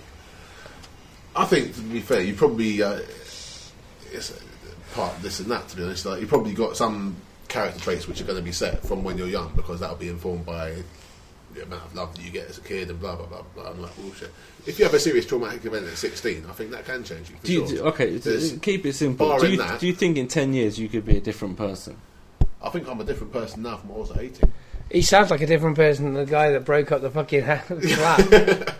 I 1.36 1.44
think, 1.44 1.74
to 1.76 1.82
be 1.82 2.00
fair, 2.00 2.22
you 2.22 2.34
probably 2.34 2.82
uh, 2.82 3.00
it's 4.12 4.32
part 4.94 5.14
of 5.14 5.22
this 5.22 5.38
and 5.38 5.50
that. 5.50 5.68
To 5.68 5.76
be 5.76 5.84
honest, 5.84 6.06
like 6.06 6.20
you 6.20 6.26
probably 6.26 6.54
got 6.54 6.76
some 6.76 7.14
character 7.46 7.78
traits 7.80 8.08
which 8.08 8.20
are 8.20 8.24
going 8.24 8.38
to 8.38 8.44
be 8.44 8.52
set 8.52 8.82
from 8.82 9.04
when 9.04 9.18
you're 9.18 9.28
young 9.28 9.52
because 9.54 9.78
that'll 9.80 9.96
be 9.96 10.08
informed 10.08 10.46
by 10.46 10.82
the 11.54 11.62
amount 11.62 11.84
of 11.84 11.94
love 11.94 12.14
that 12.16 12.22
you 12.24 12.30
get 12.30 12.48
as 12.48 12.58
a 12.58 12.60
kid 12.60 12.90
and 12.90 13.00
blah 13.00 13.16
blah 13.16 13.26
blah 13.26 13.42
blah 13.54 13.70
and 13.72 13.82
that 13.84 13.96
bullshit. 13.96 14.30
If 14.66 14.78
you 14.78 14.84
have 14.84 14.94
a 14.94 15.00
serious 15.00 15.26
traumatic 15.26 15.64
event 15.64 15.86
at 15.86 15.96
16, 15.96 16.44
I 16.48 16.52
think 16.52 16.70
that 16.70 16.84
can 16.84 17.02
change 17.02 17.30
you. 17.30 17.36
For 17.36 17.46
do 17.46 17.52
you, 17.52 17.66
sure. 17.66 17.76
do- 17.76 17.82
okay, 17.84 18.16
There's- 18.18 18.52
keep 18.60 18.84
it 18.86 18.92
simple. 18.94 19.38
Do 19.38 19.50
you, 19.50 19.56
that- 19.58 19.80
do 19.80 19.86
you 19.86 19.94
think 19.94 20.16
in 20.16 20.28
ten 20.28 20.52
years 20.54 20.78
you 20.78 20.88
could 20.88 21.04
be 21.06 21.16
a 21.16 21.20
different 21.20 21.56
person? 21.56 21.96
I 22.62 22.68
think 22.70 22.88
I'm 22.88 23.00
a 23.00 23.04
different 23.04 23.32
person 23.32 23.62
now 23.62 23.78
from 23.78 23.88
what 23.90 23.96
I 23.96 24.00
was 24.00 24.10
at 24.12 24.18
18. 24.18 24.52
He 24.92 25.02
sounds 25.02 25.30
like 25.30 25.40
a 25.40 25.46
different 25.46 25.76
person 25.76 26.04
than 26.06 26.14
the 26.14 26.30
guy 26.30 26.50
that 26.50 26.64
broke 26.64 26.90
up 26.92 27.00
the 27.00 27.10
fucking 27.10 27.42
flat. 27.44 28.74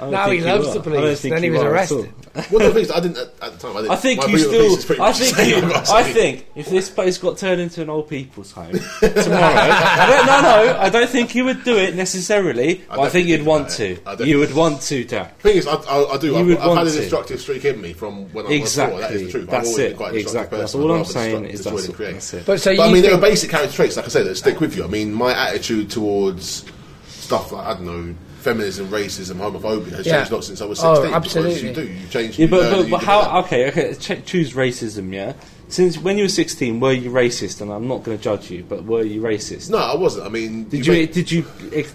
I 0.00 0.10
Now 0.10 0.26
think 0.26 0.40
he 0.42 0.46
loves 0.46 0.68
are. 0.68 0.74
the 0.74 0.80
police, 0.80 1.20
think 1.20 1.34
then 1.34 1.42
he 1.42 1.50
was 1.50 1.60
are 1.62 1.76
at 1.76 1.90
all. 1.92 1.98
arrested. 2.00 2.52
One 2.52 2.62
of 2.62 2.74
the 2.74 2.80
things 2.80 2.90
I 2.90 3.00
didn't 3.00 3.18
at, 3.18 3.28
at 3.42 3.52
the 3.52 3.58
time. 3.58 3.76
I, 3.76 3.80
didn't, 3.82 3.90
I 3.92 3.96
think 3.96 4.22
you 4.28 4.36
view 4.38 4.46
of 4.46 4.50
the 4.52 4.56
police 4.58 4.78
is 4.78 4.84
still. 4.84 5.02
I 5.02 5.12
think. 5.12 5.48
You, 5.50 5.56
I've 5.56 5.72
got 5.72 5.84
to 5.86 5.92
I 5.92 6.02
say. 6.04 6.12
think 6.12 6.46
if 6.54 6.66
this 6.68 6.88
place 6.90 7.18
got 7.18 7.38
turned 7.38 7.60
into 7.60 7.82
an 7.82 7.90
old 7.90 8.08
people's 8.08 8.52
home 8.52 8.72
tomorrow, 8.72 8.80
I 9.00 10.06
don't, 10.08 10.26
no, 10.26 10.40
no, 10.42 10.78
I 10.80 10.88
don't 10.90 11.08
think 11.10 11.34
you 11.34 11.44
would 11.44 11.64
do 11.64 11.76
it 11.76 11.94
necessarily. 11.96 12.82
I 12.88 12.96
But 12.96 13.00
I, 13.02 13.08
think 13.10 13.28
you'd 13.28 13.44
want 13.44 13.66
eh? 13.66 13.76
to. 13.76 13.84
it. 13.92 13.98
I 14.06 14.10
definitely 14.12 14.30
You 14.30 14.38
would 14.38 14.54
want 14.54 14.80
to, 14.82 15.04
Jack. 15.04 15.38
thing 15.40 15.56
is, 15.56 15.66
I, 15.66 15.74
I, 15.74 16.04
I 16.14 16.18
do. 16.18 16.28
You 16.28 16.36
I've, 16.38 16.46
would 16.46 16.56
I've 16.58 16.62
had 16.62 16.68
want 16.68 16.88
a 16.88 16.92
destructive 16.92 17.40
streak 17.40 17.64
in 17.64 17.80
me 17.80 17.92
from 17.92 18.32
when 18.32 18.46
I 18.46 18.60
was 18.60 18.74
four. 18.76 19.00
That 19.00 19.12
is 19.12 19.22
Exactly. 19.22 19.24
the 19.24 19.30
truth. 19.30 19.42
I've 19.44 19.50
That's 19.50 19.66
always 19.68 19.76
been 19.76 19.90
it. 19.92 19.96
quite 19.96 20.10
a 20.14 20.22
destructive 20.22 20.30
Exactly. 20.30 20.58
That's 20.58 20.74
all 20.74 20.80
I'd 20.80 20.94
I'm 20.94 20.98
rather 21.00 21.12
saying 21.12 21.44
is 21.46 21.60
destroy 21.64 21.76
that's, 21.80 22.12
that's 22.14 22.34
it. 22.34 22.46
But 22.46 22.60
so 22.60 22.70
I 22.82 22.92
mean, 22.92 23.02
there 23.02 23.14
are 23.14 23.20
basic 23.20 23.50
character 23.50 23.74
traits, 23.74 23.96
like 23.96 24.06
I 24.06 24.08
said, 24.08 24.26
that 24.26 24.36
stick 24.36 24.60
with 24.60 24.76
you. 24.76 24.84
I 24.84 24.86
mean, 24.86 25.12
my 25.12 25.32
attitude 25.32 25.90
towards 25.90 26.64
stuff 27.08 27.52
like 27.52 27.66
I 27.66 27.74
don't 27.74 27.86
know, 27.86 28.14
feminism, 28.40 28.88
racism, 28.88 29.36
homophobia 29.36 29.90
has 29.92 30.06
Yeah. 30.06 30.18
changed 30.18 30.32
a 30.32 30.34
lot 30.36 30.44
since 30.44 30.60
I 30.60 30.64
was 30.64 30.80
Oh, 30.82 30.94
sixteen. 30.94 31.14
absolutely. 31.14 31.52
Because 31.54 31.62
you 31.62 31.72
do, 31.86 31.92
you 31.92 32.08
change. 32.08 32.38
Yeah, 32.38 32.46
but, 32.46 32.60
learn, 32.60 32.70
but, 32.70 32.76
but 32.90 33.00
develop. 33.00 33.02
how? 33.04 33.38
Okay, 33.40 33.68
okay. 33.68 33.94
Ch- 33.94 34.24
choose 34.24 34.52
racism. 34.54 35.12
Yeah. 35.12 35.34
Since 35.68 35.98
when 35.98 36.18
you 36.18 36.24
were 36.24 36.28
16, 36.28 36.80
were 36.80 36.92
you 36.92 37.10
racist? 37.10 37.60
And 37.60 37.70
I'm 37.70 37.86
not 37.86 38.02
going 38.02 38.16
to 38.18 38.22
judge 38.24 38.50
you, 38.50 38.64
but 38.68 38.84
were 38.84 39.04
you 39.04 39.20
racist? 39.20 39.70
No, 39.70 39.78
I 39.78 39.94
wasn't. 39.94 40.26
I 40.26 40.28
mean, 40.28 40.64
Did 40.68 40.84
you, 40.84 40.92
make- 40.92 41.12
did 41.12 41.30
you 41.30 41.44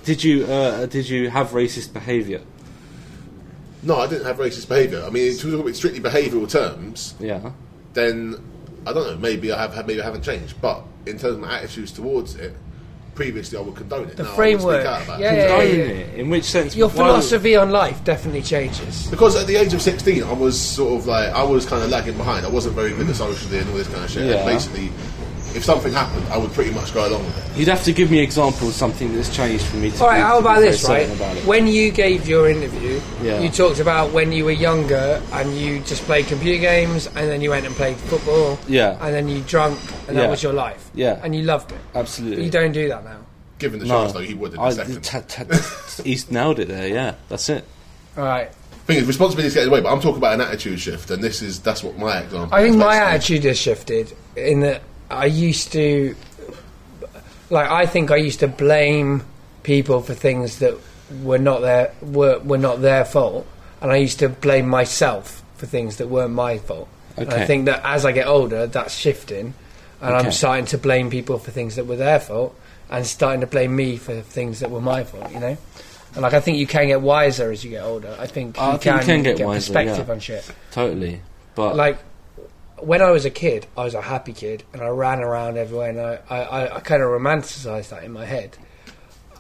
did 0.06 0.24
you 0.24 0.46
uh, 0.46 0.86
did 0.86 1.10
you 1.10 1.30
have 1.30 1.50
racist 1.50 1.92
behaviour? 1.92 2.40
No, 3.84 3.98
I 3.98 4.08
didn't 4.08 4.26
have 4.26 4.38
racist 4.38 4.68
behaviour. 4.68 5.04
I 5.06 5.10
mean, 5.10 5.36
to 5.38 5.52
talk 5.52 5.60
about 5.62 5.76
strictly 5.76 6.02
behavioural 6.02 6.50
terms, 6.50 7.14
Yeah. 7.20 7.52
then 7.94 8.36
I 8.88 8.94
don't 8.94 9.06
know. 9.08 9.18
Maybe 9.18 9.52
I 9.52 9.62
have. 9.62 9.76
Maybe 9.88 10.02
I 10.02 10.06
haven't 10.06 10.24
changed. 10.24 10.56
But 10.62 10.84
in 11.06 11.18
terms 11.20 11.36
of 11.36 11.40
my 11.42 11.58
attitudes 11.60 11.92
towards 11.92 12.36
it, 12.36 12.56
previously 13.16 13.58
I 13.58 13.62
would 13.62 13.76
condone 13.76 14.10
it. 14.10 14.18
The 14.18 14.24
now, 14.24 14.36
framework. 14.36 14.84
would 14.84 15.04
about 15.04 15.20
Yeah, 15.20 15.32
it. 15.34 15.38
yeah, 15.38 15.48
Condone 15.48 15.78
yeah. 15.80 15.86
it. 16.14 16.20
In 16.20 16.30
which 16.30 16.44
sense? 16.44 16.76
your 16.76 16.90
philosophy 16.90 17.56
on 17.56 17.72
life 17.72 18.04
definitely 18.04 18.42
changes. 18.44 19.08
Because 19.08 19.36
at 19.36 19.48
the 19.48 19.56
age 19.56 19.74
of 19.74 19.82
16, 19.82 20.24
I 20.24 20.34
was 20.34 20.60
sort 20.60 21.00
of 21.00 21.08
like, 21.08 21.30
I 21.34 21.44
was 21.44 21.66
kind 21.66 21.82
of 21.84 21.90
lagging 21.90 22.18
behind. 22.18 22.46
I 22.46 22.50
wasn't 22.50 22.76
very 22.76 22.92
good 22.92 23.10
at 23.10 23.16
socially 23.16 23.60
and 23.60 23.70
all 23.70 23.78
this 23.78 23.88
kind 23.88 24.04
of 24.04 24.10
shit. 24.12 24.26
Yeah. 24.28 24.36
And 24.36 24.46
basically, 24.46 24.92
if 25.56 25.64
something 25.64 25.94
happened, 25.94 26.28
I 26.28 26.38
would 26.38 26.52
pretty 26.52 26.72
much 26.72 26.94
go 26.94 27.08
along 27.08 27.26
with 27.26 27.38
it. 27.52 27.58
You'd 27.60 27.70
have 27.70 27.84
to 27.86 27.94
give 27.94 28.12
me 28.12 28.20
examples 28.20 28.70
of 28.70 28.76
something 28.76 29.16
that's 29.16 29.34
changed 29.34 29.64
for 29.66 29.78
me 29.78 29.90
to 29.92 30.04
All 30.04 30.10
right, 30.10 30.18
be, 30.18 30.22
how 30.22 30.40
about 30.40 30.60
this, 30.60 30.88
right? 30.88 31.10
About 31.10 31.38
it. 31.38 31.46
When 31.46 31.68
you 31.68 31.92
gave 31.92 32.28
your 32.28 32.50
interview, 32.50 33.00
Yeah. 33.24 33.40
you 33.40 33.50
talked 33.50 33.80
about 33.80 34.12
when 34.12 34.32
you 34.32 34.44
were 34.46 34.52
younger 34.52 35.22
and 35.32 35.58
you 35.58 35.80
just 35.80 36.04
played 36.04 36.28
computer 36.28 36.60
games 36.60 37.08
and 37.08 37.30
then 37.30 37.42
you 37.42 37.52
went 37.52 37.66
and 37.66 37.74
played 37.76 37.96
football. 37.96 38.60
Yeah. 38.68 38.98
And 39.02 39.14
then 39.16 39.30
you 39.30 39.42
drunk 39.42 39.80
and 40.08 40.18
that 40.18 40.30
was 40.30 40.44
your 40.44 40.54
life. 40.54 40.90
Yeah. 40.94 41.20
And 41.24 41.34
you 41.34 41.44
loved 41.44 41.72
it. 41.72 41.80
Absolutely. 41.96 42.38
But 42.38 42.46
you 42.46 42.52
don't 42.52 42.72
do 42.74 42.90
that 42.90 43.04
now. 43.06 43.20
Given 43.58 43.80
the 43.80 43.86
No, 43.86 44.02
chance, 44.02 44.12
though, 44.14 44.20
he 44.20 44.34
would 44.34 44.54
in 44.54 44.60
a 44.60 44.64
I, 44.64 44.70
second. 44.72 45.02
t- 45.02 45.20
t- 45.28 46.04
he's 46.04 46.30
nailed 46.30 46.60
it 46.60 46.68
there. 46.68 46.90
Yeah, 46.90 47.16
that's 47.30 47.48
it. 47.48 47.64
All 48.18 48.26
right. 48.26 48.52
thing 48.86 48.98
is, 48.98 49.06
responsibility 49.06 49.48
is 49.48 49.54
getting 49.54 49.70
away, 49.70 49.80
but 49.80 49.92
I'm 49.94 50.02
talking 50.02 50.18
about 50.18 50.34
an 50.34 50.42
attitude 50.42 50.80
shift, 50.82 51.10
and 51.10 51.24
this 51.24 51.42
is 51.42 51.60
that's 51.62 51.82
what 51.82 51.98
my 51.98 52.20
example. 52.20 52.54
I 52.54 52.62
think 52.64 52.76
my 52.76 52.98
attitude 52.98 53.46
has 53.46 53.58
shifted 53.58 54.14
in 54.36 54.60
that 54.60 54.82
I 55.10 55.26
used 55.26 55.72
to, 55.74 56.16
like, 57.50 57.70
I 57.70 57.86
think 57.86 58.12
I 58.12 58.18
used 58.18 58.40
to 58.40 58.48
blame 58.48 59.24
people 59.64 60.02
for 60.02 60.14
things 60.14 60.60
that 60.60 60.78
were 61.24 61.38
not 61.38 61.62
their 61.62 61.94
were 62.02 62.40
were 62.40 62.58
not 62.58 62.82
their 62.82 63.06
fault, 63.06 63.46
and 63.82 63.92
I 63.92 63.98
used 63.98 64.20
to 64.20 64.30
blame 64.30 64.68
myself 64.68 65.44
for 65.56 65.66
things 65.66 65.98
that 65.98 66.08
weren't 66.08 66.34
my 66.34 66.58
fault. 66.58 66.88
And 67.18 67.34
I 67.34 67.46
think 67.46 67.66
that 67.66 67.82
as 67.84 68.06
I 68.06 68.12
get 68.12 68.28
older, 68.28 68.68
that's 68.68 68.96
shifting, 68.96 69.54
and 70.02 70.16
Okay. 70.16 70.26
I'm 70.26 70.32
starting 70.32 70.66
to 70.68 70.78
blame 70.78 71.10
people 71.10 71.40
for 71.40 71.52
things 71.52 71.76
that 71.76 71.86
were 71.88 71.96
their 71.96 72.20
fault, 72.20 72.56
and 72.90 73.06
starting 73.06 73.42
to 73.42 73.48
blame 73.48 73.76
me 73.76 73.98
for 73.98 74.22
things 74.22 74.60
that 74.60 74.72
were 74.72 74.82
my 74.82 75.04
fault. 75.04 75.32
You 75.32 75.40
know. 75.40 75.58
And 76.14 76.22
like 76.22 76.34
I 76.34 76.40
think 76.40 76.58
you 76.58 76.68
can 76.68 76.88
get 76.88 77.02
wiser 77.02 77.52
as 77.52 77.64
you 77.64 77.72
get 77.72 77.84
older. 77.84 78.16
I 78.18 78.26
think 78.26 78.58
I 78.58 78.74
you 78.74 78.78
think 78.78 78.84
can, 78.84 79.00
you 79.00 79.06
can 79.06 79.24
get 79.24 79.46
wiser, 79.46 79.74
perspective 79.74 80.08
yeah. 80.08 80.14
on 80.14 80.20
shit 80.20 80.52
Totally. 80.72 81.22
But 81.56 81.76
like 81.76 82.00
when 82.86 83.02
I 83.02 83.12
was 83.12 83.26
a 83.26 83.30
kid, 83.30 83.68
I 83.78 83.84
was 83.84 83.94
a 83.94 84.02
happy 84.02 84.34
kid, 84.34 84.64
and 84.74 84.82
I 84.82 84.88
ran 84.90 85.20
around 85.22 85.58
everywhere, 85.58 85.90
and 85.90 86.00
I, 86.00 86.20
I, 86.30 86.42
I, 86.44 86.76
I 86.78 86.80
kind 86.82 87.02
of 87.02 87.10
romanticised 87.10 87.90
that 87.92 88.04
in 88.04 88.12
my 88.12 88.26
head. 88.26 88.58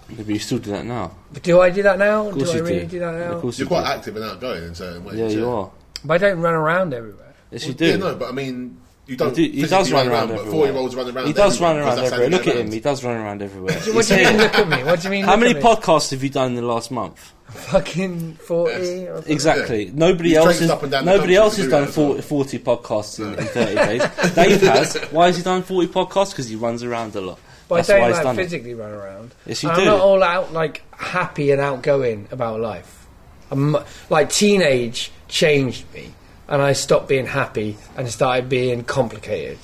but 0.10 0.26
you 0.28 0.40
still 0.40 0.60
do 0.60 0.72
that 0.72 0.86
now. 0.86 1.16
But 1.34 1.44
do 1.44 1.62
I 1.62 1.70
do 1.70 1.84
that 1.84 1.98
now? 2.00 2.28
Of 2.28 2.34
course 2.36 2.52
do 2.52 2.54
I 2.54 2.58
you 2.58 2.64
really 2.64 2.80
do. 2.82 2.88
do, 2.88 3.00
that 3.00 3.14
now? 3.14 3.34
Of 3.36 3.42
course 3.42 3.60
You're 3.60 3.66
you 3.66 3.70
quite 3.70 3.84
do. 3.86 3.88
active 3.92 4.16
and 4.16 4.26
outgoing 4.26 4.64
in 4.64 4.76
certain 4.76 5.04
ways. 5.04 5.18
Yeah, 5.20 5.28
you 5.28 5.50
are. 5.50 5.72
But 6.04 6.14
I 6.16 6.18
don't 6.30 6.42
run 6.42 6.54
around 6.54 6.94
everywhere. 6.94 7.34
Yes, 7.52 7.64
you 7.64 7.70
Well, 7.70 7.78
do. 7.78 7.86
Yeah, 7.88 7.96
no, 7.98 8.16
but 8.16 8.30
I 8.30 8.32
mean, 8.32 8.80
you 9.08 9.16
don't. 9.16 9.36
He, 9.38 9.48
do- 9.50 9.58
he 9.62 9.66
does 9.68 9.92
run 9.92 10.08
around, 10.08 10.30
but 10.30 10.46
four-year-olds 10.48 10.96
run 10.96 11.16
around. 11.16 11.28
He 11.28 11.34
does 11.34 11.60
run 11.62 11.78
around 11.78 11.96
because 11.96 12.10
that's 12.10 12.10
how 12.12 12.22
everywhere. 12.24 12.40
Look 12.40 12.48
at 12.48 12.56
him. 12.58 12.72
He 12.72 12.80
does 12.80 13.04
run 13.04 13.18
around 13.18 13.42
everywhere. 13.42 13.74
What 13.94 14.06
do 14.08 14.16
you 14.18 14.26
mean? 14.26 14.38
Look 14.38 14.56
at 14.56 14.68
me. 14.68 14.84
What 14.84 15.00
do 15.02 15.08
you 15.08 15.12
mean? 15.12 15.26
How 15.26 15.32
look 15.32 15.40
many 15.42 15.52
at 15.52 15.56
me? 15.58 15.62
podcasts 15.62 16.12
have 16.12 16.24
you 16.24 16.30
done 16.30 16.50
in 16.50 16.56
the 16.56 16.62
last 16.64 16.90
month? 16.92 17.34
Fucking 17.50 18.34
forty. 18.36 19.08
or- 19.08 19.24
Exactly. 19.28 19.92
Nobody 19.94 20.30
He's 20.30 20.38
else 20.38 20.46
traipsed 20.46 20.62
has. 20.62 20.70
up 20.72 20.84
and 20.84 20.92
down 20.92 21.06
Nobody 21.06 21.36
else 21.36 21.58
has 21.58 21.68
done 21.68 21.82
that 21.84 21.90
as 21.90 21.98
well. 21.98 22.08
40, 22.22 22.22
40 22.22 22.60
podcasts 22.60 23.20
in, 23.20 23.40
in 23.40 23.46
thirty 23.46 23.76
days. 24.00 24.34
Dave 24.36 24.62
has. 24.62 24.96
Why 25.12 25.28
has 25.28 25.38
he 25.38 25.44
done 25.44 25.64
forty 25.64 25.88
podcasts? 25.88 26.32
Because 26.32 26.50
he 26.50 26.56
runs 26.56 26.84
around 26.84 27.16
a 27.16 27.22
lot. 27.22 27.40
But 27.68 27.78
That's 27.78 27.90
I 27.90 27.94
why 27.94 28.00
don't 28.00 28.08
he's 28.10 28.16
like 28.18 28.24
done 28.26 28.40
it. 28.40 28.44
physically 28.44 28.74
run 28.76 28.92
around. 28.92 29.36
Yes, 29.46 29.64
you 29.64 29.70
And 29.70 29.76
do. 29.78 29.82
I'm 29.84 29.88
not 29.88 30.00
all 30.02 30.22
out 30.24 30.54
like 30.54 30.84
happy 30.96 31.52
and 31.52 31.60
outgoing 31.62 32.28
about 32.32 32.60
life. 32.60 33.08
I'm 33.52 33.78
like 34.10 34.30
teenage 34.32 35.12
changed 35.28 35.86
me, 35.94 36.14
and 36.48 36.62
I 36.62 36.74
stopped 36.74 37.08
being 37.08 37.26
happy 37.26 37.78
and 37.98 38.10
started 38.10 38.50
being 38.50 38.84
complicated. 38.84 39.58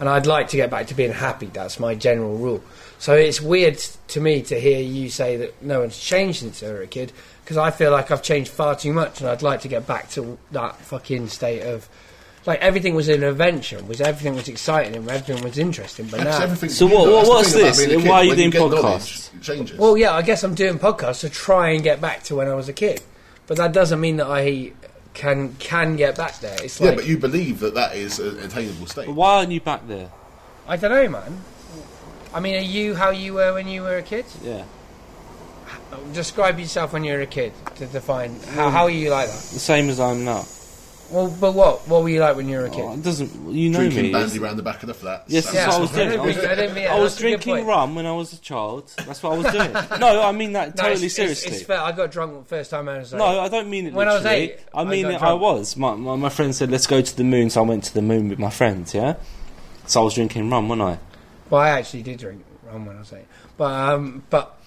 And 0.00 0.08
I'd 0.08 0.26
like 0.26 0.48
to 0.48 0.56
get 0.56 0.70
back 0.70 0.86
to 0.88 0.94
being 0.94 1.12
happy. 1.12 1.46
That's 1.46 1.80
my 1.80 1.94
general 1.96 2.36
rule. 2.36 2.62
So 3.00 3.14
it's 3.14 3.40
weird 3.40 3.78
to 4.08 4.20
me 4.20 4.42
to 4.42 4.58
hear 4.60 4.80
you 4.80 5.08
say 5.10 5.36
that 5.36 5.60
no 5.62 5.80
one's 5.80 5.98
changed 5.98 6.40
since 6.40 6.60
they 6.60 6.70
were 6.70 6.82
a 6.82 6.86
kid, 6.86 7.12
because 7.44 7.56
I 7.56 7.70
feel 7.70 7.90
like 7.90 8.10
I've 8.10 8.22
changed 8.22 8.50
far 8.50 8.74
too 8.76 8.92
much, 8.92 9.20
and 9.20 9.28
I'd 9.28 9.42
like 9.42 9.60
to 9.62 9.68
get 9.68 9.86
back 9.86 10.10
to 10.10 10.38
that 10.52 10.76
fucking 10.76 11.28
state 11.28 11.62
of. 11.62 11.88
Like 12.46 12.60
everything 12.60 12.94
was 12.94 13.08
an 13.08 13.24
adventure, 13.24 13.82
was 13.84 14.00
everything 14.00 14.34
was 14.34 14.48
exciting 14.48 14.96
and 14.96 15.10
everything 15.10 15.44
was 15.44 15.58
interesting, 15.58 16.06
but 16.06 16.22
now 16.24 16.40
everything 16.40 16.70
So 16.70 16.86
you 16.88 16.94
what- 16.94 17.10
what- 17.10 17.26
what's 17.28 17.52
this? 17.52 17.84
being 17.84 18.00
kid. 18.00 18.08
Why 18.08 18.18
are 18.18 18.24
you 18.24 18.36
doing 18.36 18.50
get 18.50 18.60
knowledge, 18.60 18.80
podcasts? 18.82 19.42
Changes. 19.42 19.78
Well, 19.78 19.98
yeah, 19.98 20.14
I 20.14 20.22
guess 20.22 20.44
I'm 20.44 20.54
doing 20.54 20.78
podcasts 20.78 21.20
to 21.20 21.28
try 21.28 21.70
and 21.70 21.82
get 21.82 22.00
back 22.00 22.22
to 22.24 22.36
when 22.36 22.48
I 22.48 22.54
was 22.54 22.68
a 22.68 22.72
kid, 22.72 23.02
but 23.48 23.58
that 23.58 23.72
doesn't 23.72 24.00
mean 24.00 24.16
that 24.16 24.28
I 24.28 24.72
can 25.18 25.52
can 25.58 25.96
get 25.96 26.16
back 26.16 26.38
there. 26.38 26.56
It's 26.62 26.80
yeah, 26.80 26.88
like 26.88 26.96
but 26.96 27.06
you 27.06 27.18
believe 27.18 27.58
that 27.60 27.74
that 27.74 27.96
is 27.96 28.20
an 28.20 28.38
attainable 28.38 28.86
state. 28.86 29.06
But 29.06 29.16
why 29.16 29.38
aren't 29.38 29.50
you 29.50 29.60
back 29.60 29.86
there? 29.88 30.10
I 30.66 30.76
don't 30.76 30.90
know, 30.90 31.08
man. 31.08 31.42
I 32.32 32.40
mean, 32.40 32.54
are 32.54 32.60
you 32.60 32.94
how 32.94 33.10
you 33.10 33.34
were 33.34 33.52
when 33.52 33.66
you 33.66 33.82
were 33.82 33.96
a 33.96 34.02
kid? 34.02 34.26
Yeah. 34.42 34.64
Describe 36.12 36.58
yourself 36.58 36.92
when 36.92 37.02
you 37.02 37.14
were 37.14 37.20
a 37.20 37.26
kid 37.26 37.52
to 37.76 37.86
define 37.86 38.38
how 38.54 38.68
mm. 38.68 38.72
how 38.72 38.82
are 38.84 38.90
you 38.90 39.10
like 39.10 39.26
that? 39.26 39.34
The 39.34 39.58
same 39.58 39.88
as 39.90 39.98
I 39.98 40.12
am 40.12 40.24
now. 40.24 40.44
Well, 41.10 41.34
but 41.40 41.52
what 41.54 41.88
what 41.88 42.02
were 42.02 42.08
you 42.10 42.20
like 42.20 42.36
when 42.36 42.48
you 42.48 42.58
were 42.58 42.66
a 42.66 42.70
kid? 42.70 42.80
Oh, 42.84 42.92
it 42.92 43.02
doesn't. 43.02 43.50
You 43.50 43.70
know 43.70 43.78
Drinking 43.78 44.02
me. 44.02 44.12
bandy 44.12 44.38
round 44.38 44.58
the 44.58 44.62
back 44.62 44.82
of 44.82 44.88
the 44.88 44.94
flats. 44.94 45.24
Yes, 45.32 45.46
That's- 45.46 45.64
that's 45.64 45.72
what 45.72 45.78
I 45.78 45.80
was 45.80 45.90
doing. 45.92 46.20
I 46.20 46.22
was, 46.24 46.36
think- 46.36 46.48
I 46.48 46.54
don't 46.54 46.70
I 46.70 46.98
was 46.98 47.12
that's 47.14 47.20
a 47.20 47.22
good 47.30 47.40
drinking 47.40 47.66
rum 47.66 47.94
when 47.94 48.04
I 48.06 48.12
was 48.12 48.32
a 48.34 48.36
child. 48.38 48.92
That's 49.06 49.22
what 49.22 49.32
I 49.32 49.36
was 49.38 49.52
doing. 49.52 50.00
no, 50.00 50.22
I 50.22 50.32
mean 50.32 50.52
that 50.52 50.68
No, 50.76 50.82
totally 50.82 51.06
it's, 51.06 51.18
it's- 51.18 51.38
seriously. 51.40 51.52
It's, 51.56 51.62
fair. 51.66 51.80
I 51.80 51.92
got 51.92 52.10
drunk 52.10 52.38
the 52.38 52.44
first 52.44 52.70
time 52.70 52.88
I 52.90 52.98
was 52.98 53.12
like, 53.12 53.18
no, 53.20 53.40
I 53.40 53.48
don't 53.48 53.70
mean 53.70 53.86
it. 53.86 53.94
When 53.94 54.06
I 54.06 54.14
was 54.16 54.26
eight, 54.26 54.58
I 54.74 54.82
I 54.82 54.84
mean 54.84 55.02
got 55.04 55.12
it, 55.14 55.22
I 55.22 55.32
was. 55.32 55.76
My, 55.76 55.94
my 55.94 56.16
my 56.16 56.28
friend 56.28 56.54
said, 56.54 56.70
"Let's 56.70 56.86
go 56.86 57.00
to 57.00 57.16
the 57.16 57.24
moon," 57.24 57.48
so 57.48 57.62
I 57.62 57.66
went 57.66 57.84
to 57.84 57.94
the 57.94 58.02
moon 58.02 58.28
with 58.28 58.38
my 58.38 58.50
friends. 58.50 58.94
Yeah. 58.94 59.14
So 59.86 60.02
I 60.02 60.04
was 60.04 60.14
drinking 60.14 60.50
rum, 60.50 60.68
wasn't 60.68 60.82
I? 60.82 60.98
well, 61.48 61.62
I 61.62 61.70
actually 61.70 62.02
did 62.02 62.18
drink 62.18 62.44
rum 62.66 62.84
when 62.84 62.96
I 62.96 62.98
was 63.00 63.12
eight, 63.14 63.24
but 63.56 63.70
um, 63.72 64.24
but 64.28 64.57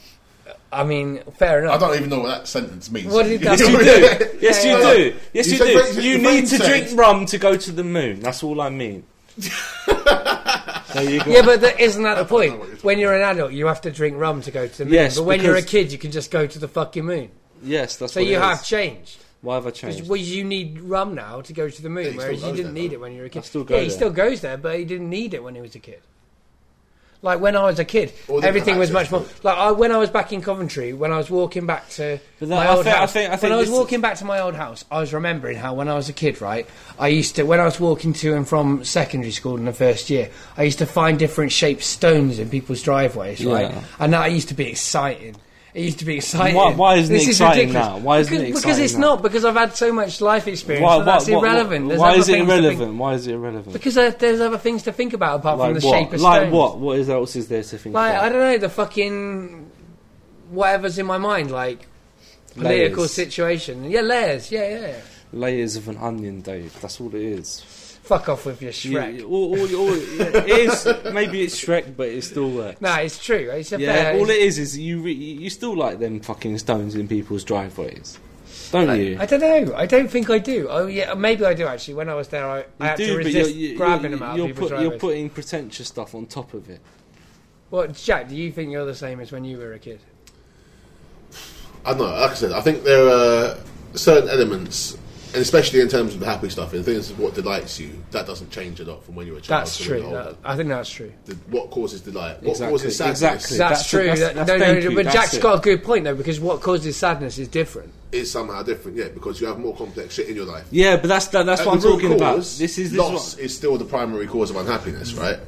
I 0.73 0.83
mean, 0.83 1.21
fair 1.37 1.59
enough. 1.63 1.75
I 1.75 1.77
don't 1.79 1.95
even 1.97 2.09
know 2.09 2.19
what 2.21 2.27
that 2.29 2.47
sentence 2.47 2.89
means. 2.89 3.11
What 3.13 3.23
did 3.23 3.41
that 3.41 3.59
Yes, 3.59 3.69
you 3.69 3.77
do. 3.77 4.37
Yes, 4.41 4.65
you 4.65 4.77
do. 4.77 5.19
Yes, 5.33 5.47
You 5.47 5.53
you 5.53 5.57
do. 5.59 5.65
very- 5.93 6.03
You 6.05 6.17
need 6.19 6.41
to 6.47 6.57
said- 6.57 6.67
drink 6.85 6.99
rum 6.99 7.25
to 7.27 7.37
go 7.37 7.57
to 7.57 7.71
the 7.71 7.83
moon. 7.83 8.21
That's 8.21 8.41
all 8.43 8.61
I 8.61 8.69
mean. 8.69 9.03
there 9.37 11.09
you 11.09 11.23
go. 11.23 11.31
Yeah, 11.31 11.41
but 11.43 11.61
that, 11.61 11.79
isn't 11.79 12.03
that 12.03 12.15
the 12.17 12.25
point? 12.25 12.53
you're 12.53 12.65
When 12.81 12.99
you're 12.99 13.13
an 13.13 13.21
adult, 13.21 13.51
you 13.53 13.67
have 13.67 13.81
to 13.81 13.91
drink 13.91 14.17
rum 14.17 14.41
to 14.43 14.51
go 14.51 14.67
to 14.67 14.77
the 14.77 14.85
moon. 14.85 14.93
Yes, 14.93 15.17
but 15.17 15.23
when 15.23 15.41
you're 15.41 15.55
a 15.55 15.61
kid, 15.61 15.91
you 15.91 15.97
can 15.97 16.11
just 16.11 16.31
go 16.31 16.47
to 16.47 16.59
the 16.59 16.67
fucking 16.67 17.05
moon. 17.05 17.29
yes, 17.63 17.95
that's 17.97 18.01
what. 18.01 18.11
So 18.11 18.19
what 18.21 18.29
you 18.29 18.37
it 18.37 18.41
have 18.41 18.61
is. 18.61 18.67
changed. 18.67 19.17
Why 19.41 19.55
have 19.55 19.65
I 19.65 19.71
changed? 19.71 20.07
Well, 20.07 20.17
you 20.17 20.43
need 20.43 20.79
rum 20.81 21.15
now 21.15 21.41
to 21.41 21.51
go 21.53 21.67
to 21.67 21.81
the 21.81 21.89
moon, 21.89 22.05
Yeah, 22.13 22.17
whereas 22.17 22.43
you 22.43 22.51
didn't 22.51 22.73
there, 22.75 22.83
need 22.83 22.91
though. 22.91 22.95
it 22.95 22.99
when 23.01 23.13
you 23.13 23.19
were 23.21 23.25
a 23.25 23.29
kid. 23.29 23.43
still 23.43 23.63
go 23.63 23.75
yeah, 23.75 23.81
he 23.81 23.87
there. 23.87 23.95
still 23.97 24.11
goes 24.11 24.41
there, 24.41 24.57
but 24.57 24.77
he 24.77 24.85
didn't 24.85 25.09
need 25.09 25.33
it 25.33 25.43
when 25.43 25.55
he 25.55 25.61
was 25.61 25.73
a 25.75 25.79
kid. 25.79 26.01
Like 27.23 27.39
when 27.39 27.55
I 27.55 27.63
was 27.65 27.77
a 27.77 27.85
kid, 27.85 28.11
everything 28.41 28.79
was 28.79 28.89
much 28.89 29.11
more. 29.11 29.23
Like 29.43 29.55
I, 29.55 29.71
when 29.71 29.91
I 29.91 29.97
was 29.97 30.09
back 30.09 30.33
in 30.33 30.41
Coventry, 30.41 30.91
when 30.93 31.11
I 31.11 31.17
was 31.17 31.29
walking 31.29 31.67
back 31.67 31.87
to 31.91 32.19
But 32.39 32.49
that- 32.49 32.55
my 32.55 32.65
I 32.65 32.75
old 32.75 32.83
think- 32.83 32.95
I 32.95 32.99
house, 32.99 33.11
think- 33.13 33.31
I 33.31 33.35
when 33.35 33.51
I 33.51 33.55
was 33.57 33.67
this- 33.69 33.77
walking 33.77 34.01
back 34.01 34.17
to 34.17 34.25
my 34.25 34.39
old 34.39 34.55
house, 34.55 34.85
I 34.89 34.99
was 34.99 35.13
remembering 35.13 35.57
how 35.57 35.75
when 35.75 35.87
I 35.87 35.93
was 35.93 36.09
a 36.09 36.13
kid, 36.13 36.41
right, 36.41 36.67
I 36.97 37.09
used 37.09 37.35
to 37.35 37.43
when 37.43 37.59
I 37.59 37.65
was 37.65 37.79
walking 37.79 38.13
to 38.13 38.33
and 38.35 38.47
from 38.47 38.83
secondary 38.83 39.31
school 39.31 39.55
in 39.57 39.65
the 39.65 39.73
first 39.73 40.09
year, 40.09 40.29
I 40.57 40.63
used 40.63 40.79
to 40.79 40.87
find 40.87 41.19
different 41.19 41.51
shaped 41.51 41.83
stones 41.83 42.39
in 42.39 42.49
people's 42.49 42.81
driveways, 42.81 43.45
right, 43.45 43.69
Yeah. 43.69 43.81
and 43.99 44.13
that 44.13 44.31
used 44.31 44.47
to 44.47 44.55
be 44.55 44.67
exciting. 44.69 45.35
It 45.73 45.83
used 45.83 45.99
to 45.99 46.05
be 46.05 46.17
exciting. 46.17 46.55
Why- 46.55 46.73
why 46.73 46.95
isn't 46.95 47.13
This 47.13 47.23
is 47.23 47.29
exciting 47.29 47.69
ridiculous. 47.69 47.87
now? 47.87 47.97
Why 47.99 48.19
isn't 48.19 48.33
because, 48.37 48.49
it 48.49 48.61
Because 48.61 48.79
it's 48.79 48.93
now? 48.95 48.99
not. 48.99 49.21
Because 49.21 49.45
I've 49.45 49.55
had 49.55 49.75
so 49.77 49.93
much 49.93 50.19
life 50.19 50.47
experience. 50.47 50.83
Why, 50.83 50.97
that 50.97 51.05
that's 51.05 51.29
why- 51.29 51.39
irrelevant. 51.39 51.87
There's 51.87 51.99
why 51.99 52.15
is 52.15 52.27
it 52.27 52.39
irrelevant? 52.41 52.95
Why 52.95 53.13
is 53.13 53.27
it 53.27 53.33
irrelevant? 53.35 53.71
because 53.71 53.97
uh, 53.97 54.11
there's 54.19 54.41
other 54.41 54.57
things 54.57 54.83
to 54.83 54.91
think 54.91 55.13
about 55.13 55.39
apart 55.39 55.59
from 55.59 55.73
the 55.79 55.87
what? 55.87 55.97
shape 55.97 56.13
of 56.13 56.19
like 56.21 56.41
stones. 56.41 56.53
what? 56.53 56.77
What 56.79 56.99
is 56.99 57.09
else 57.09 57.35
is 57.37 57.47
there 57.47 57.63
to 57.63 57.77
think 57.77 57.95
Like 57.95 58.11
about? 58.11 58.23
I 58.25 58.29
don't 58.29 58.39
know 58.39 58.57
the 58.57 58.69
fucking 58.69 59.71
whatever's 60.49 60.97
in 60.97 61.05
my 61.05 61.17
mind, 61.17 61.51
like 61.51 61.87
political 62.53 63.03
Layers. 63.03 63.13
situation. 63.13 63.89
Yeah, 63.89 64.01
layers. 64.01 64.51
Yeah, 64.51 64.67
yeah. 64.67 64.93
Layers 65.31 65.77
of 65.77 65.87
an 65.87 65.95
onion, 65.97 66.41
Dave. 66.41 66.77
That's 66.81 66.99
all 66.99 67.07
it 67.15 67.21
is. 67.21 67.63
Fuck 68.03 68.29
off 68.29 68.45
with 68.45 68.61
your 68.61 68.71
You- 68.71 68.97
Shrek. 68.99 69.23
all- 69.29 69.57
all- 69.59 69.75
all- 69.75 69.93
it 69.93 70.49
is 70.49 70.87
maybe 71.13 71.43
it's 71.43 71.63
Shrek, 71.63 71.95
but 71.95 72.09
it 72.09 72.23
still 72.23 72.49
works. 72.49 72.81
No, 72.81 72.93
it's 72.95 73.23
true. 73.23 73.49
It's 73.51 73.71
a 73.71 73.79
yeah, 73.79 73.93
fair. 73.93 74.19
all 74.19 74.29
it 74.29 74.37
is 74.37 74.57
is 74.57 74.77
you 74.77 75.01
re- 75.01 75.13
you 75.13 75.49
still 75.49 75.75
like 75.77 75.99
them 75.99 76.19
fucking 76.19 76.57
stones 76.57 76.95
in 76.95 77.07
people's 77.07 77.43
driveways, 77.43 78.17
don't 78.71 78.99
you? 78.99 79.17
I 79.19 79.25
don't 79.27 79.39
know. 79.39 79.73
I 79.75 79.85
don't 79.85 80.09
think 80.09 80.29
I 80.29 80.39
do. 80.39 80.67
Oh 80.69 80.87
yeah, 80.87 81.13
maybe 81.13 81.45
I 81.45 81.53
do 81.53 81.67
actually. 81.67 81.93
When 81.93 82.09
I 82.09 82.15
was 82.15 82.27
there, 82.29 82.49
I, 82.49 82.65
I 82.79 82.87
had 82.87 82.97
to 82.97 83.15
resist 83.17 83.55
you're, 83.55 83.69
you- 83.71 83.77
grabbing 83.77 84.11
you're, 84.11 84.19
them 84.19 84.27
out 84.27 84.35
you're 84.37 84.45
of 84.47 84.51
people's 84.55 84.71
put- 84.71 84.81
you're 84.81 84.91
putting 84.99 85.29
pretentious 85.29 85.87
stuff 85.87 86.15
on 86.15 86.25
top 86.25 86.53
of 86.53 86.69
it. 86.69 86.81
What, 87.69 87.93
Jack? 87.93 88.27
Do 88.27 88.35
you 88.35 88.51
think 88.51 88.71
you're 88.71 88.85
the 88.85 88.95
same 88.95 89.19
as 89.21 89.31
when 89.31 89.45
you 89.45 89.57
were 89.57 89.73
a 89.73 89.79
kid? 89.79 89.99
I 91.85 91.91
don't 91.91 91.99
know. 91.99 92.05
Like 92.05 92.31
I 92.31 92.33
said, 92.33 92.51
I 92.51 92.61
think 92.61 92.83
there 92.83 93.07
are 93.07 93.57
certain 93.93 94.29
elements, 94.29 94.97
and 95.33 95.41
especially 95.41 95.79
in 95.79 95.87
terms 95.87 96.13
of 96.13 96.19
the 96.19 96.25
happy 96.25 96.49
stuff, 96.49 96.73
and 96.73 96.83
things 96.83 97.11
what 97.13 97.33
delights 97.33 97.79
you, 97.79 97.91
that 98.11 98.25
doesn't 98.27 98.49
change 98.51 98.79
a 98.79 98.85
lot 98.85 99.03
from 99.03 99.15
when 99.15 99.25
you 99.27 99.33
were 99.33 99.39
a 99.39 99.41
child. 99.41 99.61
That's 99.65 99.77
to 99.77 99.83
true. 99.83 99.99
when 100.01 100.09
you're 100.09 100.17
older. 100.19 100.31
That, 100.31 100.37
I 100.43 100.55
think 100.55 100.69
that's 100.69 100.89
true. 100.89 101.11
The- 101.25 101.35
what 101.49 101.69
causes 101.71 102.01
delight? 102.01 102.41
What 102.43 102.51
Exactly, 102.51 102.71
causes 102.77 102.97
sadness? 102.97 103.17
exactly. 103.21 103.57
That's, 103.57 103.69
That's- 103.69 103.89
true. 103.89 103.99
that's- 104.03 104.19
That- 104.19 104.35
that's- 104.35 104.47
no, 104.47 104.57
no, 104.57 104.73
thank 104.73 104.83
no, 104.89 104.95
but 104.95 105.03
that's 105.05 105.15
Jack's 105.15 105.33
it. 105.35 105.41
got 105.41 105.57
a 105.59 105.61
good 105.61 105.83
point 105.83 106.03
though, 106.03 106.15
because 106.15 106.39
what 106.39 106.61
causes 106.61 106.97
sadness 106.97 107.37
is 107.37 107.47
different. 107.47 107.91
Is 108.11 108.29
somehow 108.29 108.61
different, 108.63 108.97
yeah, 108.97 109.07
because 109.07 109.39
you 109.39 109.47
have 109.47 109.57
more 109.57 109.75
complex 109.75 110.15
shit 110.15 110.27
in 110.27 110.35
your 110.35 110.45
life. 110.45 110.65
Yeah, 110.71 110.97
but 110.97 111.07
that's 111.07 111.27
that, 111.27 111.45
that's 111.45 111.61
At 111.61 111.67
what 111.67 111.73
I'm 111.75 111.79
the 111.81 111.87
root 111.87 111.93
talking 112.01 112.13
about. 112.13 112.35
cause, 112.35 112.57
This 112.57 112.77
is 112.77 112.91
this 112.91 112.99
loss 112.99 113.35
what, 113.35 113.43
is 113.43 113.55
still 113.55 113.77
the 113.77 113.85
primary 113.85 114.27
cause 114.27 114.49
of 114.49 114.57
unhappiness, 114.57 115.13
right? 115.13 115.39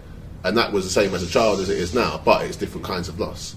And 0.45 0.57
that 0.57 0.71
was 0.71 0.85
the 0.85 0.89
same 0.91 1.13
as 1.13 1.23
a 1.23 1.27
child 1.27 1.59
as 1.59 1.69
it 1.69 1.77
is 1.77 1.93
now, 1.93 2.21
but 2.23 2.43
it's 2.45 2.55
different 2.57 2.85
kinds 2.85 3.09
of 3.09 3.19
loss. 3.19 3.55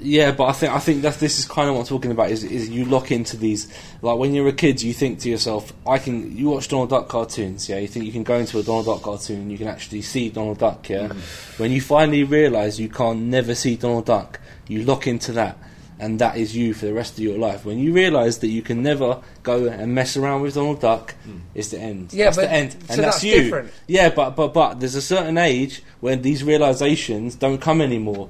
Yeah, 0.00 0.32
but 0.32 0.44
I 0.44 0.52
think 0.52 0.72
I 0.72 0.78
think 0.78 1.02
that 1.02 1.14
this 1.14 1.38
is 1.38 1.46
kind 1.46 1.68
of 1.68 1.74
what 1.74 1.82
I'm 1.82 1.86
talking 1.86 2.10
about. 2.10 2.30
Is 2.30 2.44
is 2.44 2.68
you 2.68 2.84
lock 2.84 3.10
into 3.10 3.36
these 3.36 3.72
like 4.02 4.18
when 4.18 4.34
you're 4.34 4.48
a 4.48 4.52
kid, 4.52 4.82
you 4.82 4.92
think 4.92 5.20
to 5.20 5.28
yourself, 5.28 5.72
I 5.86 5.98
can. 5.98 6.36
You 6.36 6.50
watch 6.50 6.68
Donald 6.68 6.90
Duck 6.90 7.08
cartoons, 7.08 7.68
yeah. 7.68 7.78
You 7.78 7.88
think 7.88 8.04
you 8.04 8.12
can 8.12 8.22
go 8.22 8.36
into 8.36 8.58
a 8.58 8.62
Donald 8.62 8.86
Duck 8.86 9.02
cartoon, 9.02 9.42
and 9.42 9.52
you 9.52 9.58
can 9.58 9.68
actually 9.68 10.02
see 10.02 10.30
Donald 10.30 10.58
Duck, 10.58 10.88
yeah. 10.88 11.08
Mm-hmm. 11.08 11.62
When 11.62 11.72
you 11.72 11.80
finally 11.80 12.24
realise 12.24 12.78
you 12.78 12.88
can't 12.88 13.22
never 13.22 13.54
see 13.54 13.76
Donald 13.76 14.06
Duck, 14.06 14.40
you 14.68 14.84
lock 14.84 15.06
into 15.06 15.32
that, 15.32 15.58
and 15.98 16.18
that 16.20 16.36
is 16.36 16.56
you 16.56 16.74
for 16.74 16.86
the 16.86 16.94
rest 16.94 17.14
of 17.14 17.20
your 17.20 17.38
life. 17.38 17.64
When 17.64 17.78
you 17.78 17.92
realise 17.92 18.38
that 18.38 18.48
you 18.48 18.62
can 18.62 18.82
never 18.82 19.20
go 19.42 19.66
and 19.66 19.94
mess 19.94 20.16
around 20.16 20.42
with 20.42 20.54
Donald 20.54 20.80
Duck, 20.80 21.14
mm. 21.26 21.40
it's 21.54 21.68
the 21.68 21.78
end. 21.78 22.12
Yeah, 22.12 22.26
that's 22.26 22.36
but- 22.36 22.42
the 22.42 22.52
end, 22.52 22.72
so 22.72 22.78
and 22.78 22.88
that's, 22.88 22.98
that's 22.98 23.24
you. 23.24 23.42
different. 23.42 23.72
Yeah, 23.86 24.10
but 24.10 24.30
but 24.30 24.54
but 24.54 24.80
there's 24.80 24.94
a 24.94 25.02
certain 25.02 25.38
age 25.38 25.82
when 26.00 26.22
these 26.22 26.44
realisations 26.44 27.34
don't 27.34 27.60
come 27.60 27.80
anymore. 27.80 28.28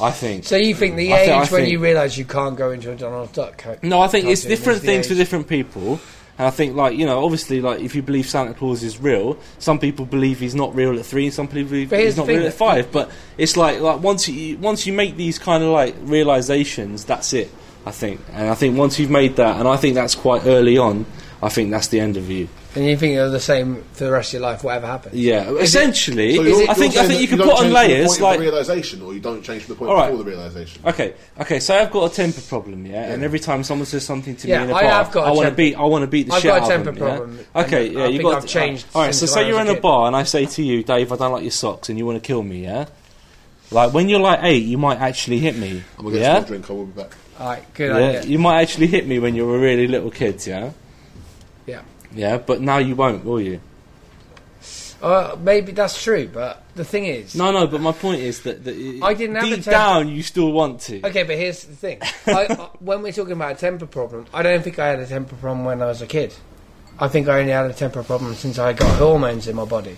I 0.00 0.10
think. 0.10 0.44
So 0.44 0.56
you 0.56 0.74
think 0.74 0.96
the 0.96 1.12
I 1.12 1.18
age 1.20 1.26
thi- 1.26 1.32
I 1.32 1.38
when 1.38 1.46
think- 1.46 1.68
you 1.70 1.78
realise 1.78 2.16
you 2.16 2.24
can't 2.24 2.56
go 2.56 2.70
into 2.70 2.92
a 2.92 2.96
Donald 2.96 3.32
Duck 3.32 3.58
coat? 3.58 3.82
No, 3.82 4.00
I 4.00 4.08
think 4.08 4.26
it's 4.26 4.42
different 4.42 4.80
the 4.80 4.86
things 4.86 5.08
for 5.08 5.14
different 5.14 5.48
people. 5.48 6.00
And 6.38 6.46
I 6.46 6.50
think, 6.50 6.76
like, 6.76 6.96
you 6.96 7.04
know, 7.04 7.24
obviously, 7.24 7.60
like, 7.60 7.80
if 7.80 7.96
you 7.96 8.02
believe 8.02 8.28
Santa 8.28 8.54
Claus 8.54 8.84
is 8.84 9.00
real, 9.00 9.38
some 9.58 9.80
people 9.80 10.06
believe 10.06 10.38
he's 10.38 10.54
not 10.54 10.72
real 10.72 10.96
at 10.96 11.04
three, 11.04 11.24
and 11.24 11.34
some 11.34 11.48
people 11.48 11.70
believe 11.70 11.90
he's 11.90 12.16
not 12.16 12.28
real 12.28 12.46
at 12.46 12.54
five. 12.54 12.92
But 12.92 13.10
it's 13.36 13.56
like, 13.56 13.80
like 13.80 14.00
once 14.00 14.28
you 14.28 14.56
once 14.58 14.86
you 14.86 14.92
make 14.92 15.16
these 15.16 15.36
kind 15.38 15.64
of 15.64 15.70
like 15.70 15.96
realizations, 16.02 17.04
that's 17.04 17.32
it. 17.32 17.50
I 17.86 17.90
think, 17.90 18.20
and 18.32 18.50
I 18.50 18.54
think 18.54 18.76
once 18.76 18.98
you've 18.98 19.10
made 19.10 19.36
that, 19.36 19.58
and 19.58 19.66
I 19.66 19.76
think 19.76 19.94
that's 19.94 20.14
quite 20.14 20.46
early 20.46 20.78
on. 20.78 21.06
I 21.42 21.48
think 21.48 21.70
that's 21.70 21.88
the 21.88 22.00
end 22.00 22.16
of 22.16 22.30
you. 22.30 22.48
And 22.74 22.84
you 22.86 22.96
think 22.98 23.14
you're 23.14 23.30
the 23.30 23.40
same 23.40 23.82
for 23.94 24.04
the 24.04 24.12
rest 24.12 24.28
of 24.34 24.40
your 24.40 24.42
life, 24.42 24.62
whatever 24.62 24.86
happens? 24.86 25.14
Yeah, 25.14 25.50
essentially, 25.52 26.36
So 26.36 26.42
you're- 26.42 26.68
I 26.68 26.74
think 26.74 26.94
you're 26.94 27.02
I 27.02 27.06
think 27.06 27.20
you 27.22 27.26
that 27.28 27.36
can 27.38 27.38
put 27.38 27.48
on 27.54 27.56
change 27.62 27.68
the 27.68 27.74
layers 27.74 28.08
point 28.08 28.20
like 28.20 28.34
of 28.34 28.40
the 28.44 28.50
realization, 28.50 29.02
or 29.02 29.14
you 29.14 29.20
don't 29.20 29.42
change 29.42 29.62
from 29.62 29.74
the 29.74 29.78
point 29.78 29.90
All 29.90 29.96
right. 29.96 30.10
before 30.10 30.24
the 30.24 30.30
realization. 30.30 30.82
Okay, 30.84 31.14
okay. 31.40 31.60
So 31.60 31.74
I've 31.74 31.90
got 31.90 32.12
a 32.12 32.14
temper 32.14 32.42
problem, 32.42 32.84
yeah. 32.84 33.10
And 33.10 33.24
every 33.24 33.38
time 33.40 33.64
someone 33.64 33.86
says 33.86 34.04
something 34.04 34.36
to 34.36 34.48
Yeah, 34.48 34.58
me 34.58 34.64
in 34.64 34.70
a 34.70 34.74
I 34.74 34.82
bar, 34.82 34.90
have 34.92 35.12
got 35.12 35.24
a 35.24 35.26
I 35.28 35.30
want 35.32 35.48
to 35.48 35.54
beat. 35.54 35.74
I 35.76 35.82
want 35.84 36.02
to 36.02 36.06
beat 36.06 36.26
the 36.28 36.34
I've 36.34 36.42
shit 36.42 36.50
got 36.50 36.58
a 36.60 36.64
out 36.64 36.68
temper 36.68 36.90
of 36.90 36.96
them. 36.98 37.38
yeah? 37.54 37.62
Okay, 37.62 37.88
yeah. 37.90 38.04
You 38.06 38.18
think 38.18 38.22
got. 38.30 38.36
I've 38.42 38.46
changed 38.46 38.86
all 38.94 39.02
right. 39.02 39.14
So 39.14 39.24
say 39.26 39.48
you're 39.48 39.60
in 39.60 39.68
a 39.68 39.72
a 39.72 39.80
bar 39.80 40.06
and 40.06 40.14
I 40.14 40.24
say 40.24 40.44
to 40.44 40.62
you, 40.62 40.82
Dave, 40.84 41.10
I 41.10 41.16
don't 41.16 41.32
like 41.32 41.42
your 41.42 41.50
socks, 41.50 41.88
and 41.88 41.98
you 41.98 42.04
want 42.04 42.22
to 42.22 42.26
kill 42.26 42.42
me, 42.42 42.64
yeah. 42.64 42.84
Like 43.70 43.92
when 43.94 44.08
you're 44.10 44.20
like 44.20 44.40
eight, 44.42 44.64
you 44.66 44.76
might 44.78 44.98
actually 45.00 45.38
hit 45.38 45.56
me. 45.56 45.82
I'm 45.98 46.04
gonna 46.04 46.16
get 46.18 46.30
a 46.36 46.40
yeah. 46.40 46.40
drink. 46.46 46.70
I 46.70 46.72
will 46.74 46.86
be 46.86 47.02
back. 47.02 47.12
All 47.40 47.48
right, 47.48 47.74
good 47.74 47.88
Yeah, 47.96 48.18
idea. 48.18 48.22
you 48.30 48.38
might 48.38 48.60
actually 48.60 48.86
hit 48.88 49.06
me 49.06 49.18
when 49.18 49.34
you're 49.34 49.56
a 49.56 49.58
really 49.58 49.86
little 49.88 50.10
kid, 50.10 50.46
yeah. 50.46 50.70
Yeah. 51.66 51.80
Yeah, 52.12 52.38
but 52.38 52.60
now 52.60 52.78
you 52.78 52.94
won't, 52.96 53.24
will 53.24 53.40
you? 53.40 53.60
Uh, 55.00 55.36
maybe 55.40 55.70
that's 55.70 56.02
true, 56.02 56.28
but 56.32 56.64
the 56.74 56.84
thing 56.84 57.04
is, 57.04 57.36
No, 57.36 57.52
no. 57.52 57.68
But 57.68 57.80
my 57.80 57.92
point 57.92 58.20
is 58.20 58.42
that, 58.42 58.64
that 58.64 59.00
I 59.02 59.14
didn't 59.14 59.36
have 59.36 59.44
a 59.44 59.46
deep 59.46 59.64
temper- 59.64 59.70
down 59.70 60.08
you 60.08 60.24
still 60.24 60.50
want 60.50 60.80
to. 60.82 61.06
Okay, 61.06 61.22
but 61.22 61.36
here's 61.36 61.62
the 61.64 61.76
thing. 61.76 61.98
I, 62.26 62.46
I, 62.50 62.54
when 62.80 63.02
we're 63.02 63.12
talking 63.12 63.32
about 63.32 63.52
a 63.52 63.54
temper 63.54 63.86
problem, 63.86 64.26
I 64.34 64.42
don't 64.42 64.62
think 64.62 64.78
I 64.80 64.88
had 64.88 64.98
a 64.98 65.06
temper 65.06 65.36
problem 65.36 65.64
when 65.64 65.82
I 65.82 65.86
was 65.86 66.02
a 66.02 66.06
kid. 66.06 66.34
I 66.98 67.06
think 67.06 67.28
I 67.28 67.38
only 67.40 67.52
had 67.52 67.70
a 67.70 67.74
temper 67.74 68.02
problem 68.02 68.34
since 68.34 68.58
I 68.58 68.72
got 68.72 68.92
hormones 68.98 69.46
in 69.46 69.54
my 69.54 69.64
body. 69.64 69.96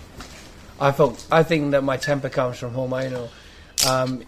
I 0.79 0.91
thought 0.91 1.25
I 1.31 1.41
think 1.41 1.71
that 1.71 1.83
my 1.83 1.97
temper 1.97 2.29
comes 2.29 2.59
from 2.59 2.73
hormonal, 2.75 3.29
um, 3.87 4.23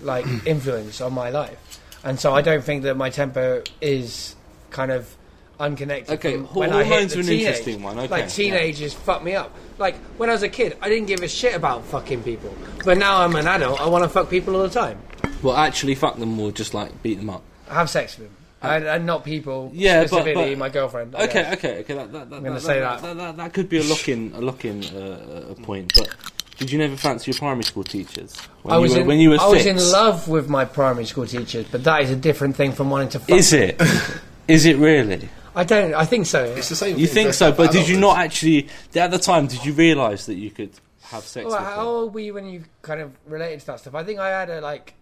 like 0.00 0.24
influence 0.46 1.02
on 1.02 1.12
my 1.12 1.28
life, 1.28 1.80
and 2.02 2.18
so 2.18 2.32
I 2.34 2.40
don't 2.40 2.64
think 2.64 2.84
that 2.84 2.96
my 2.96 3.10
temper 3.10 3.62
is 3.82 4.36
kind 4.70 4.90
of 4.90 5.14
unconnected. 5.62 6.14
Okay, 6.18 6.34
from 6.34 6.44
hor- 6.44 6.60
when 6.60 6.70
hormones 6.70 7.16
are 7.16 7.20
an 7.20 7.26
teenage. 7.26 7.40
interesting 7.46 7.82
one, 7.82 7.98
okay, 7.98 8.08
like 8.08 8.22
yeah. 8.22 8.28
teenagers 8.28 8.92
fuck 8.92 9.22
me 9.22 9.34
up. 9.34 9.54
Like 9.78 9.96
when 10.18 10.28
I 10.28 10.32
was 10.32 10.42
a 10.42 10.48
kid, 10.48 10.76
I 10.82 10.88
didn't 10.88 11.06
give 11.06 11.20
a 11.22 11.28
shit 11.28 11.54
about 11.54 11.84
fucking 11.86 12.22
people, 12.22 12.54
but 12.84 12.98
now 12.98 13.22
I'm 13.22 13.34
an 13.36 13.46
adult. 13.46 13.80
I 13.80 13.86
want 13.88 14.04
to 14.04 14.08
fuck 14.10 14.28
people 14.28 14.56
all 14.56 14.62
the 14.62 14.68
time. 14.70 15.00
Well, 15.42 15.56
actually, 15.56 15.94
fuck 15.94 16.18
them 16.18 16.38
or 16.38 16.52
just 16.52 16.74
like 16.74 17.02
beat 17.02 17.18
them 17.18 17.30
up. 17.30 17.42
have 17.68 17.88
sex 17.88 18.18
with 18.18 18.28
them, 18.28 18.36
and, 18.62 18.84
and 18.84 19.06
not 19.06 19.24
people. 19.24 19.70
Uh, 19.72 19.74
Yeah, 19.74 20.04
specifically 20.06 20.50
but- 20.50 20.58
my 20.58 20.68
girlfriend. 20.68 21.14
I 21.16 21.24
Okay, 21.24 21.32
guess. 21.42 21.54
okay, 21.54 21.78
okay. 21.80 21.94
That, 21.94 22.12
that, 22.12 22.30
that, 22.30 22.36
I'm 22.36 22.44
gonna 22.44 22.60
say 22.60 22.80
that, 22.80 23.00
that. 23.02 23.36
that, 23.36 23.52
could 23.54 23.68
be 23.68 23.78
a 23.78 23.84
lock-in, 23.84 24.32
a 24.34 24.40
lock-in 24.40 24.84
uh, 24.84 25.46
a 25.50 25.54
point. 25.54 25.92
But 25.96 26.14
did 26.58 26.70
you 26.70 26.78
never 26.78 26.96
fancy 26.96 27.30
your 27.30 27.38
primary 27.38 27.64
school 27.64 27.82
teachers 27.84 28.36
when 28.62 28.74
I 28.74 28.78
was 28.78 28.92
you 28.92 28.96
were, 28.98 29.02
in, 29.02 29.06
when 29.08 29.18
you 29.18 29.30
were 29.30 29.40
I 29.40 29.48
was 29.48 29.66
in 29.66 29.78
love 29.78 30.28
with 30.28 30.48
my 30.48 30.64
primary 30.64 31.06
school 31.06 31.26
teachers, 31.26 31.66
but 31.70 31.82
that 31.84 32.02
is 32.02 32.10
a 32.10 32.16
different 32.16 32.56
thing 32.56 32.72
from 32.72 32.90
wanting 32.90 33.08
to. 33.10 33.18
Fuck. 33.20 33.30
Is 33.30 33.52
it? 33.52 33.80
Is 34.48 34.66
it 34.66 34.76
really? 34.76 35.28
I 35.54 35.64
don't. 35.64 35.94
I 35.94 36.04
think 36.06 36.26
so. 36.26 36.44
It's 36.44 36.68
the 36.70 36.76
same. 36.76 36.98
You 36.98 37.06
thing 37.06 37.24
think 37.24 37.34
so? 37.34 37.52
But 37.52 37.72
did 37.72 37.88
you 37.88 37.98
not 38.00 38.18
actually? 38.18 38.68
At 38.94 39.10
the 39.10 39.18
time, 39.18 39.46
did 39.46 39.64
you 39.64 39.72
realise 39.72 40.26
that 40.26 40.34
you 40.34 40.50
could 40.50 40.70
have 41.02 41.24
sex 41.24 41.44
Well, 41.46 41.58
with 41.58 41.68
how 41.68 41.76
them? 41.76 41.86
old 41.86 42.14
were 42.14 42.20
you 42.20 42.34
when 42.34 42.46
you 42.48 42.64
kind 42.80 43.00
of 43.00 43.12
related 43.26 43.60
to 43.60 43.66
that 43.66 43.80
stuff? 43.80 43.94
I 43.94 44.02
think 44.04 44.18
I 44.18 44.28
had 44.30 44.48
a 44.50 44.60
like. 44.60 44.94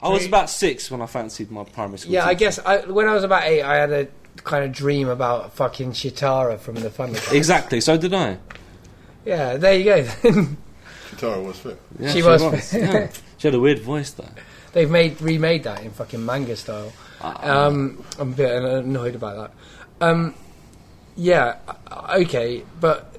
I 0.00 0.08
was 0.08 0.24
about 0.24 0.48
six 0.48 0.90
when 0.90 1.02
I 1.02 1.06
fancied 1.06 1.50
my 1.50 1.64
primary 1.64 1.98
school. 1.98 2.12
Yeah, 2.14 2.24
I 2.24 2.34
guess 2.34 2.58
I, 2.60 2.78
when 2.86 3.08
I 3.08 3.14
was 3.14 3.24
about 3.24 3.42
eight, 3.44 3.62
I 3.62 3.76
had 3.76 3.90
a 3.90 4.06
kind 4.44 4.64
of 4.64 4.70
dream 4.72 5.08
about 5.08 5.52
fucking 5.54 5.90
Cheetara 5.90 6.58
from 6.60 6.76
the 6.76 6.88
Thundercats. 6.88 7.32
Exactly. 7.32 7.80
So 7.80 7.96
did 7.98 8.14
I. 8.14 8.38
Yeah, 9.24 9.56
there 9.56 9.74
you 9.76 9.84
go. 9.84 10.02
Cheetara 11.10 11.44
was 11.44 11.58
fit. 11.58 11.80
Yeah, 11.98 12.12
She 12.12 12.22
was. 12.22 12.72
yeah. 12.72 13.10
She 13.38 13.48
had 13.48 13.54
a 13.54 13.60
weird 13.60 13.80
voice 13.80 14.10
though. 14.12 14.28
They've 14.72 14.90
made 14.90 15.20
remade 15.20 15.64
that 15.64 15.82
in 15.82 15.90
fucking 15.90 16.24
manga 16.24 16.54
style. 16.56 16.92
Ah. 17.20 17.66
Um, 17.66 18.04
I'm 18.18 18.32
a 18.32 18.34
bit 18.34 18.50
annoyed 18.62 19.14
about 19.14 19.50
that. 20.00 20.06
Um, 20.06 20.34
yeah, 21.16 21.56
uh, 21.90 22.18
okay, 22.20 22.62
but 22.80 23.16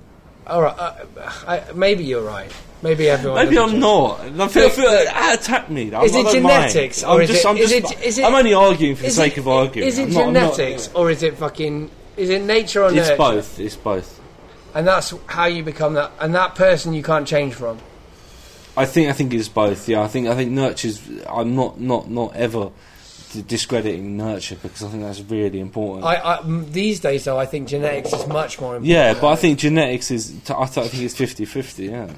all 0.47 0.61
right. 0.61 0.77
Uh, 0.77 0.93
I, 1.47 1.63
maybe 1.73 2.03
you're 2.05 2.23
right. 2.23 2.51
Maybe 2.81 3.09
everyone. 3.09 3.43
Maybe 3.43 3.57
I'm 3.59 3.77
not. 3.79 4.21
I 4.21 4.47
feel, 4.47 4.67
I 4.67 4.69
feel, 4.69 4.85
ah, 5.09 5.33
attack 5.33 5.69
me. 5.69 5.93
I'm, 5.93 6.05
Is 6.05 6.15
it 6.15 6.23
don't 6.23 6.43
mind. 6.43 6.71
genetics, 6.71 7.03
I'm 7.03 7.19
is 7.19 7.29
just, 7.29 7.43
it- 7.43 7.47
I'm 7.49 7.57
is 7.57 7.69
just, 7.71 7.91
it- 7.93 8.05
is 8.05 8.17
it- 8.19 8.23
I'm 8.25 8.33
only 8.35 8.53
arguing 8.53 8.95
for 8.95 9.03
the 9.03 9.09
sake 9.09 9.33
it- 9.33 9.39
of 9.39 9.49
arguing. 9.49 9.85
Is 9.87 9.99
it 9.99 10.03
I'm 10.03 10.13
not- 10.13 10.31
not- 10.33 10.55
genetics 10.55 10.89
or 10.93 11.11
is 11.11 11.21
it 11.23 11.37
fucking? 11.37 11.91
Is 12.15 12.29
it 12.29 12.41
nature 12.43 12.83
or 12.83 12.87
It's 12.87 12.95
nurture? 13.09 13.17
both. 13.17 13.59
It's 13.59 13.75
both. 13.75 14.19
And 14.73 14.87
that's 14.87 15.13
how 15.25 15.45
you 15.45 15.61
become 15.63 15.95
that. 15.95 16.11
And 16.21 16.33
that 16.35 16.55
person 16.55 16.93
you 16.93 17.03
can't 17.03 17.27
change 17.27 17.53
from. 17.53 17.79
I 18.77 18.85
think 18.85 19.09
I 19.09 19.13
think 19.13 19.33
it's 19.33 19.49
both. 19.49 19.89
Yeah, 19.89 20.01
I 20.03 20.07
think 20.07 20.27
I 20.29 20.35
think 20.35 20.51
nurture's. 20.51 21.01
I'm 21.29 21.55
not 21.55 21.81
not 21.81 22.09
not 22.09 22.33
ever 22.35 22.69
discrediting 23.47 24.17
nurture 24.17 24.55
because 24.61 24.83
I 24.83 24.89
think 24.89 25.03
that's 25.03 25.21
really 25.21 25.59
important. 25.59 26.05
I, 26.05 26.15
I 26.15 26.39
m- 26.39 26.71
these 26.71 26.99
days 26.99 27.25
though, 27.25 27.37
I 27.37 27.45
think 27.45 27.67
genetics 27.67 28.11
is 28.13 28.25
much 28.27 28.59
more 28.59 28.75
important. 28.75 28.85
yeah, 28.91 29.13
but 29.13 29.27
I 29.27 29.35
think 29.35 29.59
genetics 29.59 30.11
is. 30.11 30.31
t- 30.45 30.53
I 30.55 30.65
th- 30.65 30.85
I 30.85 30.89
think 30.89 31.03
it's 31.03 31.15
50-50, 31.15 31.89
Yeah. 31.89 32.13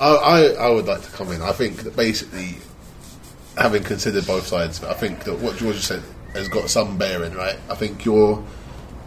I, 0.00 0.08
I, 0.14 0.40
I 0.66 0.70
would 0.70 0.86
like 0.86 1.02
to 1.02 1.10
come 1.10 1.30
in. 1.32 1.42
I 1.42 1.52
think 1.52 1.82
that 1.82 1.94
basically, 1.94 2.56
having 3.58 3.82
considered 3.82 4.26
both 4.26 4.46
sides, 4.46 4.82
I 4.82 4.94
think 4.94 5.24
that 5.24 5.38
what 5.38 5.56
George 5.58 5.76
said 5.76 6.02
has 6.32 6.48
got 6.48 6.70
some 6.70 6.96
bearing, 6.96 7.34
right? 7.34 7.56
I 7.68 7.74
think 7.74 8.04
your 8.04 8.42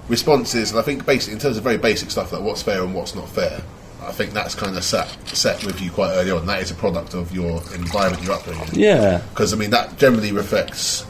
responses, 0.07 0.69
and 0.71 0.79
I 0.79 0.83
think 0.83 1.05
basically 1.05 1.33
in 1.33 1.39
terms 1.39 1.57
of 1.57 1.63
very 1.63 1.77
basic 1.77 2.11
stuff 2.11 2.31
like 2.31 2.41
what's 2.43 2.61
fair 2.61 2.83
and 2.83 2.93
what's 2.93 3.15
not 3.15 3.27
fair, 3.29 3.61
I 4.05 4.11
think 4.11 4.33
that's 4.33 4.55
kind 4.55 4.75
of 4.75 4.83
set 4.83 5.07
set 5.27 5.63
with 5.65 5.81
you 5.81 5.91
quite 5.91 6.11
early 6.13 6.31
on. 6.31 6.45
That 6.45 6.61
is 6.61 6.71
a 6.71 6.75
product 6.75 7.13
of 7.13 7.33
your 7.33 7.61
environment 7.73 8.23
you're 8.23 8.33
upbringing. 8.33 8.67
Yeah. 8.73 9.21
Because 9.29 9.53
I 9.53 9.57
mean 9.57 9.69
that 9.71 9.97
generally 9.97 10.31
reflects 10.31 11.05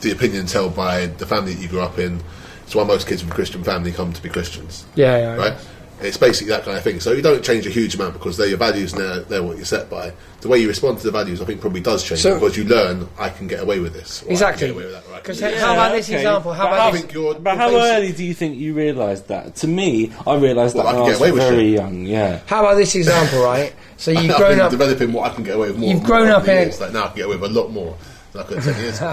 the 0.00 0.12
opinions 0.12 0.52
held 0.52 0.74
by 0.74 1.06
the 1.06 1.26
family 1.26 1.54
that 1.54 1.62
you 1.62 1.68
grew 1.68 1.80
up 1.80 1.98
in. 1.98 2.20
It's 2.64 2.74
why 2.74 2.84
most 2.84 3.06
kids 3.06 3.20
from 3.22 3.32
a 3.32 3.34
Christian 3.34 3.64
family 3.64 3.90
come 3.92 4.12
to 4.12 4.22
be 4.22 4.28
Christians 4.28 4.86
Yeah, 4.94 5.16
yeah. 5.18 5.34
right? 5.36 5.66
It's 6.02 6.16
basically 6.16 6.50
that 6.50 6.64
kind 6.64 6.76
of 6.76 6.82
thing. 6.84 6.98
So 7.00 7.12
you 7.12 7.22
don't 7.22 7.44
change 7.44 7.66
a 7.66 7.70
huge 7.70 7.94
amount 7.94 8.14
because 8.14 8.36
they're 8.36 8.46
your 8.48 8.58
values 8.58 8.92
and 8.92 9.02
they're, 9.02 9.20
they're 9.20 9.42
what 9.42 9.56
you're 9.56 9.66
set 9.66 9.90
by. 9.90 10.12
The 10.40 10.48
way 10.48 10.58
you 10.58 10.68
respond 10.68 10.98
to 10.98 11.04
the 11.04 11.10
values, 11.10 11.42
I 11.42 11.44
think, 11.44 11.60
probably 11.60 11.80
does 11.82 12.02
change 12.02 12.20
So- 12.20 12.34
because 12.34 12.56
you 12.56 12.64
learn 12.64 13.06
I 13.18 13.28
can 13.28 13.46
get 13.46 13.60
away 13.60 13.78
with 13.80 13.92
this. 13.92 14.22
or 14.22 14.24
I 14.24 14.26
can 14.26 14.32
Exactly. 14.32 14.66
get 14.68 14.74
away 14.76 14.84
with 14.84 14.92
that, 14.94 15.04
or 15.10 15.14
I 15.14 15.18
Because 15.18 15.38
do 15.40 15.44
how 15.56 15.72
about 15.74 15.92
this 15.92 16.08
okay. 16.08 16.16
example? 16.16 16.52
How 16.54 16.64
But 16.64 16.72
about 16.72 16.94
I 16.94 17.00
this? 17.00 17.12
you're. 17.12 17.34
But 17.34 17.50
you're 17.50 17.56
how 17.58 17.68
basic- 17.70 17.82
early 17.96 18.12
do 18.12 18.24
you 18.24 18.34
think 18.34 18.56
you 18.58 18.72
realised 18.74 19.28
that? 19.28 19.56
To 19.56 19.68
me, 19.68 20.12
I 20.26 20.36
realised 20.36 20.74
Well, 20.74 20.84
that 20.84 20.88
I 20.88 20.92
can 20.92 21.00
when 21.02 21.08
I 21.10 21.12
get 21.12 21.12
was 21.12 21.20
away 21.20 21.32
with 21.32 21.42
very 21.42 21.62
shit. 21.64 21.72
young. 21.80 22.06
Yeah. 22.06 22.40
How 22.46 22.60
about 22.60 22.76
this 22.76 22.94
example, 22.94 23.42
right? 23.42 23.74
So 23.98 24.10
you've 24.12 24.30
I've 24.30 24.36
grown 24.38 24.50
been 24.52 24.60
up. 24.60 24.70
developing 24.70 25.12
what 25.12 25.30
I 25.30 25.34
can 25.34 25.44
get 25.44 25.56
away 25.56 25.68
with 25.68 25.76
more. 25.78 25.90
You've 25.92 26.02
grown 26.02 26.28
more 26.28 26.36
up 26.38 26.48
in- 26.48 26.54
years. 26.56 26.80
Like 26.80 26.92
now, 26.92 27.04
I 27.04 27.06
can 27.08 27.16
get 27.16 27.26
away 27.26 27.36
with 27.36 27.50
a 27.50 27.54
lot 27.54 27.70
more 27.70 27.96
than 28.32 28.42
I 28.42 28.44
could 28.46 28.62
ten 28.62 28.80
years 28.80 28.98
so 28.98 29.06
I 29.06 29.10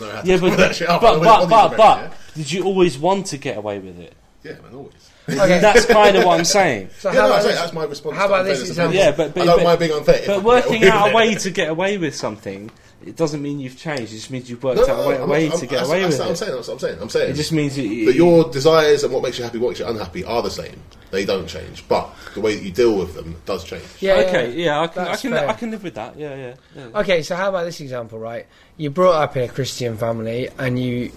know 0.00 0.10
how 0.10 0.20
to 0.20 0.22
Yeah, 0.24 0.36
but 0.36 0.56
that 0.58 0.74
shit 0.76 0.88
up. 0.90 1.00
but 1.00 1.14
I 1.14 1.16
know 1.16 1.20
but 1.22 1.48
but, 1.48 1.76
but, 1.78 1.98
ready, 2.02 2.14
did 2.36 2.52
you 2.52 2.64
always 2.64 2.98
want 2.98 3.24
to 3.28 3.38
get 3.38 3.56
away 3.56 3.78
with 3.78 3.98
it? 3.98 4.12
yeah, 4.42 4.52
yeah 4.52 4.58
man, 4.62 4.74
always. 4.74 4.92
Okay. 5.28 5.58
That's 5.60 5.84
kind 5.84 6.16
of 6.16 6.24
what 6.24 6.38
I'm 6.38 6.44
saying. 6.44 6.90
So 6.98 7.10
Yeah, 7.10 7.16
how 7.22 7.26
no, 7.28 7.32
about 7.34 7.42
this? 7.44 7.58
that's 7.60 7.72
my 7.72 7.84
response. 7.84 8.16
how 8.16 8.26
about 8.26 8.44
this 8.44 8.68
example? 8.68 8.94
Yeah, 8.96 9.10
but- 9.12 9.34
but- 9.34 9.42
I 9.42 9.46
don't 9.46 9.58
but- 9.58 9.64
mind 9.64 9.78
being 9.80 9.92
unfair. 9.92 10.22
But 10.26 10.42
working 10.42 10.84
out 10.84 11.10
a 11.10 11.14
way 11.14 11.34
to 11.44 11.50
get 11.50 11.68
away 11.68 11.98
with 11.98 12.14
something, 12.14 12.70
it 13.06 13.14
doesn't 13.16 13.40
mean 13.40 13.60
you've 13.60 13.76
changed. 13.78 14.12
It 14.12 14.16
just 14.16 14.30
means 14.30 14.50
you've 14.50 14.62
worked 14.62 14.78
No, 14.80 14.84
out 14.84 14.90
a 15.00 15.02
no, 15.02 15.08
way, 15.08 15.14
a 15.14 15.18
not- 15.18 15.28
way 15.28 15.48
I'm- 15.48 15.58
to 15.58 15.66
get 15.66 15.70
that's- 15.70 15.88
away 15.88 16.00
that's 16.00 16.12
with 16.14 16.18
what 16.20 16.26
I'm 16.26 16.32
it. 16.32 16.36
saying. 16.36 16.52
That's 16.54 16.68
what 16.68 16.74
I'm 16.74 16.78
saying. 16.80 16.98
I'm 17.02 17.08
saying. 17.10 17.30
It 17.30 17.34
just 17.34 17.52
means 17.52 17.78
you, 17.78 18.06
But 18.06 18.14
your 18.14 18.50
desires 18.50 19.04
and 19.04 19.12
what 19.12 19.22
makes 19.22 19.38
you 19.38 19.44
happy, 19.44 19.58
what 19.58 19.68
makes 19.68 19.80
you 19.80 19.86
unhappy, 19.86 20.24
are 20.24 20.42
the 20.42 20.50
same. 20.50 20.80
They 21.10 21.24
don't 21.24 21.46
change, 21.46 21.88
but 21.88 22.10
the 22.34 22.40
way 22.40 22.54
that 22.56 22.62
you 22.62 22.70
deal 22.70 22.94
with 22.98 23.14
them 23.14 23.34
does 23.46 23.64
change. 23.64 23.82
Yeah, 23.98 24.14
okay, 24.14 24.52
yeah, 24.52 24.80
I 24.82 24.86
can, 24.88 25.08
I 25.08 25.16
can. 25.16 25.32
I 25.32 25.52
can 25.54 25.70
live 25.70 25.82
with 25.82 25.94
that. 25.94 26.18
Yeah, 26.18 26.34
yeah. 26.36 26.54
yeah. 26.76 27.00
Okay, 27.00 27.22
so 27.22 27.34
how 27.34 27.48
about 27.48 27.64
this 27.64 27.80
example, 27.80 28.18
right? 28.18 28.46
You 28.76 28.90
brought 28.90 29.14
up 29.22 29.34
in 29.36 29.44
a 29.44 29.48
Christian 29.48 29.96
family, 29.96 30.50
and 30.58 30.78
you, 30.78 31.10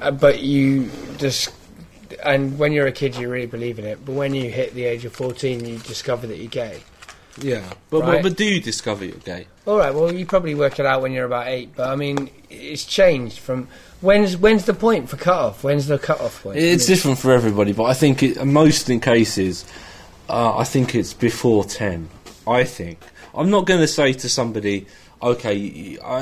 uh, 0.00 0.10
but 0.10 0.40
you 0.42 0.90
just, 1.18 1.50
and 2.24 2.58
when 2.58 2.72
you're 2.72 2.86
a 2.86 2.92
kid, 2.92 3.16
you 3.16 3.28
really 3.28 3.46
believe 3.46 3.78
in 3.78 3.84
it. 3.84 4.04
But 4.04 4.12
when 4.14 4.34
you 4.34 4.50
hit 4.50 4.74
the 4.74 4.84
age 4.84 5.04
of 5.04 5.12
fourteen, 5.12 5.64
you 5.64 5.78
discover 5.78 6.26
that 6.26 6.38
you're 6.38 6.48
gay. 6.48 6.80
Yeah, 7.38 7.62
but, 7.90 8.00
Right. 8.00 8.22
but 8.22 8.30
but 8.30 8.36
do 8.38 8.44
you 8.44 8.60
discover 8.60 9.04
you're 9.04 9.16
gay? 9.18 9.46
All 9.66 9.76
right. 9.76 9.94
Well, 9.94 10.12
you 10.12 10.24
probably 10.24 10.54
work 10.54 10.78
it 10.78 10.86
out 10.86 11.02
when 11.02 11.12
you're 11.12 11.26
about 11.26 11.48
eight, 11.48 11.70
but 11.76 11.88
I 11.90 11.96
mean, 11.96 12.30
it's 12.48 12.84
changed 12.84 13.38
from 13.40 13.68
when's 14.00 14.36
when's 14.36 14.64
the 14.64 14.72
point 14.74 15.10
for 15.10 15.16
cut 15.16 15.38
off? 15.38 15.62
When's 15.64 15.86
the 15.86 15.98
cut 15.98 16.20
off 16.20 16.42
point? 16.42 16.56
It's 16.58 16.84
I 16.84 16.88
mean, 16.88 16.96
different 16.96 17.18
for 17.18 17.32
everybody, 17.32 17.72
but 17.72 17.84
I 17.84 17.94
think 17.94 18.22
it, 18.22 18.42
most 18.44 18.88
in 18.88 19.00
cases, 19.00 19.66
uh, 20.30 20.56
I 20.56 20.64
think 20.64 20.94
it's 20.94 21.12
before 21.12 21.64
ten. 21.64 22.08
I 22.46 22.64
think 22.64 22.98
I'm 23.34 23.50
not 23.50 23.66
going 23.66 23.80
to 23.80 23.88
say 23.88 24.14
to 24.14 24.28
somebody, 24.30 24.86
okay, 25.22 25.56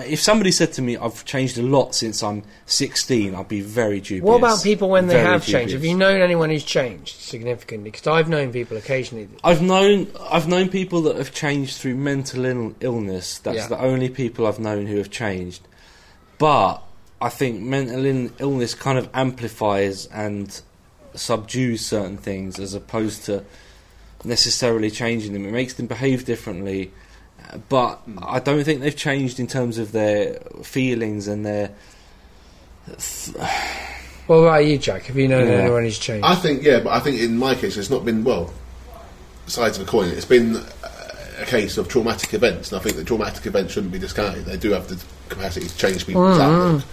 if 0.09 0.21
somebody 0.21 0.51
said 0.51 0.73
to 0.75 0.83
me, 0.83 0.97
"I've 0.97 1.25
changed 1.25 1.59
a 1.59 1.63
lot 1.63 1.95
since 1.95 2.23
I'm 2.23 2.43
16," 2.67 3.35
I'd 3.35 3.49
be 3.49 3.61
very 3.61 4.01
dubious. 4.01 4.23
What 4.23 4.37
about 4.37 4.63
people 4.63 4.89
when 4.89 5.07
they 5.09 5.15
Very 5.15 5.27
have 5.27 5.45
changed? 5.47 5.73
Have 5.75 5.85
you 5.85 5.95
known 5.97 6.21
anyone 6.21 6.51
who's 6.51 6.65
changed 6.65 7.21
significantly? 7.21 7.91
Because 7.91 8.07
I've 8.07 8.29
known 8.29 8.53
people 8.53 8.77
occasionally. 8.77 9.25
that- 9.27 9.41
I've 9.43 9.63
known 9.63 10.09
I've 10.31 10.49
known 10.49 10.69
people 10.69 11.03
that 11.03 11.17
have 11.17 11.33
changed 11.35 11.77
through 11.79 11.97
mental 11.97 12.45
Ill- 12.45 12.75
illness. 12.81 13.39
That's 13.39 13.57
Yeah. 13.57 13.67
the 13.69 13.81
only 13.81 14.09
people 14.09 14.47
I've 14.47 14.59
known 14.61 14.87
who 14.87 14.97
have 14.99 15.11
changed. 15.11 15.63
But 16.39 16.83
I 17.21 17.29
think 17.29 17.61
mental 17.61 18.05
in- 18.05 18.33
illness 18.39 18.75
kind 18.75 18.99
of 18.99 19.09
amplifies 19.15 20.07
and 20.07 20.61
subdues 21.15 21.87
certain 21.87 22.17
things 22.17 22.59
as 22.59 22.75
opposed 22.75 23.25
to 23.27 23.45
necessarily 24.25 24.91
changing 24.91 25.33
them. 25.33 25.47
It 25.47 25.53
makes 25.53 25.75
them 25.75 25.87
behave 25.87 26.25
differently. 26.25 26.91
But 27.69 28.01
I 28.23 28.41
don't 28.41 28.65
think 28.65 28.81
they've 28.81 28.97
changed 28.97 29.39
in 29.39 29.47
terms 29.47 29.79
of 29.79 29.93
their 29.93 30.35
feelings 30.63 31.29
and 31.29 31.45
their. 31.47 31.71
What 34.27 34.37
about 34.37 34.65
you, 34.65 34.79
Jack? 34.79 35.03
Have 35.05 35.17
you 35.17 35.29
known 35.29 35.47
Yeah. 35.49 35.55
anyone 35.57 35.83
who's 35.85 35.99
changed? 35.99 36.25
I 36.25 36.35
think 36.35 36.63
yeah, 36.63 36.81
but 36.81 36.95
I 36.95 37.01
think 37.01 37.21
in 37.21 37.37
my 37.37 37.55
case 37.55 37.77
it's 37.77 37.91
not 37.91 38.07
been 38.07 38.25
well. 38.25 38.51
Sides 39.47 39.77
of 39.79 39.87
a 39.87 39.91
coin. 39.91 40.09
It's 40.09 40.25
been 40.25 40.57
uh, 40.57 40.63
a 41.41 41.45
case 41.45 41.77
of 41.77 41.89
traumatic 41.89 42.33
events, 42.33 42.73
and 42.73 42.81
I 42.81 42.83
think 42.83 42.97
that 42.97 43.07
traumatic 43.07 43.45
events 43.45 43.75
shouldn't 43.75 43.93
be 43.93 43.99
discounted. 43.99 44.47
They 44.47 44.57
do 44.57 44.71
have 44.73 44.89
the 44.89 44.99
capacity 45.29 45.69
to 45.69 45.77
change 45.77 46.07
people's 46.07 46.39
outlook 46.39 46.85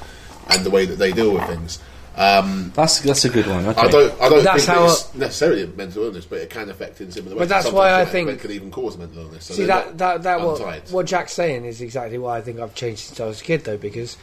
and 0.49 0.65
the 0.65 0.69
way 0.69 0.85
that 0.85 0.97
they 0.99 1.13
deal 1.13 1.31
with 1.33 1.45
things. 1.47 1.79
Um, 2.15 2.71
That's 2.75 2.99
that's 2.99 3.23
a 3.23 3.29
good 3.29 3.47
one. 3.47 3.65
Okay. 3.67 3.79
I 3.79 3.87
don't. 3.87 4.21
I 4.21 4.27
don't 4.29 4.43
That's 4.43 4.65
think 4.65 4.77
how 4.77 4.85
it's 4.85 5.15
necessarily 5.15 5.63
a 5.63 5.67
mental 5.67 6.03
illness, 6.03 6.25
but 6.25 6.39
it 6.39 6.49
can 6.49 6.69
affect 6.69 6.99
in 6.99 7.09
similar 7.09 7.35
ways. 7.37 7.39
But 7.43 7.49
that's 7.49 7.65
Sometimes 7.67 7.77
why 7.79 8.01
I 8.01 8.05
think- 8.05 8.29
it 8.29 8.39
can 8.41 8.51
even 8.51 8.69
cause 8.69 8.97
mental 8.97 9.23
illness. 9.23 9.45
So 9.45 9.53
See 9.53 9.65
that 9.65 9.97
that 9.97 10.23
that 10.23 10.41
what, 10.41 10.59
what 10.91 11.05
Jack's 11.05 11.31
saying 11.31 11.63
is 11.63 11.79
exactly 11.81 12.17
why 12.17 12.37
I 12.37 12.41
think 12.41 12.59
I've 12.59 12.75
changed 12.75 12.99
since 12.99 13.19
I 13.21 13.25
was 13.25 13.39
a 13.39 13.43
kid, 13.45 13.63
though, 13.63 13.77
because 13.77 14.17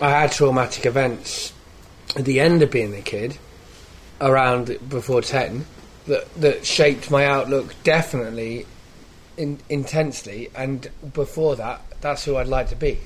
I 0.00 0.10
had 0.10 0.30
traumatic 0.30 0.86
events 0.86 1.52
at 2.14 2.24
the 2.24 2.38
end 2.38 2.62
of 2.62 2.70
being 2.70 2.94
a 2.94 3.02
kid, 3.02 3.38
around 4.20 4.78
before 4.88 5.20
ten, 5.20 5.66
that 6.06 6.32
that 6.36 6.64
shaped 6.64 7.10
my 7.10 7.26
outlook 7.26 7.74
definitely, 7.82 8.66
in, 9.36 9.58
intensely, 9.68 10.48
and 10.54 10.88
before 11.12 11.56
that, 11.56 11.82
that's 12.00 12.24
who 12.24 12.36
I'd 12.36 12.46
like 12.46 12.68
to 12.68 12.76
be. 12.76 13.00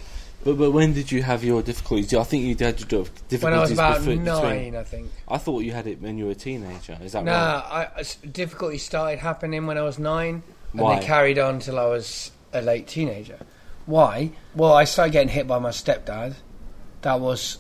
But 0.45 0.59
but 0.59 0.71
when 0.73 0.93
did 0.93 1.11
you 1.11 1.23
have 1.23 1.43
your 1.43 1.63
difficulties? 1.63 2.13
I 2.15 2.23
think 2.25 2.43
you 2.45 2.51
had 2.65 2.79
your 2.79 2.87
difficulties 3.05 3.43
When 3.43 3.53
I 3.55 3.61
was 3.61 3.71
about 3.73 3.99
before- 4.01 4.15
nine, 4.17 4.43
between- 4.43 4.77
I 4.77 4.83
think. 4.83 5.11
I 5.27 5.39
thought 5.39 5.61
you 5.65 5.73
had 5.73 5.87
it 5.87 6.01
when 6.03 6.19
you 6.19 6.27
were 6.27 6.33
a 6.33 6.35
teenager. 6.35 6.99
Is 7.03 7.13
that 7.13 7.25
No, 7.25 7.33
right? 7.33 7.89
I, 7.97 8.01
s- 8.01 8.17
difficulty 8.17 8.79
started 8.79 9.21
happening 9.21 9.67
when 9.67 9.79
I 9.79 9.83
was 9.83 9.99
nine, 9.99 10.43
and 10.73 10.81
Why? 10.83 10.99
they 11.01 11.07
carried 11.07 11.39
on 11.39 11.61
till 11.61 11.79
I 11.79 11.87
was 11.87 12.31
a 12.53 12.61
late 12.61 12.87
teenager. 12.87 13.39
Why? 13.87 14.31
Well, 14.55 14.73
I 14.73 14.85
started 14.85 15.13
getting 15.13 15.29
hit 15.29 15.47
by 15.47 15.59
my 15.59 15.71
stepdad. 15.71 16.35
That 17.03 17.21
was 17.21 17.59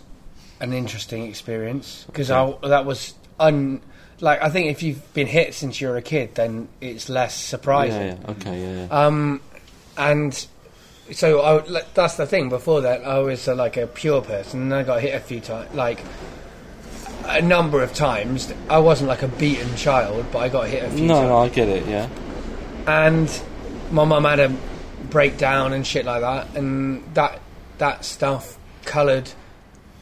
an 0.60 0.72
interesting 0.72 1.26
experience 1.26 2.04
because 2.06 2.30
Okay. 2.30 2.68
that 2.68 2.84
was 2.86 3.14
un. 3.40 3.80
Like 4.20 4.40
I 4.42 4.48
think 4.48 4.70
if 4.70 4.82
you've 4.82 5.12
been 5.12 5.26
hit 5.26 5.54
since 5.54 5.80
you 5.80 5.88
were 5.88 5.96
a 5.96 6.02
kid, 6.02 6.34
then 6.36 6.68
it's 6.80 7.08
less 7.08 7.34
surprising. 7.34 8.00
Yeah, 8.08 8.16
yeah. 8.24 8.30
Okay, 8.30 8.60
yeah, 8.60 8.86
yeah. 8.86 9.06
Um, 9.06 9.40
and 9.98 10.46
so 11.12 11.40
I, 11.40 11.64
like, 11.66 11.94
that's 11.94 12.16
the 12.16 12.26
thing. 12.26 12.48
Before 12.48 12.80
that, 12.82 13.04
I 13.04 13.18
was 13.18 13.46
uh, 13.48 13.54
like 13.54 13.76
a 13.76 13.86
pure 13.86 14.22
person, 14.22 14.62
and 14.62 14.74
I 14.74 14.82
got 14.82 15.00
hit 15.00 15.14
a 15.14 15.20
few 15.20 15.40
times, 15.40 15.74
like 15.74 16.00
a 17.26 17.42
number 17.42 17.82
of 17.82 17.94
times. 17.94 18.52
I 18.68 18.78
wasn't 18.78 19.08
like 19.08 19.22
a 19.22 19.28
beaten 19.28 19.74
child, 19.76 20.26
but 20.32 20.38
I 20.38 20.48
got 20.48 20.68
hit 20.68 20.82
a 20.82 20.90
few 20.90 21.06
no, 21.06 21.14
times. 21.14 21.28
no, 21.28 21.38
I 21.38 21.48
get 21.48 21.68
it. 21.68 21.86
Yeah. 21.86 22.08
And 22.86 23.42
my 23.90 24.04
mum 24.04 24.24
had 24.24 24.40
a 24.40 24.54
breakdown 25.10 25.72
and 25.72 25.86
shit 25.86 26.04
like 26.04 26.20
that, 26.20 26.56
and 26.56 27.02
that 27.14 27.40
that 27.78 28.04
stuff 28.04 28.58
coloured 28.84 29.30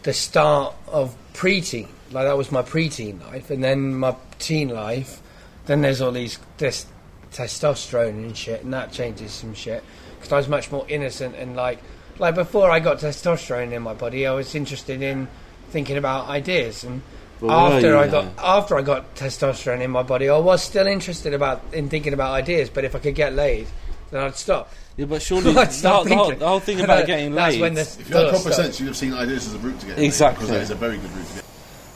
the 0.03 0.13
start 0.13 0.75
of 0.87 1.17
preteen. 1.33 1.89
Like 2.11 2.27
that 2.27 2.37
was 2.37 2.53
my 2.53 2.63
preteen 2.63 3.21
life, 3.21 3.51
and 3.51 3.63
then 3.63 3.95
my 3.95 4.17
teen 4.39 4.69
life. 4.69 5.21
Then 5.67 5.83
there's 5.83 6.01
all 6.01 6.13
these 6.13 6.39
this 6.59 6.87
testosterone 7.33 8.11
and 8.11 8.37
shit, 8.37 8.65
and 8.65 8.73
that 8.73 8.93
changes 8.93 9.33
some 9.33 9.55
shit. 9.55 9.83
Because 10.23 10.33
I 10.33 10.37
was 10.37 10.49
much 10.49 10.71
more 10.71 10.87
innocent 10.89 11.35
and 11.37 11.57
like 11.57 11.79
like 12.19 12.35
before 12.35 12.71
I 12.71 12.79
got 12.81 12.99
testosterone 12.99 13.73
in 13.73 13.83
my 13.83 13.95
body, 13.95 14.27
I 14.27 14.33
was 14.33 14.55
interested 14.55 15.03
in 15.03 15.29
thinking 15.71 15.97
about 15.97 16.29
ideas 16.29 16.85
and. 16.85 17.03
Well, 17.41 17.51
after 17.75 17.97
I 17.97 18.07
got 18.07 18.37
though? 18.37 18.43
after 18.45 18.79
I 18.79 18.83
got 18.83 19.17
testosterone 19.17 19.81
in 19.81 19.91
my 19.91 20.05
body, 20.05 20.29
I 20.29 20.39
was 20.39 20.63
still 20.63 20.87
interested 20.87 21.35
about 21.35 21.61
in 21.73 21.89
thinking 21.89 22.13
about 22.13 22.31
ideas. 22.35 22.71
But 22.71 22.85
if 22.85 22.95
I 22.95 23.01
could 23.01 23.17
get 23.17 23.33
laid, 23.35 23.67
then 24.13 24.23
I'd 24.23 24.37
stop. 24.37 24.73
Yeah, 24.97 25.07
but 25.07 25.23
surely 25.23 25.51
I'd 25.57 25.67
the, 25.69 25.73
stop 25.73 25.95
whole, 25.95 26.05
the, 26.05 26.15
whole, 26.15 26.31
the 26.37 26.47
whole 26.49 26.61
thing 26.61 26.81
about 26.85 26.99
That- 26.99 27.07
getting 27.09 27.35
that's 27.35 27.55
laid. 27.55 27.61
when 27.63 27.75
the 27.75 27.81
If 27.81 28.09
you 28.09 28.15
had 28.17 28.31
thoughts 28.31 28.43
common 28.45 28.53
sense, 28.57 28.79
you'd 28.79 28.87
have 28.87 28.97
seen 28.97 29.13
ideas 29.15 29.49
as 29.49 29.55
a 29.55 29.59
route 29.59 29.81
to 29.81 29.87
get 29.87 29.97
laid, 29.99 30.05
Exactly. 30.07 30.47
because 30.47 30.51
that 30.57 30.63
is 30.63 30.71
a 30.71 30.77
very 30.77 30.99
good 30.99 31.11
route 31.11 31.27
to 31.27 31.35
get. 31.35 31.45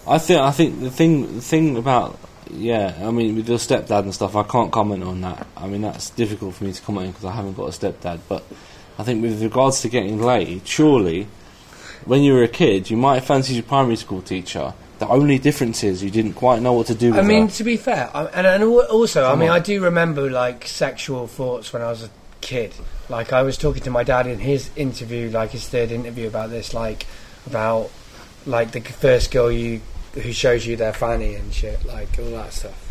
I 0.08 0.18
think 0.18 0.40
I 0.40 0.50
think 0.50 0.80
the 0.80 0.90
thing 0.90 1.36
the 1.36 1.40
thing 1.42 1.76
about 1.76 2.18
yeah, 2.50 2.94
I 3.00 3.10
mean 3.10 3.36
with 3.36 3.48
your 3.48 3.58
stepdad 3.58 4.00
and 4.00 4.14
stuff, 4.14 4.36
I 4.36 4.42
can't 4.42 4.72
comment 4.72 5.02
on 5.02 5.20
that. 5.22 5.46
I 5.56 5.66
mean 5.66 5.82
that's 5.82 6.10
difficult 6.10 6.54
for 6.54 6.64
me 6.64 6.72
to 6.72 6.82
comment 6.82 7.06
on 7.06 7.12
because 7.12 7.24
I 7.24 7.32
haven't 7.32 7.54
got 7.54 7.64
a 7.64 7.70
stepdad. 7.78 8.20
But 8.28 8.44
I 8.98 9.02
think 9.02 9.22
with 9.22 9.42
regards 9.42 9.80
to 9.82 9.88
getting 9.88 10.20
laid, 10.20 10.66
surely 10.66 11.26
when 12.04 12.22
you 12.22 12.34
were 12.34 12.42
a 12.42 12.48
kid, 12.48 12.90
you 12.90 12.96
might 12.96 13.16
have 13.16 13.24
fancied 13.24 13.54
your 13.54 13.64
primary 13.64 13.96
school 13.96 14.22
teacher. 14.22 14.74
The 14.98 15.08
only 15.08 15.38
difference 15.38 15.84
is 15.84 16.02
you 16.02 16.10
didn't 16.10 16.34
quite 16.34 16.62
know 16.62 16.72
what 16.72 16.86
to 16.86 16.94
do 16.94 17.10
with 17.10 17.18
I 17.18 17.22
mean, 17.22 17.48
her. 17.48 17.54
to 17.56 17.64
be 17.64 17.76
fair, 17.76 18.10
I, 18.14 18.24
and, 18.26 18.46
and 18.46 18.62
al- 18.62 18.86
also, 18.86 19.26
I 19.30 19.34
mean, 19.34 19.50
on. 19.50 19.56
I 19.56 19.58
do 19.58 19.82
remember 19.82 20.30
like 20.30 20.66
sexual 20.66 21.26
thoughts 21.26 21.72
when 21.72 21.82
I 21.82 21.88
was 21.88 22.04
a 22.04 22.10
kid. 22.40 22.72
Like 23.10 23.32
I 23.32 23.42
was 23.42 23.58
talking 23.58 23.82
to 23.82 23.90
my 23.90 24.04
dad 24.04 24.26
in 24.26 24.38
his 24.38 24.70
interview, 24.74 25.28
like 25.30 25.50
his 25.50 25.68
third 25.68 25.90
interview 25.90 26.28
about 26.28 26.48
this, 26.48 26.72
like 26.72 27.06
about 27.46 27.90
like 28.46 28.72
the 28.72 28.80
first 28.80 29.30
girl 29.30 29.50
you 29.52 29.82
who 30.22 30.32
shows 30.32 30.66
you 30.66 30.76
their 30.76 30.92
fanny 30.92 31.34
and 31.34 31.52
shit, 31.52 31.84
like 31.84 32.08
all 32.18 32.30
that 32.30 32.52
stuff. 32.52 32.82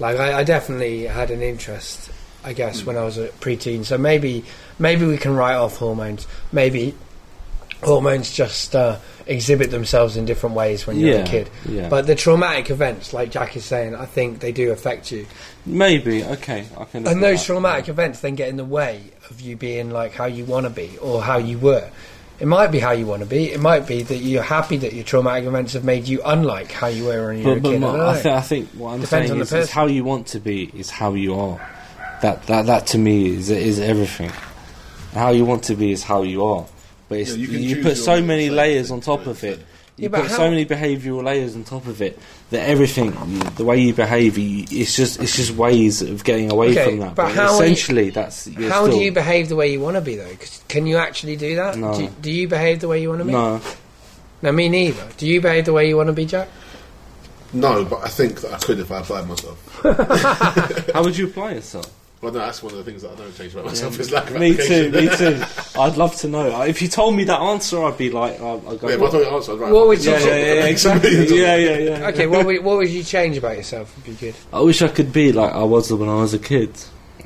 Like 0.00 0.16
I, 0.16 0.40
I 0.40 0.44
definitely 0.44 1.04
had 1.04 1.30
an 1.30 1.42
interest, 1.42 2.10
I 2.44 2.52
guess, 2.52 2.84
when 2.84 2.96
I 2.96 3.02
was 3.04 3.18
a 3.18 3.28
preteen. 3.28 3.84
So 3.84 3.98
maybe 3.98 4.44
maybe 4.78 5.04
we 5.06 5.18
can 5.18 5.34
write 5.34 5.56
off 5.56 5.76
hormones. 5.78 6.26
Maybe 6.52 6.94
hormones 7.82 8.32
just 8.32 8.74
uh, 8.74 8.98
exhibit 9.26 9.70
themselves 9.70 10.16
in 10.16 10.24
different 10.24 10.56
ways 10.56 10.86
when 10.86 10.98
you're 10.98 11.16
Yeah, 11.16 11.24
a 11.24 11.26
kid. 11.26 11.50
yeah. 11.68 11.88
But 11.88 12.06
the 12.06 12.14
traumatic 12.14 12.70
events, 12.70 13.12
like 13.12 13.30
Jack 13.30 13.56
is 13.56 13.64
saying, 13.64 13.94
I 13.94 14.04
think 14.06 14.40
they 14.40 14.50
do 14.52 14.72
affect 14.72 15.12
you. 15.12 15.26
Maybe 15.64 16.24
okay, 16.24 16.66
I 16.76 16.84
can. 16.84 17.06
And 17.06 17.22
those 17.22 17.40
that. 17.40 17.46
traumatic 17.46 17.88
events 17.88 18.20
then 18.20 18.34
get 18.34 18.48
in 18.48 18.56
the 18.56 18.64
way 18.64 19.02
of 19.30 19.40
you 19.40 19.56
being 19.56 19.90
like 19.90 20.12
how 20.12 20.24
you 20.26 20.44
want 20.44 20.64
to 20.64 20.70
be 20.70 20.96
or 20.98 21.22
how 21.22 21.38
you 21.38 21.58
were. 21.58 21.88
It 22.40 22.46
might 22.46 22.68
be 22.68 22.78
how 22.78 22.92
you 22.92 23.04
want 23.06 23.22
to 23.22 23.26
be. 23.28 23.50
It 23.52 23.58
might 23.60 23.86
be 23.86 24.02
that 24.02 24.16
you're 24.18 24.42
happy 24.44 24.76
that 24.78 24.92
your 24.92 25.04
traumatic 25.04 25.44
events 25.44 25.72
have 25.72 25.82
made 25.84 26.06
you 26.06 26.20
unlike 26.24 26.70
how 26.70 26.86
you 26.86 27.04
were 27.06 27.26
when 27.28 27.38
you 27.38 27.44
were 27.48 27.58
But, 27.60 27.68
a 27.70 27.72
kid. 27.72 27.76
I 27.76 27.78
Mark, 27.80 27.96
don't 27.96 28.00
I, 28.00 28.12
know. 28.12 28.18
think 28.20 28.34
I 28.36 28.40
think 28.42 28.68
what 28.70 28.88
I'm 28.92 29.00
Depends 29.00 29.10
saying 29.10 29.30
on 29.32 29.36
the 29.38 29.42
is, 29.42 29.52
is 29.52 29.58
person. 29.60 29.74
how 29.74 29.86
you 29.86 30.04
want 30.04 30.26
to 30.28 30.38
be 30.40 30.70
is 30.74 30.90
how 30.90 31.14
you 31.14 31.34
are. 31.34 31.60
That 32.22 32.44
that 32.46 32.66
that 32.66 32.86
to 32.88 32.98
me 32.98 33.28
is 33.34 33.50
is 33.50 33.80
everything. 33.80 34.30
How 35.14 35.30
you 35.30 35.44
want 35.44 35.64
to 35.64 35.74
be 35.74 35.90
is 35.90 36.02
how 36.04 36.22
you 36.22 36.44
are. 36.44 36.66
But 37.08 37.18
it's, 37.20 37.34
Yeah, 37.36 37.58
you 37.58 37.76
you, 37.76 37.82
put 37.82 37.96
so 37.96 38.22
many 38.22 38.50
layers 38.50 38.90
on 38.90 39.00
top 39.00 39.26
of 39.26 39.42
it. 39.42 39.58
Instead. 39.98 40.02
You 40.02 40.08
Yeah, 40.10 40.22
put 40.22 40.30
how- 40.30 40.36
so 40.36 40.50
many 40.50 40.64
behavioural 40.64 41.24
layers 41.24 41.54
on 41.56 41.64
top 41.64 41.86
of 41.86 42.00
it 42.00 42.18
that 42.50 42.68
everything, 42.68 43.06
you, 43.26 43.40
the 43.56 43.64
way 43.64 43.78
you 43.80 43.92
behave, 43.92 44.38
you, 44.38 44.64
it's 44.70 44.94
just 44.96 45.20
it's 45.20 45.36
just 45.36 45.50
ways 45.52 46.02
of 46.02 46.24
getting 46.24 46.50
away 46.52 46.70
Okay, 46.70 46.84
from 46.84 46.98
that. 47.00 47.14
but 47.14 47.32
how 47.32 47.54
are 47.56 47.64
you- 47.66 47.72
essentially, 47.72 48.10
that's 48.10 48.46
you're 48.46 48.70
how 48.70 48.84
still, 48.86 48.98
do 48.98 49.04
you 49.04 49.12
behave 49.12 49.48
the 49.48 49.56
way 49.56 49.70
you 49.72 49.80
want 49.80 49.96
to 49.96 50.00
be 50.00 50.16
though? 50.16 50.34
'Cause 50.36 50.62
can 50.68 50.86
you 50.86 50.96
actually 50.96 51.36
do 51.36 51.56
that? 51.56 51.76
No. 51.76 51.94
Do, 51.96 52.08
do 52.22 52.30
you 52.30 52.46
behave 52.48 52.80
the 52.80 52.88
way 52.88 53.02
you 53.02 53.08
want 53.08 53.20
to 53.20 53.24
be? 53.26 53.32
No, 53.32 53.60
No, 54.40 54.52
me 54.52 54.68
neither. 54.68 55.04
Do 55.16 55.26
you 55.26 55.40
behave 55.40 55.64
the 55.64 55.72
way 55.72 55.88
you 55.88 55.96
want 55.96 56.06
to 56.06 56.12
be, 56.12 56.24
Jack? 56.24 56.48
No, 57.52 57.84
but 57.84 58.04
I 58.04 58.08
think 58.08 58.40
that 58.42 58.52
I 58.54 58.58
could 58.58 58.78
if 58.78 58.92
I 58.92 58.98
applied 59.00 59.26
myself. 59.26 59.80
how 60.94 61.02
would 61.02 61.16
you 61.16 61.26
apply 61.26 61.52
yourself? 61.54 61.86
Well, 62.20 62.32
no, 62.32 62.40
that's 62.40 62.62
one 62.64 62.72
of 62.72 62.78
the 62.78 62.84
things 62.84 63.02
that 63.02 63.12
I 63.12 63.14
don't 63.14 63.36
change 63.36 63.52
about 63.52 63.66
myself 63.66 63.98
is 64.00 64.10
lack 64.10 64.28
of 64.30 64.40
me 64.40 64.56
too, 64.56 64.90
application. 64.90 64.92
me 64.92 65.38
too. 65.38 65.44
I'd 65.80 65.96
love 65.96 66.16
to 66.16 66.28
know. 66.28 66.62
If 66.62 66.82
you 66.82 66.88
told 66.88 67.14
me 67.14 67.22
that 67.24 67.38
answer, 67.40 67.84
I'd 67.84 67.96
be 67.96 68.10
like, 68.10 68.40
I'd, 68.40 68.66
I'd 68.66 68.80
go. 68.80 68.88
Yeah, 68.88 68.94
if 68.96 69.02
I 69.02 69.10
told 69.10 69.12
you 69.12 69.24
the 69.24 69.30
answer, 69.30 69.52
I'd 69.52 69.58
write 69.60 69.72
What 69.72 69.86
would 69.86 70.04
you- 70.04 70.10
yeah, 70.10 70.18
yeah, 70.18 70.26
yeah, 70.36 70.54
yeah, 70.54 70.64
exactly. 70.66 71.10
Yeah, 71.40 71.56
yeah, 71.56 71.76
yeah. 71.78 72.08
Okay, 72.08 72.26
what 72.26 72.44
would, 72.44 72.64
what 72.64 72.78
would 72.78 72.88
you 72.90 73.04
change 73.04 73.36
about 73.36 73.56
yourself? 73.56 73.94
Would 73.96 74.04
be 74.06 74.14
good. 74.14 74.34
I 74.52 74.60
wish 74.60 74.82
I 74.82 74.88
could 74.88 75.12
be 75.12 75.30
like 75.32 75.52
I 75.52 75.62
was 75.62 75.92
when 75.92 76.08
I 76.08 76.16
was 76.16 76.34
a 76.34 76.40
kid, 76.40 76.70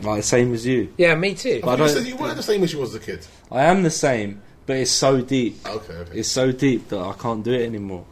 like 0.03 0.25
same 0.25 0.53
as 0.53 0.67
you. 0.67 0.93
Yeah, 0.99 1.15
me 1.15 1.35
too. 1.35 1.61
But 1.63 1.69
I 1.69 1.73
You 1.73 1.79
don't- 1.79 1.89
said 1.89 2.07
you 2.07 2.17
weren't 2.17 2.37
the 2.37 2.43
same 2.43 2.63
as 2.63 2.73
you 2.75 2.79
was 2.81 2.95
as 2.95 3.03
a 3.03 3.05
kid. 3.05 3.27
I 3.51 3.63
am 3.65 3.83
the 3.85 3.91
same, 3.91 4.43
but 4.67 4.77
it's 4.77 4.91
so 4.91 5.23
deep. 5.23 5.67
Okay, 5.67 5.95
okay. 5.95 6.19
It's 6.19 6.29
so 6.29 6.53
deep 6.53 6.89
that 6.91 6.99
I 7.01 7.15
can't 7.15 7.43
do 7.43 7.53
it 7.53 7.65
anymore. 7.65 8.05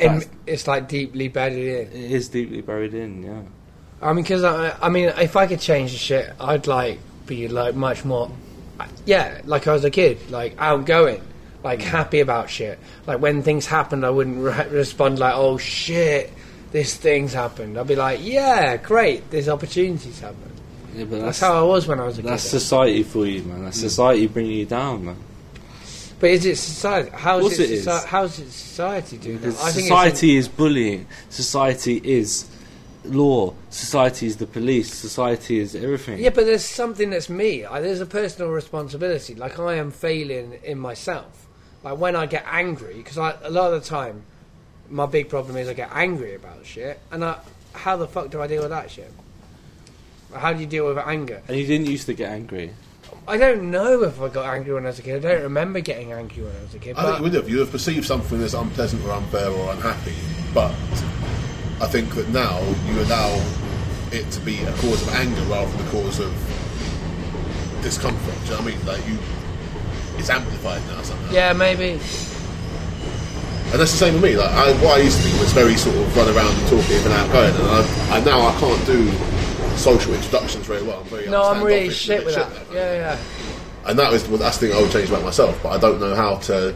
In, 0.00 0.22
it's 0.46 0.66
like 0.66 0.88
deeply 0.88 1.28
bedded 1.28 1.92
in. 1.92 2.02
It 2.02 2.12
is 2.12 2.28
deeply 2.30 2.62
buried 2.62 2.94
in. 2.94 3.22
Yeah. 3.24 3.42
I 4.02 4.12
mean, 4.12 4.24
because 4.24 4.42
I, 4.42 4.76
I 4.82 4.88
mean, 4.88 5.08
if 5.18 5.36
I 5.36 5.46
could 5.46 5.60
change 5.60 5.92
the 5.92 5.98
shit, 5.98 6.32
I'd 6.40 6.66
like 6.66 6.98
be 7.26 7.46
like 7.48 7.74
much 7.74 8.04
more, 8.04 8.30
yeah, 9.06 9.40
like 9.44 9.68
I 9.68 9.72
was 9.72 9.84
a 9.84 9.90
kid, 9.90 10.30
like 10.30 10.56
outgoing, 10.58 11.22
like 11.62 11.78
mm. 11.78 11.84
happy 11.84 12.20
about 12.20 12.50
shit. 12.50 12.78
Like 13.06 13.20
when 13.20 13.42
things 13.42 13.66
happened, 13.66 14.04
I 14.04 14.10
wouldn't 14.10 14.38
re- 14.38 14.68
respond 14.70 15.20
like, 15.20 15.34
"Oh 15.36 15.56
shit, 15.56 16.32
this 16.72 16.96
thing's 16.96 17.32
happened." 17.32 17.78
I'd 17.78 17.86
be 17.86 17.94
like, 17.94 18.18
"Yeah, 18.22 18.76
great, 18.76 19.30
this 19.30 19.48
opportunities 19.48 20.18
happened." 20.18 20.60
Yeah, 20.94 21.04
but 21.04 21.10
That's 21.10 21.24
that's 21.24 21.40
how 21.40 21.60
I 21.60 21.62
was 21.62 21.86
when 21.86 22.00
I 22.00 22.04
was 22.04 22.18
a 22.18 22.22
that's 22.22 22.42
kid. 22.42 22.52
That's 22.52 22.64
society 22.64 23.02
for 23.04 23.24
you, 23.24 23.44
man. 23.44 23.64
That's 23.64 23.78
mm. 23.78 23.82
society 23.82 24.26
bringing 24.26 24.58
you 24.58 24.66
down, 24.66 25.04
man. 25.04 25.16
But 26.18 26.30
is 26.30 26.44
it 26.44 26.56
society? 26.56 27.10
How 27.14 27.38
is 27.38 27.58
it? 27.58 27.70
is. 27.70 27.86
soci- 27.86 28.04
How 28.04 28.22
does 28.22 28.38
it 28.38 28.50
society 28.50 29.18
do 29.18 29.32
that? 29.32 29.40
Because 29.40 29.62
I 29.62 29.70
think 29.70 29.86
society 29.86 30.36
is 30.36 30.48
bullying. 30.48 31.06
Society 31.30 32.00
is 32.02 32.48
law. 33.04 33.54
Society 33.70 34.26
is 34.26 34.36
the 34.36 34.46
police. 34.46 34.92
Society 34.92 35.58
is 35.58 35.74
everything. 35.74 36.18
Yeah, 36.18 36.30
but 36.30 36.46
there's 36.46 36.64
something 36.64 37.10
that's 37.10 37.28
me. 37.28 37.64
I, 37.64 37.80
there's 37.80 38.00
a 38.00 38.06
personal 38.06 38.50
responsibility. 38.50 39.34
Like 39.34 39.58
I 39.58 39.74
am 39.74 39.90
failing 39.90 40.58
in 40.62 40.78
myself. 40.78 41.48
Like 41.82 41.98
when 41.98 42.14
I 42.14 42.26
get 42.26 42.44
angry, 42.48 42.94
because 42.94 43.16
a 43.16 43.50
lot 43.50 43.72
of 43.72 43.82
the 43.82 43.88
time, 43.88 44.22
my 44.88 45.06
big 45.06 45.28
problem 45.28 45.56
is 45.56 45.68
I 45.68 45.74
get 45.74 45.90
angry 45.92 46.34
about 46.34 46.64
shit, 46.64 47.00
and 47.10 47.24
I, 47.24 47.40
how 47.72 47.96
the 47.96 48.06
fuck 48.06 48.30
do 48.30 48.40
I 48.40 48.46
deal 48.46 48.62
with 48.62 48.70
that 48.70 48.90
shit? 48.90 49.12
How 50.32 50.52
do 50.52 50.60
you 50.60 50.66
deal 50.66 50.86
with 50.86 50.98
anger? 50.98 51.42
And 51.48 51.56
you 51.58 51.66
didn't 51.66 51.88
used 51.88 52.06
to 52.06 52.14
get 52.14 52.30
angry. 52.30 52.72
I 53.28 53.36
don't 53.36 53.70
know 53.70 54.02
if 54.02 54.20
I 54.20 54.28
got 54.28 54.52
angry 54.54 54.74
when 54.74 54.84
I 54.84 54.88
was 54.88 54.98
a 54.98 55.02
kid. 55.02 55.24
I 55.24 55.32
don't 55.32 55.42
remember 55.42 55.80
getting 55.80 56.12
angry 56.12 56.42
when 56.42 56.56
I 56.56 56.62
was 56.62 56.74
a 56.74 56.78
kid. 56.78 56.96
I 56.96 57.02
think 57.02 57.12
But 57.12 57.16
you 57.18 57.22
would 57.24 57.34
have. 57.34 57.48
You 57.48 57.56
would 57.56 57.64
have 57.64 57.72
perceived 57.72 58.06
something 58.06 58.42
as 58.42 58.54
unpleasant 58.54 59.04
or 59.04 59.12
unfair 59.12 59.48
or 59.48 59.72
unhappy, 59.72 60.14
but 60.54 60.74
I 61.82 61.86
think 61.88 62.14
that 62.14 62.28
now 62.30 62.60
you 62.86 63.00
allow 63.02 63.34
it 64.12 64.30
to 64.30 64.40
be 64.40 64.62
a 64.62 64.72
cause 64.74 65.02
of 65.02 65.08
anger 65.14 65.40
rather 65.42 65.70
than 65.76 65.86
a 65.86 65.90
cause 65.90 66.20
of 66.20 66.32
discomfort. 67.82 68.34
Do 68.34 68.44
you 68.44 68.50
know 68.50 68.56
what 68.64 68.72
I 68.72 68.76
mean? 68.76 68.86
Like 68.86 69.08
you, 69.08 69.18
it's 70.18 70.30
amplified 70.30 70.80
now 70.86 71.02
somehow. 71.02 71.32
yeah, 71.32 71.52
maybe. 71.52 71.98
And 73.72 73.80
that's 73.80 73.90
the 73.92 73.98
same 73.98 74.14
with 74.14 74.22
me. 74.22 74.36
Like 74.36 74.50
I, 74.50 74.72
what 74.84 75.00
I 75.00 75.02
used 75.02 75.20
to 75.22 75.28
be 75.32 75.38
was 75.40 75.52
very 75.52 75.74
sort 75.76 75.96
of 75.96 76.16
run 76.16 76.28
around 76.34 76.54
and 76.54 76.68
talkative 76.68 77.04
and 77.04 77.14
outgoing, 77.14 77.54
and 77.54 77.66
I, 77.66 78.16
I 78.16 78.20
now 78.24 78.46
I 78.46 78.52
can't 78.60 78.86
do 78.86 79.10
social 79.76 80.14
introductions 80.14 80.66
very 80.66 80.82
well. 80.82 81.00
I'm 81.00 81.06
very 81.06 81.28
No, 81.28 81.42
I'm 81.50 81.62
really 81.62 81.90
shit 81.90 82.24
with 82.24 82.34
shit 82.34 82.48
that. 82.48 82.68
now. 82.68 82.74
Yeah, 82.74 82.94
yeah. 83.16 83.18
And 83.86 83.98
that 83.98 84.12
was 84.12 84.28
well, 84.28 84.38
that's 84.38 84.58
the 84.58 84.68
thing 84.68 84.76
I 84.76 84.80
would 84.82 84.92
change 84.92 85.08
about 85.08 85.24
myself, 85.24 85.60
but 85.62 85.70
I 85.70 85.78
don't 85.78 85.98
know 85.98 86.14
how 86.14 86.36
to 86.36 86.74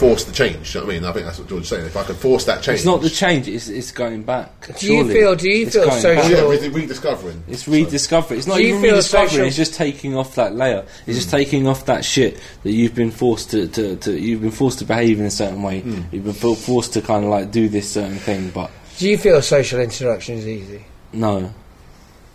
force 0.00 0.24
the 0.24 0.32
change. 0.32 0.74
You 0.74 0.80
know 0.80 0.86
what 0.86 0.92
I 0.92 0.98
mean? 0.98 1.04
I 1.08 1.12
think 1.12 1.26
that's 1.26 1.38
what 1.38 1.48
George's 1.48 1.68
saying. 1.68 1.86
If 1.86 1.96
I 1.96 2.02
could 2.04 2.16
force 2.16 2.44
that 2.46 2.62
change, 2.62 2.76
It's 2.78 2.84
not 2.86 3.02
the 3.02 3.10
change. 3.10 3.46
It's 3.46 3.68
it's 3.68 3.92
going 3.92 4.22
back. 4.24 4.50
Do 4.78 4.86
you 4.92 5.06
feel- 5.06 5.36
do 5.36 5.48
you 5.48 5.66
It's 5.66 5.74
feel 5.76 5.84
going 5.86 6.00
social- 6.00 6.22
back. 6.22 6.30
yeah, 6.32 6.48
re- 6.48 6.68
rediscovering. 6.80 7.44
It's 7.48 7.68
rediscovery. 7.68 8.38
It's 8.38 8.46
not 8.46 8.56
Do 8.56 8.62
even 8.62 8.82
rediscovering. 8.82 9.28
social- 9.30 9.46
It's 9.46 9.56
just 9.56 9.74
taking 9.74 10.16
off 10.16 10.34
that 10.34 10.56
layer. 10.56 10.84
It's 11.06 11.16
just 11.18 11.30
hmm. 11.30 11.36
taking 11.36 11.66
off 11.68 11.86
that 11.86 12.04
shit 12.04 12.38
that 12.64 12.72
you've 12.72 12.94
been 12.94 13.10
forced 13.10 13.50
to, 13.52 13.68
to, 13.68 13.96
to 13.96 14.18
you've 14.18 14.40
been 14.42 14.50
forced 14.50 14.78
to 14.80 14.84
behave 14.84 15.20
in 15.20 15.26
a 15.26 15.30
certain 15.30 15.62
way. 15.62 15.80
Hmm. 15.80 16.02
You've 16.10 16.24
been 16.24 16.54
forced 16.56 16.94
to 16.94 17.02
kind 17.02 17.24
of 17.24 17.30
like 17.30 17.50
do 17.52 17.68
this 17.68 17.90
certain 17.92 18.16
thing. 18.18 18.50
But 18.50 18.70
Do 18.98 19.08
you 19.08 19.18
feel 19.18 19.40
social 19.42 19.80
interaction 19.80 20.36
is 20.38 20.46
easy? 20.48 20.84
no, 21.12 21.52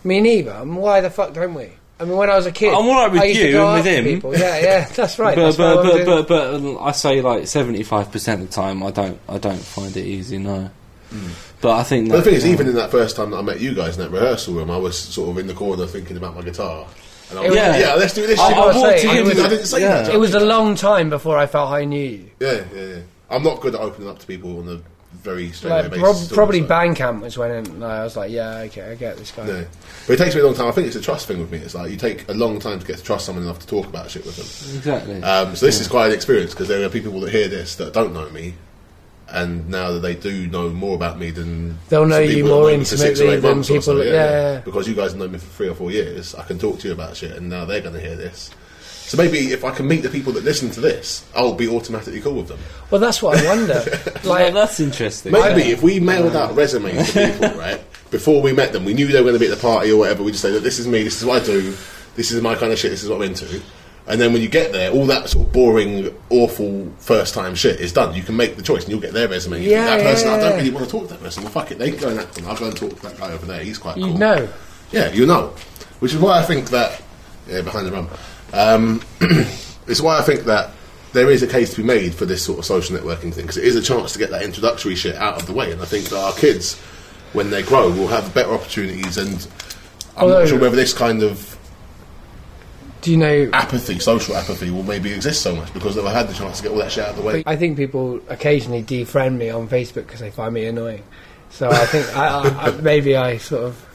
Me 0.04 0.22
neither. 0.22 0.52
I 0.54 0.64
mean, 0.64 0.76
why 0.76 1.02
the 1.02 1.10
fuck 1.10 1.34
don't 1.34 1.54
we? 1.56 1.70
I 2.00 2.04
mean, 2.04 2.18
when 2.18 2.30
I 2.30 2.36
was 2.36 2.46
a 2.46 2.52
kid, 2.52 2.70
I'm 2.74 2.86
all 2.88 2.94
right 2.94 3.12
with 3.12 3.22
I 3.22 3.26
used 3.26 3.40
to 3.40 3.46
you 3.48 3.52
go 3.54 3.68
and 3.68 3.76
with 3.78 3.86
to 3.86 3.92
him. 3.92 4.04
People. 4.04 4.38
Yeah, 4.38 4.60
yeah, 4.60 4.90
that's 4.96 5.18
right. 5.18 5.36
but 5.36 5.44
that's 5.44 5.58
but 5.58 5.78
what 5.78 6.00
I'm 6.00 6.06
but, 6.06 6.28
but 6.28 6.62
but 6.62 6.82
I 6.84 6.92
say 6.92 7.22
like 7.22 7.48
seventy 7.48 7.84
five 7.84 8.12
percent 8.12 8.42
of 8.42 8.50
the 8.50 8.54
time 8.54 8.84
I 8.84 8.92
don't 8.92 9.20
I 9.30 9.38
don't 9.38 9.60
find 9.60 9.96
it 9.96 10.06
easy. 10.06 10.38
No, 10.38 10.70
hmm. 11.10 11.30
but 11.62 11.72
I 11.72 11.84
think 11.84 12.10
But 12.10 12.18
the 12.18 12.18
that, 12.18 12.26
thing 12.26 12.34
is, 12.36 12.46
even 12.46 12.68
in 12.68 12.76
that 12.76 12.92
first 12.92 13.16
time 13.16 13.32
that 13.32 13.38
I 13.38 13.42
met 13.42 13.62
you 13.62 13.74
guys 13.74 13.98
in 13.98 14.04
that 14.04 14.12
rehearsal 14.12 14.56
room, 14.56 14.70
I 14.70 14.78
was 14.78 14.98
sort 14.98 15.30
of 15.30 15.38
in 15.38 15.48
the 15.48 15.54
corner 15.54 15.86
thinking 15.88 16.18
about 16.18 16.36
my 16.36 16.42
guitar. 16.42 16.86
And 17.30 17.40
I 17.40 17.42
was 17.44 17.52
It 17.52 17.56
like, 17.56 17.80
yeah, 17.80 17.94
let's 17.96 18.14
do 18.14 18.28
this. 18.28 18.40
I, 18.40 18.50
shit. 18.50 18.58
I 18.58 18.60
gotta 18.60 18.80
walked 18.80 19.00
say, 19.00 19.08
I 19.08 19.14
didn't, 19.14 19.46
I 19.46 19.50
didn't 19.50 19.66
say 19.66 19.82
yeah. 19.82 20.02
that. 20.04 20.14
it 20.14 20.18
was 20.18 20.36
a 20.36 20.40
long 20.42 20.76
time 20.76 21.10
before 21.10 21.38
I 21.38 21.48
felt 21.48 21.72
I 21.72 21.86
knew 21.86 22.10
you. 22.10 22.30
Yeah, 22.40 22.66
yeah, 22.74 22.82
yeah. 22.84 23.00
I'm 23.30 23.42
not 23.42 23.62
good 23.62 23.74
at 23.74 23.82
opening 23.82 24.10
up 24.10 24.20
to 24.20 24.28
people 24.28 24.60
on 24.60 24.68
a 24.70 24.82
very 25.24 25.52
straight 25.52 25.72
Like, 25.72 25.86
away 25.88 26.00
prob- 26.00 26.30
probably 26.32 26.62
so. 26.62 26.68
Bandcamp 26.68 27.22
was 27.22 27.38
when 27.38 27.52
it, 27.52 27.80
like, 27.80 27.92
I 27.92 28.04
was 28.04 28.16
like, 28.16 28.32
yeah, 28.32 28.58
okay, 28.68 28.92
I 28.92 28.96
get 28.96 29.18
this 29.18 29.32
guy. 29.32 29.48
Yeah. 29.48 29.64
But 30.08 30.14
it 30.14 30.18
takes 30.18 30.36
me 30.36 30.42
a 30.42 30.46
long 30.46 30.54
time. 30.56 30.68
I 30.68 30.72
think 30.72 30.88
it's 30.88 30.96
a 30.96 31.02
trust 31.02 31.28
thing 31.28 31.40
with 31.40 31.52
me. 31.52 31.58
It's 31.60 31.74
like 31.76 31.92
you 31.92 31.98
take 31.98 32.28
a 32.30 32.34
long 32.34 32.60
time 32.60 32.80
to 32.80 32.86
get 32.86 32.98
to 32.98 33.04
trust 33.04 33.26
someone 33.26 33.44
enough 33.44 33.60
to 33.60 33.68
talk 33.68 33.88
about 33.88 34.10
shit 34.12 34.26
with 34.26 34.36
them. 34.36 34.78
exactly. 34.78 35.24
Um, 35.24 35.56
so 35.56 35.66
this 35.66 35.80
is 35.80 35.88
quite 35.88 36.08
an 36.08 36.14
experience 36.14 36.52
because 36.52 36.68
there 36.68 36.86
are 36.86 36.90
people 36.90 37.20
that 37.22 37.32
hear 37.32 37.48
this 37.48 37.76
that 37.76 37.94
don't 37.94 38.14
know 38.14 38.30
me, 38.30 38.54
and 39.30 39.68
now 39.70 39.92
that 39.92 40.00
they 40.02 40.14
do 40.16 40.48
know 40.48 40.70
more 40.70 40.96
about 40.96 41.18
me 41.18 41.32
than 41.32 41.80
They'll 41.90 42.06
know 42.06 42.20
you 42.20 42.46
more 42.46 42.70
know 42.72 42.78
me 42.78 42.84
for 42.84 42.98
six 42.98 43.20
or 43.20 43.24
intimately 43.24 43.38
than 43.42 43.64
people 43.64 43.82
so, 43.82 43.96
that- 43.98 44.06
yeah, 44.06 44.14
yeah. 44.54 44.60
Because 44.60 44.88
you 44.88 44.94
guys 44.96 45.16
know 45.16 45.28
me 45.28 45.40
for 45.40 45.48
three 45.48 45.68
or 45.70 45.76
four 45.76 45.92
years, 45.92 46.36
I 46.36 46.44
can 46.44 46.60
talk 46.60 46.80
to 46.80 46.88
you 46.88 46.94
about 46.94 47.18
shit, 47.18 47.32
and 47.32 47.50
now 47.50 47.66
they're 47.66 47.82
going 47.82 47.96
to 47.96 48.00
hear 48.02 48.16
this. 48.16 48.52
So 49.08 49.18
maybe 49.18 49.52
if 49.52 49.64
I 49.64 49.70
can 49.70 49.88
meet 49.88 50.02
the 50.02 50.10
people 50.10 50.34
that 50.34 50.44
listen 50.44 50.72
to 50.72 50.82
this, 50.82 51.24
I'll 51.36 51.54
be 51.54 51.68
automatically 51.68 52.20
cool 52.22 52.34
with 52.34 52.48
them. 52.48 52.60
Well, 52.90 53.00
that's 53.00 53.22
what 53.22 53.38
I 53.38 53.46
wonder. 53.46 53.84
Well, 54.26 54.44
like, 54.44 54.54
that's 54.56 54.80
interesting. 54.80 55.32
Maybe 55.32 55.70
if 55.70 55.84
we 55.84 56.00
mailed 56.00 56.36
out 56.36 56.56
resumes 56.56 57.14
to 57.14 57.32
people, 57.32 57.50
right, 57.60 57.80
before 58.10 58.42
we 58.42 58.54
met 58.54 58.74
them, 58.74 58.84
we 58.84 58.96
knew 58.96 59.06
they 59.06 59.20
were 59.20 59.30
going 59.30 59.36
to 59.36 59.40
be 59.40 59.46
at 59.52 59.56
the 59.56 59.62
party 59.62 59.92
or 59.92 59.98
whatever. 59.98 60.24
We 60.24 60.32
just 60.32 60.42
say, 60.42 60.50
Look, 60.50 60.64
"This 60.64 60.80
is 60.80 60.88
me. 60.88 61.04
This 61.04 61.22
is 61.22 61.26
what 61.26 61.44
I 61.44 61.46
do. 61.46 61.76
This 62.16 62.32
is 62.32 62.42
my 62.42 62.56
kind 62.56 62.74
of 62.74 62.80
shit. 62.80 62.90
This 62.90 63.04
is 63.04 63.10
what 63.10 63.18
I'm 63.18 63.24
into." 63.24 63.62
And 64.08 64.20
then 64.20 64.34
when 64.34 64.42
you 64.42 64.50
get 64.50 64.72
there, 64.72 64.92
all 64.92 65.06
that 65.08 65.30
sort 65.30 65.48
of 65.48 65.54
boring, 65.54 66.16
awful 66.30 66.92
first 66.98 67.34
time 67.34 67.56
shit 67.56 67.80
is 67.80 67.92
done. 67.92 68.16
You 68.16 68.24
can 68.24 68.36
make 68.36 68.56
the 68.56 68.62
choice, 68.64 68.84
and 68.84 68.92
you'll 68.92 69.02
get 69.02 69.14
their 69.14 69.28
resume. 69.28 69.58
You 69.58 69.64
think, 69.64 69.72
Yeah, 69.72 69.98
that 69.98 70.04
person, 70.04 70.28
yeah, 70.28 70.36
I 70.36 70.40
don't 70.40 70.58
really 70.58 70.72
want 70.72 70.86
to 70.86 70.92
talk 70.92 71.08
to 71.08 71.14
that 71.14 71.22
person. 71.22 71.44
Well, 71.44 71.52
fuck 71.52 71.72
it, 71.72 71.78
they 71.78 71.92
can 71.92 72.00
go 72.00 72.10
in 72.10 72.18
that 72.18 72.32
corner. 72.32 72.50
I'll 72.50 72.58
go 72.58 72.68
and 72.68 72.78
talk 72.78 72.96
to 72.96 73.02
that 73.04 73.18
guy 73.18 73.32
over 73.32 73.46
there. 73.46 73.64
He's 73.64 73.78
quite 73.78 73.98
you 73.98 74.06
cool. 74.06 74.18
know. 74.18 74.48
Yeah, 74.92 75.12
you 75.12 75.26
know. 75.26 75.54
Which 76.00 76.14
is 76.14 76.20
why 76.20 76.40
I 76.40 76.44
think 76.44 76.70
that. 76.70 77.02
Yeah, 77.48 77.62
behind 77.62 77.86
the 77.86 77.92
rum. 77.92 78.10
Um, 78.56 79.02
it's 79.88 80.02
why 80.02 80.18
I 80.18 80.22
think 80.22 80.42
that 80.46 80.72
there 81.14 81.30
is 81.30 81.44
a 81.44 81.48
case 81.48 81.72
to 81.72 81.78
be 81.78 81.84
made 81.84 82.14
for 82.14 82.26
this 82.26 82.44
sort 82.44 82.60
of 82.60 82.66
social 82.66 82.98
networking 82.98 83.34
thing 83.34 83.44
because 83.44 83.58
it 83.58 83.64
is 83.66 83.76
a 83.76 83.82
chance 83.82 84.14
to 84.14 84.20
get 84.20 84.32
that 84.32 84.44
introductory 84.44 84.96
shit 84.96 85.16
out 85.16 85.40
of 85.40 85.46
the 85.48 85.54
way. 85.54 85.72
And 85.72 85.82
I 85.82 85.86
think 85.86 86.06
that 86.10 86.18
our 86.18 86.34
kids, 86.34 86.80
when 87.34 87.50
they 87.50 87.64
grow, 87.64 87.90
will 87.90 88.08
have 88.08 88.34
better 88.34 88.52
opportunities. 88.52 89.18
And 89.18 89.48
I'm 90.18 90.24
Although- 90.24 90.40
not 90.40 90.50
sure 90.50 90.60
whether 90.60 90.76
this 90.76 90.94
kind 90.94 91.24
of 91.24 91.58
Do 93.02 93.12
you 93.12 93.18
know? 93.18 93.50
apathy, 93.54 94.00
social 94.00 94.36
apathy, 94.36 94.72
will 94.72 94.84
maybe 94.84 95.14
exist 95.14 95.42
so 95.42 95.56
much 95.56 95.74
because 95.74 95.96
they've 95.96 96.04
had 96.06 96.28
the 96.28 96.34
chance 96.34 96.58
to 96.58 96.64
get 96.64 96.72
all 96.72 96.80
that 96.80 96.92
shit 96.92 97.04
out 97.06 97.12
of 97.12 97.16
the 97.18 97.22
way. 97.22 97.44
I 97.46 97.56
think 97.56 97.78
people 97.78 98.20
occasionally 98.30 98.84
defriend 98.84 99.38
me 99.38 99.50
on 99.50 99.68
Facebook 99.68 100.08
because 100.08 100.20
they 100.22 100.32
find 100.32 100.54
me 100.54 100.66
annoying. 100.66 101.04
So 101.50 101.70
I 101.70 101.86
think 101.86 102.18
I, 102.18 102.28
I, 102.28 102.68
I, 102.68 102.72
maybe 102.82 103.16
I 103.16 103.38
sort 103.38 103.64
of 103.64 103.86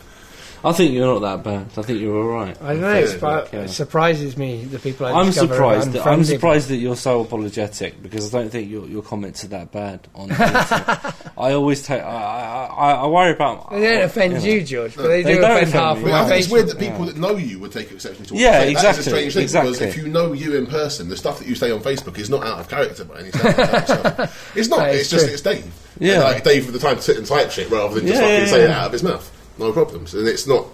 I 0.62 0.72
think 0.72 0.92
you're 0.92 1.06
not 1.06 1.20
that 1.20 1.42
bad. 1.42 1.66
I 1.78 1.82
think 1.82 2.00
you're 2.00 2.16
all 2.16 2.28
right. 2.28 2.56
I 2.60 2.72
don't 2.72 2.80
know. 2.82 2.94
It's, 2.94 3.14
but 3.14 3.50
yeah. 3.52 3.60
it 3.60 3.68
surprises 3.68 4.36
me 4.36 4.64
the 4.64 4.78
people 4.78 5.06
I 5.06 5.12
I'm 5.12 5.32
surprised. 5.32 5.92
That, 5.92 6.06
I'm 6.06 6.22
surprised 6.22 6.68
that 6.68 6.76
you're 6.76 6.96
so 6.96 7.20
apologetic 7.22 8.02
because 8.02 8.34
I 8.34 8.40
don't 8.40 8.50
think 8.50 8.70
your 8.70 8.86
your 8.86 9.02
comments 9.02 9.42
are 9.44 9.48
that 9.48 9.72
bad. 9.72 10.06
On 10.14 10.28
the. 10.28 11.14
I 11.38 11.52
always 11.52 11.82
take. 11.82 12.02
I, 12.02 12.06
I, 12.06 12.66
I, 12.66 12.92
I 12.92 13.06
worry 13.06 13.32
about. 13.32 13.70
They 13.70 13.80
don't 13.80 14.02
offend 14.02 14.34
know. 14.34 14.40
you, 14.40 14.62
George, 14.62 14.96
but 14.96 15.08
they, 15.08 15.22
They 15.22 15.34
do 15.34 15.40
don't 15.40 15.50
offend 15.52 15.68
offend 15.68 15.82
half 15.84 15.96
me. 15.96 16.02
of 16.02 16.08
But 16.10 16.14
I 16.14 16.22
my 16.22 16.28
think 16.28 16.42
it's 16.42 16.52
weird 16.52 16.66
Facebook. 16.66 16.68
that 16.68 16.78
people 16.78 17.04
that 17.06 17.16
know 17.16 17.36
you 17.36 17.58
would 17.58 17.72
take 17.72 17.90
exception 17.90 18.24
to 18.26 18.34
what 18.34 18.40
Yeah, 18.42 18.64
you 18.64 18.76
say. 18.76 18.82
That 18.82 18.98
is 18.98 19.06
a 19.06 19.10
exactly, 19.10 19.30
strange 19.30 19.34
thing 19.52 19.62
because 19.62 19.80
if 19.80 19.96
you 19.96 20.08
know 20.08 20.32
you 20.34 20.56
in 20.56 20.66
person, 20.66 21.08
the 21.08 21.16
stuff 21.16 21.38
that 21.38 21.48
you 21.48 21.54
say 21.54 21.70
on 21.70 21.80
Facebook 21.80 22.18
is 22.18 22.28
not 22.28 22.44
out 22.44 22.60
of 22.60 22.68
character 22.68 23.04
by 23.04 23.20
any 23.20 23.30
step. 23.30 23.56
It's 24.54 24.68
not. 24.68 24.80
That 24.80 24.94
is 24.94 25.00
It's 25.02 25.10
just 25.10 25.26
it's 25.28 25.40
Dave. 25.42 25.72
Yeah. 25.98 26.22
Like 26.22 26.44
Dave 26.44 26.66
with 26.66 26.74
the 26.74 26.80
time 26.86 26.96
to 26.96 27.02
sit 27.02 27.16
and 27.16 27.26
type 27.26 27.50
shit 27.50 27.70
rather 27.70 27.94
than 27.94 28.06
just 28.06 28.20
Yeah, 28.20 28.28
fucking 28.40 28.48
say 28.48 28.64
it 28.64 28.70
out 28.70 28.86
of 28.86 28.92
his 28.92 29.02
mouth. 29.02 29.36
No 29.60 29.72
problems. 29.72 30.14
And 30.14 30.26
it's 30.26 30.46
not. 30.46 30.66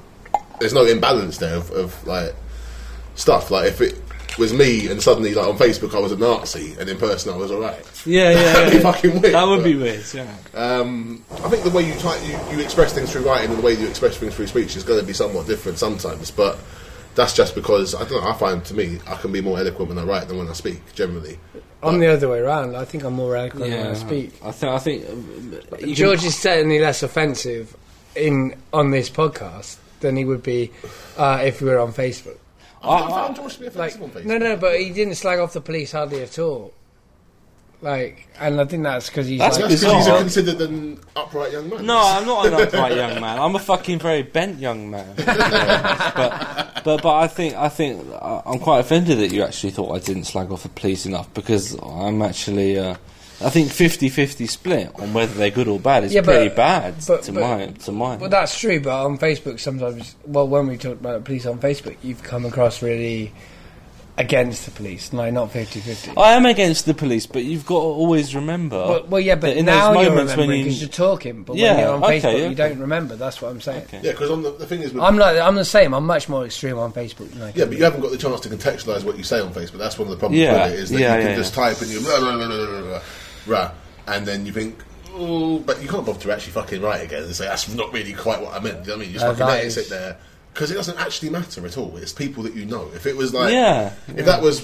There's 0.60 0.72
no 0.72 0.84
imbalance 0.86 1.38
there 1.38 1.56
of, 1.56 1.70
of 1.72 2.06
like 2.06 2.34
stuff. 3.14 3.50
Like 3.50 3.68
if 3.68 3.80
it 3.80 4.00
was 4.38 4.52
me 4.52 4.86
and 4.88 5.02
suddenly 5.02 5.34
like 5.34 5.46
on 5.48 5.56
Facebook 5.56 5.94
I 5.94 5.98
was 5.98 6.12
a 6.12 6.16
Nazi 6.16 6.74
and 6.78 6.88
in 6.88 6.98
person 6.98 7.32
I 7.32 7.36
was 7.36 7.50
alright. 7.50 7.84
Yeah, 8.06 8.30
yeah, 8.32 8.42
That'd 8.52 8.70
be 8.72 8.76
yeah. 8.78 8.82
fucking 8.92 9.10
weird. 9.22 9.34
That 9.34 9.44
would 9.46 9.56
but- 9.58 9.64
be 9.64 9.76
weird. 9.76 10.04
Yeah. 10.14 10.34
um, 10.54 11.22
I 11.32 11.48
think 11.48 11.64
the 11.64 11.70
way 11.70 11.86
you 11.86 11.94
try 11.98 12.16
you, 12.18 12.56
you 12.56 12.62
express 12.62 12.92
things 12.94 13.12
through 13.12 13.26
writing 13.26 13.50
and 13.50 13.58
the 13.58 13.62
way 13.62 13.72
you 13.74 13.86
express 13.88 14.16
things 14.16 14.34
through 14.34 14.46
speech 14.46 14.76
is 14.76 14.84
going 14.84 15.00
to 15.00 15.06
be 15.06 15.12
somewhat 15.12 15.46
different 15.46 15.78
sometimes, 15.78 16.30
but 16.30 16.58
that's 17.14 17.32
just 17.34 17.54
because 17.54 17.94
I 17.94 18.00
don't 18.08 18.22
know. 18.22 18.30
I 18.30 18.34
find 18.34 18.64
to 18.66 18.74
me 18.74 18.98
I 19.06 19.16
can 19.16 19.32
be 19.32 19.40
more 19.40 19.58
eloquent 19.58 19.88
when 19.88 19.98
I 19.98 20.04
write 20.04 20.28
than 20.28 20.36
when 20.38 20.48
I 20.48 20.52
speak. 20.52 20.80
Generally, 20.94 21.38
I'm 21.82 21.98
the 21.98 22.08
other 22.08 22.28
way 22.28 22.40
around. 22.40 22.76
I 22.76 22.84
think 22.84 23.04
I'm 23.04 23.14
more 23.14 23.34
eloquent 23.36 23.70
when 23.70 23.86
I 23.86 23.94
speak. 23.94 24.34
I 24.44 24.50
think. 24.52 24.72
I 24.72 24.78
think. 24.78 25.08
um, 25.10 25.52
you 25.52 25.78
can- 25.86 25.94
George 25.94 26.24
is 26.24 26.36
certainly 26.38 26.78
less 26.78 27.02
offensive 27.02 27.74
in 28.16 28.54
on 28.72 28.90
this 28.90 29.10
podcast 29.10 29.76
than 30.00 30.16
he 30.16 30.24
would 30.24 30.42
be 30.42 30.72
uh, 31.16 31.40
if 31.44 31.60
we 31.60 31.68
were 31.68 31.78
on 31.78 31.92
Facebook. 31.92 32.38
I, 32.82 32.88
I 33.02 33.08
found 33.10 33.36
George 33.36 33.54
to 33.54 33.60
be 33.60 33.66
Like, 33.70 33.94
offensive 33.94 34.02
on 34.02 34.10
Facebook. 34.10 34.24
no, 34.26 34.38
no, 34.38 34.56
but 34.56 34.78
he 34.80 34.90
didn't 34.90 35.14
slag 35.16 35.38
off 35.38 35.52
the 35.54 35.60
police 35.60 35.92
hardly 35.92 36.22
at 36.22 36.38
all. 36.38 36.72
Like, 37.82 38.26
and 38.40 38.58
I 38.58 38.64
think 38.64 38.84
that's 38.84 39.08
because 39.10 39.26
he's 39.26 39.38
That's 39.38 39.58
like, 39.58 39.68
That's 39.68 39.82
because 39.82 39.96
he's 39.96 40.04
bizarre. 40.06 40.18
considered 40.20 40.60
an 40.62 40.98
upright 41.14 41.52
young 41.52 41.68
man. 41.68 41.84
No, 41.84 41.98
I'm 42.02 42.24
not 42.26 42.46
an 42.46 42.54
upright 42.54 42.96
young 42.96 43.20
man. 43.20 43.38
I'm 43.38 43.54
a 43.54 43.58
fucking 43.58 43.98
very 43.98 44.22
bent 44.22 44.58
young 44.58 44.90
man. 44.90 45.14
but, 45.16 46.80
but, 46.84 47.02
but 47.02 47.14
I 47.16 47.26
think, 47.28 47.54
I 47.54 47.68
think 47.68 48.02
uh, 48.12 48.42
I'm 48.46 48.58
quite 48.60 48.80
offended 48.80 49.18
that 49.18 49.30
you 49.30 49.42
actually 49.42 49.70
thought 49.72 49.94
I 49.94 49.98
didn't 49.98 50.24
slag 50.24 50.50
off 50.50 50.62
the 50.62 50.68
police 50.70 51.04
enough 51.06 51.32
because 51.34 51.76
I'm 51.82 52.22
actually, 52.22 52.78
uh, 52.78 52.96
I 53.44 53.50
think 53.50 53.68
50-50 53.68 54.48
split 54.48 54.90
on 54.98 55.12
whether 55.12 55.34
they're 55.34 55.50
good 55.50 55.68
or 55.68 55.78
bad 55.78 56.04
is 56.04 56.14
Yeah, 56.14 56.22
but- 56.22 56.36
pretty 56.36 56.54
bad 56.54 56.94
but- 57.06 57.22
to 57.24 57.32
but- 57.32 57.40
my 57.42 57.66
to 57.66 57.92
mine. 57.92 58.18
Well, 58.18 58.30
that's 58.30 58.58
true, 58.58 58.80
but 58.80 59.04
on 59.04 59.18
Facebook 59.18 59.60
sometimes, 59.60 60.14
well, 60.26 60.48
when 60.48 60.66
we 60.68 60.78
talk 60.78 60.94
about 61.00 61.24
police 61.24 61.44
on 61.44 61.58
Facebook, 61.58 61.96
you've 62.02 62.22
come 62.22 62.46
across 62.46 62.80
really 62.82 63.32
against 64.18 64.64
the 64.64 64.70
police, 64.70 65.12
like 65.12 65.30
not 65.34 65.52
50-50. 65.52 66.14
I 66.16 66.32
am 66.32 66.46
against 66.46 66.86
the 66.86 66.94
police, 66.94 67.26
but 67.26 67.44
you've 67.44 67.66
got 67.66 67.74
to 67.80 67.84
always 67.84 68.34
remember. 68.34 68.78
Well, 68.78 69.04
well, 69.10 69.20
yeah, 69.20 69.34
but 69.34 69.54
in 69.58 69.66
now 69.66 69.92
those 69.92 70.06
you're 70.06 70.14
when 70.14 70.26
remembering 70.26 70.58
you- 70.60 70.64
because 70.64 70.80
you're 70.80 70.88
talking. 70.88 71.42
But 71.42 71.56
Yeah, 71.56 71.72
when 71.74 71.80
you're 71.80 71.92
on 71.96 72.04
okay, 72.04 72.20
Facebook, 72.20 72.34
okay. 72.34 72.48
you 72.48 72.54
don't 72.54 72.78
remember. 72.78 73.16
That's 73.16 73.42
what 73.42 73.50
I'm 73.50 73.60
saying. 73.60 73.82
Okay. 73.82 74.00
Yeah, 74.02 74.12
because 74.12 74.30
the, 74.30 74.52
the 74.52 74.64
thing 74.66 74.80
is, 74.80 74.94
I'm 74.98 75.18
like 75.18 75.38
I'm 75.38 75.56
the 75.56 75.66
same. 75.66 75.92
I'm 75.92 76.06
much 76.06 76.30
more 76.30 76.46
extreme 76.46 76.78
on 76.78 76.94
Facebook 76.94 77.30
than 77.34 77.42
I 77.42 77.46
yeah, 77.48 77.64
but 77.64 77.70
be. 77.72 77.76
you 77.76 77.84
haven't 77.84 78.00
got 78.00 78.10
the 78.10 78.16
chance 78.16 78.40
to 78.40 78.48
contextualise 78.48 79.04
what 79.04 79.18
you 79.18 79.22
say 79.24 79.38
on 79.40 79.52
Facebook. 79.52 79.76
That's 79.76 79.98
one 79.98 80.08
of 80.08 80.12
the 80.12 80.16
problems 80.18 80.40
Yeah, 80.42 80.64
with 80.64 80.72
it 80.72 80.78
is 80.80 80.90
that 80.92 80.98
yeah, 80.98 81.16
you 81.16 81.20
can 81.20 81.30
yeah, 81.32 81.36
just 81.36 81.52
type 81.52 81.78
and 81.82 81.90
you 81.90 82.00
blah, 82.00 82.18
blah, 82.20 82.36
blah, 82.38 83.00
blah, 83.46 83.72
and 84.06 84.26
then 84.26 84.44
you 84.46 84.52
think. 84.52 84.76
Oh, 85.18 85.58
but 85.60 85.80
you 85.82 85.88
can't 85.88 86.04
bother 86.04 86.18
to 86.20 86.32
actually 86.32 86.52
fucking 86.52 86.82
write 86.82 87.02
again 87.02 87.22
and 87.22 87.34
say 87.34 87.46
that's 87.46 87.72
not 87.72 87.90
really 87.92 88.12
quite 88.12 88.40
what 88.42 88.52
I 88.52 88.58
meant. 88.58 88.80
You 88.80 88.88
know 88.88 88.92
what 88.92 88.96
I 88.96 88.98
mean? 89.00 89.08
You 89.08 89.14
just 89.14 89.24
Uh, 89.24 89.30
fucking 89.30 89.46
that 89.46 89.52
let 89.52 89.64
it 89.64 89.66
is- 89.68 89.74
sit 89.74 89.88
there 89.88 90.18
because 90.52 90.70
it 90.70 90.74
doesn't 90.74 90.98
actually 90.98 91.30
matter 91.30 91.64
at 91.64 91.78
all. 91.78 91.96
It's 91.96 92.12
people 92.12 92.42
that 92.42 92.54
you 92.54 92.66
know. 92.66 92.90
If 92.94 93.06
it 93.06 93.16
was 93.16 93.32
like, 93.32 93.50
Yeah, 93.52 93.92
if 94.14 94.26
that 94.26 94.42
was, 94.42 94.60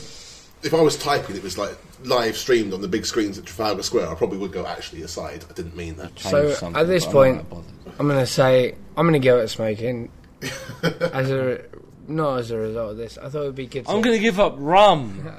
if 0.63 0.75
I 0.75 0.81
was 0.83 0.97
typing, 0.97 1.37
it 1.37 1.43
was 1.43 1.57
like 1.57 1.75
live 2.05 2.37
streamed 2.37 2.75
on 2.75 2.83
the 2.83 2.89
big 2.89 3.07
screens 3.07 3.39
at 3.39 3.47
Trafalgar 3.47 3.83
Square. 3.83 4.11
I 4.11 4.15
probably 4.15 4.37
would 4.39 4.53
go 4.53 4.67
actually 4.67 5.01
aside. 5.03 5.43
I 5.49 5.53
didn't 5.55 5.75
mean 5.77 5.97
that. 5.97 6.15
Change 6.17 6.31
So, 6.33 6.51
something, 6.53 6.81
at 6.81 6.87
this 6.87 7.07
but 7.07 7.11
I'm 7.11 7.15
not 7.15 7.21
point- 7.23 7.37
that 7.49 7.51
bothered. 7.85 8.01
I'm 8.01 8.09
gonna 8.09 8.27
say 8.27 8.75
I'm 8.97 9.07
gonna 9.07 9.19
go 9.21 9.41
at 9.41 9.49
smoking. 9.49 10.11
as 10.83 11.31
a 11.31 11.61
not 12.09 12.41
as 12.41 12.51
a 12.51 12.59
result 12.59 12.91
of 12.91 12.97
this, 12.99 13.17
I 13.17 13.29
thought 13.31 13.43
it 13.43 13.47
would 13.47 13.55
be 13.55 13.67
good. 13.67 13.87
To, 13.87 13.93
I'm 13.93 14.03
going 14.03 14.17
to 14.17 14.21
give 14.23 14.41
up 14.41 14.57
rum. 14.59 15.31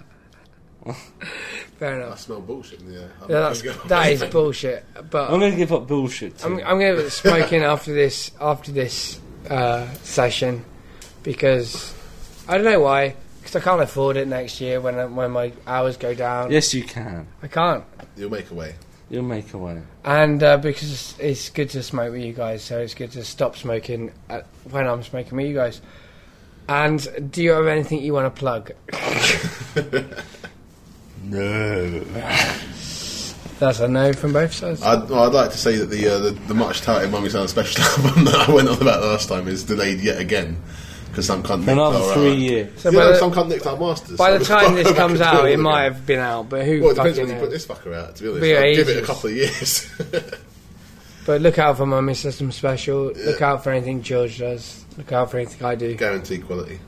fair 1.84 2.02
I 2.02 2.06
enough. 2.06 2.20
smell 2.20 2.42
bullshit 2.42 2.80
in 2.82 2.92
the 2.92 3.02
air. 3.02 3.12
I'm 3.22 3.30
Yeah, 3.30 3.40
that's, 3.40 3.62
that 3.88 4.12
is 4.12 4.24
bullshit. 4.26 4.86
But 5.10 5.30
I'm 5.32 5.40
going 5.40 5.52
to 5.52 5.58
give 5.58 5.72
up 5.74 5.88
bullshit. 5.88 6.38
Too. 6.38 6.46
I'm, 6.48 6.54
I'm 6.66 6.80
going 6.80 6.96
to 6.96 7.10
smoking 7.10 7.64
after 7.64 7.94
this 7.94 8.32
after 8.40 8.72
this 8.72 9.20
uh, 9.50 9.92
session 10.04 10.64
because 11.24 11.94
I 12.48 12.56
don't 12.58 12.66
know 12.66 12.80
why. 12.80 13.16
Because 13.40 13.56
I 13.58 13.60
can't 13.60 13.82
afford 13.82 14.16
it 14.16 14.28
next 14.28 14.62
year 14.62 14.80
when 14.80 14.98
I- 14.98 15.06
when 15.06 15.32
my 15.32 15.52
hours 15.68 15.98
go 15.98 16.14
down. 16.14 16.50
yes, 16.52 16.74
you 16.74 16.84
can. 16.84 17.28
I 17.42 17.48
can't, 17.48 17.84
You'll 18.16 18.32
make 18.32 18.50
a 18.52 18.54
way. 18.54 18.76
You'll 19.10 19.24
make 19.24 19.54
a 19.54 19.58
way. 19.58 19.82
and 20.06 20.42
uh, 20.42 20.58
because 20.58 20.90
it's, 20.92 21.20
it's 21.20 21.50
good 21.50 21.70
to 21.72 21.84
smoke 21.84 22.14
with 22.14 22.22
you 22.22 22.32
guys, 22.34 22.64
so 22.64 22.80
it's 22.80 22.94
good 22.96 23.12
to 23.12 23.24
stop 23.26 23.58
smoking 23.58 24.12
at, 24.30 24.46
when 24.72 24.88
I'm 24.88 25.04
smoking 25.04 25.36
with 25.38 25.46
you 25.48 25.54
guys. 25.56 25.82
And 26.70 27.30
do 27.32 27.44
you 27.44 27.52
have 27.52 27.68
anything 27.68 28.02
you 28.02 28.14
want 28.14 28.34
to 28.34 28.40
plug? 28.40 28.72
No. 31.34 32.00
That's 33.60 33.80
a 33.80 33.88
no 33.88 34.14
from 34.14 34.34
both 34.34 34.54
sides. 34.54 34.82
I'd, 34.82 35.10
well, 35.10 35.24
I'd 35.24 35.34
like 35.34 35.52
to 35.52 35.58
say 35.58 35.78
that 35.78 35.86
the 35.86 36.08
uh, 36.08 36.20
the, 36.20 36.32
the 36.32 36.54
much 36.54 36.82
touted 36.82 37.12
Mummy 37.12 37.30
Sound 37.30 37.50
special 37.50 37.82
album 38.06 38.26
that 38.26 38.50
I 38.50 38.52
went 38.52 38.68
on 38.68 38.82
about 38.82 39.02
last 39.02 39.30
time 39.30 39.48
is 39.48 39.64
delayed 39.64 40.00
yet 40.02 40.20
again 40.20 40.62
because 41.08 41.28
some 41.28 41.44
cunt 41.44 41.60
nicked 41.60 41.72
Another 41.72 42.00
our, 42.00 42.14
three 42.14 42.32
uh, 42.32 42.34
years. 42.34 42.82
so 42.82 42.90
you 42.90 42.98
by 42.98 43.04
know, 43.04 43.12
the, 43.14 43.20
some 43.20 43.32
cunt 43.32 43.48
nicked 43.50 43.66
our 43.68 43.78
masters. 43.78 44.18
by 44.18 44.32
so 44.32 44.40
the 44.40 44.46
time 44.46 44.76
this 44.76 44.92
comes 44.98 45.22
out, 45.22 45.48
it 45.48 45.60
might 45.60 45.84
have 45.84 46.06
been 46.06 46.20
out. 46.20 46.50
But 46.50 46.66
who 46.66 46.82
Well, 46.82 46.92
it 46.92 46.96
depends 46.96 47.18
fucking 47.18 47.32
when 47.32 47.40
you 47.40 47.44
put 47.44 47.52
this 47.52 47.66
fucker 47.66 47.96
out. 47.96 48.16
To 48.16 48.24
be 48.24 48.30
honest, 48.30 48.42
Be 48.42 48.58
I'll 48.58 48.76
give 48.76 48.90
it 48.90 49.04
a 49.04 49.06
couple 49.06 49.30
of 49.30 49.36
years. 49.36 49.90
But 51.26 51.40
look 51.42 51.58
out 51.58 51.78
for 51.78 51.86
Mummy 51.86 52.16
System 52.16 52.52
Special. 52.52 53.14
Look 53.14 53.42
out 53.42 53.64
for 53.64 53.72
anything 53.72 54.02
George 54.02 54.40
does. 54.40 54.84
Look 54.98 55.12
out 55.14 55.32
for 55.32 55.38
anything 55.38 55.66
I 55.66 55.76
do. 55.76 55.96
Guarantee 55.96 56.40
quality. 56.40 56.80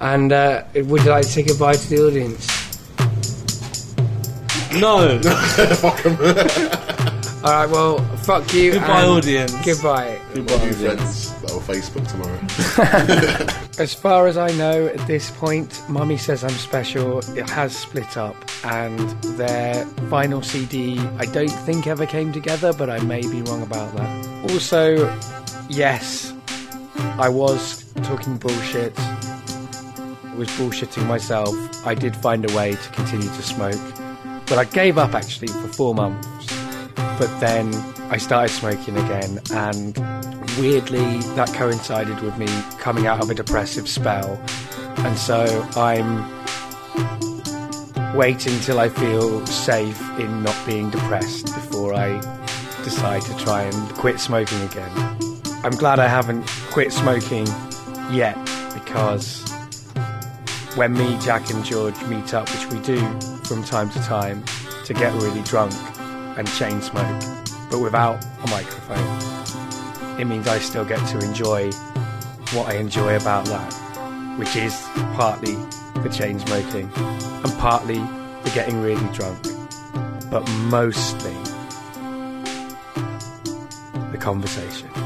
And 0.00 0.32
uh, 0.32 0.64
would 0.74 1.02
you 1.04 1.10
like 1.10 1.22
to 1.24 1.28
say 1.28 1.42
goodbye 1.42 1.74
to 1.74 1.88
the 1.90 2.06
audience? 2.06 2.69
No. 4.72 5.20
All 7.42 7.52
right. 7.52 7.70
Well, 7.70 7.98
fuck 8.18 8.52
you. 8.52 8.72
Goodbye, 8.72 9.00
and 9.00 9.08
audience. 9.10 9.64
Goodbye. 9.64 10.20
Goodbye, 10.34 10.56
New 10.56 10.62
audience. 10.72 11.30
friends 11.30 11.40
that 11.40 11.52
will 11.52 11.60
Facebook 11.60 12.06
tomorrow. 12.10 12.38
As 13.82 13.94
far 13.94 14.26
as 14.26 14.36
I 14.36 14.50
know, 14.52 14.88
at 14.88 15.06
this 15.06 15.30
point, 15.30 15.82
Mummy 15.88 16.18
says 16.18 16.44
I'm 16.44 16.50
special. 16.50 17.20
It 17.36 17.48
has 17.48 17.74
split 17.74 18.18
up, 18.18 18.36
and 18.64 18.98
their 19.38 19.86
final 20.10 20.42
CD 20.42 20.98
I 21.16 21.24
don't 21.24 21.48
think 21.48 21.86
ever 21.86 22.04
came 22.04 22.30
together, 22.30 22.74
but 22.74 22.90
I 22.90 22.98
may 23.00 23.22
be 23.22 23.40
wrong 23.42 23.62
about 23.62 23.96
that. 23.96 24.50
Also, 24.52 25.10
yes, 25.70 26.34
I 27.18 27.30
was 27.30 27.84
talking 28.02 28.36
bullshit. 28.36 28.92
I 28.98 30.34
Was 30.36 30.48
bullshitting 30.50 31.06
myself. 31.06 31.54
I 31.86 31.94
did 31.94 32.14
find 32.16 32.44
a 32.50 32.54
way 32.54 32.72
to 32.72 32.88
continue 32.90 33.28
to 33.28 33.42
smoke, 33.42 33.80
but 34.50 34.58
I 34.58 34.64
gave 34.64 34.98
up 34.98 35.14
actually 35.14 35.46
for 35.46 35.68
four 35.68 35.94
months. 35.94 36.26
But 36.96 37.30
then 37.38 37.72
I 38.10 38.16
started 38.16 38.52
smoking 38.52 38.96
again, 38.96 39.40
and 39.52 39.96
weirdly, 40.58 41.18
that 41.36 41.52
coincided 41.54 42.20
with 42.20 42.36
me 42.36 42.48
coming 42.78 43.06
out 43.06 43.22
of 43.22 43.30
a 43.30 43.34
depressive 43.34 43.88
spell. 43.88 44.42
And 44.98 45.16
so 45.16 45.66
I'm 45.76 46.26
waiting 48.16 48.58
till 48.60 48.80
I 48.80 48.88
feel 48.88 49.46
safe 49.46 50.00
in 50.18 50.42
not 50.42 50.56
being 50.66 50.90
depressed 50.90 51.46
before 51.46 51.94
I 51.94 52.18
decide 52.82 53.22
to 53.22 53.36
try 53.36 53.62
and 53.62 53.94
quit 53.94 54.18
smoking 54.18 54.60
again. 54.62 54.90
I'm 55.62 55.76
glad 55.76 56.00
I 56.00 56.08
haven't 56.08 56.44
quit 56.72 56.92
smoking 56.92 57.46
yet 58.10 58.36
because 58.74 59.48
when 60.74 60.94
me, 60.94 61.16
Jack, 61.20 61.50
and 61.50 61.64
George 61.64 62.02
meet 62.06 62.34
up, 62.34 62.48
which 62.50 62.66
we 62.66 62.80
do 62.80 62.98
from 63.50 63.64
time 63.64 63.90
to 63.90 63.98
time, 64.02 64.44
to 64.84 64.94
get 64.94 65.12
really 65.14 65.42
drunk 65.42 65.72
and 66.38 66.46
chain 66.52 66.80
smoke, 66.80 67.20
but 67.68 67.80
without 67.80 68.24
a 68.44 68.48
microphone, 68.48 70.20
it 70.20 70.24
means 70.26 70.46
I 70.46 70.60
still 70.60 70.84
get 70.84 71.04
to 71.08 71.18
enjoy 71.18 71.72
what 72.52 72.68
I 72.68 72.74
enjoy 72.74 73.16
about 73.16 73.46
that, 73.46 74.38
which 74.38 74.54
is 74.54 74.80
partly 75.16 75.56
the 76.00 76.08
chain 76.08 76.38
smoking 76.38 76.88
and 76.94 77.52
partly 77.58 77.98
the 78.44 78.52
getting 78.54 78.80
really 78.80 79.12
drunk, 79.12 79.42
but 80.30 80.48
mostly 80.70 81.34
the 84.12 84.18
conversation. 84.20 84.99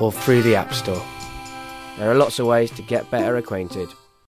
or 0.00 0.12
through 0.12 0.42
the 0.42 0.54
App 0.54 0.72
Store. 0.74 1.02
There 1.98 2.10
are 2.10 2.14
lots 2.14 2.38
of 2.38 2.46
ways 2.46 2.70
to 2.72 2.82
get 2.82 3.10
better 3.10 3.36
acquainted. 3.36 3.88